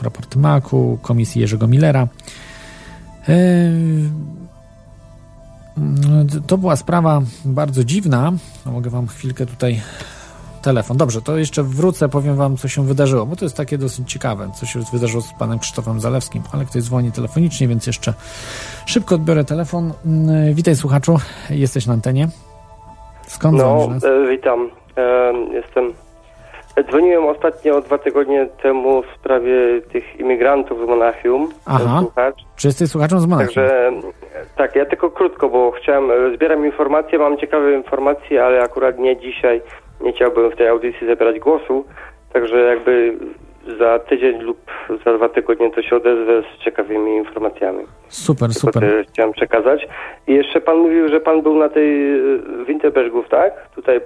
raporty 0.02 0.38
Maku, 0.38 0.98
komisji 1.02 1.40
Jerzego 1.40 1.68
Millera. 1.68 2.08
To 6.46 6.58
była 6.58 6.76
sprawa 6.76 7.22
bardzo 7.44 7.84
dziwna. 7.84 8.32
No, 8.66 8.72
mogę 8.72 8.90
Wam 8.90 9.06
chwilkę 9.06 9.46
tutaj 9.46 9.80
telefon. 10.62 10.96
Dobrze, 10.96 11.22
to 11.22 11.36
jeszcze 11.36 11.62
wrócę, 11.62 12.08
powiem 12.08 12.36
Wam, 12.36 12.56
co 12.56 12.68
się 12.68 12.86
wydarzyło, 12.86 13.26
bo 13.26 13.36
to 13.36 13.44
jest 13.44 13.56
takie 13.56 13.78
dosyć 13.78 14.12
ciekawe, 14.12 14.50
co 14.60 14.66
się 14.66 14.80
wydarzyło 14.92 15.22
z 15.22 15.32
panem 15.38 15.58
Krzysztofem 15.58 16.00
Zalewskim, 16.00 16.42
ale 16.52 16.64
ktoś 16.64 16.82
dzwoni 16.82 17.12
telefonicznie, 17.12 17.68
więc 17.68 17.86
jeszcze 17.86 18.14
szybko 18.86 19.14
odbiorę 19.14 19.44
telefon. 19.44 19.92
Mm, 20.06 20.54
witaj 20.54 20.76
słuchaczu, 20.76 21.16
jesteś 21.50 21.86
na 21.86 21.92
antenie. 21.92 22.28
Skąd 23.26 23.58
No, 23.58 23.88
e, 24.02 24.28
witam. 24.30 24.70
E, 24.96 25.32
jestem. 25.52 26.05
Dzwoniłem 26.82 27.26
ostatnio 27.26 27.80
dwa 27.80 27.98
tygodnie 27.98 28.46
temu 28.62 29.02
w 29.02 29.06
sprawie 29.18 29.80
tych 29.92 30.20
imigrantów 30.20 30.78
z 30.78 30.88
Monachium. 30.88 31.48
Aha. 31.66 32.00
Słuchacz. 32.02 32.36
Czy 32.56 32.68
jesteś 32.68 32.90
słuchaczem 32.90 33.20
z 33.20 33.26
Monachium? 33.26 33.54
Także 33.54 33.92
tak, 34.56 34.76
ja 34.76 34.86
tylko 34.86 35.10
krótko, 35.10 35.48
bo 35.48 35.70
chciałem, 35.70 36.34
zbieram 36.34 36.66
informacje, 36.66 37.18
mam 37.18 37.38
ciekawe 37.38 37.72
informacje, 37.72 38.44
ale 38.44 38.62
akurat 38.62 38.98
nie 38.98 39.16
dzisiaj 39.16 39.62
nie 40.00 40.12
chciałbym 40.12 40.50
w 40.50 40.56
tej 40.56 40.68
audycji 40.68 41.06
zabierać 41.06 41.38
głosu, 41.38 41.84
także 42.32 42.56
jakby 42.60 43.18
za 43.78 43.98
tydzień 43.98 44.38
lub 44.38 44.58
za 45.04 45.16
dwa 45.16 45.28
tygodnie 45.28 45.70
to 45.70 45.82
się 45.82 45.96
odezwę 45.96 46.42
z 46.42 46.64
ciekawymi 46.64 47.16
informacjami. 47.16 47.84
Super, 48.08 48.48
Tylko 48.48 48.60
super. 48.60 49.04
Chciałem 49.08 49.32
przekazać. 49.32 49.88
I 50.26 50.34
jeszcze 50.34 50.60
pan 50.60 50.76
mówił, 50.76 51.08
że 51.08 51.20
pan 51.20 51.42
był 51.42 51.54
na 51.58 51.68
tej 51.68 52.14
e, 52.14 52.64
Winterbergów, 52.68 53.28
tak? 53.28 53.68
Tutaj 53.74 54.00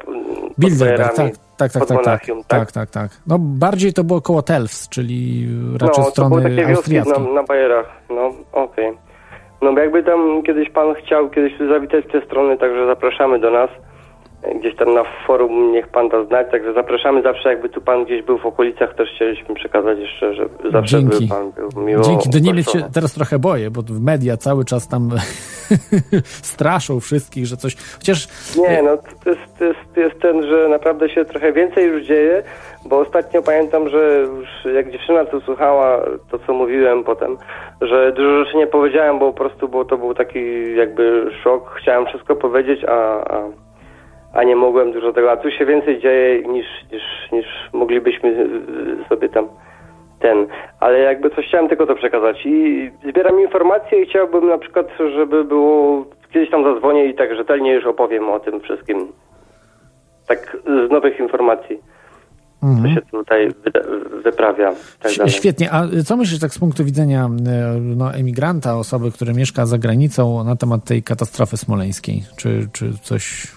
Bilderberg, 0.58 1.14
tak, 1.14 1.32
tak, 1.56 1.72
tak, 1.72 1.86
tak, 1.86 2.04
tak, 2.04 2.26
tak, 2.48 2.72
tak, 2.72 2.90
tak. 2.90 3.10
No 3.26 3.36
bardziej 3.38 3.92
to 3.92 4.04
było 4.04 4.20
koło 4.20 4.42
Telfs, 4.42 4.88
czyli 4.88 5.46
raczej 5.80 6.04
no, 6.04 6.10
strony 6.10 6.30
to 6.30 6.40
były 6.40 6.56
takie 6.56 6.68
austriackie. 6.68 7.20
Na, 7.20 7.32
na 7.32 7.42
bajerach, 7.42 7.86
no 8.10 8.26
okej. 8.52 8.88
Okay. 8.88 9.10
No 9.62 9.80
jakby 9.80 10.02
tam 10.02 10.42
kiedyś 10.42 10.70
pan 10.70 10.94
chciał 10.94 11.30
kiedyś 11.30 11.52
zawitać 11.58 12.04
te 12.12 12.26
strony, 12.26 12.58
także 12.58 12.86
zapraszamy 12.86 13.38
do 13.38 13.50
nas 13.50 13.70
gdzieś 14.60 14.76
tam 14.76 14.94
na 14.94 15.04
forum 15.26 15.72
niech 15.72 15.88
pan 15.88 16.08
da 16.08 16.24
znać, 16.24 16.46
także 16.50 16.72
zapraszamy 16.72 17.22
zawsze, 17.22 17.48
jakby 17.48 17.68
tu 17.68 17.80
pan 17.80 18.04
gdzieś 18.04 18.22
był 18.22 18.38
w 18.38 18.46
okolicach, 18.46 18.94
też 18.94 19.08
chcieliśmy 19.14 19.54
przekazać 19.54 19.98
jeszcze, 19.98 20.34
że 20.34 20.48
zawsze 20.72 20.96
Dzięki. 20.96 21.24
by 21.24 21.34
pan 21.34 21.52
był 21.52 21.82
miło 21.82 22.02
Dzięki, 22.02 22.30
do 22.30 22.38
Niemiec 22.38 22.70
się 22.70 22.82
teraz 22.94 23.14
trochę 23.14 23.38
boję, 23.38 23.70
bo 23.70 23.82
w 23.82 24.00
media 24.00 24.36
cały 24.36 24.64
czas 24.64 24.88
tam 24.88 25.10
straszą 26.54 27.00
wszystkich, 27.00 27.46
że 27.46 27.56
coś, 27.56 27.76
chociaż... 27.98 28.28
Nie, 28.56 28.82
no 28.82 28.96
to 29.24 29.30
jest, 29.30 29.58
to, 29.58 29.64
jest, 29.64 29.80
to 29.94 30.00
jest 30.00 30.20
ten, 30.20 30.42
że 30.42 30.68
naprawdę 30.68 31.08
się 31.08 31.24
trochę 31.24 31.52
więcej 31.52 31.86
już 31.86 32.02
dzieje, 32.02 32.42
bo 32.86 32.98
ostatnio 32.98 33.42
pamiętam, 33.42 33.88
że 33.88 34.26
już 34.36 34.74
jak 34.74 34.90
dziewczyna 34.90 35.24
tu 35.24 35.40
słuchała 35.40 36.02
to, 36.30 36.38
co 36.38 36.52
mówiłem 36.52 37.04
potem, 37.04 37.36
że 37.80 38.12
dużo 38.12 38.44
rzeczy 38.44 38.56
nie 38.56 38.66
powiedziałem, 38.66 39.18
bo 39.18 39.32
po 39.32 39.38
prostu 39.38 39.68
bo 39.68 39.84
to 39.84 39.98
był 39.98 40.14
taki 40.14 40.74
jakby 40.76 41.30
szok, 41.44 41.76
chciałem 41.82 42.06
wszystko 42.06 42.36
powiedzieć, 42.36 42.84
a, 42.84 43.24
a 43.34 43.69
a 44.34 44.44
nie 44.44 44.56
mogłem 44.56 44.92
dużo 44.92 45.12
tego, 45.12 45.32
a 45.32 45.36
tu 45.36 45.50
się 45.50 45.66
więcej 45.66 46.00
dzieje 46.00 46.42
niż, 46.42 46.66
niż, 46.92 47.02
niż 47.32 47.46
moglibyśmy 47.72 48.48
sobie 49.08 49.28
tam 49.28 49.48
ten, 50.20 50.46
ale 50.80 50.98
jakby 50.98 51.30
coś 51.30 51.46
chciałem 51.46 51.68
tylko 51.68 51.86
to 51.86 51.94
przekazać 51.94 52.46
i 52.46 52.90
zbieram 53.10 53.40
informacje 53.40 54.02
i 54.02 54.06
chciałbym 54.06 54.48
na 54.48 54.58
przykład, 54.58 54.86
żeby 54.98 55.44
było, 55.44 56.04
kiedyś 56.32 56.50
tam 56.50 56.64
zadzwonię 56.64 57.06
i 57.06 57.14
tak 57.14 57.36
rzetelnie 57.36 57.72
już 57.72 57.86
opowiem 57.86 58.30
o 58.30 58.40
tym 58.40 58.60
wszystkim, 58.60 59.08
tak 60.26 60.56
z 60.88 60.90
nowych 60.90 61.20
informacji. 61.20 61.78
Mhm. 62.62 62.94
Co 62.94 63.00
się 63.00 63.06
tutaj 63.10 63.50
wyprawia. 64.24 64.72
Tak 65.02 65.12
Świetnie. 65.30 65.72
A 65.72 65.82
co 66.04 66.16
myślisz 66.16 66.40
tak 66.40 66.54
z 66.54 66.58
punktu 66.58 66.84
widzenia 66.84 67.28
no, 67.80 68.14
emigranta, 68.14 68.76
osoby, 68.76 69.12
która 69.12 69.32
mieszka 69.32 69.66
za 69.66 69.78
granicą 69.78 70.44
na 70.44 70.56
temat 70.56 70.84
tej 70.84 71.02
katastrofy 71.02 71.56
smoleńskiej? 71.56 72.22
Czy, 72.36 72.68
czy 72.72 72.98
coś 73.02 73.52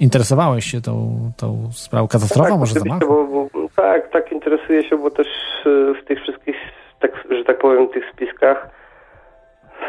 Interesowałeś 0.00 0.64
się 0.64 0.80
tą, 0.80 0.92
tą 1.36 1.68
sprawą 1.72 2.08
katastrofą, 2.08 2.50
tak, 2.50 2.58
może 2.58 2.74
zamachu? 2.74 3.06
Bo, 3.06 3.24
bo, 3.24 3.68
tak, 3.76 4.10
tak 4.10 4.32
interesuję 4.32 4.84
się, 4.84 4.98
bo 4.98 5.10
też 5.10 5.26
e, 5.66 6.02
w 6.02 6.04
tych 6.04 6.20
wszystkich, 6.20 6.56
tak, 7.00 7.24
że 7.30 7.44
tak 7.44 7.58
powiem, 7.58 7.88
tych 7.88 8.04
spiskach 8.12 8.68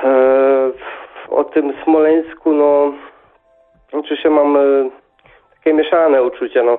e, 0.04 0.72
o 1.30 1.44
tym 1.44 1.74
Smoleńsku, 1.84 2.54
no 2.54 2.94
oczywiście 3.92 4.30
mam 4.30 4.58
e, 4.58 4.90
takie 5.56 5.74
mieszane 5.74 6.24
uczucia, 6.24 6.64
no 6.64 6.78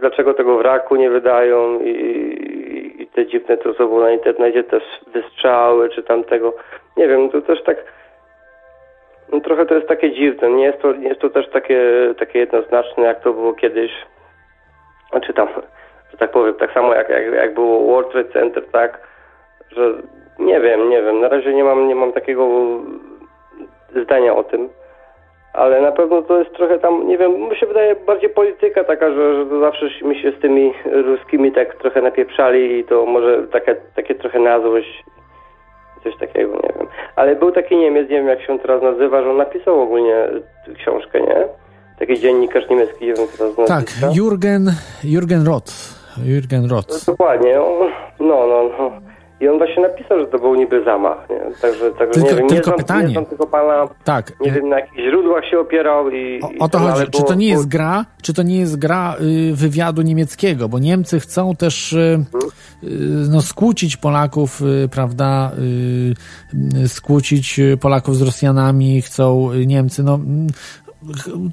dlaczego 0.00 0.34
tego 0.34 0.58
wraku 0.58 0.96
nie 0.96 1.10
wydają 1.10 1.80
i, 1.80 1.90
i, 1.90 3.02
i 3.02 3.06
te 3.06 3.26
dziwne 3.26 3.56
to 3.56 3.74
co 3.74 3.86
było 3.86 4.00
na 4.00 4.10
internecie 4.10 4.64
też 4.64 4.82
wystrzały 5.12 5.88
czy 5.88 6.02
tamtego, 6.02 6.54
nie 6.96 7.08
wiem, 7.08 7.30
to 7.30 7.42
też 7.42 7.62
tak 7.62 7.76
no 9.32 9.40
trochę 9.40 9.66
to 9.66 9.74
jest 9.74 9.88
takie 9.88 10.12
dziwne. 10.12 10.50
Nie 10.50 10.64
jest 10.64 10.82
to, 10.82 10.92
nie 10.92 11.08
jest 11.08 11.20
to 11.20 11.30
też 11.30 11.50
takie, 11.50 11.80
takie 12.18 12.38
jednoznaczne, 12.38 13.04
jak 13.04 13.20
to 13.20 13.32
było 13.32 13.52
kiedyś. 13.54 13.92
Znaczy 15.10 15.32
tam, 15.34 15.48
że 16.10 16.18
tak 16.18 16.30
powiem, 16.30 16.54
tak 16.54 16.72
samo 16.72 16.94
jak, 16.94 17.08
jak, 17.08 17.34
jak 17.34 17.54
było 17.54 17.86
World 17.86 18.12
Trade 18.12 18.32
Center, 18.32 18.64
tak? 18.72 19.00
Że 19.70 19.92
nie 20.38 20.60
wiem, 20.60 20.90
nie 20.90 21.02
wiem. 21.02 21.20
Na 21.20 21.28
razie 21.28 21.54
nie 21.54 21.64
mam, 21.64 21.88
nie 21.88 21.94
mam 21.94 22.12
takiego 22.12 22.48
zdania 24.02 24.34
o 24.34 24.44
tym. 24.44 24.68
ale 25.56 25.80
na 25.80 25.92
pewno 25.92 26.22
to 26.22 26.38
jest 26.38 26.52
trochę 26.52 26.78
tam, 26.78 27.08
nie 27.08 27.18
wiem, 27.18 27.32
mi 27.32 27.56
się 27.56 27.66
wydaje 27.66 27.96
bardziej 27.96 28.30
polityka 28.30 28.84
taka, 28.84 29.12
że, 29.12 29.34
że 29.34 29.46
to 29.46 29.60
zawsze 29.60 29.86
mi 30.02 30.22
się 30.22 30.30
z 30.30 30.40
tymi 30.40 30.72
ruskimi 30.84 31.52
tak 31.52 31.74
trochę 31.74 32.02
napieprzali 32.02 32.78
i 32.78 32.84
to 32.84 33.06
może 33.06 33.42
takie, 33.42 33.76
takie 33.96 34.14
trochę 34.14 34.38
na 34.38 34.60
złość, 34.60 35.04
coś 36.04 36.16
takiego, 36.16 36.52
nie 36.52 36.70
wiem. 36.78 36.86
Ale 37.16 37.36
był 37.36 37.52
taki 37.52 37.76
Niemiec, 37.76 38.10
nie 38.10 38.16
wiem 38.16 38.28
jak 38.28 38.42
się 38.42 38.58
teraz 38.58 38.82
nazywa, 38.82 39.22
że 39.22 39.30
on 39.30 39.36
napisał 39.36 39.80
ogólnie 39.80 40.28
książkę, 40.78 41.20
nie? 41.20 41.44
Taki 41.98 42.20
dziennikarz 42.20 42.68
niemiecki, 42.70 43.06
nie 43.06 43.14
wiem 43.14 43.26
kto 43.26 43.50
to 43.50 43.64
Tak, 43.64 43.84
Jurgen, 44.14 44.72
Jurgen 45.04 45.46
Roth. 45.46 45.72
Jurgen 46.24 46.70
Roth. 46.70 46.88
No, 46.88 47.12
dokładnie, 47.12 47.54
no, 48.20 48.46
no, 48.46 48.70
no. 48.78 48.90
I 49.40 49.48
on 49.48 49.58
właśnie 49.58 49.82
napisał, 49.82 50.20
że 50.20 50.26
to 50.26 50.38
był 50.38 50.54
niby 50.54 50.84
zamach, 50.84 51.28
nie? 51.30 51.40
Także, 51.62 51.90
także 51.90 52.20
tylko, 52.20 52.30
nie 52.30 52.36
wiem, 52.36 52.48
tylko 52.48 52.70
nie 52.70 52.76
pytanie. 52.76 53.08
znam 53.08 53.26
tego 53.26 53.46
pana, 53.46 53.88
tak. 54.04 54.32
nie 54.40 54.52
wiem 54.52 54.68
na 54.68 54.80
jakich 54.80 55.04
źródłach 55.04 55.44
się 55.50 55.58
opierał 55.58 56.10
i... 56.10 56.40
O, 56.42 56.64
o 56.64 56.68
to 56.68 56.78
i, 56.78 56.82
chodzi, 56.82 57.10
czy 57.10 57.22
to 57.24 57.34
nie 57.34 57.48
jest 57.48 57.68
gra, 57.68 58.04
czy 58.22 58.34
to 58.34 58.42
nie 58.42 58.58
jest 58.58 58.78
gra 58.78 59.16
y, 59.20 59.54
wywiadu 59.54 60.02
niemieckiego, 60.02 60.68
bo 60.68 60.78
Niemcy 60.78 61.20
chcą 61.20 61.56
też 61.56 61.92
y, 61.92 62.24
y, 62.84 62.88
no, 63.30 63.42
skłócić 63.42 63.96
Polaków, 63.96 64.62
y, 64.62 64.88
prawda, 64.88 65.52
y, 65.58 66.82
y, 66.84 66.88
skłócić 66.88 67.60
Polaków 67.80 68.16
z 68.16 68.22
Rosjanami, 68.22 69.02
chcą 69.02 69.50
Niemcy, 69.66 70.02
no 70.02 70.18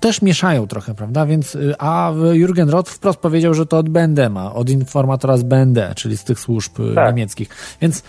też 0.02 0.22
mieszają 0.22 0.68
trochę, 0.68 0.96
prawda? 0.96 1.26
Więc, 1.26 1.58
a 1.80 2.12
Jurgen 2.34 2.70
Roth 2.70 2.90
wprost 2.92 3.22
powiedział, 3.22 3.54
że 3.54 3.66
to 3.66 3.78
od 3.78 3.90
BND-ma, 3.90 4.54
od 4.54 4.70
informatora 4.70 5.38
z 5.38 5.44
BND, 5.44 5.94
czyli 5.96 6.18
z 6.18 6.24
tych 6.24 6.40
służb 6.40 6.72
tak. 6.96 7.16
niemieckich. 7.16 7.78
Więc 7.82 8.04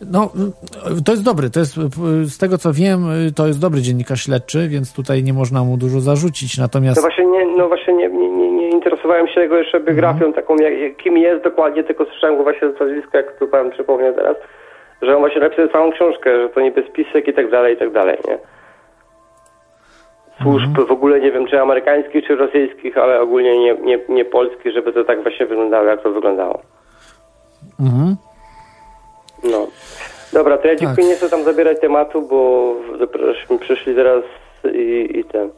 no, 0.00 0.30
to 1.06 1.12
jest 1.12 1.24
dobry, 1.24 1.50
to 1.50 1.60
jest, 1.60 1.74
z 2.34 2.38
tego 2.38 2.58
co 2.58 2.72
wiem, 2.72 3.00
to 3.36 3.46
jest 3.46 3.60
dobry 3.60 3.80
dziennikarz 3.80 4.22
śledczy, 4.24 4.68
więc 4.68 4.94
tutaj 4.94 5.22
nie 5.22 5.32
można 5.32 5.64
mu 5.64 5.76
dużo 5.76 6.00
zarzucić, 6.00 6.58
natomiast... 6.58 6.96
No 6.96 7.02
właśnie 7.02 7.26
nie, 7.26 7.46
no 7.46 7.68
właśnie 7.68 7.94
nie, 7.94 8.08
nie, 8.08 8.30
nie, 8.30 8.50
nie 8.52 8.68
interesowałem 8.70 9.28
się 9.28 9.40
jego 9.40 9.56
jeszcze 9.56 9.80
biografią 9.80 10.24
mm. 10.24 10.32
taką, 10.32 10.56
jak, 10.56 10.96
kim 10.96 11.18
jest 11.18 11.44
dokładnie, 11.44 11.84
tylko 11.84 12.04
słyszałem 12.04 12.36
go 12.36 12.42
właśnie 12.42 12.68
z 12.70 12.80
nazwiska, 12.80 13.18
jak 13.18 13.38
tu 13.38 13.48
pan 13.48 13.70
przypomniał 13.70 14.14
teraz, 14.14 14.36
że 15.02 15.14
on 15.14 15.18
właśnie 15.20 15.40
napisał 15.40 15.68
całą 15.68 15.92
książkę, 15.92 16.42
że 16.42 16.48
to 16.48 16.60
niby 16.60 16.84
spisek 16.90 17.28
i 17.28 17.32
tak 17.32 17.50
dalej, 17.50 17.74
i 17.74 17.78
tak 17.78 17.92
dalej, 17.92 18.18
nie? 18.28 18.38
Służb, 20.42 20.68
mhm. 20.68 20.86
w 20.86 20.90
ogóle 20.90 21.20
nie 21.20 21.32
wiem 21.32 21.46
czy 21.46 21.60
amerykańskich, 21.60 22.26
czy 22.26 22.36
rosyjskich, 22.36 22.98
ale 22.98 23.20
ogólnie 23.20 23.58
nie, 23.58 23.74
nie, 23.74 23.98
nie 24.08 24.24
polskich, 24.24 24.72
żeby 24.72 24.92
to 24.92 25.04
tak 25.04 25.22
właśnie 25.22 25.46
wyglądało, 25.46 25.86
jak 25.86 26.02
to 26.02 26.10
wyglądało. 26.10 26.60
Mhm. 27.80 28.16
No. 29.44 29.66
Dobra, 30.32 30.58
to 30.58 30.68
ja 30.68 30.76
dziękuję, 30.76 30.96
tak. 30.96 31.06
nie 31.06 31.16
chcę 31.16 31.30
tam 31.30 31.44
zabierać 31.44 31.80
tematu, 31.80 32.22
bo 32.22 32.74
żeśmy 33.14 33.58
przyszli 33.58 33.94
teraz 33.94 34.24
i, 34.74 35.18
i 35.18 35.24
ten. 35.24 35.50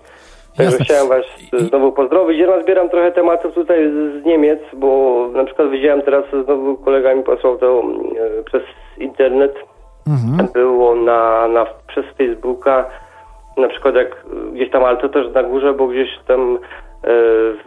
Także 0.56 0.72
Jasne. 0.72 0.84
chciałem 0.84 1.08
Was 1.08 1.24
znowu 1.68 1.92
pozdrowić. 1.92 2.38
Ja 2.38 2.46
nazbieram 2.46 2.88
trochę 2.88 3.12
tematów 3.12 3.54
tutaj 3.54 3.90
z 3.90 4.24
Niemiec, 4.24 4.60
bo 4.72 5.28
na 5.34 5.44
przykład 5.44 5.70
widziałem 5.70 6.02
teraz, 6.02 6.24
znowu 6.44 6.76
kolega 6.76 7.14
mi 7.14 7.22
posłał 7.22 7.58
to 7.58 7.82
e, 8.40 8.42
przez 8.42 8.62
internet. 8.98 9.54
Mhm. 10.06 10.48
Było 10.52 10.94
na, 10.94 11.48
na, 11.48 11.66
przez 11.88 12.04
Facebooka 12.18 12.90
na 13.56 13.68
przykład 13.68 13.94
jak 13.94 14.24
gdzieś 14.52 14.70
tam, 14.70 14.84
ale 14.84 14.96
to 14.96 15.08
też 15.08 15.34
na 15.34 15.42
górze, 15.42 15.72
bo 15.72 15.86
gdzieś 15.86 16.08
tam 16.26 16.58
e, 17.04 17.08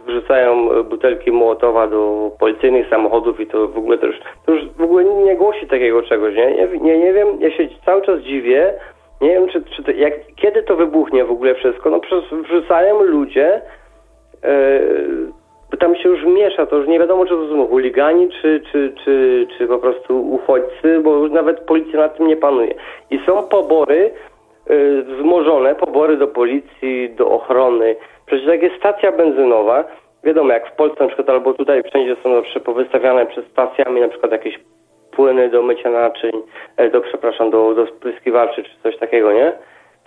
wrzucają 0.06 0.82
butelki 0.82 1.32
Mołotowa 1.32 1.86
do 1.86 2.30
policyjnych 2.38 2.88
samochodów 2.88 3.40
i 3.40 3.46
to 3.46 3.68
w 3.68 3.78
ogóle 3.78 3.98
też, 3.98 4.20
to 4.46 4.52
już 4.52 4.68
w 4.68 4.82
ogóle 4.82 5.04
nie 5.04 5.36
głosi 5.36 5.66
takiego 5.66 6.02
czegoś, 6.02 6.36
nie? 6.36 6.54
Nie, 6.54 6.78
nie, 6.80 6.98
nie 6.98 7.12
wiem, 7.12 7.28
ja 7.40 7.50
się 7.50 7.68
cały 7.84 8.02
czas 8.02 8.20
dziwię, 8.20 8.74
nie 9.20 9.30
wiem, 9.30 9.48
czy, 9.48 9.62
czy 9.62 9.82
to, 9.82 9.90
jak, 9.90 10.14
kiedy 10.36 10.62
to 10.62 10.76
wybuchnie 10.76 11.24
w 11.24 11.30
ogóle 11.30 11.54
wszystko, 11.54 11.90
no 11.90 12.00
przez, 12.00 12.24
wrzucają 12.30 13.02
ludzie, 13.02 13.62
e, 14.44 14.80
tam 15.78 15.96
się 15.96 16.08
już 16.08 16.24
miesza, 16.24 16.66
to 16.66 16.76
już 16.76 16.88
nie 16.88 16.98
wiadomo, 16.98 17.26
czy 17.26 17.34
to 17.34 17.48
są 17.48 17.66
chuligani, 17.66 18.28
czy, 18.28 18.62
czy, 18.72 18.92
czy, 19.04 19.46
czy 19.58 19.66
po 19.66 19.78
prostu 19.78 20.30
uchodźcy, 20.30 21.00
bo 21.00 21.16
już 21.16 21.32
nawet 21.32 21.60
policja 21.60 21.98
nad 21.98 22.16
tym 22.16 22.26
nie 22.26 22.36
panuje. 22.36 22.74
I 23.10 23.20
są 23.26 23.42
pobory, 23.42 24.10
Y, 24.10 24.33
wzmożone 25.06 25.74
pobory 25.74 26.16
do 26.16 26.28
policji, 26.28 27.10
do 27.10 27.30
ochrony. 27.30 27.96
Przecież 28.26 28.46
jak 28.46 28.62
jest 28.62 28.76
stacja 28.76 29.12
benzynowa, 29.12 29.84
wiadomo, 30.24 30.52
jak 30.52 30.68
w 30.68 30.76
Polsce 30.76 31.02
na 31.02 31.06
przykład 31.06 31.30
albo 31.30 31.54
tutaj 31.54 31.82
wszędzie 31.82 32.16
są 32.22 32.34
zawsze 32.34 32.60
powystawiane 32.60 33.26
przed 33.26 33.46
stacjami 33.46 34.00
na 34.00 34.08
przykład 34.08 34.32
jakieś 34.32 34.58
płyny 35.10 35.48
do 35.48 35.62
mycia 35.62 35.90
naczyń, 35.90 36.42
e, 36.76 36.90
do, 36.90 37.00
przepraszam, 37.00 37.50
do, 37.50 37.74
do 37.74 37.86
spryskiwaczy 37.86 38.62
czy 38.62 38.70
coś 38.82 38.98
takiego, 38.98 39.32
nie? 39.32 39.52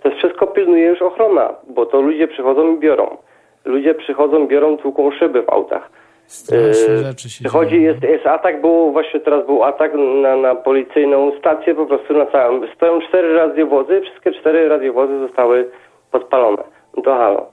To 0.02 0.10
wszystko 0.10 0.46
pilnuje 0.46 0.86
już 0.86 1.02
ochrona, 1.02 1.54
bo 1.68 1.86
to 1.86 2.00
ludzie 2.00 2.28
przychodzą 2.28 2.76
i 2.76 2.78
biorą. 2.78 3.16
Ludzie 3.64 3.94
przychodzą, 3.94 4.46
biorą, 4.46 4.76
tłuką 4.76 5.10
szyby 5.10 5.42
w 5.42 5.50
autach. 5.50 5.90
Straszne 6.28 6.94
yy, 6.94 7.04
rzeczy 7.04 7.30
się 7.30 7.48
Chodzi, 7.48 7.70
dzieją. 7.70 7.82
jest, 7.82 8.02
jest 8.02 8.26
atak, 8.26 8.60
bo 8.60 8.92
właśnie 8.92 9.20
teraz 9.20 9.46
był 9.46 9.64
atak 9.64 9.92
na, 10.22 10.36
na 10.36 10.54
policyjną 10.54 11.32
stację, 11.38 11.74
po 11.74 11.86
prostu 11.86 12.18
na 12.18 12.26
całym. 12.26 12.68
Stoją 12.76 13.00
cztery 13.08 13.34
radiowozy, 13.34 14.00
wszystkie 14.00 14.32
cztery 14.32 14.68
radiowozy 14.68 15.18
zostały 15.18 15.70
podpalone. 16.10 16.62
No 16.96 17.02
to 17.02 17.14
halo. 17.14 17.52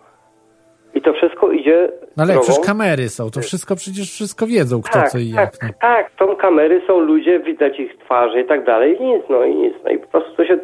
I 0.94 1.02
to 1.02 1.14
wszystko 1.14 1.52
idzie. 1.52 1.90
No 2.18 2.24
ale 2.24 2.34
drogą. 2.34 2.48
przecież 2.48 2.66
kamery 2.66 3.10
są, 3.10 3.32
to 3.32 3.42
wszystko 3.42 3.76
przecież 3.76 4.12
wszystko 4.12 4.48
wiedzą, 4.48 4.82
kto 4.82 4.94
tak, 4.94 5.10
co 5.10 5.18
i 5.18 5.34
tak, 5.34 5.54
jak. 5.54 5.64
No. 5.64 5.70
Tak, 5.82 6.12
są 6.20 6.36
kamery, 6.36 6.82
są 6.88 7.00
ludzie, 7.00 7.40
widać 7.40 7.80
ich 7.80 7.98
twarze 7.98 8.42
i 8.42 8.46
tak 8.46 8.66
dalej. 8.66 8.98
I 9.02 9.06
nic, 9.06 9.24
no 9.30 9.44
i 9.44 9.56
nic. 9.56 9.74
No 9.84 9.92
i 9.92 10.00
po 10.00 10.08
prostu 10.08 10.36
to 10.36 10.46
się 10.46 10.58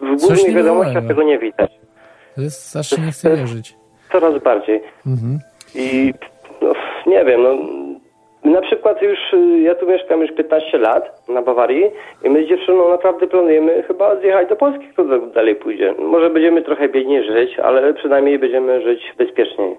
w 0.00 0.20
głównych 0.20 0.54
wiadomościach 0.54 1.06
tego 1.06 1.22
nie 1.22 1.38
widać. 1.38 1.70
To 2.34 2.40
jest 2.40 2.68
strasznie 2.68 3.04
nie 3.04 3.12
chcę 3.12 3.36
wierzyć. 3.36 3.76
Coraz 4.12 4.42
bardziej. 4.42 4.82
Mhm. 5.06 5.38
I 5.74 6.14
no, 6.20 6.29
nie 7.06 7.24
wiem, 7.24 7.42
no 7.42 7.56
na 8.44 8.60
przykład 8.60 9.02
już, 9.02 9.18
y, 9.32 9.60
ja 9.60 9.74
tu 9.74 9.86
mieszkam 9.86 10.20
już 10.20 10.32
15 10.32 10.78
lat 10.78 11.28
na 11.28 11.42
Bawarii 11.42 11.84
i 12.24 12.30
my 12.30 12.44
z 12.44 12.48
dziewczyną 12.48 12.90
naprawdę 12.90 13.26
planujemy 13.26 13.82
chyba 13.82 14.20
zjechać 14.20 14.48
do 14.48 14.56
Polski, 14.56 14.88
kto 14.88 15.26
dalej 15.26 15.56
pójdzie. 15.56 15.94
Może 15.98 16.30
będziemy 16.30 16.62
trochę 16.62 16.88
biedniej 16.88 17.24
żyć, 17.24 17.58
ale 17.58 17.94
przynajmniej 17.94 18.38
będziemy 18.38 18.82
żyć 18.82 19.00
bezpieczniej. 19.18 19.76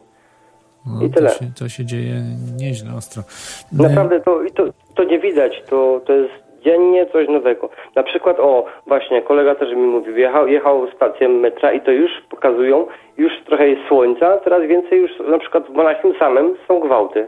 No, 0.86 1.06
I 1.06 1.10
tyle. 1.10 1.30
To 1.30 1.36
się, 1.36 1.46
to 1.60 1.70
się 1.70 1.86
dzieje 1.86 2.14
nieźle 2.58 2.90
ostro. 2.98 3.24
Naprawdę 3.72 4.20
to, 4.20 4.40
to, 4.56 4.64
to 4.96 5.04
nie 5.04 5.20
widać, 5.20 5.64
to, 5.70 6.02
to 6.06 6.14
jest 6.14 6.51
dziennie 6.62 7.06
coś 7.06 7.28
nowego. 7.28 7.70
Na 7.96 8.04
przykład, 8.04 8.40
o, 8.40 8.66
właśnie, 8.88 9.22
kolega 9.22 9.56
też 9.56 9.70
mi 9.70 9.82
mówił, 9.82 10.18
jechał, 10.18 10.48
jechał 10.48 10.88
stację 10.96 11.30
metra 11.30 11.72
i 11.72 11.82
to 11.82 11.92
już 11.92 12.12
pokazują, 12.30 12.88
już 13.18 13.32
trochę 13.46 13.68
jest 13.68 13.88
słońca, 13.88 14.38
teraz 14.38 14.62
więcej 14.62 15.02
już, 15.02 15.12
na 15.28 15.40
przykład 15.40 15.68
w 15.68 15.74
Monachium 15.74 16.14
samym 16.20 16.56
są 16.68 16.80
gwałty. 16.80 17.28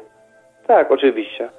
Tak, 0.68 0.92
oczywiście. 0.92 1.50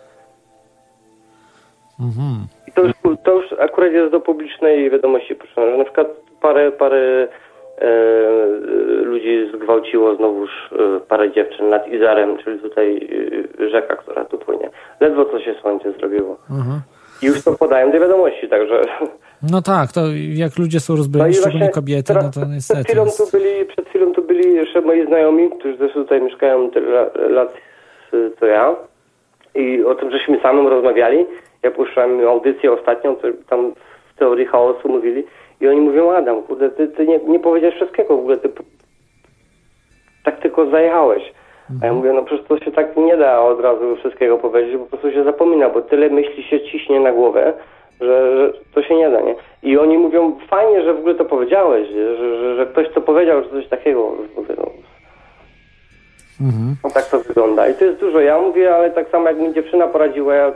Mhm. 2.00 2.46
I 2.68 2.72
to 2.72 2.82
już, 2.82 2.92
to 3.24 3.32
już 3.32 3.52
akurat 3.52 3.92
jest 3.92 4.12
do 4.12 4.20
publicznej 4.20 4.90
wiadomości 4.90 5.34
proszę, 5.34 5.70
że 5.70 5.78
na 5.78 5.84
przykład 5.84 6.06
parę, 6.40 6.72
parę 6.72 7.28
e, 7.78 7.88
ludzi 9.02 9.50
zgwałciło 9.54 10.16
znowuż 10.16 10.50
e, 10.72 11.00
parę 11.00 11.32
dziewczyn 11.32 11.68
nad 11.68 11.88
Izarem, 11.88 12.38
czyli 12.38 12.58
tutaj 12.58 13.08
e, 13.60 13.70
rzeka, 13.70 13.96
która 13.96 14.24
tu 14.24 14.38
płynie. 14.38 14.70
Ledwo 15.00 15.24
co 15.24 15.40
się 15.40 15.54
słońce 15.60 15.92
zrobiło. 15.92 16.36
Mhm. 16.50 16.80
Już 17.24 17.44
to 17.44 17.52
podają 17.52 17.92
do 17.92 18.00
wiadomości, 18.00 18.48
także... 18.48 18.82
No 19.50 19.62
tak, 19.62 19.92
to 19.92 20.00
jak 20.34 20.58
ludzie 20.58 20.80
są 20.80 20.96
rozbrojeni, 20.96 21.36
no 21.36 21.40
szczególnie 21.40 21.68
kobiety, 21.68 22.14
no 22.14 22.30
to 22.34 22.40
niestety 22.54 22.84
przed 22.84 22.88
chwilą, 22.88 23.06
tu 23.16 23.30
byli, 23.32 23.64
przed 23.64 23.88
chwilą 23.88 24.12
tu 24.12 24.22
byli 24.22 24.54
jeszcze 24.54 24.80
moi 24.80 25.06
znajomi, 25.06 25.50
którzy 25.58 25.78
też 25.78 25.92
tutaj 25.92 26.22
mieszkają 26.22 26.70
tyle 26.70 27.10
lat 27.28 27.54
co 28.40 28.46
ja 28.46 28.76
i 29.54 29.84
o 29.84 29.94
tym 29.94 30.10
żeśmy 30.10 30.40
samym 30.40 30.66
rozmawiali. 30.66 31.26
Ja 31.62 31.70
puszczałem 31.70 32.28
audycję 32.28 32.72
ostatnią, 32.72 33.16
to 33.16 33.28
tam 33.48 33.72
w 34.14 34.18
teorii 34.18 34.46
chaosu 34.46 34.88
mówili 34.88 35.24
i 35.60 35.68
oni 35.68 35.80
mówią, 35.80 36.12
Adam, 36.12 36.42
kurde, 36.42 36.70
ty, 36.70 36.88
ty 36.88 37.06
nie, 37.06 37.18
nie 37.18 37.40
powiedziałeś 37.40 37.76
wszystkiego 37.76 38.16
w 38.16 38.20
ogóle, 38.20 38.36
ty 38.36 38.48
tak 40.24 40.40
tylko 40.40 40.70
zajechałeś. 40.70 41.22
A 41.68 41.86
ja 41.86 41.92
mhm. 41.92 41.96
mówię, 41.96 42.12
no 42.12 42.22
przecież 42.22 42.46
to 42.46 42.58
się 42.58 42.72
tak 42.72 42.96
nie 42.96 43.16
da 43.16 43.42
od 43.42 43.60
razu 43.60 43.96
wszystkiego 43.96 44.38
powiedzieć, 44.38 44.76
bo 44.76 44.84
po 44.84 44.90
prostu 44.90 45.12
się 45.12 45.24
zapomina, 45.24 45.68
bo 45.68 45.82
tyle 45.82 46.10
myśli 46.10 46.42
się 46.42 46.60
ciśnie 46.60 47.00
na 47.00 47.12
głowę, 47.12 47.52
że, 48.00 48.36
że 48.36 48.52
to 48.74 48.82
się 48.82 48.96
nie 48.96 49.10
da, 49.10 49.20
nie? 49.20 49.34
I 49.62 49.78
oni 49.78 49.98
mówią, 49.98 50.36
fajnie, 50.48 50.82
że 50.82 50.94
w 50.94 50.98
ogóle 50.98 51.14
to 51.14 51.24
powiedziałeś, 51.24 51.88
że, 51.88 52.16
że, 52.16 52.56
że 52.56 52.66
ktoś 52.66 52.88
to 52.94 53.00
powiedział, 53.00 53.42
że 53.42 53.50
coś 53.50 53.68
takiego. 53.68 54.12
Mówię, 54.36 54.54
no, 54.58 54.64
Mhm. 56.40 56.76
No 56.84 56.90
tak 56.90 57.06
to 57.10 57.20
wygląda. 57.20 57.68
I 57.68 57.74
to 57.74 57.84
jest 57.84 58.00
dużo. 58.00 58.20
Ja 58.20 58.40
mówię, 58.40 58.74
ale 58.74 58.90
tak 58.90 59.08
samo 59.08 59.28
jak 59.28 59.38
mi 59.38 59.54
dziewczyna 59.54 59.86
poradziła, 59.86 60.34
ja 60.34 60.48
y, 60.48 60.52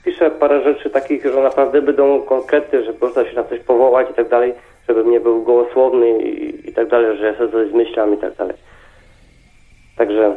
spiszę 0.00 0.30
parę 0.30 0.62
rzeczy 0.62 0.90
takich, 0.90 1.24
że 1.24 1.42
naprawdę 1.42 1.82
będą 1.82 2.22
konkretne, 2.22 2.84
że 2.84 2.92
można 3.00 3.24
się 3.24 3.36
na 3.36 3.44
coś 3.44 3.60
powołać 3.60 4.10
i 4.10 4.14
tak 4.14 4.28
dalej, 4.28 4.54
żebym 4.88 5.10
nie 5.10 5.20
był 5.20 5.42
gołosłowny 5.42 6.18
i, 6.18 6.68
i 6.68 6.72
tak 6.72 6.88
dalej, 6.88 7.16
że 7.16 7.26
ja 7.26 7.34
sobie 7.34 7.52
coś 7.52 7.70
zmyślam 7.70 8.14
i 8.14 8.16
tak 8.16 8.34
dalej. 8.34 8.54
Także, 10.00 10.34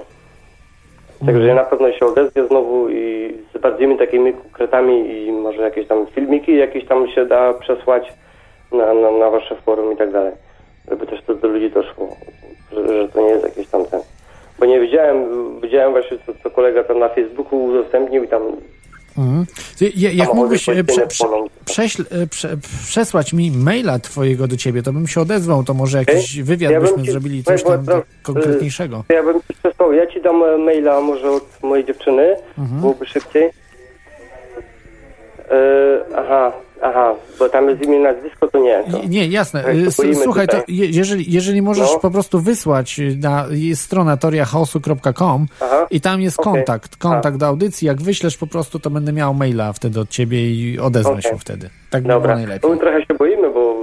także 1.26 1.56
na 1.56 1.64
pewno 1.64 1.92
się 1.92 2.06
odezwę 2.06 2.48
znowu 2.48 2.90
i 2.90 3.34
z 3.56 3.58
bardziej 3.58 3.98
takimi 3.98 4.34
konkretami 4.34 5.26
i 5.26 5.32
może 5.32 5.62
jakieś 5.62 5.88
tam 5.88 6.08
filmiki 6.08 6.58
jakieś 6.58 6.86
tam 6.86 7.08
się 7.08 7.26
da 7.26 7.54
przesłać 7.54 8.14
na, 8.72 8.94
na, 8.94 9.12
na 9.12 9.30
wasze 9.30 9.56
forum 9.56 9.94
i 9.94 9.98
tak 9.98 10.12
dalej. 10.12 10.34
żeby 10.90 11.08
też 11.08 11.22
to 11.22 11.36
do 11.36 11.48
ludzi 11.48 11.70
doszło, 11.70 12.08
że, 12.72 12.88
że 12.88 13.10
to 13.10 13.22
nie 13.22 13.30
jest 13.30 13.44
jakieś 13.44 13.68
tam 13.68 13.86
ten. 13.86 14.02
Bo 14.60 14.66
nie 14.66 14.80
widziałem, 14.80 15.26
widziałem 15.62 15.92
właśnie 15.92 16.18
co, 16.26 16.34
co 16.44 16.50
kolega 16.50 16.84
tam 16.84 17.00
na 17.00 17.10
Facebooku 17.10 17.66
udostępnił 17.66 18.24
i 18.24 18.28
tam 18.28 18.42
Mhm. 19.18 19.46
Ja- 19.96 20.12
Jak 20.12 20.34
mógłbyś 20.34 20.70
e, 20.70 20.84
prze, 20.84 21.08
prze, 21.08 21.26
prześl, 21.66 22.06
e, 22.12 22.28
prze, 22.28 22.58
przesłać 22.86 23.34
mi 23.34 23.52
maila 23.52 24.00
twojego 24.00 24.48
do 24.48 24.58
ciebie, 24.58 24.84
to 24.84 24.94
bym 24.94 25.08
się 25.08 25.22
odezwał, 25.22 25.64
to 25.64 25.74
może 25.74 25.98
jakiś 25.98 26.32
Okej. 26.32 26.44
wywiad 26.44 26.72
Ja 26.72 26.82
byśmy 26.82 27.04
ci- 27.04 27.12
zrobili, 27.12 27.44
coś 27.44 27.64
tam 27.64 27.86
tak 27.86 28.04
konkretniejszego. 28.24 29.04
Ja 29.10 29.24
bym 29.24 29.42
ci 29.42 29.54
przesłał, 29.64 29.94
ja 29.94 30.08
ci 30.08 30.22
dam 30.22 30.44
e, 30.44 30.58
maila 30.58 31.02
może 31.02 31.32
od 31.32 31.64
mojej 31.64 31.86
dziewczyny, 31.86 32.36
Mhm. 32.58 32.82
byłoby 32.82 33.06
szybciej. 33.06 33.44
E, 35.50 36.16
aha, 36.18 36.52
aha, 36.84 37.16
bo 37.40 37.50
tam 37.50 37.70
jest 37.70 37.82
imię, 37.82 38.00
nazwisko, 38.00 38.48
to 38.48 38.60
nie. 38.60 38.84
To. 38.92 38.98
Nie, 39.08 39.28
jasne. 39.28 39.64
Słuchaj, 40.24 40.48
to 40.48 40.60
tutaj. 40.60 40.76
jeżeli, 40.78 41.32
jeżeli 41.32 41.62
możesz 41.62 41.92
No. 41.94 42.00
po 42.00 42.12
prostu 42.12 42.40
wysłać 42.40 43.00
y, 43.00 43.18
na 43.22 43.46
jest 43.52 43.82
strona 43.82 44.18
toriachaosu.com 44.18 45.46
i 45.92 46.02
tam 46.02 46.22
jest 46.22 46.40
Okej. 46.40 46.54
kontakt, 46.54 46.96
kontakt 46.98 47.38
do 47.38 47.48
audycji. 47.48 47.88
Jak 47.88 48.02
wyślesz 48.02 48.38
po 48.38 48.48
prostu, 48.48 48.80
to 48.80 48.90
będę 48.90 49.14
miał 49.14 49.34
maila 49.34 49.74
wtedy 49.74 50.00
od 50.00 50.10
ciebie 50.10 50.52
i 50.52 50.80
odezwę 50.80 51.10
Okej. 51.10 51.22
się 51.24 51.38
wtedy. 51.38 51.70
Tak 51.90 52.02
by 52.02 52.08
było 52.08 52.20
Dobra, 52.20 52.36
najlepiej. 52.36 52.70
no 52.70 52.76
my 52.76 52.82
trochę 52.82 53.06
się 53.06 53.14
boimy, 53.14 53.50
bo, 53.50 53.76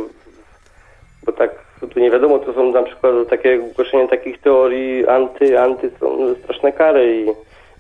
bo 1.27 1.33
tak 1.33 1.51
tu 1.95 2.01
nie 2.01 2.11
wiadomo, 2.11 2.39
to 2.39 2.53
są 2.53 2.73
na 2.73 2.83
przykład 2.83 3.13
takie 3.31 3.59
głoszenie 3.77 4.09
takich 4.09 4.41
teorii 4.41 5.07
anty, 5.07 5.61
anty 5.61 5.91
są 6.01 6.35
straszne 6.45 6.73
kary 6.73 7.21
i 7.27 7.27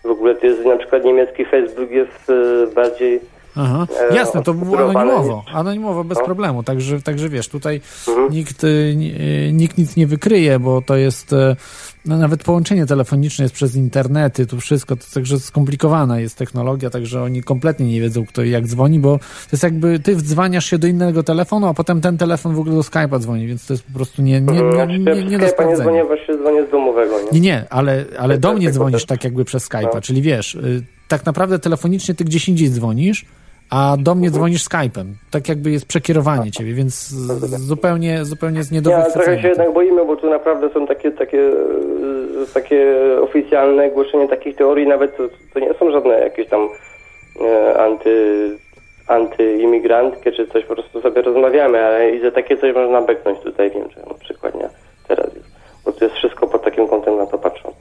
w 0.09 0.11
ogóle 0.11 0.35
to 0.35 0.47
jest 0.47 0.65
na 0.65 0.77
przykład 0.77 1.05
niemiecki 1.05 1.45
Facebook 1.45 1.91
jest 1.91 2.31
e, 2.31 2.67
bardziej 2.75 3.21
Aha. 3.57 3.87
e, 4.11 4.17
Jasne, 4.17 4.43
to 4.43 4.55
było 4.55 4.79
anonimowo, 4.79 5.45
anonimowo, 5.53 6.05
bez 6.05 6.19
No. 6.19 6.25
problemu, 6.25 6.63
także, 6.63 7.03
także 7.03 7.29
wiesz, 7.29 7.49
tutaj 7.49 7.81
Mhm. 8.09 8.33
nikt, 8.33 8.65
y, 8.65 8.67
y, 8.69 9.53
nikt 9.53 9.79
nic 9.79 9.97
nie 9.97 10.07
wykryje, 10.07 10.59
bo 10.59 10.83
to 10.83 10.97
jest, 10.97 11.33
y, 11.33 11.57
no 12.07 12.17
nawet 12.17 12.45
połączenie 12.45 12.87
telefoniczne 12.87 13.43
jest 13.45 13.55
przez 13.55 13.77
internety, 13.77 14.47
tu 14.47 14.61
wszystko, 14.61 14.97
to 14.97 15.03
także 15.15 15.41
skomplikowana 15.41 16.21
jest 16.21 16.37
technologia, 16.39 16.91
także 16.91 17.23
oni 17.23 17.43
kompletnie 17.43 17.87
nie 17.87 18.01
wiedzą, 18.01 18.27
kto 18.27 18.43
i 18.43 18.51
jak 18.51 18.67
dzwoni, 18.67 18.99
bo 19.01 19.19
to 19.19 19.25
jest 19.53 19.63
jakby, 19.63 19.99
ty 20.01 20.17
wdzwaniasz 20.17 20.65
się 20.67 20.79
do 20.79 20.87
innego 20.87 21.23
telefonu, 21.23 21.67
a 21.67 21.75
potem 21.75 22.01
ten 22.01 22.19
telefon 22.19 22.55
w 22.55 22.59
ogóle 22.61 22.75
do 22.75 22.81
Skype'a 22.83 23.19
dzwoni, 23.19 23.47
więc 23.47 23.67
to 23.67 23.73
jest 23.73 23.85
po 23.85 23.93
prostu 23.93 24.23
nie, 24.23 24.41
nie, 24.41 24.53
nie, 24.63 24.73
Znaczy, 24.73 24.99
nie, 24.99 24.99
nie, 24.99 25.05
przez 25.05 25.19
do 25.19 25.25
Skype'a 25.37 25.41
nie 25.43 25.49
sprawdzenia. 25.49 25.77
dzwonię, 25.85 26.05
właśnie 26.05 26.37
dzwonię 26.39 26.67
z 26.67 26.71
domowego, 26.71 27.15
nie? 27.21 27.29
Nie, 27.33 27.41
nie, 27.41 27.65
ale, 27.71 28.05
ale 28.19 28.39
do 28.39 28.49
Tak, 28.49 28.57
mnie 28.57 28.67
tylko 28.67 28.79
dzwonisz 28.79 29.05
tak 29.07 29.25
jakby 29.25 29.45
przez 29.45 29.69
Skype'a, 29.69 29.95
No. 29.95 30.01
czyli 30.01 30.23
wiesz, 30.23 30.55
y, 30.55 30.83
tak 31.09 31.27
naprawdę 31.27 31.59
telefonicznie 31.59 32.15
ty 32.15 32.25
gdzieś 32.25 32.49
indziej 32.49 32.71
dzwonisz, 32.71 33.25
a 33.71 33.97
do 33.99 34.15
mnie 34.15 34.31
dzwonisz 34.31 34.65
Skype'em. 34.65 35.05
Tak 35.31 35.49
jakby 35.49 35.71
jest 35.71 35.87
przekierowanie 35.87 36.51
ciebie, 36.51 36.75
więc 36.75 37.09
zupełnie, 37.69 38.25
zupełnie 38.25 38.59
jest 38.59 38.73
nie 38.73 38.83
do 38.83 38.97
ale 38.97 39.13
trochę 39.13 39.43
się 39.43 39.49
jednak 39.49 39.73
boimy, 39.73 40.05
bo 40.05 40.17
tu 40.17 40.31
naprawdę 40.31 40.71
są 40.71 40.87
takie, 40.87 41.11
takie, 41.11 41.51
takie 42.55 42.97
oficjalne 43.21 43.91
głoszenie 43.91 44.29
takich 44.29 44.57
teorii, 44.57 44.87
nawet 44.87 45.17
to, 45.17 45.23
to 45.55 45.61
nie 45.61 45.75
są 45.75 45.91
żadne 45.91 46.21
jakieś 46.21 46.49
tam 46.49 46.69
e, 47.41 47.81
anty, 47.81 48.59
antyimigrantkie 49.07 50.33
czy 50.33 50.47
coś, 50.47 50.65
po 50.65 50.75
prostu 50.75 51.01
sobie 51.01 51.23
rozmawiamy, 51.23 51.85
ale 51.85 52.11
i 52.11 52.21
za 52.21 52.31
takie 52.31 52.57
coś 52.57 52.75
można 52.75 53.03
beknąć 53.03 53.41
tutaj 53.41 53.71
w 53.71 53.75
Niemczech 53.75 54.07
na 54.07 54.15
przykład, 54.15 54.55
nie? 54.55 54.69
Teraz 55.09 55.35
jest. 55.35 55.51
Bo 55.85 55.93
tu 55.93 56.05
jest 56.05 56.17
wszystko 56.17 56.47
pod 56.47 56.65
takim 56.65 56.89
kątem 56.89 57.17
na 57.17 57.27
to 57.27 57.39
patrzą. 57.39 57.73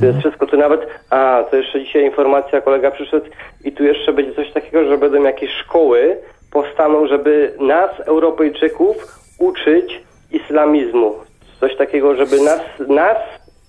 Tu 0.00 0.06
jest 0.06 0.18
wszystko, 0.18 0.46
tu 0.46 0.56
nawet, 0.56 0.80
a, 1.10 1.44
to 1.50 1.56
jeszcze 1.56 1.80
dzisiaj 1.84 2.04
informacja, 2.04 2.60
kolega 2.60 2.90
przyszedł 2.90 3.26
i 3.64 3.72
tu 3.72 3.84
jeszcze 3.84 4.12
będzie 4.12 4.34
coś 4.34 4.52
takiego, 4.52 4.84
że 4.84 4.98
będą 4.98 5.22
jakieś 5.22 5.50
szkoły 5.50 6.16
powstaną, 6.52 7.06
żeby 7.06 7.52
nas, 7.60 7.90
Europejczyków, 8.06 8.96
uczyć 9.38 10.02
islamizmu. 10.32 11.14
Coś 11.60 11.76
takiego, 11.76 12.14
żeby 12.14 12.40
nas, 12.40 12.60
nas 12.88 13.16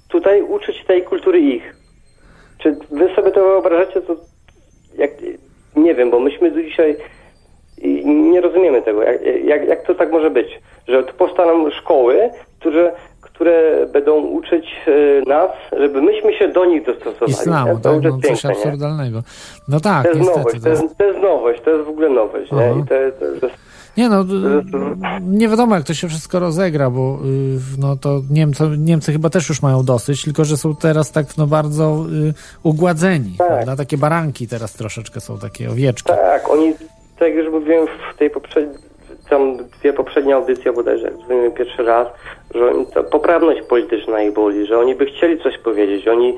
tutaj 0.09 0.41
uczyć 0.41 0.85
tej 0.85 1.03
kultury 1.03 1.39
ich. 1.39 1.75
Czy 2.57 2.75
wy 2.91 3.15
sobie 3.15 3.31
to 3.31 3.43
wyobrażacie, 3.43 4.01
to 4.01 4.15
jak, 4.97 5.11
nie 5.75 5.95
wiem, 5.95 6.11
bo 6.11 6.19
myśmy 6.19 6.51
tu 6.51 6.63
dzisiaj 6.63 6.95
nie 8.05 8.41
rozumiemy 8.41 8.81
tego, 8.81 9.03
jak, 9.03 9.21
jak, 9.45 9.67
jak 9.67 9.83
to 9.83 9.95
tak 9.95 10.11
może 10.11 10.29
być, 10.29 10.59
że 10.87 11.03
tu 11.03 11.13
powstaną 11.13 11.69
szkoły, 11.71 12.29
które, 12.59 12.91
które 13.35 13.85
będą 13.93 14.15
uczyć 14.15 14.65
e, 14.87 15.29
nas, 15.29 15.49
żeby 15.79 16.01
myśmy 16.01 16.33
się 16.33 16.47
do 16.47 16.65
nich 16.65 16.85
dostosowali. 16.85 17.31
Islamu, 17.31 17.73
nie? 17.73 17.79
To 17.79 17.93
tak, 17.93 18.03
no 18.03 18.11
coś 18.11 18.21
piękne, 18.41 18.49
nie? 18.49 18.55
absurdalnego. 18.57 19.23
No 19.67 19.79
tak, 19.79 20.03
To 20.03 20.09
jest 20.09 20.19
niestety. 20.21 20.39
nowość, 20.39 20.55
to 20.57 20.63
to 20.63 20.69
jest- 20.69 20.97
to 20.97 21.03
jest 21.05 21.19
nowość, 21.19 21.61
to 21.61 21.69
jest 21.69 21.85
w 21.85 21.89
ogóle 21.89 22.09
nowość, 22.09 22.51
nie? 22.51 22.69
I 22.79 22.83
to, 22.83 22.95
to, 23.19 23.39
to 23.39 23.45
jest, 23.47 23.57
Nie 23.97 24.09
no, 24.09 24.25
nie 25.21 25.47
wiadomo 25.49 25.75
jak 25.75 25.83
to 25.83 25.93
się 25.93 26.07
wszystko 26.07 26.39
rozegra, 26.39 26.89
bo 26.89 27.19
y, 27.25 27.79
no 27.79 27.95
to 27.97 28.21
Niemcy, 28.31 28.63
Niemcy 28.77 29.11
chyba 29.11 29.29
też 29.29 29.49
już 29.49 29.61
mają 29.61 29.83
dosyć, 29.83 30.23
tylko 30.23 30.45
że 30.45 30.57
są 30.57 30.75
teraz 30.75 31.11
tak 31.11 31.25
no 31.37 31.47
bardzo 31.47 32.05
y, 32.29 32.33
ugładzeni, 32.63 33.35
Tak. 33.37 33.47
prawda? 33.47 33.75
Takie 33.75 33.97
baranki 33.97 34.47
teraz 34.47 34.73
troszeczkę 34.73 35.19
są, 35.21 35.37
takie 35.37 35.69
owieczki. 35.69 36.07
tak, 36.09 36.49
oni, 36.49 36.73
tak 37.19 37.27
jak 37.27 37.35
już 37.35 37.51
mówiłem 37.53 37.87
w 38.13 38.17
tej 38.17 38.29
poprzedniej, 38.29 38.77
tam 39.37 39.57
dwie 39.57 39.93
poprzednie 39.93 40.35
audycje 40.35 40.73
bodajże, 40.73 41.11
jak 41.43 41.53
pierwszy 41.53 41.83
raz, 41.83 42.07
że 42.55 42.71
poprawność 43.11 43.61
polityczna 43.61 44.21
ich 44.21 44.33
boli, 44.33 44.65
że 44.65 44.79
oni 44.79 44.95
by 44.95 45.05
chcieli 45.05 45.43
coś 45.43 45.57
powiedzieć, 45.57 46.07
oni, 46.07 46.37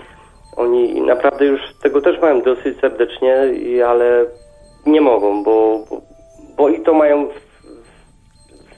oni 0.55 1.01
naprawdę 1.01 1.45
już 1.45 1.61
tego 1.83 2.01
też 2.01 2.21
mają 2.21 2.41
dosyć 2.41 2.79
serdecznie, 2.79 3.35
ale 3.87 4.25
nie 4.85 5.01
mogą, 5.01 5.43
bo, 5.43 5.79
bo, 5.89 6.01
bo 6.57 6.69
i 6.69 6.81
to 6.81 6.93
mają 6.93 7.27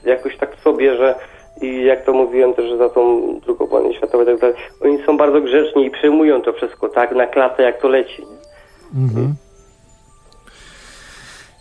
jakoś 0.04 0.36
tak 0.36 0.56
w 0.56 0.62
sobie, 0.62 0.96
że 0.96 1.14
i 1.62 1.84
jak 1.84 2.04
to 2.04 2.12
mówiłem 2.12 2.54
też 2.54 2.78
za 2.78 2.88
tą 2.88 3.20
drugą 3.40 3.66
wojnę 3.66 3.94
światową 3.94 4.22
i 4.22 4.26
tak 4.26 4.38
dalej, 4.38 4.56
oni 4.80 5.02
są 5.06 5.16
bardzo 5.16 5.40
grzeczni 5.40 5.86
i 5.86 5.90
przyjmują 5.90 6.42
to 6.42 6.52
wszystko 6.52 6.88
tak 6.88 7.12
na 7.12 7.26
klatę 7.26 7.62
jak 7.62 7.80
to 7.80 7.88
leci. 7.88 8.22
Nie? 8.22 9.04
Mhm. 9.04 9.34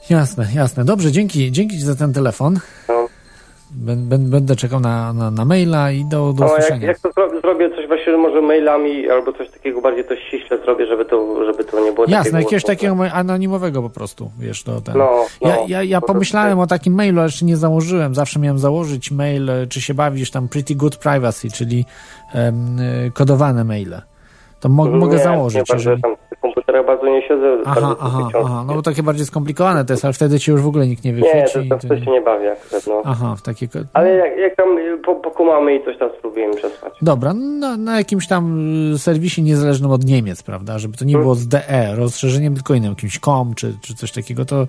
Jasne, 0.09 0.47
jasne. 0.55 0.85
Dobrze, 0.85 1.11
dzięki, 1.11 1.51
dzięki 1.51 1.77
Ci 1.77 1.83
za 1.83 1.95
ten 1.95 2.13
telefon. 2.13 2.59
No. 2.89 3.07
Bę- 3.85 4.07
bę- 4.09 4.29
Będę 4.29 4.55
czekał 4.55 4.79
na, 4.79 5.13
na, 5.13 5.31
na 5.31 5.45
maila 5.45 5.91
i 5.91 6.05
do, 6.05 6.33
do 6.33 6.43
No, 6.45 6.49
jak, 6.51 6.59
usłyszenia. 6.59 6.87
jak 6.87 6.99
to 6.99 7.09
zro- 7.09 7.41
zrobię 7.41 7.69
coś 7.75 7.87
właśnie 7.87 8.17
może 8.17 8.41
mailami 8.41 9.09
albo 9.09 9.33
coś 9.33 9.49
takiego 9.49 9.81
bardziej 9.81 10.03
to 10.05 10.15
ściśle 10.15 10.57
zrobię, 10.57 10.85
żeby 10.85 11.05
to, 11.05 11.45
żeby 11.45 11.63
to 11.63 11.79
nie 11.85 11.91
było 11.91 12.05
Jasne, 12.09 12.41
jakiegoś 12.41 12.63
takiego 12.63 13.11
anonimowego 13.11 13.81
po 13.81 13.89
prostu, 13.89 14.31
wiesz, 14.39 14.63
to 14.63 14.81
ten. 14.81 14.97
No, 14.97 15.25
no. 15.41 15.49
ja, 15.49 15.57
ja, 15.67 15.83
ja 15.83 16.01
To 16.01 16.07
to- 16.07 16.13
pomyślałem 16.13 16.59
o 16.59 16.67
takim 16.67 16.93
mailu, 16.93 17.19
ale 17.19 17.27
jeszcze 17.27 17.45
nie 17.45 17.57
założyłem. 17.57 18.15
Zawsze 18.15 18.39
miałem 18.39 18.59
założyć 18.59 19.11
mail, 19.11 19.49
e, 19.49 19.67
czy 19.67 19.81
się 19.81 19.93
bawisz 19.93 20.31
tam 20.31 20.47
Pretty 20.47 20.75
Good 20.75 20.95
Privacy, 20.95 21.51
czyli 21.51 21.85
y, 23.07 23.11
kodowane 23.11 23.63
maile. 23.63 24.01
To 24.59 24.69
mo- 24.69 24.85
mogę 24.91 25.17
nie, 25.17 25.23
założyć. 25.23 25.55
Nie, 25.55 25.63
bardzo, 25.69 25.75
jeżeli... 25.89 26.01
tam 26.01 26.15
w 26.15 26.28
komputerach 26.71 26.85
bardzo 26.85 27.05
nie 27.05 27.21
siedzę. 27.27 27.57
Aha, 27.65 27.95
aha, 27.99 28.29
aha. 28.45 28.63
No 28.67 28.73
bo 28.73 28.81
takie 28.81 29.03
bardziej 29.03 29.25
skomplikowane 29.25 29.85
to 29.85 29.93
jest, 29.93 30.05
ale 30.05 30.13
wtedy 30.13 30.39
cię 30.39 30.51
już 30.51 30.61
w 30.61 30.67
ogóle 30.67 30.87
nikt 30.87 31.03
nie 31.03 31.11
Nie, 31.13 31.21
wychwyci. 31.21 31.69
to, 31.69 31.77
to, 31.77 31.87
to 31.87 31.99
się 32.05 32.11
nie 32.11 32.21
bawię 32.21 32.51
akurat, 32.51 32.87
no. 32.87 33.01
Aha, 33.05 33.35
w 33.35 33.41
takie. 33.41 33.67
Ale 33.93 34.09
jak, 34.15 34.37
jak 34.37 34.55
tam 34.55 34.77
y, 34.77 34.97
po, 35.05 35.15
pokumamy 35.15 35.75
i 35.75 35.85
coś 35.85 35.97
tam 35.97 36.09
spróbujemy 36.17 36.55
przesłać. 36.55 36.93
Dobra, 37.01 37.33
na, 37.33 37.77
na 37.77 37.97
jakimś 37.97 38.27
tam 38.27 38.59
y, 38.93 38.97
serwisie 38.99 39.41
niezależnym 39.43 39.91
od 39.91 40.05
Niemiec, 40.05 40.43
prawda? 40.43 40.79
Żeby 40.79 40.97
to 40.97 41.05
nie 41.05 41.13
Hmm. 41.13 41.23
było 41.23 41.35
z 41.35 41.47
DE, 41.47 41.95
rozszerzeniem 41.95 42.53
tylko 42.55 42.73
innym, 42.73 42.89
jakimś 42.89 43.19
COM 43.19 43.53
czy, 43.55 43.73
czy 43.81 43.95
coś 43.95 44.11
takiego, 44.11 44.45
to. 44.45 44.65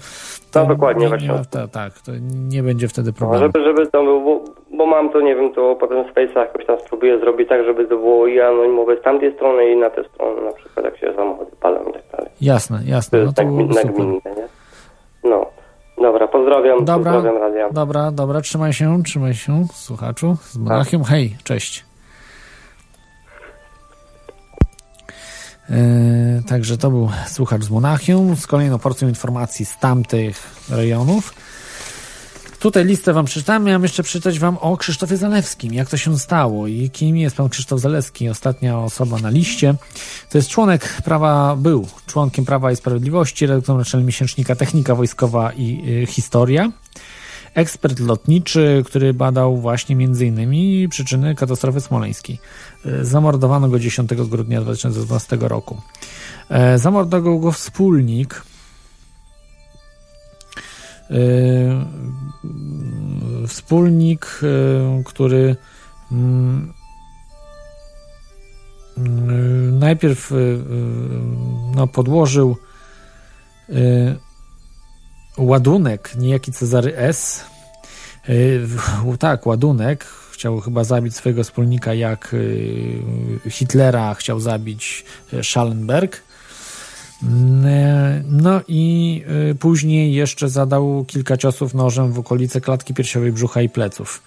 to 0.51 0.63
No, 0.63 0.67
dokładnie, 0.67 1.03
nie, 1.03 1.09
właśnie. 1.09 1.29
nie 1.29 1.35
ma, 1.35 1.45
ta, 1.45 1.69
Tak, 1.69 1.93
to 2.01 2.13
nie 2.49 2.63
będzie 2.63 2.89
wtedy 2.89 3.11
No, 3.11 3.19
problemu. 3.19 3.45
żeby, 3.45 3.65
żeby 3.65 3.87
to 3.87 4.03
było, 4.05 4.45
bo, 4.81 4.87
mam 4.87 5.11
to, 5.13 5.21
nie 5.21 5.37
wiem, 5.37 5.53
to 5.55 5.77
potem 5.81 6.05
w 6.05 6.15
Face'ach 6.15 6.37
jakoś 6.47 6.67
tam 6.67 6.79
spróbuję 6.81 7.19
zrobić 7.21 7.49
tak, 7.49 7.65
żeby 7.65 7.85
to 7.89 7.97
było 7.97 8.27
i 8.27 8.41
anonimowe 8.41 8.97
z 8.97 9.03
tamtej 9.03 9.35
strony 9.35 9.71
i 9.73 9.77
na 9.77 9.91
tę 9.91 10.05
stronę, 10.15 10.43
na 10.43 10.53
przykład 10.53 10.85
jak 10.85 10.99
się 10.99 11.13
samochody 11.17 11.51
palą 11.61 11.81
i 11.91 11.93
tak 11.93 12.03
dalej. 12.13 12.31
Jasne, 12.41 12.79
To 12.79 12.85
jasne. 12.91 13.19
No 13.19 13.25
jest 13.25 13.37
to 13.37 13.43
tak 13.43 13.47
byłoby 13.53 13.75
super. 13.75 13.87
nagminne, 13.87 14.21
nie? 14.37 14.49
No. 15.31 15.47
Dobra, 16.03 16.29
pozdrawiam, 16.29 16.85
Dobra, 16.85 17.13
pozdrawiam 17.13 17.43
radia. 17.43 17.69
dobra, 17.71 18.11
dobra, 18.11 18.41
trzymaj 18.41 18.73
się, 18.73 19.03
trzymaj 19.03 19.35
się, 19.35 19.65
słuchaczu, 19.75 20.37
z 20.43 20.57
Monachium. 20.59 21.05
Hej, 21.05 21.37
cześć. 21.45 21.85
Yy, 25.71 25.77
także 26.49 26.79
to 26.79 26.91
był 26.91 27.09
słuchacz 27.27 27.63
z 27.63 27.71
Monachium 27.71 28.37
z 28.37 28.47
kolejną 28.47 28.79
porcją 28.79 29.09
informacji 29.09 29.67
z 29.67 29.79
tamtych 29.79 30.37
rejonów. 30.71 31.35
Tutaj 32.61 32.85
listę 32.85 33.13
wam 33.13 33.25
przeczytamy, 33.25 33.67
miałem 33.67 33.83
jeszcze 33.83 34.03
przeczytać 34.03 34.39
wam 34.39 34.59
o 34.59 34.77
Krzysztofie 34.77 35.17
Zalewskim, 35.17 35.75
jak 35.75 35.91
to 35.91 35.97
się 35.97 36.19
stało 36.19 36.67
i 36.67 36.91
kim 36.91 37.17
jest 37.17 37.37
pan 37.37 37.49
Krzysztof 37.49 37.81
Zalewski, 37.81 38.29
ostatnia 38.29 38.79
osoba 38.79 39.19
na 39.19 39.31
liście. 39.31 39.75
To 40.31 40.39
jest 40.39 40.49
członek 40.49 41.03
prawa, 41.05 41.57
był 41.57 41.87
członkiem 42.07 42.45
Prawa 42.45 42.73
i 42.73 42.77
Sprawiedliwości, 42.77 43.47
redaktorem 43.47 43.79
naczelnym 43.79 44.07
miesięcznika 44.07 44.55
Technika 44.57 44.95
Wojskowa 44.95 45.53
i 45.53 45.83
y, 46.03 46.07
Historia. 46.07 46.73
Ekspert 47.55 48.01
lotniczy, 48.01 48.83
który 48.87 49.15
badał 49.15 49.57
właśnie 49.57 49.97
innymi 50.05 50.89
przyczyny 50.89 51.35
katastrofy 51.35 51.81
smoleńskiej. 51.81 52.39
Y, 52.87 53.05
Zamordowano 53.05 53.69
go 53.69 53.79
10 53.79 54.11
grudnia 54.15 54.61
2012 54.61 55.39
roku. 55.41 55.81
E, 56.49 56.79
Zamordował 56.79 57.41
go 57.41 57.53
wspólnik 57.53 58.35
y, 58.35 58.50
wspólnik, 63.47 64.41
który 65.05 65.57
mm, 66.13 66.73
najpierw 69.79 70.33
no, 71.75 71.87
podłożył 71.87 72.57
ładunek, 75.39 76.17
niejaki 76.17 76.53
Cezary 76.53 76.97
S. 76.97 77.45
Tak, 79.19 79.47
ładunek. 79.47 80.05
Chciał 80.33 80.61
chyba 80.61 80.85
zabić 80.85 81.17
swojego 81.17 81.45
wspólnika, 81.45 81.95
jak 81.95 82.37
Hitlera 83.51 84.15
chciał 84.15 84.41
zabić 84.41 85.05
Schallenberg. 85.43 86.23
No 88.29 88.61
i 88.69 89.25
później 89.59 90.15
jeszcze 90.15 90.49
zadał 90.49 91.05
kilka 91.05 91.37
ciosów 91.37 91.75
nożem 91.75 92.13
w 92.13 92.19
okolice 92.19 92.61
klatki 92.61 92.95
piersiowej, 92.95 93.33
brzucha 93.33 93.63
i 93.63 93.69
pleców. 93.69 94.23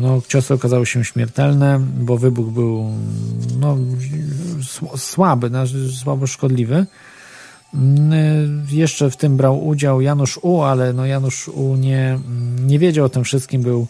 No, 0.00 0.22
ciosy 0.28 0.54
okazały 0.54 0.86
się 0.86 1.04
śmiertelne, 1.04 1.80
bo 2.00 2.18
wybuch 2.18 2.52
był 2.52 2.90
no, 3.60 3.76
słaby, 4.96 5.50
słabo 6.02 6.26
szkodliwy. 6.26 6.86
Jeszcze 8.70 9.10
w 9.10 9.16
tym 9.16 9.36
brał 9.36 9.66
udział 9.66 10.00
Janusz 10.00 10.38
U, 10.42 10.62
ale 10.62 10.92
no 10.92 11.06
Janusz 11.06 11.48
U 11.48 11.76
nie, 11.76 12.18
nie 12.66 12.78
wiedział 12.78 13.04
o 13.04 13.08
tym 13.08 13.24
wszystkim, 13.24 13.62
był 13.62 13.86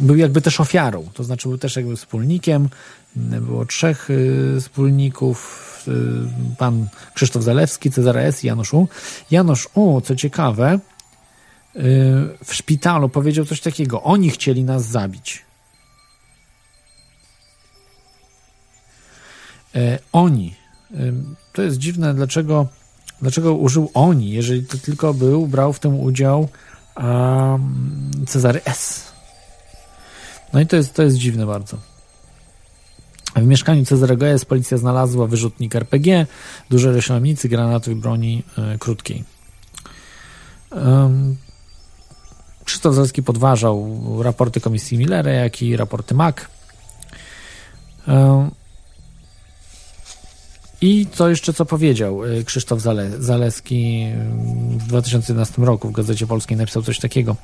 był 0.00 0.16
jakby 0.16 0.40
też 0.40 0.60
ofiarą, 0.60 1.08
to 1.14 1.24
znaczy 1.24 1.48
był 1.48 1.58
też 1.58 1.76
jakby 1.76 1.96
wspólnikiem. 1.96 2.68
Było 3.16 3.66
trzech 3.66 4.08
wspólników, 4.60 5.64
pan 6.58 6.88
Krzysztof 7.14 7.42
Zalewski, 7.42 7.90
Cezary 7.90 8.20
S. 8.20 8.44
i 8.44 8.46
Janusz 8.46 8.74
U. 8.74 8.88
Janusz 9.30 9.68
U, 9.74 10.00
co 10.00 10.16
ciekawe, 10.16 10.78
w 12.44 12.54
szpitalu 12.54 13.08
powiedział 13.08 13.44
coś 13.44 13.60
takiego. 13.60 14.02
Oni 14.02 14.30
chcieli 14.30 14.64
nas 14.64 14.86
zabić. 14.86 15.44
Oni. 20.12 20.54
To 21.52 21.62
jest 21.62 21.78
dziwne, 21.78 22.14
dlaczego, 22.14 22.66
dlaczego 23.22 23.54
użył 23.54 23.90
oni, 23.94 24.30
jeżeli 24.30 24.66
to 24.66 24.78
tylko 24.78 25.14
był, 25.14 25.46
brał 25.46 25.72
w 25.72 25.80
tym 25.80 26.00
udział 26.00 26.48
um, 26.96 28.24
Cezary 28.26 28.60
S. 28.64 29.13
No 30.54 30.60
i 30.60 30.66
to 30.66 30.76
jest, 30.76 30.94
to 30.94 31.02
jest 31.02 31.16
dziwne 31.16 31.46
bardzo. 31.46 31.76
W 33.36 33.46
mieszkaniu 33.46 33.84
Cezarego 33.84 34.26
S 34.26 34.44
policja 34.44 34.78
znalazła 34.78 35.26
wyrzutnik 35.26 35.76
RPG, 35.76 36.26
duże 36.70 36.92
leśnomnicy, 36.92 37.48
granatów 37.48 37.92
i 37.92 37.96
broni 37.96 38.42
y, 38.74 38.78
krótkiej. 38.78 39.24
Um, 40.70 41.36
Krzysztof 42.64 42.94
Zalski 42.94 43.22
podważał 43.22 44.00
raporty 44.22 44.60
komisji 44.60 44.98
Millera, 44.98 45.30
jak 45.30 45.62
i 45.62 45.76
raporty 45.76 46.14
MAC. 46.14 46.36
I 50.84 51.06
co 51.12 51.28
jeszcze 51.28 51.52
co 51.52 51.64
powiedział 51.64 52.24
y, 52.24 52.44
Krzysztof 52.44 52.80
Zale, 52.80 53.10
Zaleski 53.22 54.06
y, 54.76 54.78
w 54.78 54.86
2011 54.86 55.62
roku 55.62 55.88
w 55.88 55.92
Gazecie 55.92 56.26
Polskiej 56.26 56.56
napisał 56.56 56.82
coś 56.82 56.98
takiego. 56.98 57.36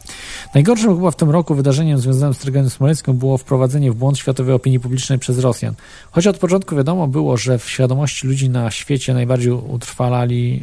Najgorszym 0.55 0.97
chyba 0.97 1.11
w 1.11 1.17
tym 1.17 1.31
roku 1.31 1.55
wydarzeniem 1.55 1.99
związanym 1.99 2.35
z 2.35 2.39
Trygenem 2.39 2.71
Smoleńskim 2.71 3.17
było 3.17 3.39
wprowadzenie 3.39 3.93
w 3.93 3.95
błąd 3.95 4.19
światowej 4.19 4.55
opinii 4.55 4.81
publicznej 4.81 5.19
przez 5.19 5.39
Rosjan. 5.39 5.75
Choć 6.11 6.27
od 6.27 6.39
początku 6.39 6.77
wiadomo 6.77 7.09
było, 7.09 7.37
że 7.37 7.59
w 7.59 7.71
świadomości 7.71 8.27
ludzi 8.27 8.51
na 8.51 8.71
świecie 8.71 9.15
najbardziej 9.15 9.53
utrwalali 9.53 10.63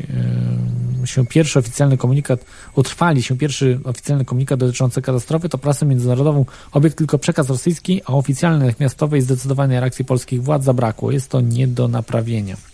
yy, 1.02 1.08
się 1.08 1.26
pierwszy 1.26 1.60
oficjalny 1.60 1.98
komunikat, 1.98 2.46
utrwali 2.76 3.24
się 3.24 3.38
pierwszy 3.38 3.80
oficjalny 3.84 4.26
komunikat 4.26 4.60
dotyczący 4.60 5.02
katastrofy, 5.02 5.50
to 5.50 5.58
prasę 5.58 5.86
międzynarodową 5.86 6.46
obiekt 6.72 6.98
tylko 6.98 7.18
przekaz 7.18 7.50
rosyjski, 7.50 8.02
a 8.06 8.14
oficjalnej 8.14 8.60
natychmiastowej 8.60 9.22
zdecydowanej 9.22 9.80
reakcji 9.80 10.06
polskich 10.06 10.44
władz 10.44 10.64
zabrakło. 10.64 11.12
Jest 11.12 11.30
to 11.30 11.42
nie 11.42 11.68
do 11.68 11.88
naprawienia. 11.88 12.67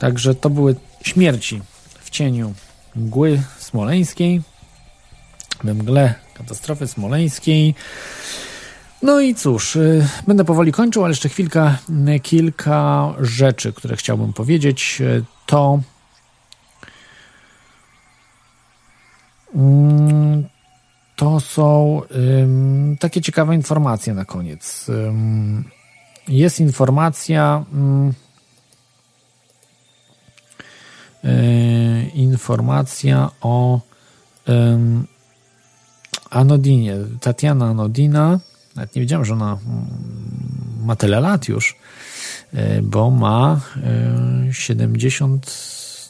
Także 0.00 0.34
to 0.34 0.50
były 0.50 0.74
śmierci 1.02 1.62
w 2.00 2.10
cieniu 2.10 2.54
mgły 2.96 3.42
smoleńskiej, 3.58 4.42
we 5.64 5.74
mgle 5.74 6.14
katastrofy 6.34 6.86
smoleńskiej. 6.86 7.74
No 9.02 9.20
i 9.20 9.34
cóż, 9.34 9.76
y, 9.76 10.08
będę 10.26 10.44
powoli 10.44 10.72
kończył, 10.72 11.04
ale 11.04 11.10
jeszcze 11.10 11.28
chwilka, 11.28 11.78
kilka 12.22 13.12
rzeczy, 13.20 13.72
które 13.72 13.96
chciałbym 13.96 14.32
powiedzieć. 14.32 14.98
Y, 15.00 15.24
to 15.46 15.80
mm, 19.54 20.48
to 21.16 21.40
są 21.40 22.00
takie 23.00 23.20
ciekawe 23.20 23.54
informacje 23.54 24.14
na 24.14 24.24
koniec 24.24 24.86
jest 26.28 26.60
informacja 26.60 27.64
mm, 27.72 28.12
e, 31.24 32.02
informacja 32.14 33.30
o 33.40 33.80
Anodinie. 36.30 36.96
Tatiana 37.20 37.66
Anodina, 37.66 38.40
nawet 38.76 38.96
nie 38.96 39.02
wiedziałem, 39.02 39.24
że 39.24 39.32
ona 39.32 39.52
mm, 39.52 39.86
ma 40.84 40.96
tyle 40.96 41.20
lat 41.20 41.48
już, 41.48 41.76
e, 42.54 42.82
bo 42.82 43.10
ma 43.10 43.60
70, 44.50 45.46
e, 45.46 45.50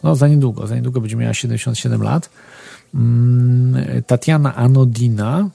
no 0.02 0.16
za 0.16 0.28
niedługo, 0.28 0.66
za 0.66 0.74
niedługo 0.74 1.00
będzie 1.00 1.16
miała 1.16 1.34
77 1.34 2.02
lat. 2.02 2.30
Mm, 2.94 4.02
Tatiana 4.06 4.54
Anodina, 4.54 5.48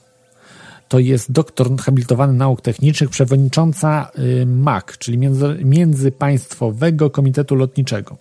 to 0.88 0.98
jest 0.98 1.32
doktor 1.32 1.76
habilitowany 1.76 2.32
nauk 2.32 2.60
technicznych, 2.60 3.10
przewodnicząca 3.10 4.10
y, 4.18 4.46
MAK, 4.46 4.98
czyli 4.98 5.18
między, 5.18 5.58
Międzypaństwowego 5.64 7.10
Komitetu 7.10 7.54
Lotniczego 7.54 8.16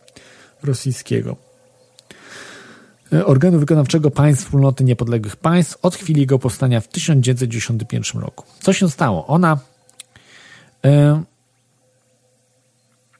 Rosyjskiego. 0.63 1.35
Y, 3.13 3.25
organu 3.25 3.59
wykonawczego 3.59 4.11
państw 4.11 4.43
wspólnoty 4.43 4.83
niepodległych 4.83 5.35
państw 5.35 5.77
od 5.81 5.95
chwili 5.95 6.21
jego 6.21 6.39
powstania 6.39 6.81
w 6.81 6.87
1991 6.87 8.21
roku. 8.21 8.45
Co 8.61 8.73
się 8.73 8.89
stało? 8.89 9.27
Ona 9.27 9.59
y, 10.85 10.89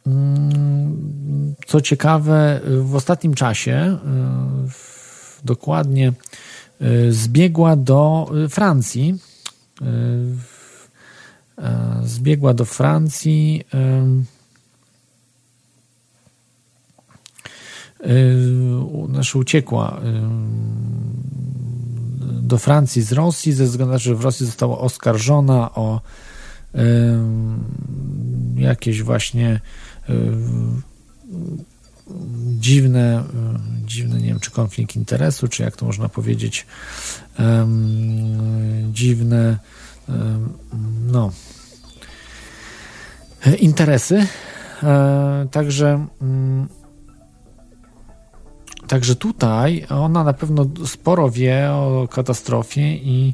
mm, 0.07 1.55
co 1.67 1.81
ciekawe, 1.81 2.61
w 2.81 2.95
ostatnim 2.95 3.33
czasie 3.33 3.97
dokładnie 5.43 6.13
zbiegła 7.09 7.75
do 7.75 8.31
Francji 8.49 9.15
zbiegła 12.03 12.53
do 12.53 12.65
Francji. 12.65 13.63
Znaczy 19.09 19.37
uciekła 19.37 20.01
do 22.41 22.57
Francji 22.57 23.01
z 23.01 23.11
Rosji, 23.11 23.53
ze 23.53 23.65
względu 23.65 23.91
na 23.91 23.97
to, 23.97 24.03
że 24.03 24.15
w 24.15 24.21
Rosji 24.21 24.45
została 24.45 24.79
oskarżona 24.79 25.75
o 25.75 26.01
jakieś 28.55 29.03
właśnie 29.03 29.61
dziwne, 32.59 33.23
dziwne, 33.85 34.19
nie 34.19 34.27
wiem, 34.27 34.39
czy 34.39 34.51
konflikt 34.51 34.95
interesu, 34.95 35.47
czy 35.47 35.63
jak 35.63 35.75
to 35.75 35.85
można 35.85 36.09
powiedzieć, 36.09 36.65
dziwne, 38.91 39.57
no, 41.07 41.31
interesy. 43.59 44.27
E, 44.83 45.47
także, 45.51 46.07
mm, 46.21 46.67
także 48.87 49.15
tutaj 49.15 49.85
ona 49.89 50.23
na 50.23 50.33
pewno 50.33 50.65
sporo 50.85 51.29
wie 51.29 51.71
o 51.71 52.07
katastrofie 52.11 52.95
i 52.95 53.33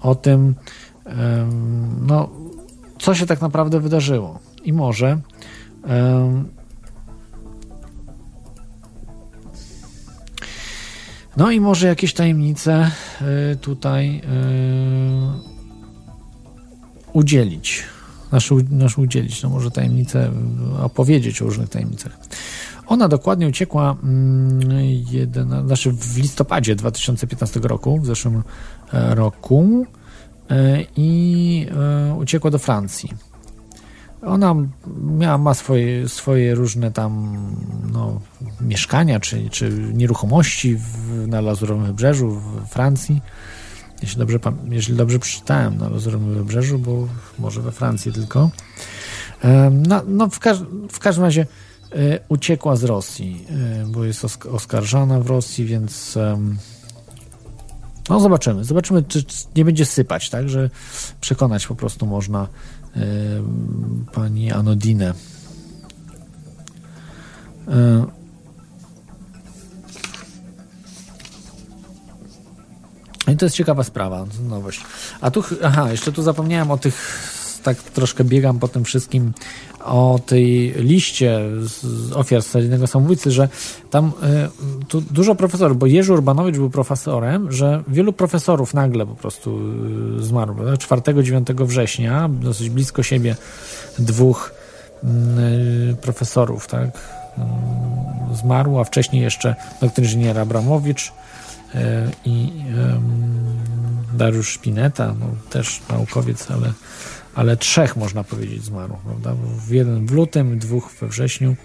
o 0.00 0.14
tym, 0.14 0.54
no, 2.00 2.30
co 2.98 3.14
się 3.14 3.26
tak 3.26 3.40
naprawdę 3.40 3.80
wydarzyło. 3.80 4.38
I 4.64 4.72
może 4.72 5.18
No 11.36 11.50
i 11.50 11.60
może 11.60 11.86
jakieś 11.86 12.14
tajemnice 12.14 12.90
y, 13.52 13.56
tutaj 13.56 14.16
y, 14.16 14.20
udzielić. 17.12 17.84
Nasz, 18.32 18.52
nasz 18.70 18.98
udzielić, 18.98 19.42
no 19.42 19.48
może 19.48 19.70
tajemnice, 19.70 20.30
opowiedzieć 20.82 21.42
o 21.42 21.44
różnych 21.44 21.68
tajemnicach. 21.68 22.18
Ona 22.86 23.08
dokładnie 23.08 23.48
uciekła 23.48 23.96
jeden, 25.10 25.66
znaczy 25.66 25.92
w 25.92 26.18
listopadzie 26.18 26.74
2015 26.74 27.60
roku, 27.60 27.98
w 27.98 28.06
zeszłym 28.06 28.42
e, 28.92 29.14
roku, 29.14 29.86
e, 30.50 30.84
i 30.96 31.66
e, 32.10 32.14
uciekła 32.14 32.50
do 32.50 32.58
Francji. 32.58 33.10
Ona 34.26 34.54
miała, 35.18 35.38
ma 35.38 35.54
swoje, 35.54 36.08
swoje 36.08 36.54
różne 36.54 36.92
tam 36.92 37.36
no, 37.92 38.20
mieszkania 38.60 39.20
czy, 39.20 39.50
czy 39.50 39.70
nieruchomości 39.94 40.76
w, 40.76 41.26
na 41.28 41.40
Lazurowym 41.40 41.86
Wybrzeżu 41.86 42.30
w 42.30 42.68
Francji. 42.68 43.20
Jeśli 44.02 44.18
dobrze, 44.18 44.38
jeśli 44.70 44.94
dobrze 44.94 45.18
przeczytałem 45.18 45.78
na 45.78 45.88
Lazurowym 45.88 46.34
Wybrzeżu, 46.34 46.78
bo 46.78 47.08
może 47.38 47.62
we 47.62 47.72
Francji 47.72 48.12
tylko. 48.12 48.50
No, 49.88 50.02
no 50.06 50.28
w, 50.28 50.38
każ 50.38 50.58
w 50.90 50.98
każdym 50.98 51.24
razie 51.24 51.46
e, 51.92 51.96
uciekła 52.28 52.76
z 52.76 52.84
Rosji, 52.84 53.46
e, 53.50 53.86
bo 53.86 54.04
jest 54.04 54.24
osk 54.24 54.46
oskarżana 54.46 55.20
w 55.20 55.26
Rosji, 55.26 55.64
więc 55.64 56.18
no 58.08 58.20
zobaczymy. 58.20 58.64
Zobaczymy, 58.64 59.02
czy 59.02 59.24
nie 59.56 59.64
będzie 59.64 59.86
sypać, 59.86 60.30
tak, 60.30 60.48
że 60.48 60.70
przekonać 61.20 61.66
po 61.66 61.74
prostu 61.74 62.06
można 62.06 62.48
pani 64.12 64.52
Anodinę. 64.52 65.14
I 73.28 73.36
to 73.36 73.46
jest 73.46 73.56
ciekawa 73.56 73.84
sprawa, 73.84 74.26
nowość. 74.48 74.80
A 75.20 75.30
tu, 75.30 75.44
aha, 75.64 75.90
jeszcze 75.90 76.12
tu 76.12 76.22
zapomniałem 76.22 76.70
o 76.70 76.78
tych, 76.78 76.94
tak 77.66 77.82
troszkę 77.82 78.24
biegam 78.24 78.58
po 78.58 78.68
tym 78.68 78.84
wszystkim, 78.84 79.32
o 79.84 80.20
tej 80.26 80.74
liście 80.76 81.40
ofiar 82.14 82.42
seryjnego 82.42 82.86
samobójcy, 82.86 83.30
że 83.30 83.48
tam 83.90 84.12
y, 84.82 84.86
tu 84.88 85.00
dużo 85.00 85.34
profesorów, 85.34 85.78
bo 85.78 85.86
Jerzy 85.86 86.12
Urbanowicz 86.12 86.56
był 86.56 86.70
profesorem, 86.70 87.52
że 87.52 87.82
wielu 87.88 88.12
profesorów 88.12 88.74
nagle 88.74 89.06
po 89.06 89.14
prostu 89.14 89.58
y, 90.18 90.24
zmarło. 90.24 90.64
4-9 90.64 91.66
września, 91.66 92.28
dosyć 92.28 92.70
blisko 92.70 93.02
siebie, 93.02 93.36
dwóch 93.98 94.52
y, 95.92 95.96
profesorów, 95.96 96.66
tak, 96.66 96.88
y, 96.88 98.36
zmarło, 98.36 98.80
a 98.80 98.84
wcześniej 98.84 99.22
jeszcze 99.22 99.54
doktor 99.80 100.04
inżynier 100.04 100.38
Abramowicz 100.38 101.12
i 102.24 102.52
Dariusz 104.14 104.48
Szpineta, 104.48 105.14
no, 105.20 105.26
też 105.50 105.80
naukowiec, 105.90 106.50
ale 106.50 106.72
ale 107.36 107.56
trzech 107.56 107.96
można 107.96 108.24
powiedzieć 108.24 108.64
zmarło, 108.64 109.00
prawda? 109.04 109.34
W 109.66 109.70
jeden 109.70 110.06
w 110.06 110.10
lutym, 110.10 110.58
dwóch 110.58 110.92
we 111.00 111.08
wrześniu 111.08 111.56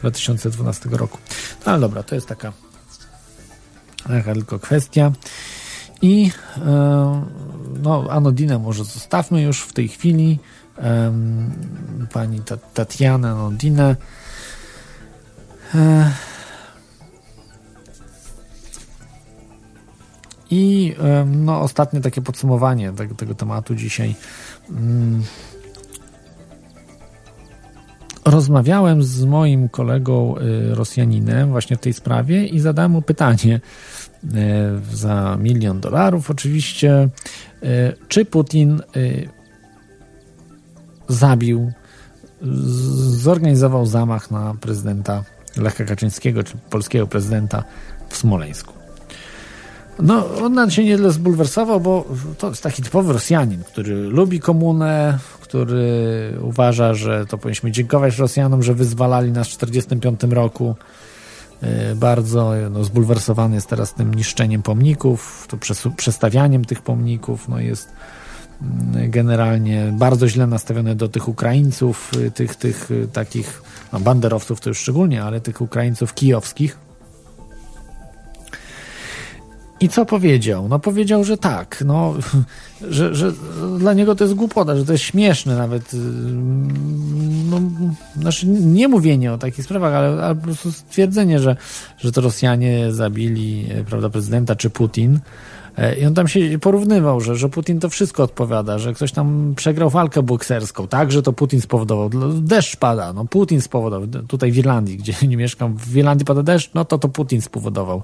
2012 0.00 0.88
roku. 0.92 1.18
No 1.66 1.72
ale 1.72 1.80
dobra, 1.80 2.02
to 2.02 2.14
jest 2.14 2.26
taka, 2.26 2.52
taka 4.08 4.32
tylko 4.34 4.58
kwestia. 4.58 5.12
I 6.02 6.30
e, 6.56 7.22
no, 7.82 8.04
Anodinę 8.10 8.58
może 8.58 8.84
zostawmy 8.84 9.42
już 9.42 9.60
w 9.60 9.72
tej 9.72 9.88
chwili. 9.88 10.38
E, 10.78 11.12
pani 12.12 12.40
Tatiana 12.74 13.30
Anodinę. 13.30 13.96
E, 15.74 16.12
I 20.50 20.94
no, 21.26 21.60
ostatnie 21.60 22.00
takie 22.00 22.22
podsumowanie 22.22 22.92
tego, 22.92 23.14
tego 23.14 23.34
tematu 23.34 23.74
dzisiaj. 23.74 24.14
Mm. 24.70 25.22
Rozmawiałem 28.24 29.02
z 29.02 29.24
moim 29.24 29.68
kolegą 29.68 30.34
y, 30.38 30.74
Rosjaninem 30.74 31.50
właśnie 31.50 31.76
w 31.76 31.80
tej 31.80 31.92
sprawie 31.92 32.46
i 32.46 32.60
zadałem 32.60 32.90
mu 32.90 33.02
pytanie 33.02 33.60
y, 34.24 34.28
za 34.96 35.36
milion 35.40 35.80
dolarów 35.80 36.30
oczywiście, 36.30 37.08
y, 37.62 37.68
czy 38.08 38.24
Putin 38.24 38.82
zabił, 41.08 41.72
zorganizował 43.10 43.86
zamach 43.86 44.30
na 44.30 44.54
prezydenta 44.60 45.24
Lecha 45.56 45.84
Kaczyńskiego, 45.84 46.42
czy 46.42 46.56
polskiego 46.70 47.06
prezydenta 47.06 47.64
w 48.08 48.16
Smoleńsku. 48.16 48.77
No, 50.02 50.26
on 50.42 50.70
się 50.70 50.84
nieźle 50.84 51.10
zbulwersował, 51.10 51.80
bo 51.80 52.04
to 52.38 52.48
jest 52.48 52.62
taki 52.62 52.82
typowy 52.82 53.12
Rosjanin, 53.12 53.64
który 53.64 53.94
lubi 53.94 54.40
komunę, 54.40 55.18
który 55.40 56.32
uważa, 56.40 56.94
że 56.94 57.26
to 57.26 57.38
powinniśmy 57.38 57.70
dziękować 57.70 58.18
Rosjanom, 58.18 58.62
że 58.62 58.74
wyzwalali 58.74 59.32
nas 59.32 59.48
w 59.48 59.56
1945 59.56 60.34
roku. 60.34 60.76
E, 61.62 61.94
bardzo 61.94 62.52
no, 62.70 62.84
zbulwersowany 62.84 63.54
jest 63.54 63.68
teraz 63.68 63.94
tym 63.94 64.14
niszczeniem 64.14 64.62
pomników, 64.62 65.46
to 65.48 65.56
przestawianiem 65.96 66.64
tych 66.64 66.82
pomników. 66.82 67.48
No, 67.48 67.60
jest 67.60 67.88
mm, 68.62 69.10
generalnie 69.10 69.92
bardzo 69.92 70.28
źle 70.28 70.46
nastawiony 70.46 70.94
do 70.94 71.08
tych 71.08 71.28
Ukraińców, 71.28 72.10
y, 72.16 72.30
tych, 72.30 72.56
tych 72.56 72.90
y, 72.90 73.08
takich 73.12 73.62
no, 73.92 74.00
banderowców 74.00 74.60
to 74.60 74.70
już 74.70 74.78
szczególnie, 74.78 75.22
ale 75.22 75.40
tych 75.40 75.60
Ukraińców 75.60 76.14
kijowskich 76.14 76.87
i 79.80 79.88
co 79.88 80.06
powiedział? 80.06 80.68
No 80.68 80.78
powiedział, 80.78 81.24
że 81.24 81.36
tak, 81.36 81.82
no, 81.86 82.14
że, 82.90 83.14
że 83.14 83.32
dla 83.78 83.92
niego 83.92 84.14
to 84.14 84.24
jest 84.24 84.34
głupota, 84.34 84.76
że 84.76 84.84
to 84.84 84.92
jest 84.92 85.04
śmieszne 85.04 85.56
nawet. 85.56 85.90
No, 87.50 87.60
znaczy 88.20 88.46
nie 88.46 88.88
mówienie 88.88 89.32
o 89.32 89.38
takich 89.38 89.64
sprawach, 89.64 89.94
ale, 89.94 90.24
ale 90.24 90.34
po 90.34 90.42
prostu 90.42 90.72
stwierdzenie, 90.72 91.38
że, 91.38 91.56
że 91.98 92.12
to 92.12 92.20
Rosjanie 92.20 92.92
zabili 92.92 93.68
prawda, 93.86 94.10
prezydenta 94.10 94.56
czy 94.56 94.70
Putin. 94.70 95.20
E, 95.78 95.98
I 95.98 96.06
on 96.06 96.14
tam 96.14 96.28
się 96.28 96.58
porównywał, 96.58 97.20
że, 97.20 97.36
że 97.36 97.48
Putin 97.48 97.80
to 97.80 97.88
wszystko 97.88 98.22
odpowiada, 98.22 98.78
że 98.78 98.94
ktoś 98.94 99.12
tam 99.12 99.52
przegrał 99.56 99.90
walkę 99.90 100.22
bokserską, 100.22 100.88
tak, 100.88 101.12
że 101.12 101.22
to 101.22 101.32
Putin 101.32 101.60
spowodował. 101.60 102.10
Deszcz 102.40 102.76
pada, 102.76 103.12
no 103.12 103.24
Putin 103.24 103.60
spowodował. 103.60 104.08
Tutaj 104.28 104.52
w 104.52 104.56
Irlandii, 104.56 104.96
gdzie 104.96 105.14
nie 105.28 105.36
mieszkam, 105.36 105.76
w 105.76 105.96
Irlandii 105.96 106.26
pada 106.26 106.42
deszcz, 106.42 106.70
no 106.74 106.84
to 106.84 106.98
to 106.98 107.08
Putin 107.08 107.40
spowodował. 107.40 108.02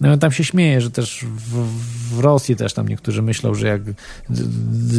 No 0.00 0.12
on 0.12 0.18
tam 0.18 0.32
się 0.32 0.44
śmieje, 0.44 0.80
że 0.80 0.90
też 0.90 1.24
w, 1.24 1.66
w 2.14 2.20
Rosji 2.20 2.56
też 2.56 2.72
tam 2.72 2.88
niektórzy 2.88 3.22
myślą, 3.22 3.54
że 3.54 3.66
jak 3.66 3.82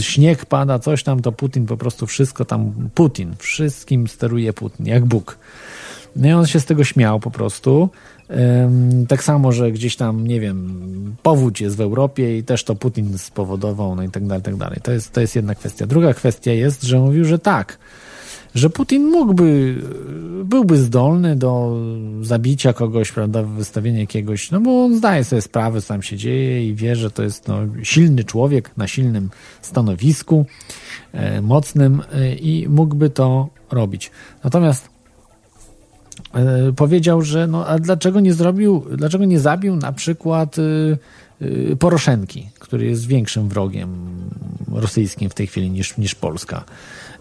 śnieg 0.02 0.45
pada, 0.45 0.80
coś 0.80 1.03
tam, 1.03 1.22
to 1.22 1.32
Putin 1.32 1.65
po 1.65 1.78
prostu 1.78 2.07
wszystko 2.07 2.45
tam, 2.45 2.90
Putin, 2.94 3.36
wszystkim 3.40 4.07
steruje 4.07 4.53
Putin, 4.53 4.86
jak 4.86 5.06
Bóg. 5.06 5.38
No 6.15 6.28
i 6.28 6.32
on 6.32 6.45
się 6.45 6.60
z 6.60 6.65
tego 6.65 6.84
śmiał 6.84 7.19
po 7.19 7.32
prostu. 7.32 7.90
Tak 9.07 9.24
samo, 9.24 9.52
że 9.52 9.72
gdzieś 9.72 9.95
tam, 9.95 10.28
nie 10.28 10.40
wiem, 10.40 11.15
powódź 11.24 11.61
jest 11.61 11.76
w 11.76 11.82
Europie 11.82 12.38
i 12.38 12.44
też 12.44 12.64
to 12.64 12.76
Putin 12.76 13.18
spowodował, 13.18 13.95
no 13.95 14.03
i 14.03 14.10
tak 14.10 14.28
dalej, 14.28 14.44
tak 14.44 14.56
dalej. 14.56 14.80
To 14.84 14.91
jest, 14.91 15.11
to 15.11 15.22
jest 15.22 15.36
jedna 15.36 15.56
kwestia. 15.56 15.88
Druga 15.88 16.14
kwestia 16.14 16.52
jest, 16.52 16.84
że 16.84 16.99
mówił, 16.99 17.26
że 17.26 17.40
tak, 17.40 17.78
że 18.58 18.70
Putin 18.70 19.06
mógłby, 19.06 19.76
byłby 20.44 20.78
zdolny 20.78 21.36
do 21.36 21.78
zabicia 22.22 22.74
kogoś, 22.74 23.12
prawda, 23.12 23.44
wystawienia 23.44 24.00
jakiegoś, 24.00 24.52
no 24.52 24.62
bo 24.62 24.86
on 24.86 24.98
zdaje 24.98 25.24
sobie 25.24 25.42
sprawę, 25.42 25.82
co 25.82 25.88
tam 25.88 26.04
się 26.04 26.18
dzieje 26.18 26.68
i 26.70 26.76
wie, 26.76 26.96
że 26.96 27.12
to 27.12 27.24
jest 27.24 27.48
no, 27.48 27.58
silny 27.84 28.24
człowiek 28.24 28.72
na 28.78 28.88
silnym 28.88 29.30
stanowisku, 29.62 30.46
e, 31.14 31.42
mocnym 31.42 32.02
e, 32.14 32.36
i 32.36 32.70
mógłby 32.70 33.10
to 33.10 33.50
robić. 33.72 34.12
Natomiast 34.44 34.90
e, 36.34 36.74
powiedział, 36.76 37.22
że 37.22 37.48
no, 37.48 37.68
a 37.68 37.80
dlaczego 37.80 38.20
nie 38.20 38.34
zrobił, 38.34 38.86
dlaczego 38.98 39.26
nie 39.26 39.40
zabił 39.40 39.76
na 39.76 39.92
przykład 39.92 40.56
e, 40.60 41.76
Poroszenki, 41.76 42.50
który 42.60 42.86
jest 42.86 43.08
większym 43.08 43.50
wrogiem 43.50 43.90
rosyjskim 44.72 45.30
w 45.30 45.34
tej 45.34 45.48
chwili 45.48 45.70
niż, 45.70 45.98
niż 45.98 46.16
Polska. 46.16 46.64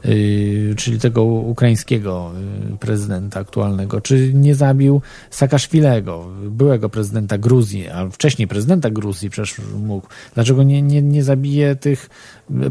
Y, 0.04 0.74
czyli 0.76 1.00
tego 1.00 1.24
ukraińskiego 1.24 2.32
y, 2.74 2.76
prezydenta 2.76 3.40
aktualnego, 3.40 4.00
czy 4.00 4.34
nie 4.34 4.54
zabił 4.54 5.00
Saakaszwilego, 5.30 6.28
byłego 6.50 6.88
prezydenta 6.88 7.38
Gruzji, 7.38 7.88
a 7.88 8.08
wcześniej 8.08 8.48
prezydenta 8.48 8.90
Gruzji 8.90 9.30
przecież 9.30 9.60
mógł. 9.78 10.06
Dlaczego 10.34 10.62
nie, 10.62 10.82
nie, 10.82 11.02
nie 11.02 11.22
zabije 11.22 11.76
tych 11.76 12.10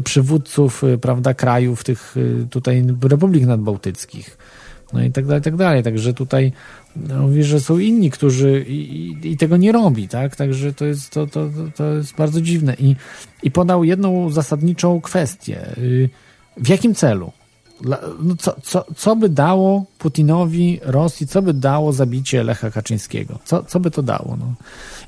przywódców, 0.04 0.84
y, 0.84 0.98
prawda, 0.98 1.34
krajów, 1.34 1.84
tych 1.84 2.14
tutaj 2.50 2.84
republik 3.02 3.46
nadbałtyckich? 3.46 4.38
No 4.92 5.02
i 5.02 5.10
tak 5.10 5.26
dalej, 5.26 5.42
tak 5.42 5.56
dalej. 5.56 5.82
Także 5.82 6.14
tutaj 6.14 6.52
no, 6.96 7.22
mówi, 7.22 7.44
że 7.44 7.60
są 7.60 7.78
inni, 7.78 8.10
którzy 8.10 8.64
i, 8.68 8.74
i, 8.74 9.32
i, 9.32 9.36
tego 9.36 9.56
nie 9.56 9.72
robi, 9.72 10.08
tak? 10.08 10.36
Także 10.36 10.72
to 10.72 10.84
jest, 10.84 11.10
to, 11.10 11.26
to, 11.26 11.48
to 11.76 11.94
jest 11.94 12.14
bardzo 12.14 12.40
dziwne. 12.40 12.74
I, 12.78 12.96
I 13.42 13.50
podał 13.50 13.84
jedną 13.84 14.30
zasadniczą 14.30 15.00
kwestię. 15.00 15.66
W 16.56 16.68
jakim 16.68 16.94
celu? 16.94 17.32
No 18.20 18.36
co, 18.38 18.56
co, 18.62 18.84
co 18.96 19.16
by 19.16 19.28
dało 19.28 19.84
Putinowi, 19.98 20.80
Rosji, 20.82 21.26
co 21.26 21.42
by 21.42 21.54
dało 21.54 21.92
zabicie 21.92 22.44
Lecha 22.44 22.70
Kaczyńskiego? 22.70 23.38
Co, 23.44 23.62
co 23.62 23.80
by 23.80 23.90
to 23.90 24.02
dało? 24.02 24.36
No. 24.40 24.54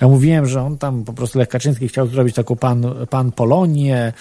Ja 0.01 0.09
mówiłem, 0.09 0.47
że 0.47 0.62
on 0.62 0.79
tam 0.79 1.05
po 1.05 1.12
prostu 1.12 1.39
Lech 1.39 1.49
Kaczyński 1.49 1.89
chciał 1.89 2.07
zrobić 2.07 2.35
taką 2.35 2.57
pan, 2.57 2.85
pan 3.11 3.33
Polonię, 3.33 4.12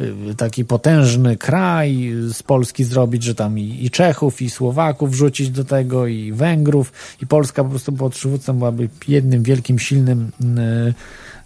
y, 0.00 0.34
taki 0.36 0.64
potężny 0.64 1.36
kraj 1.36 2.12
z 2.28 2.42
Polski 2.42 2.84
zrobić, 2.84 3.22
że 3.22 3.34
tam 3.34 3.58
i, 3.58 3.84
i 3.84 3.90
Czechów, 3.90 4.42
i 4.42 4.50
Słowaków 4.50 5.10
wrzucić 5.10 5.50
do 5.50 5.64
tego, 5.64 6.06
i 6.06 6.32
Węgrów, 6.32 6.92
i 7.22 7.26
Polska 7.26 7.64
po 7.64 7.70
prostu 7.70 7.92
pod 7.92 8.12
przywódcą 8.12 8.58
byłaby 8.58 8.88
jednym 9.08 9.42
wielkim, 9.42 9.78
silnym 9.78 10.30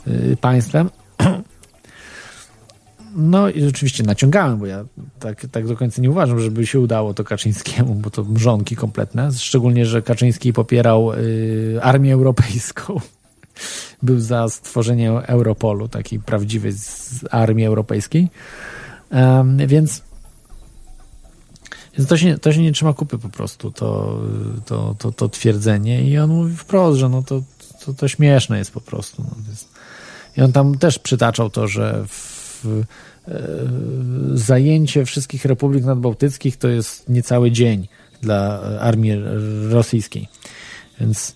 y, 0.06 0.10
y, 0.10 0.36
państwem. 0.36 0.90
no 3.14 3.50
i 3.50 3.66
oczywiście 3.66 4.02
naciągałem, 4.02 4.58
bo 4.58 4.66
ja 4.66 4.84
tak, 5.18 5.46
tak 5.52 5.66
do 5.66 5.76
końca 5.76 6.02
nie 6.02 6.10
uważam, 6.10 6.40
żeby 6.40 6.66
się 6.66 6.80
udało 6.80 7.14
to 7.14 7.24
Kaczyńskiemu, 7.24 7.94
bo 7.94 8.10
to 8.10 8.24
mrzonki 8.24 8.76
kompletne. 8.76 9.32
Szczególnie, 9.32 9.86
że 9.86 10.02
Kaczyński 10.02 10.52
popierał 10.52 11.12
y, 11.12 11.78
armię 11.82 12.14
europejską. 12.14 13.00
Był 14.02 14.20
za 14.20 14.48
stworzenie 14.48 15.10
Europolu, 15.10 15.88
takiej 15.88 16.20
prawdziwej 16.20 16.72
z 16.72 17.24
armii 17.30 17.66
europejskiej. 17.66 18.28
Um, 19.10 19.56
więc 19.66 20.02
więc 21.98 22.08
to 22.08 22.16
się, 22.16 22.38
to 22.38 22.52
się 22.52 22.62
nie 22.62 22.72
trzyma 22.72 22.92
kupy 22.92 23.18
po 23.18 23.28
prostu, 23.28 23.70
to, 23.70 24.20
to, 24.66 24.94
to, 24.98 25.12
to 25.12 25.28
twierdzenie. 25.28 26.02
I 26.02 26.18
on 26.18 26.30
mówi 26.30 26.56
wprost, 26.56 26.98
że 26.98 27.08
no 27.08 27.22
to, 27.22 27.42
to, 27.84 27.94
to 27.94 28.08
śmieszne 28.08 28.58
jest 28.58 28.72
po 28.72 28.80
prostu. 28.80 29.22
No, 29.22 29.50
jest. 29.50 29.68
I 30.36 30.42
on 30.42 30.52
tam 30.52 30.78
też 30.78 30.98
przytaczał 30.98 31.50
to, 31.50 31.68
że 31.68 32.04
w, 32.08 32.29
e, 32.64 33.32
zajęcie 34.34 35.04
wszystkich 35.04 35.44
republik 35.44 35.84
nadbałtyckich 35.84 36.56
to 36.56 36.68
jest 36.68 37.08
niecały 37.08 37.50
dzień 37.50 37.88
dla 38.22 38.60
armii 38.80 39.12
rosyjskiej. 39.70 40.28
Więc, 41.00 41.34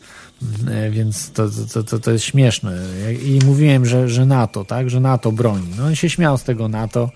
e, 0.70 0.90
więc 0.90 1.30
to, 1.30 1.48
to, 1.72 1.82
to, 1.82 1.98
to 1.98 2.10
jest 2.10 2.24
śmieszne. 2.24 2.78
I 3.22 3.38
mówiłem, 3.44 3.86
że, 3.86 4.08
że 4.08 4.26
NATO, 4.26 4.64
tak, 4.64 4.90
że 4.90 5.00
NATO 5.00 5.32
broni. 5.32 5.68
No 5.78 5.84
on 5.84 5.94
się 5.94 6.10
śmiał 6.10 6.38
z 6.38 6.42
tego 6.42 6.68
NATO 6.68 7.10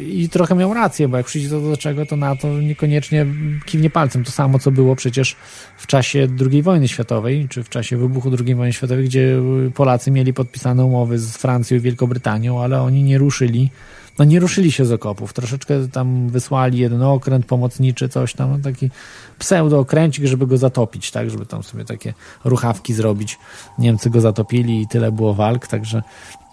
i 0.00 0.28
trochę 0.28 0.54
miał 0.54 0.74
rację, 0.74 1.08
bo 1.08 1.16
jak 1.16 1.26
przyjdzie 1.26 1.48
to 1.48 1.60
do 1.60 1.76
czego, 1.76 2.06
to 2.06 2.16
NATO 2.16 2.60
niekoniecznie 2.60 3.26
kiwnie 3.66 3.90
palcem. 3.90 4.24
To 4.24 4.30
samo, 4.30 4.58
co 4.58 4.70
było 4.70 4.96
przecież 4.96 5.36
w 5.76 5.86
czasie 5.86 6.28
II 6.50 6.62
wojny 6.62 6.88
światowej, 6.88 7.46
czy 7.48 7.62
w 7.62 7.68
czasie 7.68 7.96
wybuchu 7.96 8.30
II 8.46 8.54
wojny 8.54 8.72
światowej, 8.72 9.04
gdzie 9.04 9.36
Polacy 9.74 10.10
mieli 10.10 10.32
podpisane 10.32 10.84
umowy 10.84 11.18
z 11.18 11.36
Francją 11.36 11.76
i 11.76 11.80
Wielkobritannią, 11.80 12.62
ale 12.62 12.82
oni 12.82 13.02
nie 13.02 13.18
ruszyli, 13.18 13.70
no 14.18 14.24
nie 14.24 14.40
ruszyli 14.40 14.72
się 14.72 14.84
z 14.84 14.92
okopów. 14.92 15.32
Troszeczkę 15.32 15.88
tam 15.88 16.28
wysłali 16.28 16.78
jeden 16.78 17.02
okręt 17.02 17.46
pomocniczy, 17.46 18.08
coś 18.08 18.34
tam, 18.34 18.50
no 18.50 18.58
taki 18.58 18.90
pseudo-okręcik, 19.38 20.26
żeby 20.26 20.46
go 20.46 20.58
zatopić, 20.58 21.10
tak, 21.10 21.30
żeby 21.30 21.46
tam 21.46 21.62
sobie 21.62 21.84
takie 21.84 22.14
ruchawki 22.44 22.94
zrobić. 22.94 23.38
Niemcy 23.78 24.10
go 24.10 24.20
zatopili 24.20 24.82
i 24.82 24.88
tyle 24.88 25.12
było 25.12 25.34
walk, 25.34 25.66
także 25.66 26.02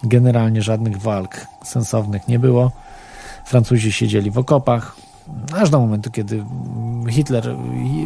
generalnie 0.03 0.61
żadnych 0.61 0.97
walk 0.97 1.45
sensownych 1.65 2.27
nie 2.27 2.39
było. 2.39 2.71
Francuzi 3.45 3.91
siedzieli 3.91 4.31
w 4.31 4.37
okopach, 4.37 4.95
aż 5.55 5.69
do 5.69 5.79
momentu, 5.79 6.11
kiedy 6.11 6.43
Hitler 7.09 7.55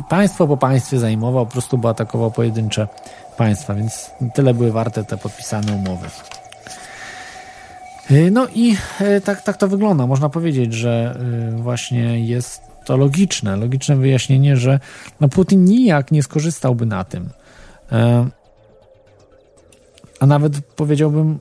państwo 0.10 0.48
po 0.48 0.58
państwie 0.58 1.00
zajmował, 1.00 1.46
po 1.46 1.52
prostu 1.52 1.78
bo 1.78 1.90
atakował 1.90 2.32
pojedyncze 2.32 2.88
państwa, 3.38 3.74
więc 3.74 4.12
tyle 4.34 4.54
były 4.54 4.72
warte 4.72 5.04
te 5.04 5.18
podpisane 5.18 5.74
umowy. 5.74 6.08
No 8.32 8.48
i 8.56 8.76
e, 9.00 9.22
tak, 9.22 9.42
tak 9.42 9.58
to 9.58 9.68
wygląda. 9.68 10.08
Można 10.08 10.30
powiedzieć, 10.30 10.74
że 10.74 11.20
e, 11.54 11.62
właśnie 11.62 12.20
jest 12.20 12.62
to 12.86 12.98
logiczne, 12.98 13.56
logiczne 13.56 13.96
wyjaśnienie, 13.96 14.58
że 14.58 14.80
no 15.20 15.30
Putin 15.30 15.66
nijak 15.66 16.12
nie 16.12 16.24
skorzystałby 16.24 16.86
na 16.86 17.04
tym. 17.04 17.30
A 20.20 20.26
nawet 20.26 20.54
powiedziałbym 20.76 21.40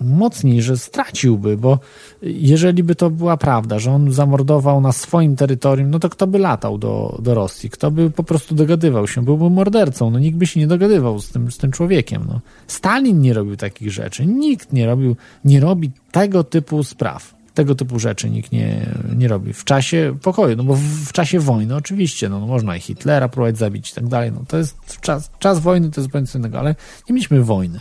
mocniej, 0.00 0.62
że 0.62 0.76
straciłby, 0.76 1.56
bo 1.56 1.78
jeżeli 2.22 2.82
by 2.82 2.94
to 2.94 3.10
była 3.10 3.36
prawda, 3.36 3.78
że 3.78 3.92
on 3.92 4.12
zamordował 4.12 4.80
na 4.80 4.92
swoim 4.92 5.36
terytorium, 5.36 5.90
no 5.90 5.98
to 5.98 6.08
kto 6.08 6.26
by 6.26 6.38
latał 6.38 6.78
do, 6.78 7.18
do 7.22 7.34
Rosji? 7.34 7.70
Kto 7.70 7.90
by 7.90 8.10
po 8.10 8.22
prostu 8.22 8.54
dogadywał 8.54 9.06
się? 9.06 9.24
Byłby 9.24 9.50
mordercą, 9.50 10.10
no 10.10 10.18
nikt 10.18 10.38
by 10.38 10.46
się 10.46 10.60
nie 10.60 10.66
dogadywał 10.66 11.20
z 11.20 11.30
tym, 11.30 11.50
z 11.50 11.58
tym 11.58 11.72
człowiekiem. 11.72 12.24
No. 12.28 12.40
Stalin 12.66 13.20
nie 13.20 13.34
robił 13.34 13.56
takich 13.56 13.90
rzeczy, 13.90 14.26
nikt 14.26 14.72
nie 14.72 14.86
robił, 14.86 15.16
nie 15.44 15.60
robi 15.60 15.90
tego 16.12 16.44
typu 16.44 16.84
spraw. 16.84 17.38
Tego 17.54 17.74
typu 17.74 17.98
rzeczy 17.98 18.30
nikt 18.30 18.52
nie, 18.52 18.86
nie 19.16 19.28
robi. 19.28 19.52
W 19.52 19.64
czasie 19.64 20.14
pokoju, 20.22 20.56
no 20.56 20.64
bo 20.64 20.74
w, 20.74 20.80
w 20.80 21.12
czasie 21.12 21.40
wojny 21.40 21.76
oczywiście, 21.76 22.28
no, 22.28 22.40
no 22.40 22.46
można 22.46 22.76
i 22.76 22.80
Hitlera 22.80 23.28
próbować 23.28 23.58
zabić 23.58 23.90
i 23.90 23.94
tak 23.94 24.08
dalej. 24.08 24.32
No 24.32 24.44
to 24.48 24.58
jest 24.58 25.00
czas, 25.00 25.30
czas 25.38 25.58
wojny, 25.58 25.90
to 25.90 26.00
jest 26.00 26.06
zupełnie 26.08 26.26
co 26.26 26.38
innego, 26.38 26.58
ale 26.58 26.74
nie 27.08 27.14
mieliśmy 27.14 27.44
wojny. 27.44 27.80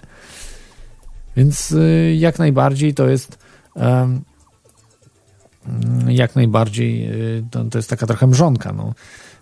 Więc 1.37 1.71
y, 1.71 2.15
jak 2.19 2.39
najbardziej 2.39 2.93
to 2.93 3.09
jest 3.09 3.37
jak 6.07 6.35
najbardziej 6.35 7.11
y, 7.11 7.43
to, 7.51 7.63
to 7.63 7.77
jest 7.77 7.89
taka 7.89 8.07
trochę 8.07 8.27
mrzonka, 8.27 8.73
no, 8.73 8.93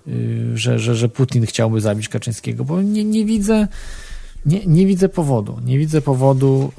y, 0.07 0.57
że, 0.57 0.79
że, 0.79 0.95
że 0.95 1.09
Putin 1.09 1.45
chciałby 1.45 1.81
zabić 1.81 2.09
Kaczyńskiego, 2.09 2.65
bo 2.65 2.81
nie, 2.81 3.03
nie 3.03 3.25
widzę 3.25 3.67
nie, 4.45 4.65
nie 4.65 4.85
widzę 4.85 5.09
powodu. 5.09 5.59
Nie 5.65 5.77
widzę 5.77 6.01
powodu. 6.01 6.71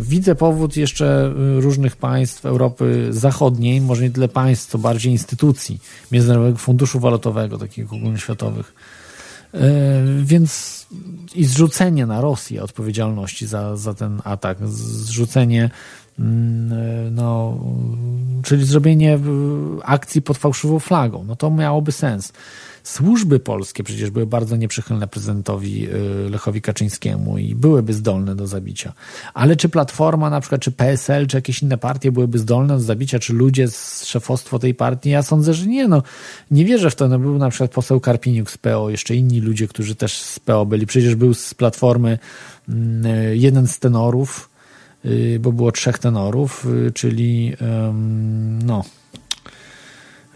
Widzę 0.00 0.34
powód 0.34 0.76
jeszcze 0.76 1.34
różnych 1.56 1.96
państw 1.96 2.46
Europy 2.46 3.06
Zachodniej, 3.10 3.80
może 3.80 4.02
nie 4.02 4.10
tyle 4.10 4.28
państw, 4.28 4.70
co 4.70 4.78
bardziej 4.78 5.12
instytucji 5.12 5.80
Międzynarodowego 6.12 6.58
Funduszu 6.58 7.00
Walutowego, 7.00 7.58
takich 7.58 7.92
ogólnoświatowych. 7.92 8.74
Więc 10.22 10.82
i 11.34 11.44
zrzucenie 11.44 12.06
na 12.06 12.20
Rosję 12.20 12.62
odpowiedzialności 12.62 13.46
za, 13.46 13.76
za 13.76 13.94
ten 13.94 14.20
atak, 14.24 14.58
zrzucenie, 14.68 15.70
mm, 16.18 17.14
no, 17.14 17.58
czyli 18.42 18.64
zrobienie 18.64 19.18
akcji 19.82 20.22
pod 20.22 20.38
fałszywą 20.38 20.78
flagą, 20.78 21.24
no 21.24 21.36
to 21.36 21.50
miałoby 21.50 21.92
sens. 21.92 22.32
Służby 22.82 23.40
polskie 23.40 23.84
przecież 23.84 24.10
były 24.10 24.26
bardzo 24.26 24.56
nieprzychylne 24.56 25.08
prezydentowi 25.08 25.88
y, 25.88 26.30
Lechowi 26.30 26.62
Kaczyńskiemu 26.62 27.38
i 27.38 27.54
byłyby 27.54 27.94
zdolne 27.94 28.36
do 28.36 28.46
zabicia. 28.46 28.92
Ale 29.34 29.56
czy 29.56 29.68
Platforma 29.68 30.30
na 30.30 30.40
przykład, 30.40 30.60
czy 30.60 30.72
PSL, 30.72 31.26
czy 31.26 31.36
jakieś 31.36 31.62
inne 31.62 31.78
partie 31.78 32.12
byłyby 32.12 32.38
zdolne 32.38 32.74
do 32.74 32.80
zabicia, 32.80 33.18
czy 33.18 33.32
ludzie 33.32 33.68
z 33.68 34.04
szefostwo 34.04 34.58
tej 34.58 34.74
partii? 34.74 35.10
Ja 35.10 35.22
sądzę, 35.22 35.54
że 35.54 35.66
nie. 35.66 35.88
No, 35.88 36.02
nie 36.50 36.64
wierzę 36.64 36.90
w 36.90 36.94
to. 36.94 37.08
No, 37.08 37.18
był 37.18 37.38
na 37.38 37.50
przykład 37.50 37.70
poseł 37.70 38.00
Karpiniuk 38.00 38.50
z 38.50 38.58
PO, 38.58 38.90
jeszcze 38.90 39.14
inni 39.14 39.40
ludzie, 39.40 39.68
którzy 39.68 39.94
też 39.94 40.12
z 40.18 40.38
PO 40.38 40.66
byli. 40.66 40.86
Przecież 40.86 41.14
był 41.14 41.34
z 41.34 41.54
Platformy 41.54 42.18
mm, 42.68 43.36
jeden 43.36 43.68
z 43.68 43.78
tenorów, 43.78 44.50
y, 45.04 45.38
bo 45.40 45.52
było 45.52 45.72
trzech 45.72 45.98
tenorów, 45.98 46.66
y, 46.86 46.92
czyli 46.92 47.56
no 48.64 48.84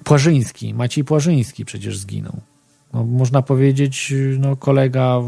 Płażyński, 0.07 0.75
Maciej 0.75 1.05
Płażyński 1.05 1.65
przecież 1.65 1.99
zginął. 1.99 2.41
No, 2.93 3.05
można 3.05 3.43
powiedzieć, 3.43 4.15
no, 4.39 4.57
kolega 4.57 5.21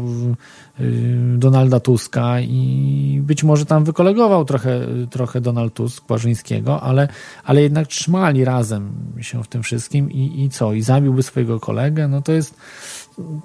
y, 0.79 1.37
Donalda 1.37 1.79
Tuska 1.79 2.39
i 2.39 3.19
być 3.23 3.43
może 3.43 3.65
tam 3.65 3.83
wykolegował 3.83 4.45
trochę, 4.45 4.81
trochę 5.09 5.41
Donald 5.41 5.73
Tusk 5.73 6.05
Płażyńskiego, 6.05 6.81
ale, 6.81 7.07
ale 7.43 7.61
jednak 7.61 7.87
trzymali 7.87 8.45
razem 8.45 8.91
się 9.21 9.43
w 9.43 9.47
tym 9.47 9.63
wszystkim 9.63 10.11
i, 10.11 10.43
i 10.43 10.49
co? 10.49 10.73
I 10.73 10.81
zabiłby 10.81 11.23
swojego 11.23 11.59
kolegę? 11.59 12.07
No 12.07 12.21
to 12.21 12.31
jest 12.31 12.55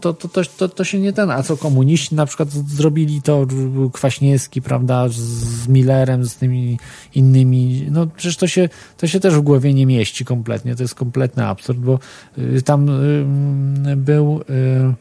to, 0.01 0.15
to, 0.15 0.29
to, 0.29 0.43
to, 0.45 0.69
to 0.69 0.85
się 0.85 1.01
nie 1.01 1.13
ten, 1.13 1.31
a 1.31 1.43
co 1.43 1.57
komuniści 1.57 2.15
na 2.15 2.27
przykład 2.27 2.51
zrobili 2.51 3.23
to 3.23 3.47
Kwaśniewski, 3.93 4.63
prawda, 4.63 5.09
z 5.09 5.69
Millerem, 5.69 6.27
z 6.27 6.37
tymi 6.37 6.79
innymi, 7.15 7.87
no 7.91 8.07
przecież 8.07 8.37
to 8.37 8.47
się, 8.47 8.69
to 8.97 9.07
się 9.07 9.21
też 9.21 9.35
w 9.35 9.41
głowie 9.41 9.75
nie 9.75 9.87
mieści 9.87 10.25
kompletnie, 10.25 10.77
to 10.77 10.83
jest 10.83 10.95
kompletny 10.95 11.47
absurd, 11.47 11.79
bo 11.79 11.99
y, 12.39 12.63
tam 12.63 12.89
y, 12.89 13.97
był 13.97 14.41
y, 14.41 14.95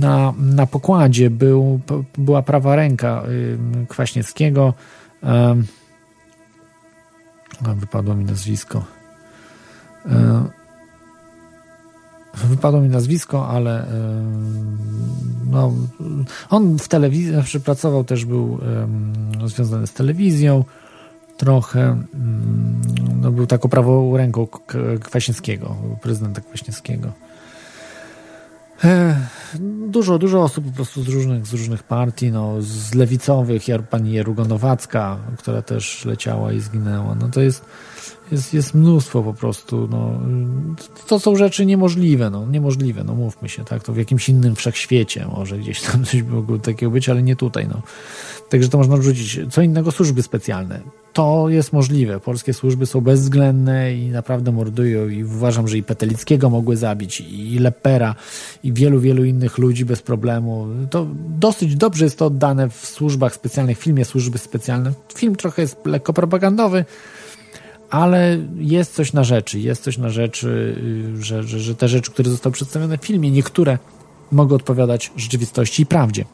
na, 0.00 0.34
na 0.38 0.66
pokładzie 0.66 1.30
był, 1.30 1.80
była 2.18 2.42
prawa 2.42 2.76
ręka 2.76 3.22
Kwaśniewskiego, 3.88 4.74
wypadło 7.76 8.14
mi 8.14 8.24
nazwisko, 8.24 8.84
wypadło 12.34 12.80
mi 12.80 12.88
nazwisko, 12.88 13.48
ale 13.48 13.82
e, 13.82 13.88
no, 15.50 15.72
on 16.50 16.78
w 16.78 16.88
telewizji, 16.88 17.32
znaczy 17.32 17.60
pracował 17.60 18.04
też, 18.04 18.24
był 18.24 18.58
związany 19.46 19.86
z 19.86 19.92
telewizją 19.92 20.64
trochę. 21.36 21.80
Mm, 21.80 22.80
no, 23.20 23.30
był 23.30 23.46
taką 23.46 23.68
prawą 23.68 24.16
ręką 24.16 24.46
Kwaśniewskiego, 25.00 25.76
prezydenta 26.02 26.40
Kwaśniewskiego. 26.40 27.12
E, 28.84 29.16
dużo, 29.88 30.18
dużo 30.18 30.42
osób 30.42 30.64
po 30.64 30.72
prostu 30.72 31.02
z 31.02 31.08
różnych, 31.08 31.46
z 31.46 31.52
różnych 31.52 31.82
partii, 31.82 32.32
no, 32.32 32.62
z 32.62 32.94
lewicowych, 32.94 33.62
pani 33.90 34.12
Jerugonowacka, 34.12 35.16
która 35.38 35.62
też 35.62 36.04
leciała 36.04 36.52
i 36.52 36.60
zginęła. 36.60 37.14
No 37.14 37.28
to 37.28 37.40
jest 37.40 37.64
jest, 38.32 38.54
jest 38.54 38.74
mnóstwo 38.74 39.22
po 39.22 39.34
prostu, 39.34 39.88
no, 39.90 40.20
to 41.06 41.20
są 41.20 41.36
rzeczy 41.36 41.66
niemożliwe, 41.66 42.30
no, 42.30 42.46
niemożliwe, 42.46 43.04
no 43.04 43.14
mówmy 43.14 43.48
się, 43.48 43.64
tak, 43.64 43.82
to 43.82 43.92
w 43.92 43.96
jakimś 43.96 44.28
innym 44.28 44.56
wszechświecie 44.56 45.26
może 45.36 45.58
gdzieś 45.58 45.80
tam 45.80 46.04
coś 46.06 46.22
by 46.22 46.32
mogło 46.32 46.58
takiego 46.58 46.92
być, 46.92 47.08
ale 47.08 47.22
nie 47.22 47.36
tutaj, 47.36 47.68
no. 47.68 47.82
Także 48.50 48.68
to 48.68 48.78
można 48.78 48.96
wrzucić. 48.96 49.40
Co 49.50 49.62
innego 49.62 49.92
służby 49.92 50.22
specjalne. 50.22 50.80
To 51.12 51.48
jest 51.48 51.72
możliwe. 51.72 52.20
Polskie 52.20 52.54
służby 52.54 52.86
są 52.86 53.00
bezwzględne 53.00 53.94
i 53.94 54.08
naprawdę 54.08 54.52
mordują 54.52 55.08
i 55.08 55.24
uważam, 55.24 55.68
że 55.68 55.78
i 55.78 55.82
Petelickiego 55.82 56.50
mogły 56.50 56.76
zabić, 56.76 57.20
i 57.20 57.58
Lepera, 57.58 58.14
i 58.62 58.72
wielu, 58.72 59.00
wielu 59.00 59.24
innych 59.24 59.58
ludzi 59.58 59.84
bez 59.84 60.02
problemu. 60.02 60.66
To 60.90 61.06
dosyć 61.28 61.76
dobrze 61.76 62.04
jest 62.04 62.18
to 62.18 62.26
oddane 62.26 62.68
w 62.68 62.86
służbach 62.86 63.34
specjalnych, 63.34 63.78
w 63.78 63.82
filmie 63.82 64.04
służby 64.04 64.38
specjalne. 64.38 64.92
Film 65.14 65.36
trochę 65.36 65.62
jest 65.62 65.86
lekko 65.86 66.12
propagandowy, 66.12 66.84
ale 67.90 68.38
jest 68.56 68.94
coś 68.94 69.12
na 69.12 69.24
rzeczy, 69.24 69.60
jest 69.60 69.82
coś 69.82 69.98
na 69.98 70.08
rzeczy, 70.08 70.76
y, 71.18 71.24
że, 71.24 71.42
że, 71.42 71.60
że 71.60 71.74
te 71.74 71.88
rzeczy, 71.88 72.10
które 72.10 72.30
zostały 72.30 72.52
przedstawione 72.52 72.98
w 72.98 73.04
filmie, 73.04 73.30
niektóre 73.30 73.78
mogą 74.32 74.54
odpowiadać 74.54 75.12
rzeczywistości 75.16 75.82
i 75.82 75.86
prawdzie. 75.86 76.24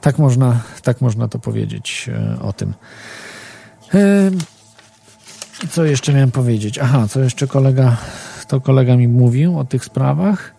Tak 0.00 0.18
można, 0.18 0.60
tak 0.82 1.00
można 1.00 1.28
to 1.28 1.38
powiedzieć 1.38 2.10
e, 2.12 2.42
o 2.42 2.52
tym. 2.52 2.74
E, 3.94 4.30
co 5.70 5.84
jeszcze 5.84 6.12
miałem 6.12 6.30
powiedzieć? 6.30 6.78
Aha, 6.78 7.08
co 7.08 7.20
jeszcze 7.20 7.46
kolega, 7.46 7.96
to 8.48 8.60
kolega 8.60 8.96
mi 8.96 9.08
mówił 9.08 9.58
o 9.58 9.64
tych 9.64 9.84
sprawach. 9.84 10.55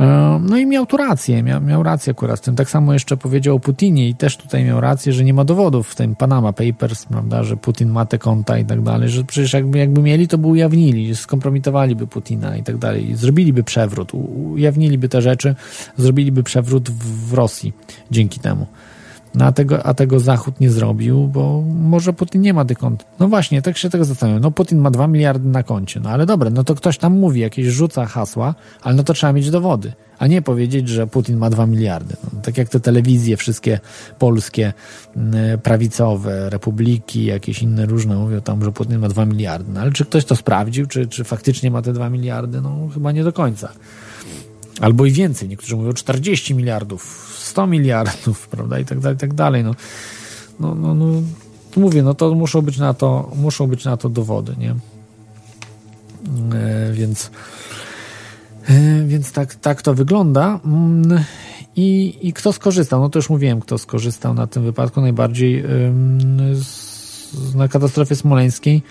E, 0.00 0.40
no 0.42 0.58
i 0.58 0.66
miał 0.66 0.86
tu 0.86 0.96
rację, 0.96 1.42
miał, 1.42 1.60
miał 1.60 1.82
rację 1.82 2.10
akurat 2.10 2.38
w 2.38 2.42
tym. 2.42 2.56
Tak 2.56 2.70
samo 2.70 2.92
jeszcze 2.92 3.16
powiedział 3.16 3.56
o 3.56 3.60
Putinie 3.60 4.08
i 4.08 4.14
też 4.14 4.36
tutaj 4.36 4.64
miał 4.64 4.80
rację, 4.80 5.12
że 5.12 5.24
nie 5.24 5.34
ma 5.34 5.44
dowodów 5.44 5.88
w 5.88 5.94
tym 5.94 6.16
Panama 6.16 6.52
Papers, 6.52 7.04
prawda, 7.04 7.44
że 7.44 7.56
Putin 7.56 7.88
ma 7.88 8.06
te 8.06 8.18
konta 8.18 8.58
i 8.58 8.64
tak 8.64 8.82
dalej, 8.82 9.08
że 9.08 9.24
przecież 9.24 9.52
jakby, 9.52 9.78
jakby 9.78 10.02
mieli, 10.02 10.28
to 10.28 10.38
by 10.38 10.46
ujawnili, 10.46 11.16
skompromitowaliby 11.16 12.06
Putina 12.06 12.56
i 12.56 12.62
tak 12.62 12.76
dalej, 12.76 13.16
zrobiliby 13.16 13.64
przewrót, 13.64 14.14
ujawniliby 14.54 15.08
te 15.08 15.22
rzeczy, 15.22 15.54
zrobiliby 15.96 16.42
przewrót 16.42 16.90
w, 16.90 17.28
w 17.28 17.32
Rosji 17.34 17.72
dzięki 18.10 18.40
temu. 18.40 18.66
No 19.34 19.44
a 19.44 19.52
tego, 19.52 19.86
a 19.86 19.94
tego 19.94 20.20
Zachód 20.20 20.60
nie 20.60 20.70
zrobił, 20.70 21.28
bo 21.28 21.62
może 21.66 22.12
Putin 22.12 22.40
nie 22.42 22.54
ma 22.54 22.64
tych 22.64 22.78
kont. 22.78 23.04
No 23.18 23.28
właśnie, 23.28 23.62
tak 23.62 23.78
się 23.78 23.90
tego 23.90 24.04
zastanawiam. 24.04 24.42
No 24.42 24.50
Putin 24.50 24.78
ma 24.78 24.90
2 24.90 25.06
miliardy 25.06 25.48
na 25.48 25.62
koncie. 25.62 26.00
No 26.00 26.10
ale 26.10 26.26
dobra, 26.26 26.50
no 26.50 26.64
to 26.64 26.74
ktoś 26.74 26.98
tam 26.98 27.18
mówi, 27.18 27.40
jakieś 27.40 27.66
rzuca 27.66 28.06
hasła, 28.06 28.54
ale 28.82 28.94
no 28.94 29.02
to 29.02 29.14
trzeba 29.14 29.32
mieć 29.32 29.50
dowody. 29.50 29.92
A 30.18 30.26
nie 30.26 30.42
powiedzieć, 30.42 30.88
że 30.88 31.06
Putin 31.06 31.36
ma 31.36 31.50
2 31.50 31.66
miliardy. 31.66 32.16
No, 32.24 32.40
tak 32.40 32.58
jak 32.58 32.68
te 32.68 32.80
telewizje 32.80 33.36
wszystkie 33.36 33.80
polskie, 34.18 34.72
mm, 35.16 35.58
prawicowe, 35.58 36.50
republiki, 36.50 37.24
jakieś 37.24 37.62
inne 37.62 37.86
różne 37.86 38.16
mówią 38.16 38.40
tam, 38.40 38.64
że 38.64 38.72
Putin 38.72 38.98
ma 38.98 39.08
2 39.08 39.26
miliardy. 39.26 39.72
No 39.72 39.80
ale 39.80 39.92
czy 39.92 40.04
ktoś 40.04 40.24
to 40.24 40.36
sprawdził, 40.36 40.86
czy, 40.86 41.06
czy 41.06 41.24
faktycznie 41.24 41.70
ma 41.70 41.82
te 41.82 41.92
2 41.92 42.10
miliardy? 42.10 42.60
No 42.60 42.88
chyba 42.94 43.12
nie 43.12 43.24
do 43.24 43.32
końca. 43.32 43.72
Albo 44.80 45.06
i 45.06 45.12
więcej. 45.12 45.48
Niektórzy 45.48 45.76
mówią 45.76 45.92
40 45.92 46.54
miliardów 46.54 47.32
100 47.38 47.66
miliardów, 47.66 48.48
prawda, 48.54 48.78
i 48.78 48.84
tak 48.84 49.00
dalej, 49.00 49.16
i 49.16 49.20
tak 49.20 49.34
dalej. 49.34 49.64
No, 49.64 49.74
no, 50.60 50.74
no, 50.74 50.94
no, 50.94 51.22
mówię, 51.76 52.02
no 52.02 52.14
to 52.14 52.34
muszą 52.34 52.62
być 52.62 52.78
na 52.78 52.94
to, 52.94 53.30
muszą 53.36 53.66
być 53.66 53.84
na 53.84 53.96
to 53.96 54.08
dowody, 54.08 54.54
nie? 54.58 54.74
E, 56.54 56.92
więc 56.92 57.30
e, 58.68 59.04
więc 59.06 59.32
tak, 59.32 59.54
tak 59.54 59.82
to 59.82 59.94
wygląda. 59.94 60.60
Mm, 60.64 61.24
I, 61.76 62.18
I 62.22 62.32
kto 62.32 62.52
skorzystał? 62.52 63.00
No 63.00 63.08
to 63.08 63.18
już 63.18 63.30
mówiłem, 63.30 63.60
kto 63.60 63.78
skorzystał 63.78 64.34
na 64.34 64.46
tym 64.46 64.62
wypadku 64.62 65.00
najbardziej 65.00 65.64
z, 66.54 67.54
na 67.54 67.68
katastrofie 67.68 68.16
smoleńskiej 68.16 68.82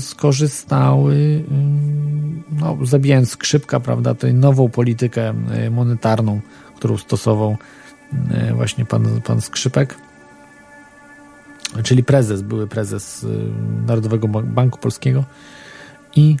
skorzystały 0.00 1.44
no, 2.60 2.78
zabijając 2.82 3.30
skrzypka, 3.30 3.80
prawda, 3.80 4.14
tej 4.14 4.34
nową 4.34 4.68
politykę 4.68 5.34
e, 5.50 5.70
monetarną 5.70 6.40
którą 6.78 6.96
stosował 6.96 7.56
e, 8.30 8.54
właśnie 8.54 8.84
pan, 8.84 9.20
pan 9.20 9.40
Skrzypek, 9.40 9.94
czyli 11.82 12.04
prezes, 12.04 12.42
były 12.42 12.66
prezes 12.66 13.24
e, 13.24 13.86
Narodowego 13.86 14.28
Banku 14.28 14.78
Polskiego 14.78 15.24
i 16.16 16.36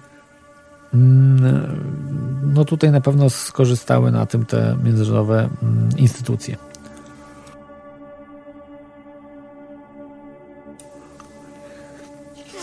mm, 0.94 2.52
no 2.54 2.64
tutaj 2.64 2.90
na 2.90 3.00
pewno 3.00 3.30
skorzystały 3.30 4.10
na 4.12 4.26
tym 4.26 4.46
te 4.46 4.76
międzynarodowe 4.84 5.48
mm, 5.62 5.88
instytucje. 5.96 6.56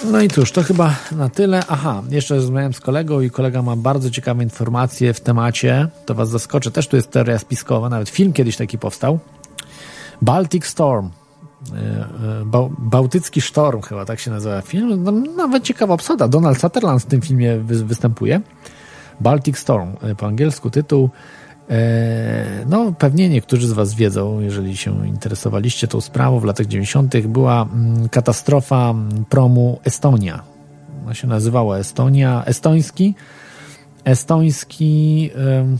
No 0.03 0.21
i 0.21 0.27
cóż, 0.27 0.51
to 0.51 0.63
chyba 0.63 0.95
na 1.11 1.29
tyle. 1.29 1.63
Aha, 1.67 2.03
jeszcze 2.09 2.35
rozmawiałem 2.35 2.73
z 2.73 2.79
kolegą 2.79 3.21
i 3.21 3.29
kolega 3.29 3.61
ma 3.61 3.75
bardzo 3.75 4.09
ciekawe 4.09 4.43
informacje 4.43 5.13
w 5.13 5.19
temacie. 5.19 5.87
To 6.05 6.15
was 6.15 6.29
zaskoczę. 6.29 6.71
Też 6.71 6.87
tu 6.87 6.95
jest 6.95 7.11
teoria 7.11 7.39
spiskowa, 7.39 7.89
nawet 7.89 8.09
film 8.09 8.33
kiedyś 8.33 8.57
taki 8.57 8.77
powstał. 8.77 9.19
Baltic 10.21 10.65
Storm. 10.65 11.09
E, 11.73 11.77
e, 12.51 12.69
Bałtycki 12.79 13.41
Sztorm 13.41 13.81
chyba 13.81 14.05
tak 14.05 14.19
się 14.19 14.31
nazywa 14.31 14.61
film. 14.61 15.03
No, 15.03 15.11
nawet 15.11 15.63
ciekawa 15.63 15.93
obsada. 15.93 16.27
Donald 16.27 16.61
Sutherland 16.61 17.01
w 17.01 17.05
tym 17.05 17.21
filmie 17.21 17.57
występuje. 17.59 18.41
Baltic 19.19 19.57
Storm 19.57 19.89
e, 20.01 20.15
po 20.15 20.25
angielsku 20.25 20.69
tytuł. 20.69 21.09
E, 21.69 22.65
no, 22.69 22.93
pewnie 22.99 23.29
niektórzy 23.29 23.67
z 23.67 23.73
Was 23.73 23.93
wiedzą, 23.93 24.39
jeżeli 24.39 24.77
się 24.77 25.07
interesowaliście 25.07 25.87
tą 25.87 26.01
sprawą, 26.01 26.39
w 26.39 26.43
latach 26.43 26.65
90. 26.65 27.27
była 27.27 27.61
mm, 27.61 28.09
katastrofa 28.09 28.89
mm, 28.89 29.25
promu 29.25 29.79
Estonia. 29.83 30.43
Ona 31.03 31.13
się 31.13 31.27
nazywała 31.27 31.77
Estonia, 31.77 32.43
estoński, 32.45 33.15
estoński 34.03 35.29
mm, 35.35 35.77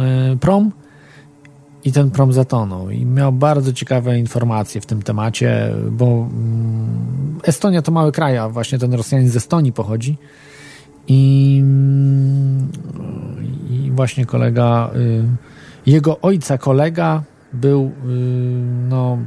e, 0.00 0.36
prom 0.36 0.72
i 1.84 1.92
ten 1.92 2.10
prom 2.10 2.32
zatonął. 2.32 2.90
I 2.90 3.06
miał 3.06 3.32
bardzo 3.32 3.72
ciekawe 3.72 4.18
informacje 4.18 4.80
w 4.80 4.86
tym 4.86 5.02
temacie, 5.02 5.74
bo 5.90 6.28
Estonia 7.42 7.82
to 7.82 7.92
mały 7.92 8.12
kraj, 8.12 8.38
a 8.38 8.48
właśnie 8.48 8.78
ten 8.78 8.94
Rosjanin 8.94 9.30
z 9.30 9.36
Estonii 9.36 9.72
pochodzi. 9.72 10.16
I 11.08 11.62
właśnie 13.98 14.26
kolega, 14.26 14.90
y, 14.96 15.24
jego 15.86 16.20
ojca 16.20 16.58
kolega 16.58 17.22
był, 17.52 17.82
y, 17.84 18.08
no, 18.88 19.18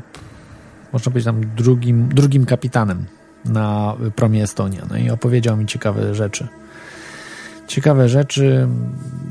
można 0.93 1.11
powiedzieć 1.11 1.25
tam 1.25 1.41
drugim, 1.56 2.09
drugim 2.09 2.45
kapitanem 2.45 3.06
na 3.45 3.95
promie 4.16 4.43
Estonia. 4.43 4.85
No 4.90 4.98
i 4.98 5.09
opowiedział 5.09 5.58
mi 5.58 5.66
ciekawe 5.66 6.16
rzeczy. 6.16 6.48
Ciekawe 7.67 8.09
rzeczy, 8.09 8.67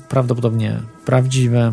prawdopodobnie 0.09 0.81
prawdziwe. 1.05 1.73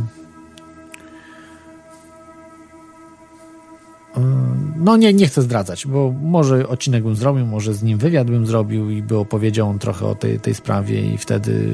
No 4.75 4.97
nie, 4.97 5.13
nie 5.13 5.27
chcę 5.27 5.41
zdradzać, 5.41 5.87
bo 5.87 6.13
może 6.21 6.67
odcinek 6.67 7.03
bym 7.03 7.15
zrobił, 7.15 7.45
może 7.45 7.73
z 7.73 7.83
nim 7.83 7.97
wywiad 7.97 8.27
bym 8.27 8.45
zrobił 8.45 8.89
i 8.89 9.01
by 9.01 9.17
opowiedział 9.17 9.69
on 9.69 9.79
trochę 9.79 10.05
o 10.05 10.15
tej, 10.15 10.39
tej 10.39 10.53
sprawie 10.53 11.13
i 11.13 11.17
wtedy 11.17 11.73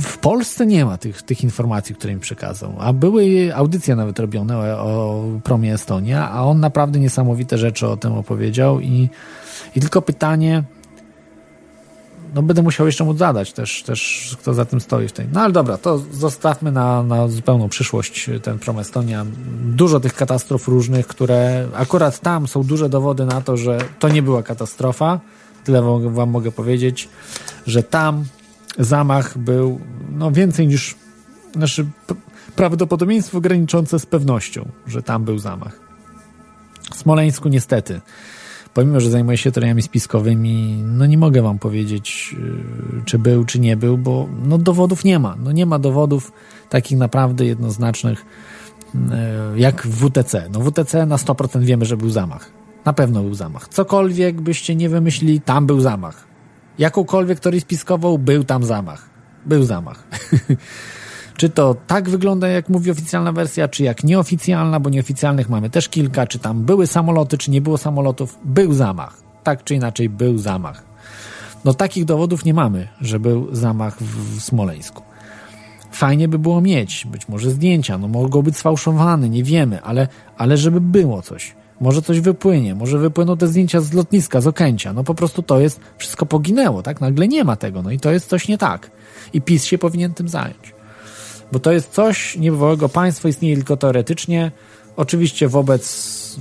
w 0.00 0.18
Polsce 0.18 0.66
nie 0.66 0.84
ma 0.84 0.98
tych, 0.98 1.22
tych 1.22 1.44
informacji, 1.44 1.94
które 1.94 2.14
mi 2.14 2.20
przekazał. 2.20 2.74
A 2.78 2.92
były 2.92 3.54
audycje 3.54 3.96
nawet 3.96 4.18
robione 4.18 4.58
o, 4.58 4.62
o 4.62 5.24
promie 5.44 5.74
Estonia, 5.74 6.30
a 6.30 6.42
on 6.42 6.60
naprawdę 6.60 7.00
niesamowite 7.00 7.58
rzeczy 7.58 7.88
o 7.88 7.96
tym 7.96 8.12
opowiedział 8.12 8.80
i, 8.80 9.08
i 9.76 9.80
tylko 9.80 10.02
pytanie, 10.02 10.64
no 12.34 12.42
będę 12.42 12.62
musiał 12.62 12.86
jeszcze 12.86 13.04
mu 13.04 13.16
zadać 13.16 13.52
też, 13.52 13.82
też 13.82 14.30
kto 14.40 14.54
za 14.54 14.64
tym 14.64 14.80
stoi 14.80 15.08
w 15.08 15.12
tej. 15.12 15.26
No 15.32 15.40
ale 15.40 15.52
dobra, 15.52 15.78
to 15.78 15.98
zostawmy 15.98 16.72
na, 16.72 17.02
na 17.02 17.28
zupełną 17.28 17.68
przyszłość 17.68 18.30
ten 18.42 18.58
prom 18.58 18.78
Estonia. 18.78 19.26
Dużo 19.64 20.00
tych 20.00 20.14
katastrof 20.14 20.68
różnych, 20.68 21.06
które 21.06 21.68
akurat 21.74 22.20
tam 22.20 22.48
są 22.48 22.62
duże 22.62 22.88
dowody 22.88 23.26
na 23.26 23.40
to, 23.40 23.56
że 23.56 23.78
to 23.98 24.08
nie 24.08 24.22
była 24.22 24.42
katastrofa. 24.42 25.20
Tyle 25.64 25.82
wam, 25.82 26.14
wam 26.14 26.30
mogę 26.30 26.52
powiedzieć, 26.52 27.08
że 27.66 27.82
tam 27.82 28.24
zamach 28.78 29.38
był 29.38 29.80
no 30.10 30.30
więcej 30.30 30.66
niż 30.66 30.94
znaczy 31.52 31.86
prawdopodobieństwo 32.56 33.40
graniczące 33.40 33.98
z 33.98 34.06
pewnością, 34.06 34.68
że 34.86 35.02
tam 35.02 35.24
był 35.24 35.38
zamach. 35.38 35.80
W 36.94 36.96
Smoleńsku 36.96 37.48
niestety 37.48 38.00
pomimo, 38.74 39.00
że 39.00 39.10
zajmuję 39.10 39.36
się 39.38 39.52
teoriami 39.52 39.82
spiskowymi, 39.82 40.82
no 40.86 41.06
nie 41.06 41.18
mogę 41.18 41.42
wam 41.42 41.58
powiedzieć, 41.58 42.34
y, 43.00 43.04
czy 43.04 43.18
był, 43.18 43.44
czy 43.44 43.60
nie 43.60 43.76
był, 43.76 43.98
bo 43.98 44.28
no 44.44 44.58
dowodów 44.58 45.04
nie 45.04 45.18
ma. 45.18 45.36
No 45.44 45.52
nie 45.52 45.66
ma 45.66 45.78
dowodów 45.78 46.32
takich 46.68 46.98
naprawdę 46.98 47.44
jednoznacznych 47.44 48.24
y, 48.94 48.98
jak 49.56 49.86
w 49.86 50.06
WTC. 50.06 50.48
No 50.52 50.60
WTC 50.60 51.06
na 51.06 51.16
100% 51.16 51.60
wiemy, 51.60 51.84
że 51.84 51.96
był 51.96 52.10
zamach. 52.10 52.50
Na 52.84 52.92
pewno 52.92 53.22
był 53.22 53.34
zamach. 53.34 53.68
Cokolwiek 53.68 54.40
byście 54.40 54.76
nie 54.76 54.88
wymyślili, 54.88 55.40
tam 55.40 55.66
był 55.66 55.80
zamach. 55.80 56.26
Jakąkolwiek 56.78 57.40
teorię 57.40 57.60
spiskową, 57.60 58.18
był 58.18 58.44
tam 58.44 58.64
zamach. 58.64 59.10
Był 59.46 59.64
zamach. 59.64 60.06
Czy 61.40 61.48
to 61.48 61.76
tak 61.86 62.10
wygląda, 62.10 62.48
jak 62.48 62.68
mówi 62.68 62.90
oficjalna 62.90 63.32
wersja, 63.32 63.68
czy 63.68 63.84
jak 63.84 64.04
nieoficjalna, 64.04 64.80
bo 64.80 64.90
nieoficjalnych 64.90 65.48
mamy 65.48 65.70
też 65.70 65.88
kilka, 65.88 66.26
czy 66.26 66.38
tam 66.38 66.62
były 66.62 66.86
samoloty, 66.86 67.38
czy 67.38 67.50
nie 67.50 67.60
było 67.60 67.78
samolotów. 67.78 68.38
Był 68.44 68.72
zamach. 68.72 69.16
Tak 69.42 69.64
czy 69.64 69.74
inaczej 69.74 70.08
był 70.08 70.38
zamach. 70.38 70.84
No 71.64 71.74
takich 71.74 72.04
dowodów 72.04 72.44
nie 72.44 72.54
mamy, 72.54 72.88
że 73.00 73.20
był 73.20 73.54
zamach 73.54 73.98
w 74.00 74.40
Smoleńsku. 74.40 75.02
Fajnie 75.92 76.28
by 76.28 76.38
było 76.38 76.60
mieć, 76.60 77.06
być 77.10 77.28
może 77.28 77.50
zdjęcia, 77.50 77.98
no 77.98 78.08
mogą 78.08 78.42
być 78.42 78.56
sfałszowane, 78.56 79.28
nie 79.28 79.44
wiemy, 79.44 79.82
ale, 79.82 80.08
ale 80.38 80.56
żeby 80.56 80.80
było 80.80 81.22
coś. 81.22 81.54
Może 81.80 82.02
coś 82.02 82.20
wypłynie, 82.20 82.74
może 82.74 82.98
wypłyną 82.98 83.36
te 83.36 83.48
zdjęcia 83.48 83.80
z 83.80 83.92
lotniska, 83.92 84.40
z 84.40 84.46
Okęcia. 84.46 84.92
No 84.92 85.04
po 85.04 85.14
prostu 85.14 85.42
to 85.42 85.60
jest, 85.60 85.80
wszystko 85.98 86.26
poginęło, 86.26 86.82
tak? 86.82 87.00
Nagle 87.00 87.28
nie 87.28 87.44
ma 87.44 87.56
tego, 87.56 87.82
no 87.82 87.90
i 87.90 87.98
to 87.98 88.10
jest 88.10 88.28
coś 88.28 88.48
nie 88.48 88.58
tak. 88.58 88.90
I 89.32 89.42
PiS 89.42 89.64
się 89.64 89.78
powinien 89.78 90.14
tym 90.14 90.28
zająć. 90.28 90.79
Bo 91.52 91.58
to 91.58 91.72
jest 91.72 91.92
coś 91.92 92.36
niebywałego. 92.36 92.88
Państwo 92.88 93.28
istnieje 93.28 93.56
tylko 93.56 93.76
teoretycznie, 93.76 94.50
oczywiście 94.96 95.48
wobec, 95.48 96.36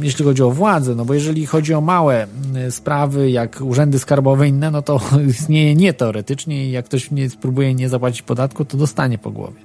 jeśli 0.00 0.24
chodzi 0.24 0.42
o 0.42 0.50
władzę, 0.50 0.94
no 0.94 1.04
bo 1.04 1.14
jeżeli 1.14 1.46
chodzi 1.46 1.74
o 1.74 1.80
małe 1.80 2.26
mm, 2.54 2.72
sprawy, 2.72 3.30
jak 3.30 3.60
urzędy 3.60 3.98
skarbowe 3.98 4.48
inne, 4.48 4.70
no 4.70 4.82
to 4.82 5.00
istnieje 5.30 5.74
nie 5.74 5.92
teoretycznie 5.92 6.66
i 6.66 6.70
jak 6.70 6.84
ktoś 6.84 7.10
nie 7.10 7.30
spróbuje 7.30 7.74
nie 7.74 7.88
zapłacić 7.88 8.22
podatku, 8.22 8.64
to 8.64 8.76
dostanie 8.76 9.18
po 9.18 9.30
głowie. 9.30 9.60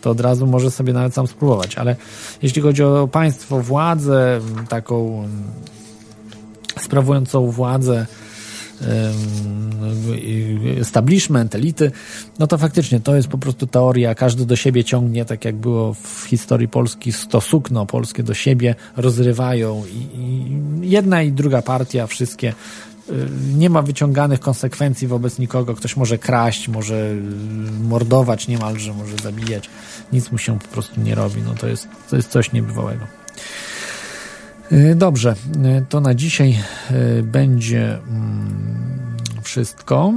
To 0.00 0.10
od 0.10 0.20
razu 0.20 0.46
może 0.46 0.70
sobie 0.70 0.92
nawet 0.92 1.14
sam 1.14 1.26
spróbować, 1.26 1.78
ale 1.78 1.96
jeśli 2.42 2.62
chodzi 2.62 2.82
o 2.82 3.08
państwo, 3.08 3.60
władzę, 3.60 4.40
taką 4.68 5.28
sprawującą 6.80 7.50
władzę, 7.50 8.06
establishment, 10.80 11.54
elity, 11.54 11.90
no 12.38 12.46
to 12.46 12.58
faktycznie 12.58 13.00
to 13.00 13.16
jest 13.16 13.28
po 13.28 13.38
prostu 13.38 13.66
teoria, 13.66 14.14
każdy 14.14 14.46
do 14.46 14.56
siebie 14.56 14.84
ciągnie, 14.84 15.24
tak 15.24 15.44
jak 15.44 15.56
było 15.56 15.94
w 15.94 16.24
historii 16.28 16.68
Polski, 16.68 17.12
to 17.30 17.40
sukno 17.40 17.86
polskie 17.86 18.22
do 18.22 18.34
siebie 18.34 18.74
rozrywają 18.96 19.82
i, 19.86 20.18
i 20.18 20.90
jedna 20.90 21.22
i 21.22 21.32
druga 21.32 21.62
partia, 21.62 22.06
wszystkie 22.06 22.54
y, 23.10 23.14
nie 23.56 23.70
ma 23.70 23.82
wyciąganych 23.82 24.40
konsekwencji 24.40 25.08
wobec 25.08 25.38
nikogo. 25.38 25.74
Ktoś 25.74 25.96
może 25.96 26.18
kraść, 26.18 26.68
może 26.68 27.14
mordować 27.82 28.48
niemalże, 28.48 28.92
może 28.92 29.16
zabijać. 29.22 29.70
Nic 30.12 30.32
mu 30.32 30.38
się 30.38 30.58
po 30.58 30.68
prostu 30.68 31.00
nie 31.00 31.14
robi. 31.14 31.42
No 31.42 31.54
to 31.54 31.68
jest, 31.68 31.88
to 32.10 32.16
jest 32.16 32.30
coś 32.30 32.52
niebywałego. 32.52 33.06
Y, 34.72 34.94
dobrze, 34.94 35.34
y, 35.80 35.86
to 35.88 36.00
na 36.00 36.14
dzisiaj 36.14 36.58
będzie 37.22 37.98
mm, 37.98 39.16
wszystko. 39.42 40.12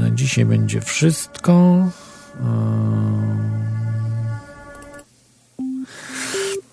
Na 0.00 0.10
dzisiaj 0.10 0.44
będzie 0.44 0.80
wszystko. 0.80 1.86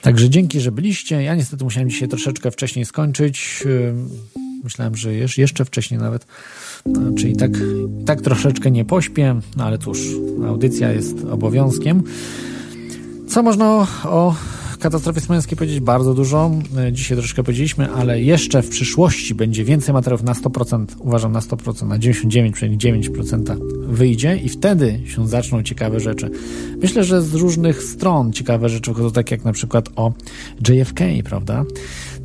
Także 0.01 0.29
dzięki, 0.29 0.61
że 0.61 0.71
byliście. 0.71 1.23
Ja 1.23 1.35
niestety 1.35 1.63
musiałem 1.63 1.89
dzisiaj 1.89 2.07
troszeczkę 2.07 2.51
wcześniej 2.51 2.85
skończyć. 2.85 3.63
Myślałem, 4.63 4.95
że 4.95 5.13
jeszcze 5.13 5.65
wcześniej 5.65 5.99
nawet. 5.99 6.27
Czyli 7.17 7.35
tak, 7.35 7.51
tak 8.05 8.21
troszeczkę 8.21 8.71
nie 8.71 8.85
pośpię, 8.85 9.39
no 9.57 9.63
ale 9.63 9.77
cóż, 9.77 9.99
audycja 10.47 10.91
jest 10.91 11.23
obowiązkiem. 11.23 12.03
Co 13.27 13.43
można 13.43 13.87
o, 14.03 14.35
katastrofie 14.79 15.21
smoleńskiej 15.21 15.57
powiedzieć? 15.57 15.79
Bardzo 15.79 16.13
dużo. 16.13 16.51
E, 16.77 16.93
dzisiaj 16.93 17.17
troszkę 17.17 17.43
powiedzieliśmy, 17.43 17.91
ale 17.91 18.21
jeszcze 18.21 18.61
w 18.61 18.69
przyszłości 18.69 19.35
będzie 19.35 19.63
więcej 19.63 19.93
materiałów 19.93 20.23
na 20.23 20.33
100%, 20.33 20.85
uważam 20.99 21.31
na 21.31 21.39
100%, 21.39 21.87
na 21.87 21.99
99,9% 21.99 23.57
wyjdzie 23.87 24.37
i 24.37 24.49
wtedy 24.49 24.99
się 25.05 25.27
zaczną 25.27 25.63
ciekawe 25.63 25.99
rzeczy. 25.99 26.29
Myślę, 26.81 27.03
że 27.03 27.21
z 27.21 27.33
różnych 27.33 27.83
stron 27.83 28.33
ciekawe 28.33 28.69
rzeczy 28.69 28.91
wychodzą, 28.91 29.11
tak 29.11 29.31
jak 29.31 29.45
na 29.45 29.53
przykład 29.53 29.89
o 29.95 30.13
JFK, 30.69 30.99
prawda? 31.23 31.65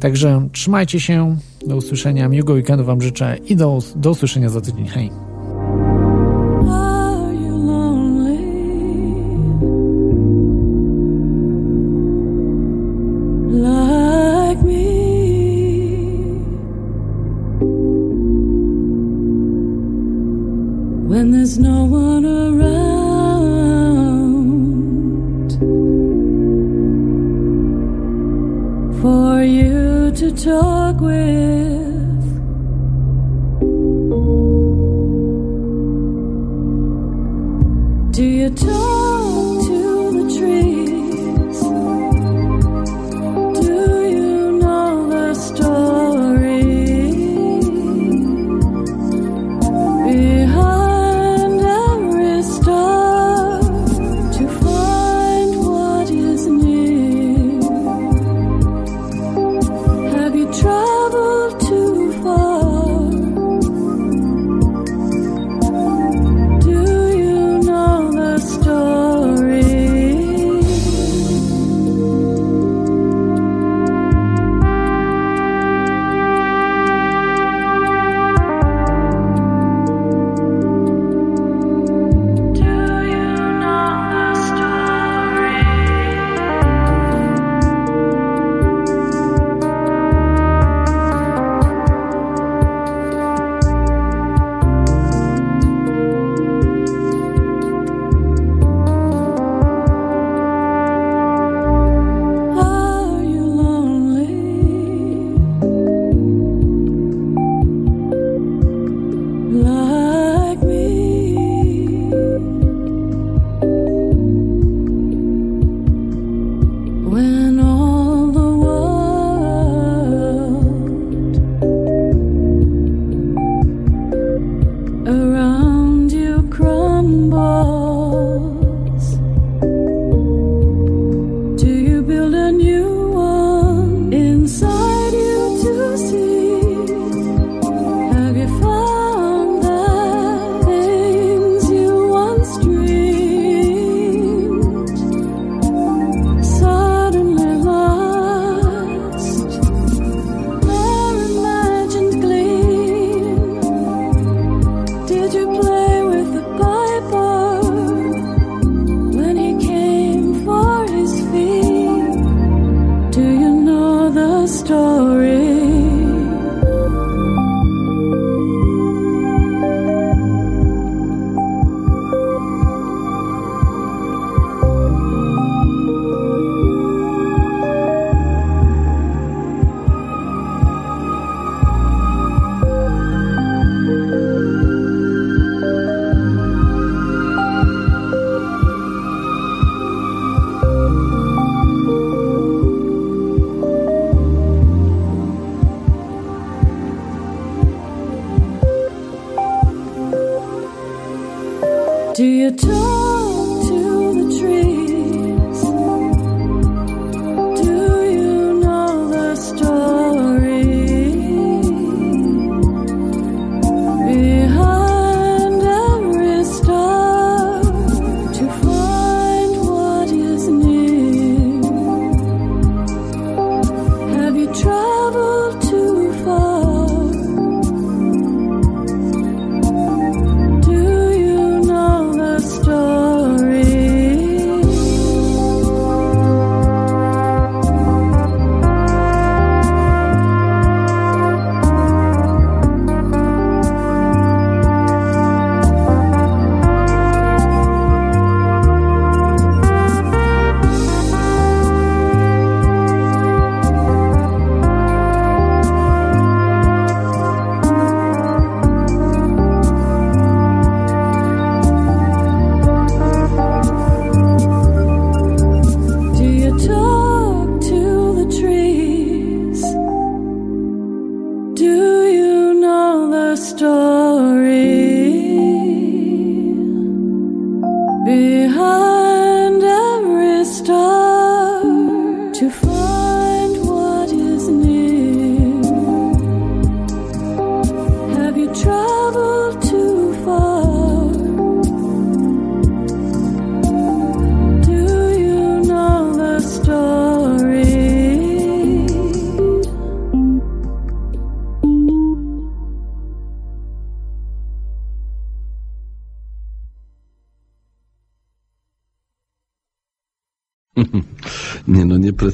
Także 0.01 0.49
trzymajcie 0.53 1.01
się, 1.01 1.37
do 1.67 1.77
usłyszenia, 1.77 2.29
miłego 2.29 2.53
weekendu 2.53 2.85
Wam 2.85 3.03
życzę 3.03 3.37
i 3.49 3.57
do, 3.57 3.79
do 3.97 4.11
usłyszenia 4.11 4.49
za 4.49 4.61
tydzień. 4.61 4.87
Hej! 4.87 5.30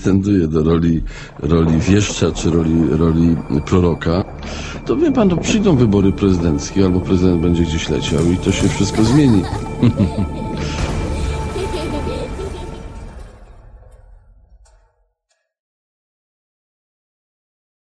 pretenduje 0.06 0.48
do 0.48 0.62
roli, 0.62 1.02
roli 1.38 1.80
wieszcza 1.80 2.32
czy 2.32 2.50
roli, 2.50 2.74
roli 2.90 3.36
proroka, 3.66 4.24
to 4.86 4.96
wie 4.96 5.12
pan, 5.12 5.28
to 5.28 5.36
przyjdą 5.36 5.76
wybory 5.76 6.12
prezydenckie 6.12 6.84
albo 6.84 7.00
prezydent 7.00 7.42
będzie 7.42 7.62
gdzieś 7.62 7.88
leciał 7.88 8.20
i 8.32 8.36
to 8.36 8.52
się 8.52 8.68
wszystko 8.68 9.04
zmieni. 9.04 9.42